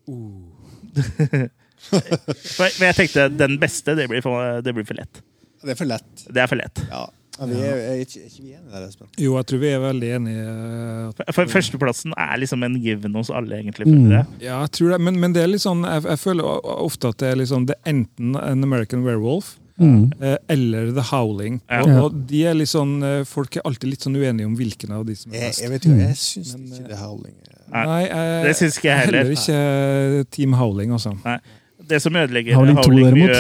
For 1.88 2.66
jeg, 2.66 2.74
for 2.76 2.84
jeg 2.86 2.96
tenkte 2.98 3.28
den 3.40 3.56
beste, 3.62 3.94
det 3.98 4.08
blir 4.10 4.22
for, 4.24 4.60
det 4.62 4.74
blir 4.76 4.84
for 4.88 4.98
lett. 5.00 5.22
Det 5.64 5.74
er 5.74 5.78
for 5.80 5.88
lett. 5.90 6.26
Det 6.28 6.42
er 6.44 6.50
for 6.50 6.60
lett. 6.60 6.84
Ja. 6.90 7.06
Ja, 7.40 7.46
vi 7.48 7.56
er, 7.64 7.78
er, 7.94 8.00
ikke, 8.02 8.20
er 8.20 8.26
ikke 8.28 8.42
vi 8.44 8.50
enige 8.52 8.68
der, 8.74 8.82
Espen? 8.84 9.06
Jo, 9.16 9.30
jeg 9.38 9.46
tror 9.48 9.60
vi 9.62 9.68
er 9.72 9.78
veldig 9.80 10.08
enige. 10.18 10.40
eh, 10.44 11.12
For, 11.16 11.30
for 11.38 11.52
Førsteplassen 11.54 12.12
er 12.20 12.34
liksom 12.42 12.66
en 12.66 12.74
given 12.84 13.14
hos 13.16 13.30
alle, 13.32 13.56
egentlig. 13.62 13.86
Mm. 13.88 14.10
Ja, 14.44 14.58
jeg 14.66 14.72
tror 14.76 14.90
det, 14.92 14.98
men, 15.06 15.16
men 15.22 15.32
det 15.32 15.46
er 15.46 15.48
litt 15.48 15.62
sånn, 15.64 15.80
jeg, 15.88 16.04
jeg 16.10 16.20
føler 16.20 16.50
ofte 16.74 17.14
at 17.14 17.22
det 17.22 17.30
er, 17.30 17.38
liksom, 17.40 17.64
det 17.70 17.78
er 17.78 17.94
enten 17.94 18.36
en 18.36 18.66
American 18.68 19.06
Werewolf 19.08 19.54
Mm. 19.80 20.10
eh, 20.20 20.34
eller 20.52 20.90
The 20.92 21.00
Howling. 21.08 21.54
Ja. 21.70 21.78
Og, 21.86 21.90
og 22.10 22.16
de 22.28 22.42
er 22.50 22.58
litt 22.58 22.68
sånn, 22.68 22.98
eh, 23.00 23.22
Folk 23.24 23.54
er 23.56 23.62
alltid 23.64 23.88
litt 23.94 24.02
sånn 24.04 24.18
uenige 24.20 24.44
om 24.50 24.52
hvilken 24.58 24.92
av 24.92 25.06
de 25.08 25.14
som 25.16 25.32
er 25.32 25.46
best. 25.46 25.62
jeg 25.64 25.70
vet 25.72 25.86
jo, 25.88 25.94
jeg 25.96 26.18
syns 26.20 26.50
ikke 26.58 26.82
det 26.90 26.98
er 26.98 27.00
Howling. 27.00 27.38
Nei, 27.72 27.84
Nei, 27.88 28.02
jeg, 28.02 28.42
Det 28.44 28.52
syns 28.58 28.76
ikke 28.76 28.90
jeg 28.90 29.06
heller. 29.06 29.30
Heller 29.30 29.38
ikke 29.38 30.28
Team 30.36 30.58
Howling, 30.60 30.92
altså. 30.98 31.14
Det 31.91 31.99
som 32.03 32.16
ødelegger 32.16 32.55
Howling 32.59 32.78
2, 32.78 32.91
derimot. 33.01 33.34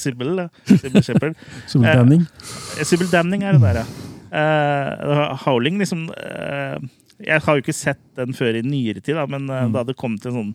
Sybil, 0.00 0.30
da. 0.40 0.46
Sybil 0.70 1.02
Shepherd. 1.04 1.36
Eh, 1.36 1.82
Danning. 1.84 2.24
Eh, 2.78 2.84
Sybil 2.88 3.10
Damning 3.12 3.44
er 3.44 3.52
det 3.58 3.62
der, 3.66 3.82
ja. 3.82 3.86
Uh, 4.30 5.32
Howling, 5.42 5.78
liksom 5.82 6.04
uh, 6.14 6.76
Jeg 7.18 7.40
har 7.42 7.56
jo 7.56 7.62
ikke 7.64 7.74
sett 7.74 7.98
den 8.14 8.30
før 8.38 8.54
i 8.60 8.62
nyere 8.62 9.00
tid, 9.02 9.16
da, 9.18 9.24
men 9.26 9.48
uh, 9.50 9.64
Mm. 9.66 9.72
da 9.74 9.82
det 9.88 9.96
kom 9.98 10.14
til 10.22 10.30
en 10.30 10.36
sånn 10.38 10.52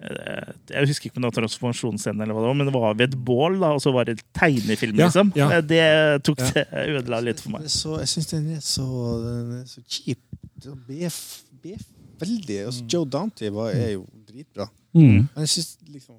eh, 0.00 0.48
Jeg 0.72 0.88
husker 0.88 1.10
ikke 1.10 1.18
om 1.20 1.26
det 1.26 1.28
var 1.28 1.36
transformasjonsscene, 1.42 2.24
eller 2.24 2.32
hva 2.34 2.40
det 2.46 2.48
var, 2.48 2.56
men 2.62 2.70
det 2.70 2.74
var 2.78 2.96
ved 2.96 3.12
et 3.12 3.18
bål, 3.28 3.58
da, 3.60 3.74
og 3.76 3.82
så 3.84 3.92
var 3.92 4.08
det 4.08 4.16
tegnefilm, 4.38 4.96
Ja, 4.96 5.10
liksom. 5.10 5.34
ja. 5.36 5.50
Eh, 5.58 5.60
Det 5.68 5.84
tok 6.24 6.40
Ja. 6.56 6.64
ødela 6.96 7.20
litt 7.28 7.44
for 7.44 7.50
meg. 7.58 7.68
så, 7.68 7.98
jeg 8.00 8.08
syns 8.14 8.32
den 8.32 8.48
er 8.56 8.64
så, 8.64 8.88
den 9.26 9.52
er 9.60 9.64
så 9.68 9.84
kjip. 9.84 10.24
Det 10.56 10.72
er 10.72 10.80
Bef, 10.88 11.20
bef, 11.62 11.84
veldig. 12.24 12.58
Altså, 12.70 12.88
Joe 12.96 13.04
Dante 13.12 13.52
var, 13.54 13.70
er 13.76 13.92
jo 13.98 14.06
dritbra. 14.32 14.70
Mm. 14.94 15.02
Men 15.34 15.44
jeg 15.44 15.48
syns 15.48 15.76
liksom 15.92 16.14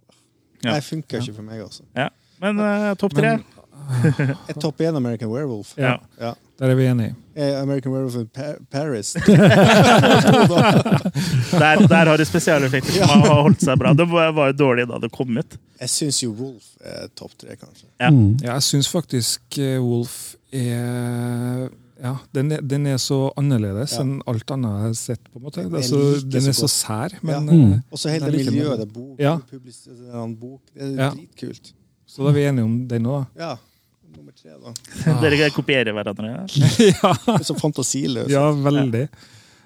Ja. 0.63 0.73
Det 0.75 0.83
funker 0.83 1.21
ikke 1.21 1.33
for 1.35 1.43
meg, 1.47 1.61
altså. 1.63 1.83
Men 2.41 2.59
uh, 2.59 2.93
topp 2.99 3.13
tre? 3.15 3.37
Men- 3.37 3.45
Jeg 4.47 4.55
topp 4.61 4.81
én 4.83 4.95
American 4.95 5.29
Werewolf. 5.31 5.71
Ja. 5.77 5.95
Ja. 6.19 6.33
Der 6.59 6.69
er 6.69 6.75
vi 6.75 6.85
enige. 6.85 7.15
Eh, 7.35 7.61
American 7.61 7.93
Werewolf 7.93 8.15
in 8.19 8.27
Paris. 8.71 9.15
Der, 11.59 11.87
der 11.87 12.05
har 12.05 12.17
du 12.17 12.25
spesialeffekter 12.25 12.91
som 13.07 13.21
har 13.23 13.41
holdt 13.41 13.61
seg 13.63 13.79
bra. 13.79 13.93
Det 13.97 14.05
var 14.11 14.31
var 14.35 14.51
jo 14.51 14.57
dårlig 14.59 14.85
da 14.89 14.99
det 15.01 15.09
kom 15.15 15.37
ut. 15.39 15.55
Jeg 15.79 15.89
syns 15.89 16.19
jo 16.23 16.31
Wolf 16.37 16.67
er 16.83 17.07
topp 17.17 17.31
tre, 17.39 17.55
kanskje. 17.55 17.87
Ja. 17.99 18.09
Mm. 18.11 18.35
Ja, 18.43 18.53
jeg 18.59 18.63
syns 18.67 18.89
faktisk 18.91 19.57
eh, 19.57 19.79
Wolf 19.83 20.35
er 20.51 21.69
ja, 22.01 22.13
den 22.33 22.51
er, 22.55 22.61
den 22.61 22.85
er 22.87 22.97
så 22.97 23.17
annerledes 23.37 23.93
Ja. 23.97 24.01
enn 24.03 24.21
alt 24.27 24.51
annet 24.55 24.69
jeg 24.71 24.81
har 24.87 24.93
sett. 24.93 25.23
på 25.31 25.39
en 25.39 25.43
måte. 25.43 25.63
Den 25.63 25.73
er 25.73 25.77
Altså, 25.81 25.97
like 26.15 26.29
den 26.31 26.47
er 26.47 26.55
så 26.55 26.67
så 26.67 26.69
sær, 26.87 27.15
Ja. 27.23 27.39
Mm. 27.39 27.73
eh, 27.73 27.79
Og 27.91 27.97
så 27.99 28.09
hele 28.13 28.31
det 28.31 28.45
miljøet. 28.45 28.79
Det 28.79 28.93
bok, 28.93 29.19
Ja. 29.19 29.33
er 29.35 30.35
bok. 30.35 30.61
Det 30.73 30.81
er 30.81 30.95
Ja. 30.95 31.09
dritkult. 31.11 31.73
Så 32.07 32.23
da 32.23 32.29
er 32.29 32.33
vi 32.33 32.45
enige 32.47 32.63
om 32.65 32.87
den 32.87 33.03
òg, 33.05 33.27
Ja. 33.37 33.55
Nummer 34.15 34.31
tre, 34.33 34.51
da. 34.57 35.19
Dere 35.21 35.49
kopierer 35.51 35.93
hverandre. 35.93 36.47
ja. 36.79 37.37
Så 37.47 37.53
fantasiløse. 37.59 38.29
ja, 38.29 38.51
veldig. 38.51 39.07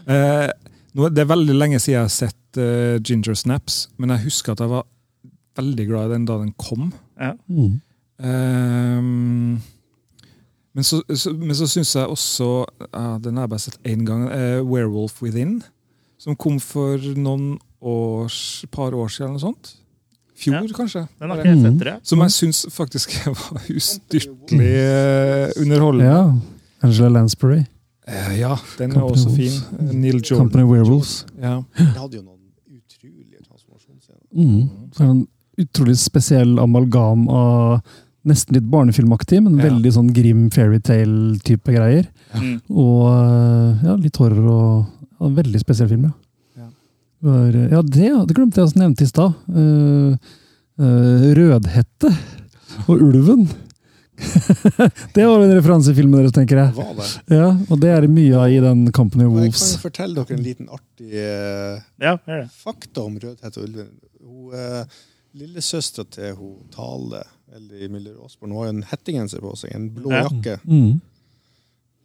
Eh, 0.08 0.48
det 0.96 1.18
er 1.20 1.26
veldig 1.26 1.56
lenge 1.56 1.80
siden 1.80 1.94
jeg 1.94 2.02
har 2.02 2.10
sett 2.10 2.58
uh, 2.58 3.00
Ginger 3.00 3.34
Snaps, 3.36 3.88
men 3.98 4.10
jeg 4.10 4.26
husker 4.26 4.52
at 4.52 4.60
jeg 4.60 4.70
var 4.70 4.84
veldig 5.56 5.88
glad 5.88 6.10
i 6.10 6.14
den 6.14 6.26
da 6.26 6.38
den 6.38 6.52
kom. 6.54 6.92
Mm. 7.50 7.82
Ehm, 8.20 9.62
men 10.74 10.84
så, 10.84 11.02
så, 11.16 11.34
men 11.38 11.54
så 11.56 11.68
syns 11.70 11.92
jeg 11.96 12.08
også 12.10 12.48
ja, 12.94 13.18
Den 13.22 13.36
har 13.38 13.44
jeg 13.46 13.50
bare 13.52 13.60
sett 13.68 13.78
én 13.86 14.04
gang. 14.08 14.24
eh, 14.32 14.60
Werewolf 14.66 15.22
Within. 15.22 15.62
Som 16.18 16.36
kom 16.40 16.60
for 16.64 16.98
noen 17.20 17.60
års, 17.84 18.66
par 18.72 18.94
år 18.96 19.10
siden, 19.12 19.34
eller 19.34 19.40
noe 19.40 19.44
sånt. 19.44 19.74
Fjor, 20.40 20.56
Ja. 20.56 20.62
kanskje. 20.76 21.04
Den 21.20 21.30
har 21.30 21.38
ikke 21.38 21.50
jeg 21.52 21.62
sett, 21.62 21.80
det. 21.84 21.94
Som 22.08 22.20
jeg 22.24 22.32
syns 22.32 22.64
faktisk 22.74 23.14
var 23.28 23.68
ustyrtelig 23.70 24.72
eh, 24.80 25.52
underholdende. 25.62 26.10
Ja. 26.10 26.24
Angela 26.84 27.10
Lansbury. 27.10 27.60
Eh, 28.08 28.40
ja, 28.40 28.56
den 28.80 28.92
er 28.98 29.04
også 29.04 29.30
Wolves. 29.30 29.36
fin. 29.36 29.78
Eh, 29.80 29.94
Neil 29.96 30.18
Jordan. 30.24 30.38
Company 30.48 30.64
Werewolves. 30.72 31.26
Ja. 31.40 31.60
Den 31.78 31.94
hadde 32.00 32.18
jo 32.18 32.24
noen 32.24 32.40
utrolige 32.72 33.44
transformasjonsscener. 33.46 34.26
Mm. 34.34 34.90
Så 34.96 35.04
er 35.04 35.08
det 35.08 35.16
en 35.18 35.28
utrolig 35.68 35.98
spesiell 36.02 36.58
amalgam 36.60 37.28
av 37.30 37.82
nesten 38.30 38.56
litt 38.56 38.68
barnefilmaktig, 38.72 39.42
men 39.44 39.58
Ja. 39.58 39.70
veldig 39.70 39.92
sånn 39.94 40.12
grim 40.16 40.50
fairytale-type 40.50 41.74
greier. 41.76 42.08
Ja. 42.34 42.42
Og 42.70 43.08
eh, 43.12 43.84
ja, 43.88 43.96
litt 44.00 44.18
horror 44.22 44.48
og 44.48 44.86
ja, 45.20 45.28
en 45.28 45.36
veldig 45.36 45.60
spesiell 45.60 45.90
film, 45.92 46.08
ja. 46.10 46.14
Ja. 46.64 46.70
var, 47.24 47.60
ja, 47.72 47.82
det, 47.82 48.10
det 48.28 48.38
glemte 48.38 48.62
jeg 48.62 48.72
å 48.72 48.80
nevne 48.80 49.04
i 49.04 49.10
stad. 49.10 49.36
Uh, 49.48 50.16
uh, 50.80 51.28
Rødhette 51.38 52.12
og 52.88 52.98
ulven. 53.02 53.46
det 55.16 55.26
var 55.26 55.42
en 55.42 55.56
referansefilmen 55.56 56.20
deres, 56.22 56.34
tenker 56.36 56.60
jeg. 56.60 56.74
Var 56.78 56.92
det? 57.00 57.08
Ja, 57.34 57.48
og 57.70 57.80
det 57.82 57.90
er 57.94 58.08
mye 58.12 58.40
av 58.40 58.52
i 58.54 58.60
den 58.64 58.86
Company 58.96 59.26
i 59.26 59.28
Og 59.28 59.40
jeg 59.42 59.56
kan 59.56 59.72
jo 59.74 59.82
fortelle 59.82 60.16
dere 60.20 60.38
en 60.38 60.44
liten 60.46 60.70
artig 60.72 61.10
uh, 61.18 61.80
Ja, 62.04 62.18
det. 62.28 62.44
fakta 62.64 63.04
om 63.08 63.18
Rødhette 63.20 63.60
og 63.60 63.68
ulven. 63.68 63.90
Hun, 64.24 64.54
eh, 64.56 65.00
Lillesøstera 65.36 66.06
til 66.14 66.36
hun 66.38 66.60
Tale, 66.72 67.24
eller 67.56 67.90
Miller 67.90 68.18
Osborne, 68.24 68.54
hun 68.54 68.64
har 68.64 68.72
en 68.74 68.84
hettegenser 68.90 69.44
på 69.44 69.56
seg, 69.60 69.76
en 69.76 69.90
blå 69.94 70.12
Ja. 70.12 70.24
jakke. 70.28 70.60
Mm. 70.66 71.02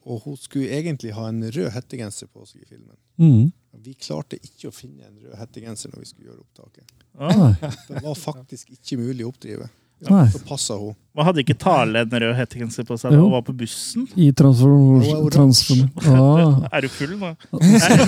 Og 0.09 0.23
hun 0.25 0.37
skulle 0.37 0.73
egentlig 0.73 1.13
ha 1.13 1.29
en 1.29 1.43
rød 1.45 1.71
hettegenser 1.75 2.29
på 2.33 2.47
seg 2.49 2.63
i 2.63 2.69
filmen. 2.69 2.97
Mm. 3.21 3.51
Vi 3.85 3.95
klarte 3.95 4.39
ikke 4.41 4.71
å 4.71 4.75
finne 4.75 5.05
en 5.07 5.19
rød 5.25 5.37
hettegenser 5.39 5.93
når 5.93 6.05
vi 6.05 6.09
skulle 6.09 6.31
gjøre 6.31 6.41
opptaket. 6.47 6.95
Ah. 7.19 7.53
Det 7.89 8.03
var 8.05 8.17
faktisk 8.17 8.73
ikke 8.73 9.01
mulig 9.01 9.27
å 9.27 9.33
oppdrive. 9.33 9.69
Ja, 10.01 10.31
Så 10.31 10.39
passa 10.47 10.75
hun. 10.79 10.95
Man 11.15 11.27
hadde 11.27 11.43
ikke 11.43 11.57
Tale 11.59 12.05
en 12.05 12.21
rød 12.23 12.37
hettegenser 12.39 12.87
på 12.87 12.95
seg 13.01 13.11
da 13.11 13.19
hun 13.19 13.33
var 13.33 13.43
på 13.43 13.53
bussen? 13.59 14.05
I 14.15 14.31
transform... 14.33 15.31
Transform 15.35 15.89
ah, 16.15 16.69
Er 16.71 16.87
du 16.87 16.89
full 16.93 17.17
nå? 17.19 17.33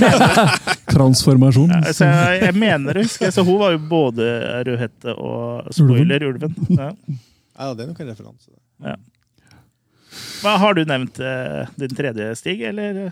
transformasjon. 0.95 1.75
Ja, 1.75 1.81
altså, 1.91 2.07
jeg, 2.07 2.45
jeg 2.45 2.57
mener 2.63 3.01
det. 3.01 3.09
Så 3.35 3.43
hun 3.43 3.59
var 3.59 3.75
jo 3.75 3.83
både 3.91 4.29
Rødhette 4.69 5.17
og 5.19 5.75
spoiler 5.75 6.29
Ulven. 6.31 6.55
Ja. 6.79 6.93
Ja, 7.61 7.73
det 7.77 7.85
er 7.85 7.91
nok 7.91 7.99
en 8.01 8.09
referanse. 8.09 8.55
Ja. 8.81 8.95
Hva, 10.41 10.55
har 10.63 10.79
du 10.79 10.81
nevnt 10.89 11.21
eh, 11.23 11.69
din 11.79 11.93
tredje, 11.95 12.31
Stig? 12.39 12.63
Eller? 12.67 13.11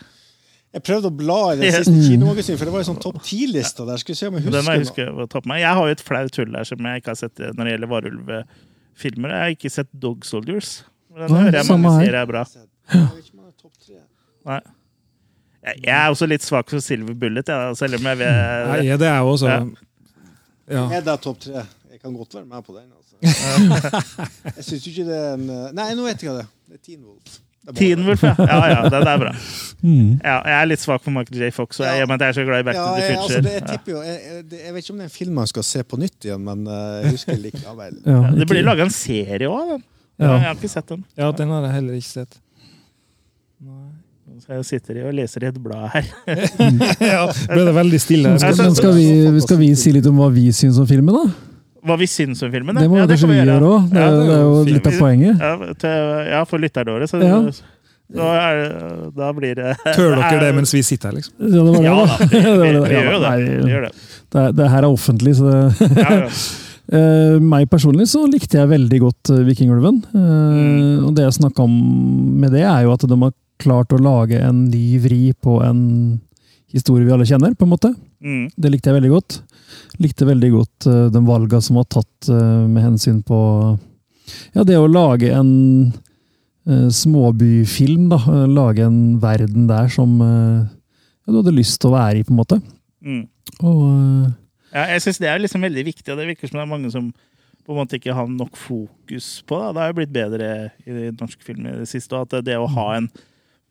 Jeg 0.74 0.84
prøvde 0.84 1.10
å 1.10 1.14
bla 1.14 1.36
i 1.52 1.58
den 1.60 1.72
siste 1.72 1.92
kinomagasinet, 1.94 2.58
for 2.60 2.68
det 2.68 2.74
var 2.74 2.82
en 2.82 2.88
sånn 2.90 3.00
topp 3.02 3.20
ti-lista 3.24 3.86
der. 3.88 4.00
Skal 4.00 4.14
vi 4.14 4.18
se 4.18 4.30
om 4.30 4.38
jeg 4.38 4.52
Den 4.52 4.70
jeg 4.72 4.82
husker 4.84 5.12
meg. 5.48 5.60
Jeg 5.62 5.76
har 5.78 5.90
jo 5.90 5.96
et 5.96 6.04
flaut 6.04 6.40
hull 6.40 6.56
der 6.56 6.68
som 6.68 6.88
jeg 6.90 7.02
ikke 7.02 7.14
har 7.14 7.20
sett 7.20 7.44
når 7.44 7.60
det 7.60 7.74
gjelder 7.74 7.92
varulvfilmer. 7.92 9.36
Jeg 9.36 9.44
har 9.44 9.54
ikke 9.56 9.72
sett 9.72 9.92
Dog 9.92 10.26
Soldiers. 10.28 10.72
Den 11.12 11.32
Nei, 11.32 11.44
hører 11.46 11.60
jeg 11.60 11.70
mange 11.72 11.94
sier 11.98 12.18
er 12.18 12.28
bra. 12.28 12.44
Jeg. 12.48 13.06
Nei. 14.48 14.60
Jeg 15.68 15.80
jeg 15.82 15.92
er 15.92 16.12
også 16.12 16.28
litt 16.30 16.44
svak 16.44 16.70
for 16.70 16.80
Silver 16.80 17.16
Bullet, 17.18 17.48
jeg, 17.50 17.76
selv 17.76 17.98
om 17.98 18.06
jeg 18.08 18.20
vet 18.20 18.68
Nei, 18.70 18.96
det 19.00 19.08
er 19.08 19.18
jo 19.18 19.32
også 19.34 19.48
Ja. 19.50 19.58
ja. 20.70 20.84
Er 20.96 21.02
det 21.04 21.16
topp 21.24 21.40
tre? 21.42 21.64
Jeg 22.08 22.14
kan 22.14 22.22
godt 22.22 22.38
være 22.38 22.48
med 22.48 22.64
på 22.64 22.72
den. 22.78 22.88
Altså. 22.96 23.14
jeg 24.56 24.64
syns 24.64 24.88
ikke 24.88 25.04
det 25.10 25.18
er 25.18 25.36
en 25.36 25.44
Nei, 25.76 25.90
nå 25.98 26.08
vet 26.08 26.24
jeg 26.24 26.32
hva 26.32 26.40
det 26.40 26.46
er. 26.46 26.50
Det 26.68 26.80
er 26.80 26.82
Teen 26.88 27.04
Wolf. 27.04 27.38
Det 27.68 27.74
Teen 27.76 28.04
Wolf, 28.06 28.22
ja. 28.24 28.34
Ja, 28.38 28.58
ja, 28.72 28.88
den 28.88 29.08
er 29.10 29.18
bra. 29.20 29.32
Mm. 29.82 30.12
Ja, 30.24 30.36
jeg 30.48 30.54
er 30.60 30.68
litt 30.70 30.80
svak 30.80 31.02
for 31.04 31.12
Michael 31.12 31.42
J. 31.42 31.50
Fox, 31.52 31.80
og 31.82 31.86
jeg, 31.86 32.00
Ja. 32.00 32.06
men 32.08 32.20
jeg 32.22 32.28
er 32.32 32.36
så 32.38 32.44
glad 32.48 32.62
i 32.62 32.66
Back 32.68 32.78
Ja, 32.78 32.86
to 32.86 32.94
the 32.94 33.02
Future. 33.02 33.22
altså, 33.22 33.40
det, 33.44 33.52
jeg, 33.52 33.66
tipper 33.68 33.92
jo, 33.92 34.00
jeg, 34.02 34.44
jeg, 34.54 34.74
vet 34.74 34.84
ikke 34.84 34.94
om 34.94 34.98
det 35.02 35.04
er 35.04 35.10
en 35.10 35.16
film 35.18 35.34
man 35.42 35.50
skal 35.50 35.66
se 35.68 35.82
på 35.84 36.00
nytt 36.00 36.24
igjen, 36.24 36.44
men 36.44 36.64
eh, 36.66 36.96
jeg 37.02 37.14
husker 37.18 37.40
likevel. 37.42 37.98
Ja, 38.06 38.18
det 38.38 38.48
blir 38.48 38.64
laga 38.64 38.86
en 38.88 38.94
serie 38.94 39.50
òg. 39.52 39.74
Ja. 40.18 40.32
Jeg 40.32 40.46
har 40.46 40.56
ikke 40.56 40.72
sett 40.72 40.88
den. 40.94 41.04
ja, 41.18 41.30
den 41.30 41.52
har 41.54 41.66
jeg 41.68 41.74
heller 41.76 41.98
ikke 42.00 42.10
sett. 42.10 42.40
Nei. 43.58 43.90
jeg 44.48 44.64
sitter 44.64 45.02
og 45.04 45.12
leser 45.18 45.44
i 45.44 45.50
et 45.50 45.60
blad 45.62 45.90
her. 45.92 46.08
ja, 47.12 47.20
ble 47.52 47.68
det 47.68 47.74
veldig 47.76 48.00
stille. 48.00 48.32
Skal, 48.40 48.74
skal, 48.80 48.96
vi, 48.96 49.40
skal 49.44 49.60
vi 49.60 49.74
si 49.76 49.92
litt 49.98 50.08
om 50.08 50.18
hva 50.22 50.30
vi 50.32 50.48
syns 50.56 50.78
om 50.80 50.88
filmen, 50.88 51.14
da? 51.14 51.47
Hva 51.86 51.96
vi 52.00 52.06
syns 52.10 52.42
om 52.42 52.50
filmen? 52.52 52.74
Det 52.74 52.88
må 52.90 52.96
ja, 52.98 53.06
kanskje 53.06 53.26
kan 53.26 53.30
vi 53.34 53.40
gjøre 53.40 53.66
òg. 53.72 53.88
Det, 53.92 54.00
Ja, 54.02 54.10
det 54.10 54.36
er 54.36 54.40
jo 54.42 54.62
litt 54.66 54.86
av 54.90 54.96
poenget. 54.98 55.42
Ja, 55.42 55.72
til, 55.78 55.98
ja 56.32 56.40
for 56.50 56.58
lytterne 56.58 56.94
våre. 56.96 57.06
Så, 57.10 57.20
Ja. 57.22 57.38
da, 58.18 58.28
er, 58.40 58.62
det- 58.62 59.10
da 59.16 59.32
blir 59.36 59.54
det 59.54 59.76
Tør 59.94 60.16
dere 60.16 60.40
det 60.40 60.54
mens 60.58 60.72
vi 60.74 60.82
sitter 60.82 61.10
her, 61.10 61.16
liksom? 61.18 61.34
Ja, 61.38 61.48
det 61.48 61.64
var 61.64 61.76
det, 61.76 61.84
Ja 61.84 61.94
da. 61.94 62.06
da, 62.06 62.16
vi, 62.24 62.40
Det 62.42 62.56
var 62.56 62.64
vi, 62.64 62.72
det. 62.72 62.88
vi 62.88 62.94
Ja, 62.94 63.02
gjør 63.02 63.12
jo 63.12 63.20
det. 63.20 63.64
Vi 63.66 63.72
gjør 63.74 63.84
det. 63.86 63.92
Det, 64.32 64.46
det 64.56 64.70
her 64.72 64.78
er 64.82 64.88
offentlig, 64.92 65.34
så 65.36 65.44
det 65.52 65.92
Ja, 65.98 66.08
ja. 66.24 66.30
Uh, 66.88 67.36
meg 67.52 67.66
personlig 67.68 68.06
så 68.08 68.22
likte 68.32 68.56
jeg 68.56 68.68
veldig 68.70 68.98
godt 69.02 69.30
uh, 69.34 69.42
Vikingulven. 69.44 69.98
Uh, 70.14 70.18
Mm. 70.58 71.04
Og 71.06 71.14
det 71.14 71.26
jeg 71.26 71.36
snakka 71.36 71.62
om 71.62 71.74
med 72.40 72.50
det, 72.56 72.62
er 72.64 72.82
jo 72.86 72.92
at 72.94 73.04
de 73.06 73.16
har 73.22 73.32
klart 73.60 73.92
å 73.92 73.98
lage 74.00 74.38
en 74.40 74.64
ny 74.70 74.98
vri 75.02 75.32
på 75.36 75.58
en 75.66 76.20
historie 76.72 77.04
vi 77.06 77.12
alle 77.12 77.26
kjenner, 77.28 77.52
på 77.58 77.64
en 77.66 77.72
måte. 77.74 77.90
Mm. 78.24 78.48
Det 78.56 78.72
likte 78.72 78.90
jeg 78.90 78.98
veldig 78.98 79.12
godt. 79.12 79.38
Likte 80.02 80.26
veldig 80.28 80.50
godt 80.54 80.88
uh, 80.90 81.06
de 81.12 81.22
valga 81.26 81.60
som 81.64 81.78
var 81.78 81.86
tatt 81.92 82.30
uh, 82.32 82.66
med 82.66 82.82
hensyn 82.84 83.22
på 83.26 83.38
ja, 84.54 84.64
det 84.66 84.76
å 84.78 84.88
lage 84.90 85.30
en 85.34 85.52
uh, 86.68 86.88
småbyfilm. 86.92 88.08
da, 88.12 88.20
Lage 88.50 88.86
en 88.88 89.18
verden 89.22 89.68
der 89.70 89.88
som 89.92 90.18
ja, 90.18 91.30
du 91.30 91.40
hadde 91.40 91.56
lyst 91.56 91.80
til 91.82 91.92
å 91.92 91.96
være 91.96 92.20
i, 92.20 92.26
på 92.26 92.34
en 92.34 92.42
måte. 92.42 92.60
Mm. 93.04 93.24
Og 93.62 93.80
Ja, 94.74 94.84
jeg 94.92 95.00
syns 95.06 95.22
det 95.22 95.30
er 95.30 95.40
liksom 95.40 95.64
veldig 95.64 95.86
viktig, 95.86 96.10
og 96.12 96.20
det 96.20 96.28
virker 96.28 96.50
som 96.50 96.58
det 96.58 96.66
er 96.66 96.74
mange 96.74 96.92
som 96.92 97.08
på 97.68 97.74
en 97.74 97.82
måte 97.82 97.98
ikke 97.98 98.14
har 98.16 98.28
nok 98.32 98.56
fokus 98.56 99.42
på 99.44 99.56
det. 99.60 99.72
Det 99.76 99.80
har 99.82 99.90
jo 99.90 99.96
blitt 99.98 100.12
bedre 100.12 100.46
i 100.88 101.10
norsk 101.12 101.42
film 101.44 101.66
i 101.68 101.74
det 101.82 101.88
siste, 101.90 102.16
og 102.16 102.24
at 102.24 102.44
det 102.46 102.56
å 102.56 102.68
ha 102.72 102.86
en 102.96 103.10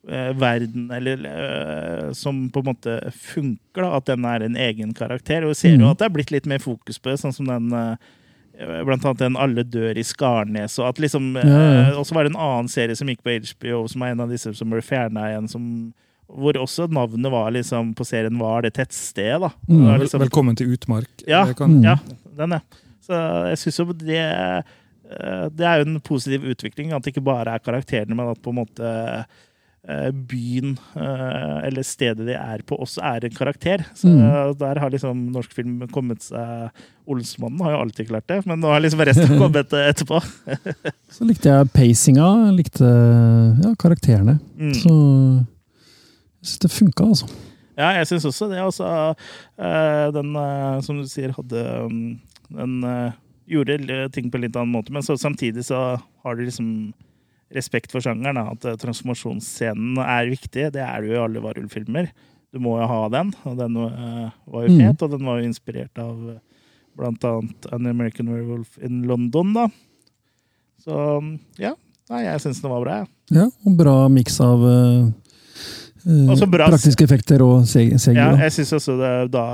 verden 0.08 0.90
eller, 0.90 1.24
eh, 1.28 2.12
som 2.12 2.48
på 2.50 2.60
en 2.62 2.70
måte 2.74 2.94
funker, 3.12 3.82
da, 3.84 3.96
at 3.96 4.06
den 4.08 4.24
er 4.24 4.42
en 4.46 4.56
egen 4.56 4.94
karakter. 4.96 5.44
Og 5.44 5.50
vi 5.52 5.54
ser 5.54 5.76
jo 5.76 5.84
Mhm. 5.84 5.90
at 5.90 5.98
det 5.98 6.06
er 6.06 6.14
blitt 6.16 6.30
litt 6.32 6.46
mer 6.46 6.58
fokus 6.58 6.98
på 6.98 7.10
det, 7.10 7.18
sånn 7.20 7.34
som 7.34 7.46
den 7.46 7.72
eh, 7.72 7.96
Blant 8.58 9.04
annet 9.04 9.18
den 9.18 9.36
'Alle 9.36 9.62
dør 9.62 9.94
i 9.96 10.02
Skarnes'. 10.02 10.80
Og 10.80 10.88
at 10.88 10.96
liksom, 10.98 11.36
eh, 11.36 11.46
Ja, 11.94 12.02
så 12.02 12.12
var 12.12 12.24
det 12.24 12.32
en 12.34 12.40
annen 12.42 12.66
serie 12.68 12.96
som 12.96 13.06
gikk 13.06 13.22
på 13.22 13.30
HBO, 13.30 13.86
som 13.88 14.02
er 14.02 14.06
en 14.10 14.20
av 14.20 14.28
disse 14.28 14.52
som 14.56 14.68
ble 14.68 14.80
fjerna 14.82 15.30
igjen, 15.30 15.48
som 15.48 15.94
hvor 16.28 16.52
også 16.54 16.88
navnet 16.90 17.30
var 17.30 17.52
liksom, 17.52 17.94
på 17.94 18.04
serien 18.04 18.36
var 18.36 18.62
det 18.62 18.74
tettstedet. 18.74 19.40
da. 19.40 19.50
Mm. 19.70 19.84
var 19.86 19.98
liksom, 20.00 20.20
Velkommen 20.20 20.56
til 20.56 20.66
utmark. 20.76 21.06
ja, 21.26 21.52
kan- 21.52 21.70
Mm. 21.80 21.84
ja, 21.84 21.96
den 22.36 22.52
er. 22.54 22.60
Så 23.00 23.46
jeg 23.48 23.56
syns 23.58 23.78
jo 23.78 23.92
det 23.92 24.16
eh, 25.10 25.48
Det 25.48 25.60
er 25.64 25.78
jo 25.84 25.90
en 25.94 26.00
positiv 26.00 26.42
utvikling, 26.42 26.92
at 26.92 27.02
det 27.04 27.14
ikke 27.14 27.24
bare 27.24 27.46
er 27.54 27.58
karakterene, 27.60 28.14
men 28.16 28.28
at 28.28 28.42
på 28.42 28.50
en 28.50 28.56
måte 28.66 28.80
eh, 28.82 29.22
byen 30.28 30.74
eh, 30.98 31.58
eller 31.68 31.84
stedet 31.86 32.26
de 32.26 32.34
er 32.36 32.60
på, 32.66 32.76
også 32.76 33.00
er 33.08 33.24
en 33.24 33.36
karakter. 33.36 33.84
Så 33.96 34.08
Mm. 34.10 34.54
der 34.58 34.80
har 34.82 34.90
liksom 34.90 35.30
norsk 35.32 35.52
film 35.54 35.80
kommet 35.92 36.22
seg 36.26 36.70
Olsmannen 37.08 37.62
har 37.64 37.72
jo 37.72 37.78
alltid 37.86 38.08
klart 38.10 38.26
det, 38.28 38.42
men 38.44 38.60
nå 38.60 38.68
har 38.68 38.82
liksom 38.84 39.00
resten 39.00 39.38
kommet 39.42 39.72
eh, 39.72 39.86
etterpå. 39.88 40.18
så 41.16 41.24
likte 41.24 41.48
jeg 41.48 41.70
pacinga, 41.72 42.26
likte 42.52 42.84
ja, 42.84 43.72
karakterene. 43.80 44.38
Mm. 44.58 44.74
Så 44.76 44.92
jeg 46.42 46.50
syns 46.50 46.58
det 46.66 46.72
funka, 46.74 47.06
altså. 47.08 47.30
Ja, 47.78 47.92
jeg 47.94 48.08
syns 48.10 48.24
også 48.28 48.48
det. 48.50 48.58
Altså, 48.60 48.86
eh, 49.62 50.06
den, 50.18 50.34
eh, 50.36 50.80
som 50.84 50.98
du 51.00 51.06
sier, 51.08 51.32
hadde 51.36 51.64
um, 51.86 52.20
Den 52.50 52.78
eh, 52.84 53.12
gjorde 53.48 54.08
ting 54.12 54.28
på 54.30 54.36
en 54.36 54.44
litt 54.44 54.56
annen 54.56 54.72
måte, 54.74 54.92
men 54.92 55.02
så, 55.06 55.16
samtidig 55.20 55.64
så 55.68 55.78
har 56.24 56.36
du 56.36 56.44
liksom 56.44 56.92
respekt 57.54 57.92
for 57.94 58.00
sjangeren. 58.04 58.36
Da, 58.36 58.50
at 58.52 58.64
eh, 58.68 58.76
transformasjonsscenen 58.80 59.98
er 60.04 60.28
viktig. 60.32 60.68
Det 60.74 60.82
er 60.84 61.00
det 61.00 61.08
jo 61.12 61.16
i 61.16 61.22
alle 61.24 61.42
varulvfilmer. 61.44 62.10
Du 62.52 62.60
må 62.64 62.78
jo 62.80 62.86
ha 62.88 63.00
den, 63.12 63.32
og 63.44 63.58
den 63.60 63.76
eh, 63.86 64.30
var 64.48 64.66
jo 64.66 64.74
Mm. 64.74 64.78
fet. 64.82 65.02
Og 65.04 65.10
den 65.16 65.24
var 65.28 65.38
jo 65.40 65.48
inspirert 65.48 65.98
av 66.02 66.14
eh, 66.34 66.38
blant 66.98 67.24
annet 67.24 67.66
An 67.72 67.86
American 67.86 68.28
Werewolf 68.32 68.78
in 68.82 69.02
London, 69.06 69.52
da. 69.54 69.68
Så 70.82 70.94
um, 71.18 71.38
ja. 71.60 71.74
Nei, 72.08 72.22
jeg 72.24 72.40
syns 72.40 72.62
den 72.64 72.70
var 72.72 72.80
bra, 72.80 72.94
jeg. 73.02 73.08
Ja, 73.36 73.44
og 73.68 73.74
bra 73.76 73.94
miks 74.08 74.38
av 74.40 74.62
bra- 74.62 75.12
praktiske 76.08 77.04
effekter 77.04 77.44
og 77.44 77.66
CG. 77.68 77.94
Ja, 78.16 78.30
jeg 78.40 78.54
syns 78.56 78.74
også 78.78 78.96
det 78.98 79.12
da, 79.34 79.44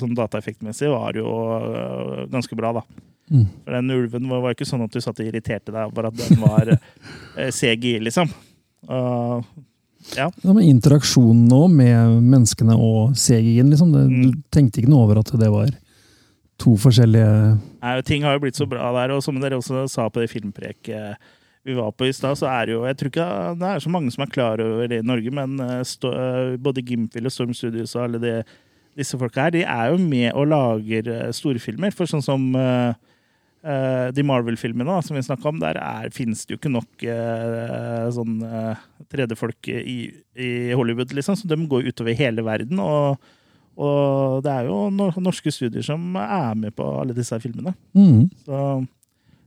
sånn 0.00 0.14
dataeffektmessig 0.16 0.90
var 0.92 1.18
jo 1.18 1.26
uh, 1.26 2.24
ganske 2.32 2.58
bra, 2.58 2.72
da. 2.78 2.84
Mm. 3.32 3.46
For 3.64 3.74
den 3.74 3.94
ulven 3.96 4.28
var 4.30 4.44
var 4.44 4.54
ikke 4.54 4.68
sånn 4.68 4.84
at 4.86 4.94
du 4.94 5.02
satt 5.02 5.18
og 5.18 5.26
irriterte 5.26 5.74
deg 5.74 5.88
over 5.88 6.10
at 6.10 6.20
den 6.20 6.42
var 6.44 6.70
uh, 6.76 7.48
CGI, 7.50 7.98
liksom. 8.06 8.30
Uh, 8.86 9.42
ja. 10.14 10.28
Ja, 10.30 10.52
men 10.52 10.62
interaksjonen 10.68 11.48
nå 11.50 11.64
med 11.72 12.20
menneskene 12.22 12.76
og 12.78 13.16
CGI-en, 13.18 13.72
liksom. 13.74 13.90
Det, 13.94 14.06
Mm. 14.06 14.22
Du 14.22 14.38
tenkte 14.54 14.80
ikke 14.80 14.92
noe 14.92 15.08
over 15.08 15.20
at 15.24 15.32
det 15.40 15.50
var 15.50 15.74
to 16.60 16.76
forskjellige 16.80 17.56
Nei, 17.82 17.96
ting 18.06 18.24
har 18.24 18.36
jo 18.36 18.44
blitt 18.46 18.58
så 18.58 18.66
bra 18.68 18.88
der, 18.96 19.12
og 19.16 19.24
som 19.24 19.36
dere 19.40 19.58
også 19.58 19.84
sa 19.92 20.06
på 20.08 20.22
det 20.22 20.30
filmpreket 20.32 21.18
vi 21.66 21.74
var 21.74 21.90
på 21.92 22.06
i 22.06 22.14
stad, 22.14 22.38
så 22.38 22.46
er 22.46 22.68
det 22.68 22.76
jo 22.76 22.84
Jeg 22.86 22.96
tror 22.98 23.10
ikke 23.10 23.26
det 23.58 23.68
er 23.68 23.82
så 23.82 23.90
mange 23.90 24.12
som 24.14 24.22
er 24.22 24.30
klar 24.30 24.62
over 24.62 24.86
det 24.90 25.00
i 25.02 25.06
Norge, 25.06 25.32
men 25.34 25.58
øh, 25.60 25.82
stå, 25.84 26.12
øh, 26.14 26.58
både 26.62 26.84
Gimfil 26.86 27.26
og 27.26 27.34
Storm 27.34 27.54
Studios 27.54 27.96
og 27.98 28.04
alle 28.04 28.22
de, 28.22 28.36
disse 28.96 29.18
folka 29.18 29.48
her, 29.48 29.50
de 29.50 29.64
er 29.66 29.90
jo 29.90 29.98
med 29.98 30.30
og 30.32 30.46
lager 30.46 31.10
øh, 31.10 31.34
storfilmer. 31.34 31.94
For 31.96 32.08
sånn 32.10 32.24
som 32.24 32.48
Uh, 33.66 34.12
de 34.14 34.22
Marvel-filmene 34.22 35.00
som 35.02 35.16
vi 35.16 35.24
snakka 35.26 35.48
om, 35.50 35.56
der 35.58 35.74
er, 35.80 36.04
finnes 36.14 36.44
det 36.46 36.54
jo 36.54 36.58
ikke 36.60 36.70
nok 36.70 37.02
uh, 37.02 38.04
sånn 38.14 38.36
øh, 38.46 38.84
tredjefolk 39.10 39.70
i, 39.72 39.96
i 40.38 40.50
Hollywood, 40.70 41.10
liksom. 41.16 41.34
Så 41.34 41.50
de 41.50 41.58
går 41.66 41.88
utover 41.88 42.14
hele 42.14 42.44
verden. 42.46 42.78
og 42.78 43.18
og 43.76 44.40
det 44.40 44.48
er 44.48 44.68
jo 44.70 44.88
norske 44.88 45.50
studier 45.52 45.84
som 45.84 46.14
er 46.16 46.54
med 46.56 46.72
på 46.72 46.84
alle 47.02 47.12
disse 47.12 47.36
filmene. 47.42 47.74
mm. 47.92 48.22
Så, 48.46 48.60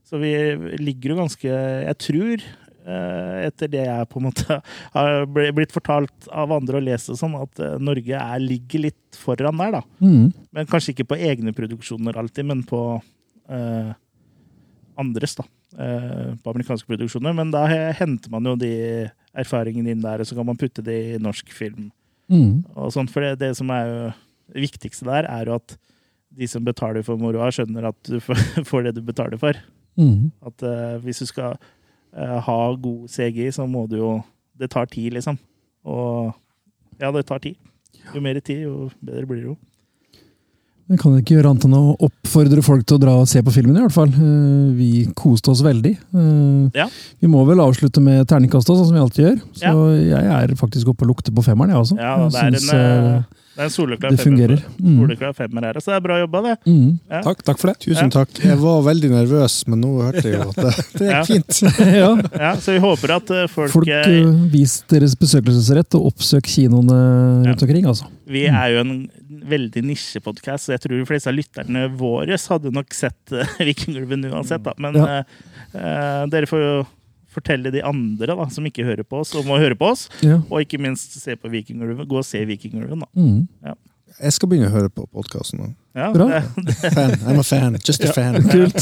så 0.09 0.17
vi 0.17 0.33
ligger 0.81 1.13
jo 1.13 1.19
ganske 1.19 1.49
Jeg 1.51 1.97
tror 2.01 2.41
eh, 2.41 3.35
etter 3.45 3.69
det 3.71 3.83
jeg 3.85 4.09
på 4.09 4.19
en 4.19 4.27
måte 4.29 4.57
har 4.95 5.27
blitt 5.29 5.75
fortalt 5.75 6.29
av 6.33 6.53
andre 6.55 6.81
og 6.81 6.87
lest, 6.87 7.11
og 7.13 7.19
sånn, 7.19 7.37
at 7.39 7.61
eh, 7.63 7.77
Norge 7.83 8.17
er, 8.17 8.43
ligger 8.43 8.87
litt 8.87 9.19
foran 9.19 9.61
der. 9.61 9.79
da. 9.79 9.83
Mm. 10.01 10.31
Men 10.55 10.69
Kanskje 10.69 10.95
ikke 10.95 11.11
på 11.13 11.19
egne 11.29 11.53
produksjoner 11.55 12.17
alltid, 12.19 12.49
men 12.49 12.65
på 12.67 12.81
eh, 13.53 13.93
andres. 14.99 15.37
da. 15.37 15.45
Eh, 15.77 16.33
på 16.41 16.55
amerikanske 16.55 16.89
produksjoner. 16.89 17.35
Men 17.37 17.53
da 17.53 17.67
henter 17.69 18.33
man 18.33 18.49
jo 18.49 18.55
de 18.59 18.73
erfaringene 19.37 19.93
inn 19.93 20.03
der, 20.03 20.21
og 20.21 20.29
så 20.29 20.37
kan 20.37 20.47
man 20.49 20.57
putte 20.59 20.85
det 20.85 20.99
i 21.13 21.21
norsk 21.21 21.53
film. 21.53 21.91
Mm. 22.29 22.61
og 22.77 22.91
sånt. 22.93 23.09
For 23.09 23.25
det, 23.25 23.39
det 23.41 23.55
som 23.57 23.71
er 23.73 23.87
jo 23.89 24.01
det 24.53 24.61
viktigste 24.67 25.07
der, 25.07 25.25
er 25.25 25.49
jo 25.49 25.55
at 25.57 25.73
de 26.37 26.45
som 26.49 26.65
betaler 26.65 27.01
for 27.05 27.17
moroa, 27.17 27.49
skjønner 27.53 27.89
at 27.89 28.09
du 28.09 28.19
får 28.69 28.85
det 28.85 28.97
du 28.97 29.01
betaler 29.05 29.39
for. 29.41 29.57
Mm. 29.97 30.31
At 30.45 30.63
uh, 30.63 30.97
hvis 31.03 31.19
du 31.19 31.25
skal 31.25 31.55
uh, 31.55 32.37
ha 32.45 32.59
god 32.75 33.07
CGI, 33.09 33.49
så 33.51 33.65
må 33.67 33.87
du 33.89 33.97
jo 33.97 34.21
Det 34.59 34.69
tar 34.69 34.85
tid, 34.91 35.13
liksom. 35.13 35.37
Og 35.87 36.33
ja, 36.99 37.11
det 37.15 37.25
tar 37.25 37.39
tid. 37.39 37.55
Jo 38.13 38.19
mer 38.21 38.39
tid, 38.43 38.65
jo 38.65 38.89
bedre 38.99 39.25
blir 39.25 39.37
det 39.39 39.45
jo. 39.45 39.57
Jeg 40.89 40.97
kan 40.99 41.13
ikke 41.19 41.35
gjøre 41.37 41.51
annet 41.51 41.65
enn 41.67 41.75
å 41.77 41.93
oppfordre 42.01 42.63
folk 42.65 42.83
til 42.89 42.97
å 42.97 43.01
dra 43.03 43.13
og 43.21 43.27
se 43.29 43.39
på 43.45 43.53
filmen, 43.53 43.77
i 43.77 43.83
hvert 43.85 43.93
fall. 43.93 44.09
Eh, 44.09 44.71
Vi 44.73 45.05
koste 45.15 45.51
oss 45.53 45.61
veldig. 45.61 45.91
Ja. 46.75 46.87
Vi 47.21 47.29
må 47.29 47.43
vel 47.45 47.61
avslutte 47.61 48.01
med 48.01 48.25
terningkast, 48.27 48.67
sånn 48.67 48.87
som 48.87 48.97
vi 48.97 49.03
alltid 49.03 49.25
gjør. 49.27 49.37
Så 49.53 49.69
Ja. 49.69 50.19
jeg 50.19 50.49
er 50.49 50.55
faktisk 50.57 50.89
oppe 50.89 51.05
og 51.05 51.13
lukter 51.13 51.31
på 51.31 51.45
femmeren, 51.45 51.69
jeg 51.69 51.77
også. 51.77 51.97
Ja, 51.99 52.27
det 52.27 52.41
er 52.41 52.73
en, 52.73 53.25
det 53.59 53.65
er 53.65 53.67
en 53.67 53.73
soleklar 53.73 54.13
det 54.15 54.23
fungerer. 54.23 54.61
Mm. 54.79 54.99
Soleklar 55.01 55.33
femmer 55.35 55.65
her, 55.67 55.77
så 55.83 55.91
det 55.91 55.95
er 55.97 56.03
bra 56.05 56.17
jobba, 56.21 56.41
det. 56.45 56.53
mm. 56.63 56.91
Ja. 57.11 57.19
Takk, 57.25 57.41
takk 57.43 57.59
for 57.59 57.71
det. 57.73 57.73
Tusen 57.83 58.11
takk. 58.13 58.37
Jeg 58.39 58.55
var 58.61 58.77
veldig 58.85 59.09
nervøs, 59.11 59.55
men 59.67 59.81
nå 59.83 59.89
hørte 59.99 60.23
jeg 60.23 60.37
jo 60.37 60.45
at 60.53 60.59
det, 60.63 60.85
det 61.01 61.09
Ja. 61.09 61.17
gikk 61.19 61.33
fint. 61.33 61.59
ja. 61.99 62.11
Ja, 62.39 62.51
så 62.63 62.77
vi 62.77 62.79
håper 62.85 63.13
at 63.17 63.33
eh, 63.35 63.47
folk, 63.51 63.73
Folk, 63.73 63.91
uh, 63.91 64.29
vis 64.53 64.77
deres 64.87 65.17
besøkelsesrett 65.19 65.97
og 65.99 66.07
oppsøk 66.13 66.47
kinoene 66.47 66.99
rundt 67.49 67.65
omkring, 67.67 67.89
altså. 67.91 68.07
Vi 68.29 68.45
er 68.47 68.75
jo 68.77 68.85
en 68.85 68.93
veldig 69.49 69.83
nisjepodkast, 69.89 70.69
så 70.69 70.77
jeg 70.77 70.85
tror 70.85 70.95
de 71.01 71.09
fleste 71.09 71.31
av 71.33 71.35
lytterne 71.35 71.83
våre 71.99 72.39
hadde 72.39 72.71
nok 72.79 72.95
sett 72.95 73.33
uh, 73.35 73.43
Vikingulven 73.59 74.23
uansett. 74.31 74.63
Da. 74.63 74.77
Men 74.79 74.95
Ja. 74.95 75.19
eh, 75.75 76.23
dere 76.31 76.47
får 76.47 76.63
jo 76.63 76.73
fortelle 77.33 77.71
de 77.73 77.83
andre 77.85 78.35
da, 78.35 78.47
som 78.53 78.65
ikke 78.69 78.85
hører 78.87 79.05
på 79.07 79.21
oss, 79.21 79.35
om 79.37 79.51
å 79.53 79.59
høre 79.61 79.77
på 79.79 79.91
oss. 79.93 80.07
Ja. 80.25 80.39
Og 80.49 80.65
ikke 80.65 80.81
minst 80.81 81.13
se 81.19 81.35
på 81.39 81.51
Vikingulven. 81.51 82.07
Gå 82.09 82.19
og 82.21 82.27
se 82.27 82.41
Vikingulven, 82.49 83.05
da. 83.05 83.09
Mm. 83.19 83.75
Jeg 84.19 84.33
skal 84.35 84.49
begynne 84.51 84.67
å 84.67 84.73
høre 84.73 84.89
på 84.91 85.05
podkasten 85.13 85.61
nå. 85.61 85.67
Ja, 85.95 86.09
Bra. 86.13 86.25
det, 86.57 86.73
Fan. 86.95 87.13
I'm 87.29 87.39
a 87.39 87.43
fan. 87.45 87.77
Just 87.85 88.03
a 88.03 88.11
fan. 88.13 88.35
Kult. 88.51 88.81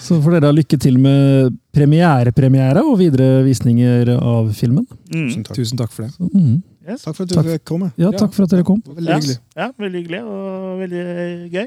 Så 0.00 0.18
får 0.22 0.36
dere 0.36 0.50
ha 0.50 0.54
lykke 0.56 0.78
til 0.82 0.98
med 1.00 1.54
premierepremiere 1.74 2.82
og 2.84 2.98
videre 3.00 3.42
visninger 3.46 4.10
av 4.18 4.50
filmen. 4.56 4.86
mm. 5.08 5.28
Tusen 5.30 5.46
takk. 5.46 5.58
Tusen 5.58 5.80
takk 5.80 5.94
for 5.94 6.06
det. 6.06 6.12
Så, 6.16 6.28
mm. 6.34 6.58
yes. 6.90 7.06
Takk 7.06 7.16
for 7.16 7.24
at 7.24 7.30
du 7.32 7.36
Takk. 7.38 7.50
fikk. 7.54 7.74
Ja, 8.02 8.12
takk 8.14 8.36
for 8.36 8.46
at 8.46 8.54
dere 8.54 8.66
kom. 8.68 8.82
Veldig 8.90 9.16
hyggelig. 9.18 9.38
ja, 9.56 9.70
veldig 9.86 10.02
hyggelig 10.02 10.22
og 10.26 10.84
veldig 10.84 11.04
gøy. 11.54 11.66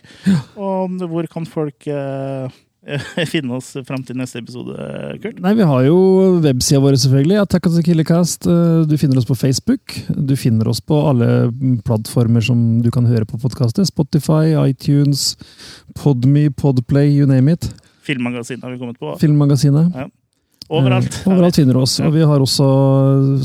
Og 0.67 1.07
hvor 1.15 1.31
kan 1.33 1.49
folk 1.49 1.89
eh, 1.91 2.57
finne 3.33 3.57
oss 3.57 3.73
fram 3.87 4.03
til 4.07 4.15
neste 4.19 4.39
episode, 4.39 4.75
Kurt? 5.23 5.39
Nei, 5.43 5.53
Vi 5.59 5.65
har 5.67 5.87
jo 5.87 5.97
websida 6.43 6.79
vår, 6.83 6.95
selvfølgelig. 7.03 7.39
Attack 7.43 7.67
of 7.69 7.75
the 7.75 7.83
Killercast. 7.83 8.47
Eh, 8.47 8.83
Du 8.87 8.95
finner 9.01 9.17
oss 9.21 9.27
på 9.29 9.35
Facebook. 9.37 9.97
Du 10.09 10.35
finner 10.39 10.67
oss 10.71 10.79
på 10.81 10.99
alle 11.09 11.29
plattformer 11.87 12.41
som 12.45 12.81
du 12.83 12.91
kan 12.95 13.05
høre 13.09 13.27
på 13.27 13.39
podkaster. 13.41 13.85
Spotify, 13.89 14.53
iTunes, 14.67 15.35
Podme, 15.99 16.49
Podplay, 16.55 17.11
you 17.17 17.27
name 17.27 17.51
it. 17.57 17.69
Filmmagasinet 18.07 18.63
har 18.63 18.71
vi 18.71 18.79
kommet 18.79 18.99
på. 18.99 19.17
Filmmagasinet. 19.19 19.91
Overalt. 20.67 21.13
Eh, 21.23 21.31
overalt 21.31 21.55
finner 21.55 21.77
du 21.77 21.79
oss. 21.79 21.93
Og 22.03 22.11
vi 22.15 22.23
har 22.27 22.41
også 22.43 22.65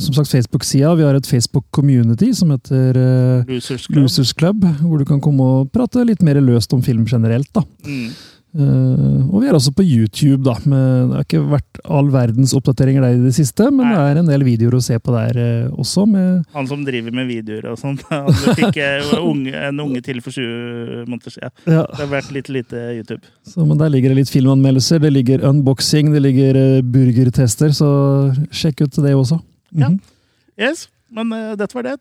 som 0.03 0.17
sagt 0.17 0.31
Facebook-sida. 0.33 0.95
Vi 0.99 1.05
har 1.07 1.15
et 1.19 1.27
Facebook-community 1.31 2.33
som 2.35 2.51
heter 2.55 2.99
eh, 2.99 3.45
Losers 3.51 3.87
Club. 3.87 3.99
Losers 4.01 4.33
Club, 4.35 4.65
hvor 4.83 4.99
du 4.99 5.07
kan 5.07 5.21
komme 5.23 5.43
og 5.43 5.71
prate 5.75 6.03
litt 6.07 6.23
mer 6.27 6.41
løst 6.43 6.75
om 6.75 6.83
film 6.83 7.05
generelt. 7.07 7.51
da. 7.55 7.63
Mm. 7.87 8.11
Eh, 8.53 9.21
og 9.33 9.41
vi 9.41 9.49
er 9.49 9.57
også 9.57 9.73
på 9.73 9.85
YouTube. 9.85 10.43
da. 10.45 10.55
Med, 10.69 11.09
det 11.09 11.17
har 11.17 11.25
ikke 11.27 11.43
vært 11.55 11.81
all 11.89 12.11
verdens 12.13 12.53
oppdateringer 12.57 13.05
der 13.05 13.17
i 13.17 13.23
det 13.25 13.33
siste, 13.37 13.71
men 13.73 13.87
Nei. 13.89 13.95
det 13.95 14.03
er 14.11 14.21
en 14.21 14.29
del 14.29 14.45
videoer 14.47 14.77
å 14.77 14.83
se 14.85 14.99
på 15.01 15.15
der 15.15 15.39
uh, 15.41 15.81
også. 15.81 16.05
med 16.09 16.45
Han 16.57 16.69
som 16.69 16.85
driver 16.85 17.17
med 17.17 17.31
videoer 17.31 17.71
og 17.73 17.81
sånn. 17.81 17.99
Han 18.13 18.29
fikk 18.59 18.79
eh, 18.83 19.13
unge, 19.19 19.55
en 19.57 19.83
unge 19.87 20.05
til 20.05 20.21
for 20.25 20.37
20 20.37 21.09
måneder 21.09 21.37
siden. 21.37 21.55
ja, 21.65 21.85
Det 21.89 22.01
har 22.05 22.13
vært 22.13 22.33
litt 22.37 22.53
lite 22.53 22.87
YouTube. 22.99 23.23
så, 23.49 23.65
Men 23.65 23.81
der 23.81 23.93
ligger 23.95 24.13
det 24.13 24.23
litt 24.23 24.33
filmanmeldelser, 24.33 25.01
det 25.03 25.15
ligger 25.17 25.47
unboxing, 25.49 26.13
det 26.13 26.25
ligger 26.25 26.63
burgertester, 26.85 27.73
så 27.77 27.91
sjekk 28.53 28.85
ut 28.87 29.01
det 29.01 29.17
også. 29.17 29.41
Ja. 29.73 29.89
Mhm. 29.89 30.01
Yes, 30.61 30.91
men 31.09 31.33
uh, 31.33 31.55
dette 31.57 31.73
var 31.73 31.89
det. 31.89 31.97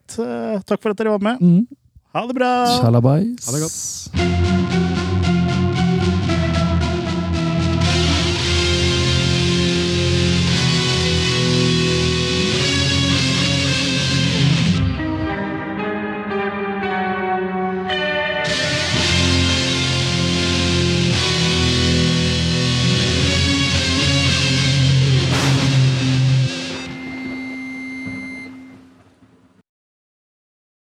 Takk 0.68 0.82
for 0.82 0.92
at 0.92 1.00
dere 1.00 1.16
var 1.16 1.24
med. 1.32 1.40
Mm. 1.40 1.64
Ha 2.12 2.28
det 2.28 2.36
bra! 2.36 2.54
Shalabais. 2.82 3.48
Ha 3.48 3.56
det 3.56 3.64
godt. 3.64 4.91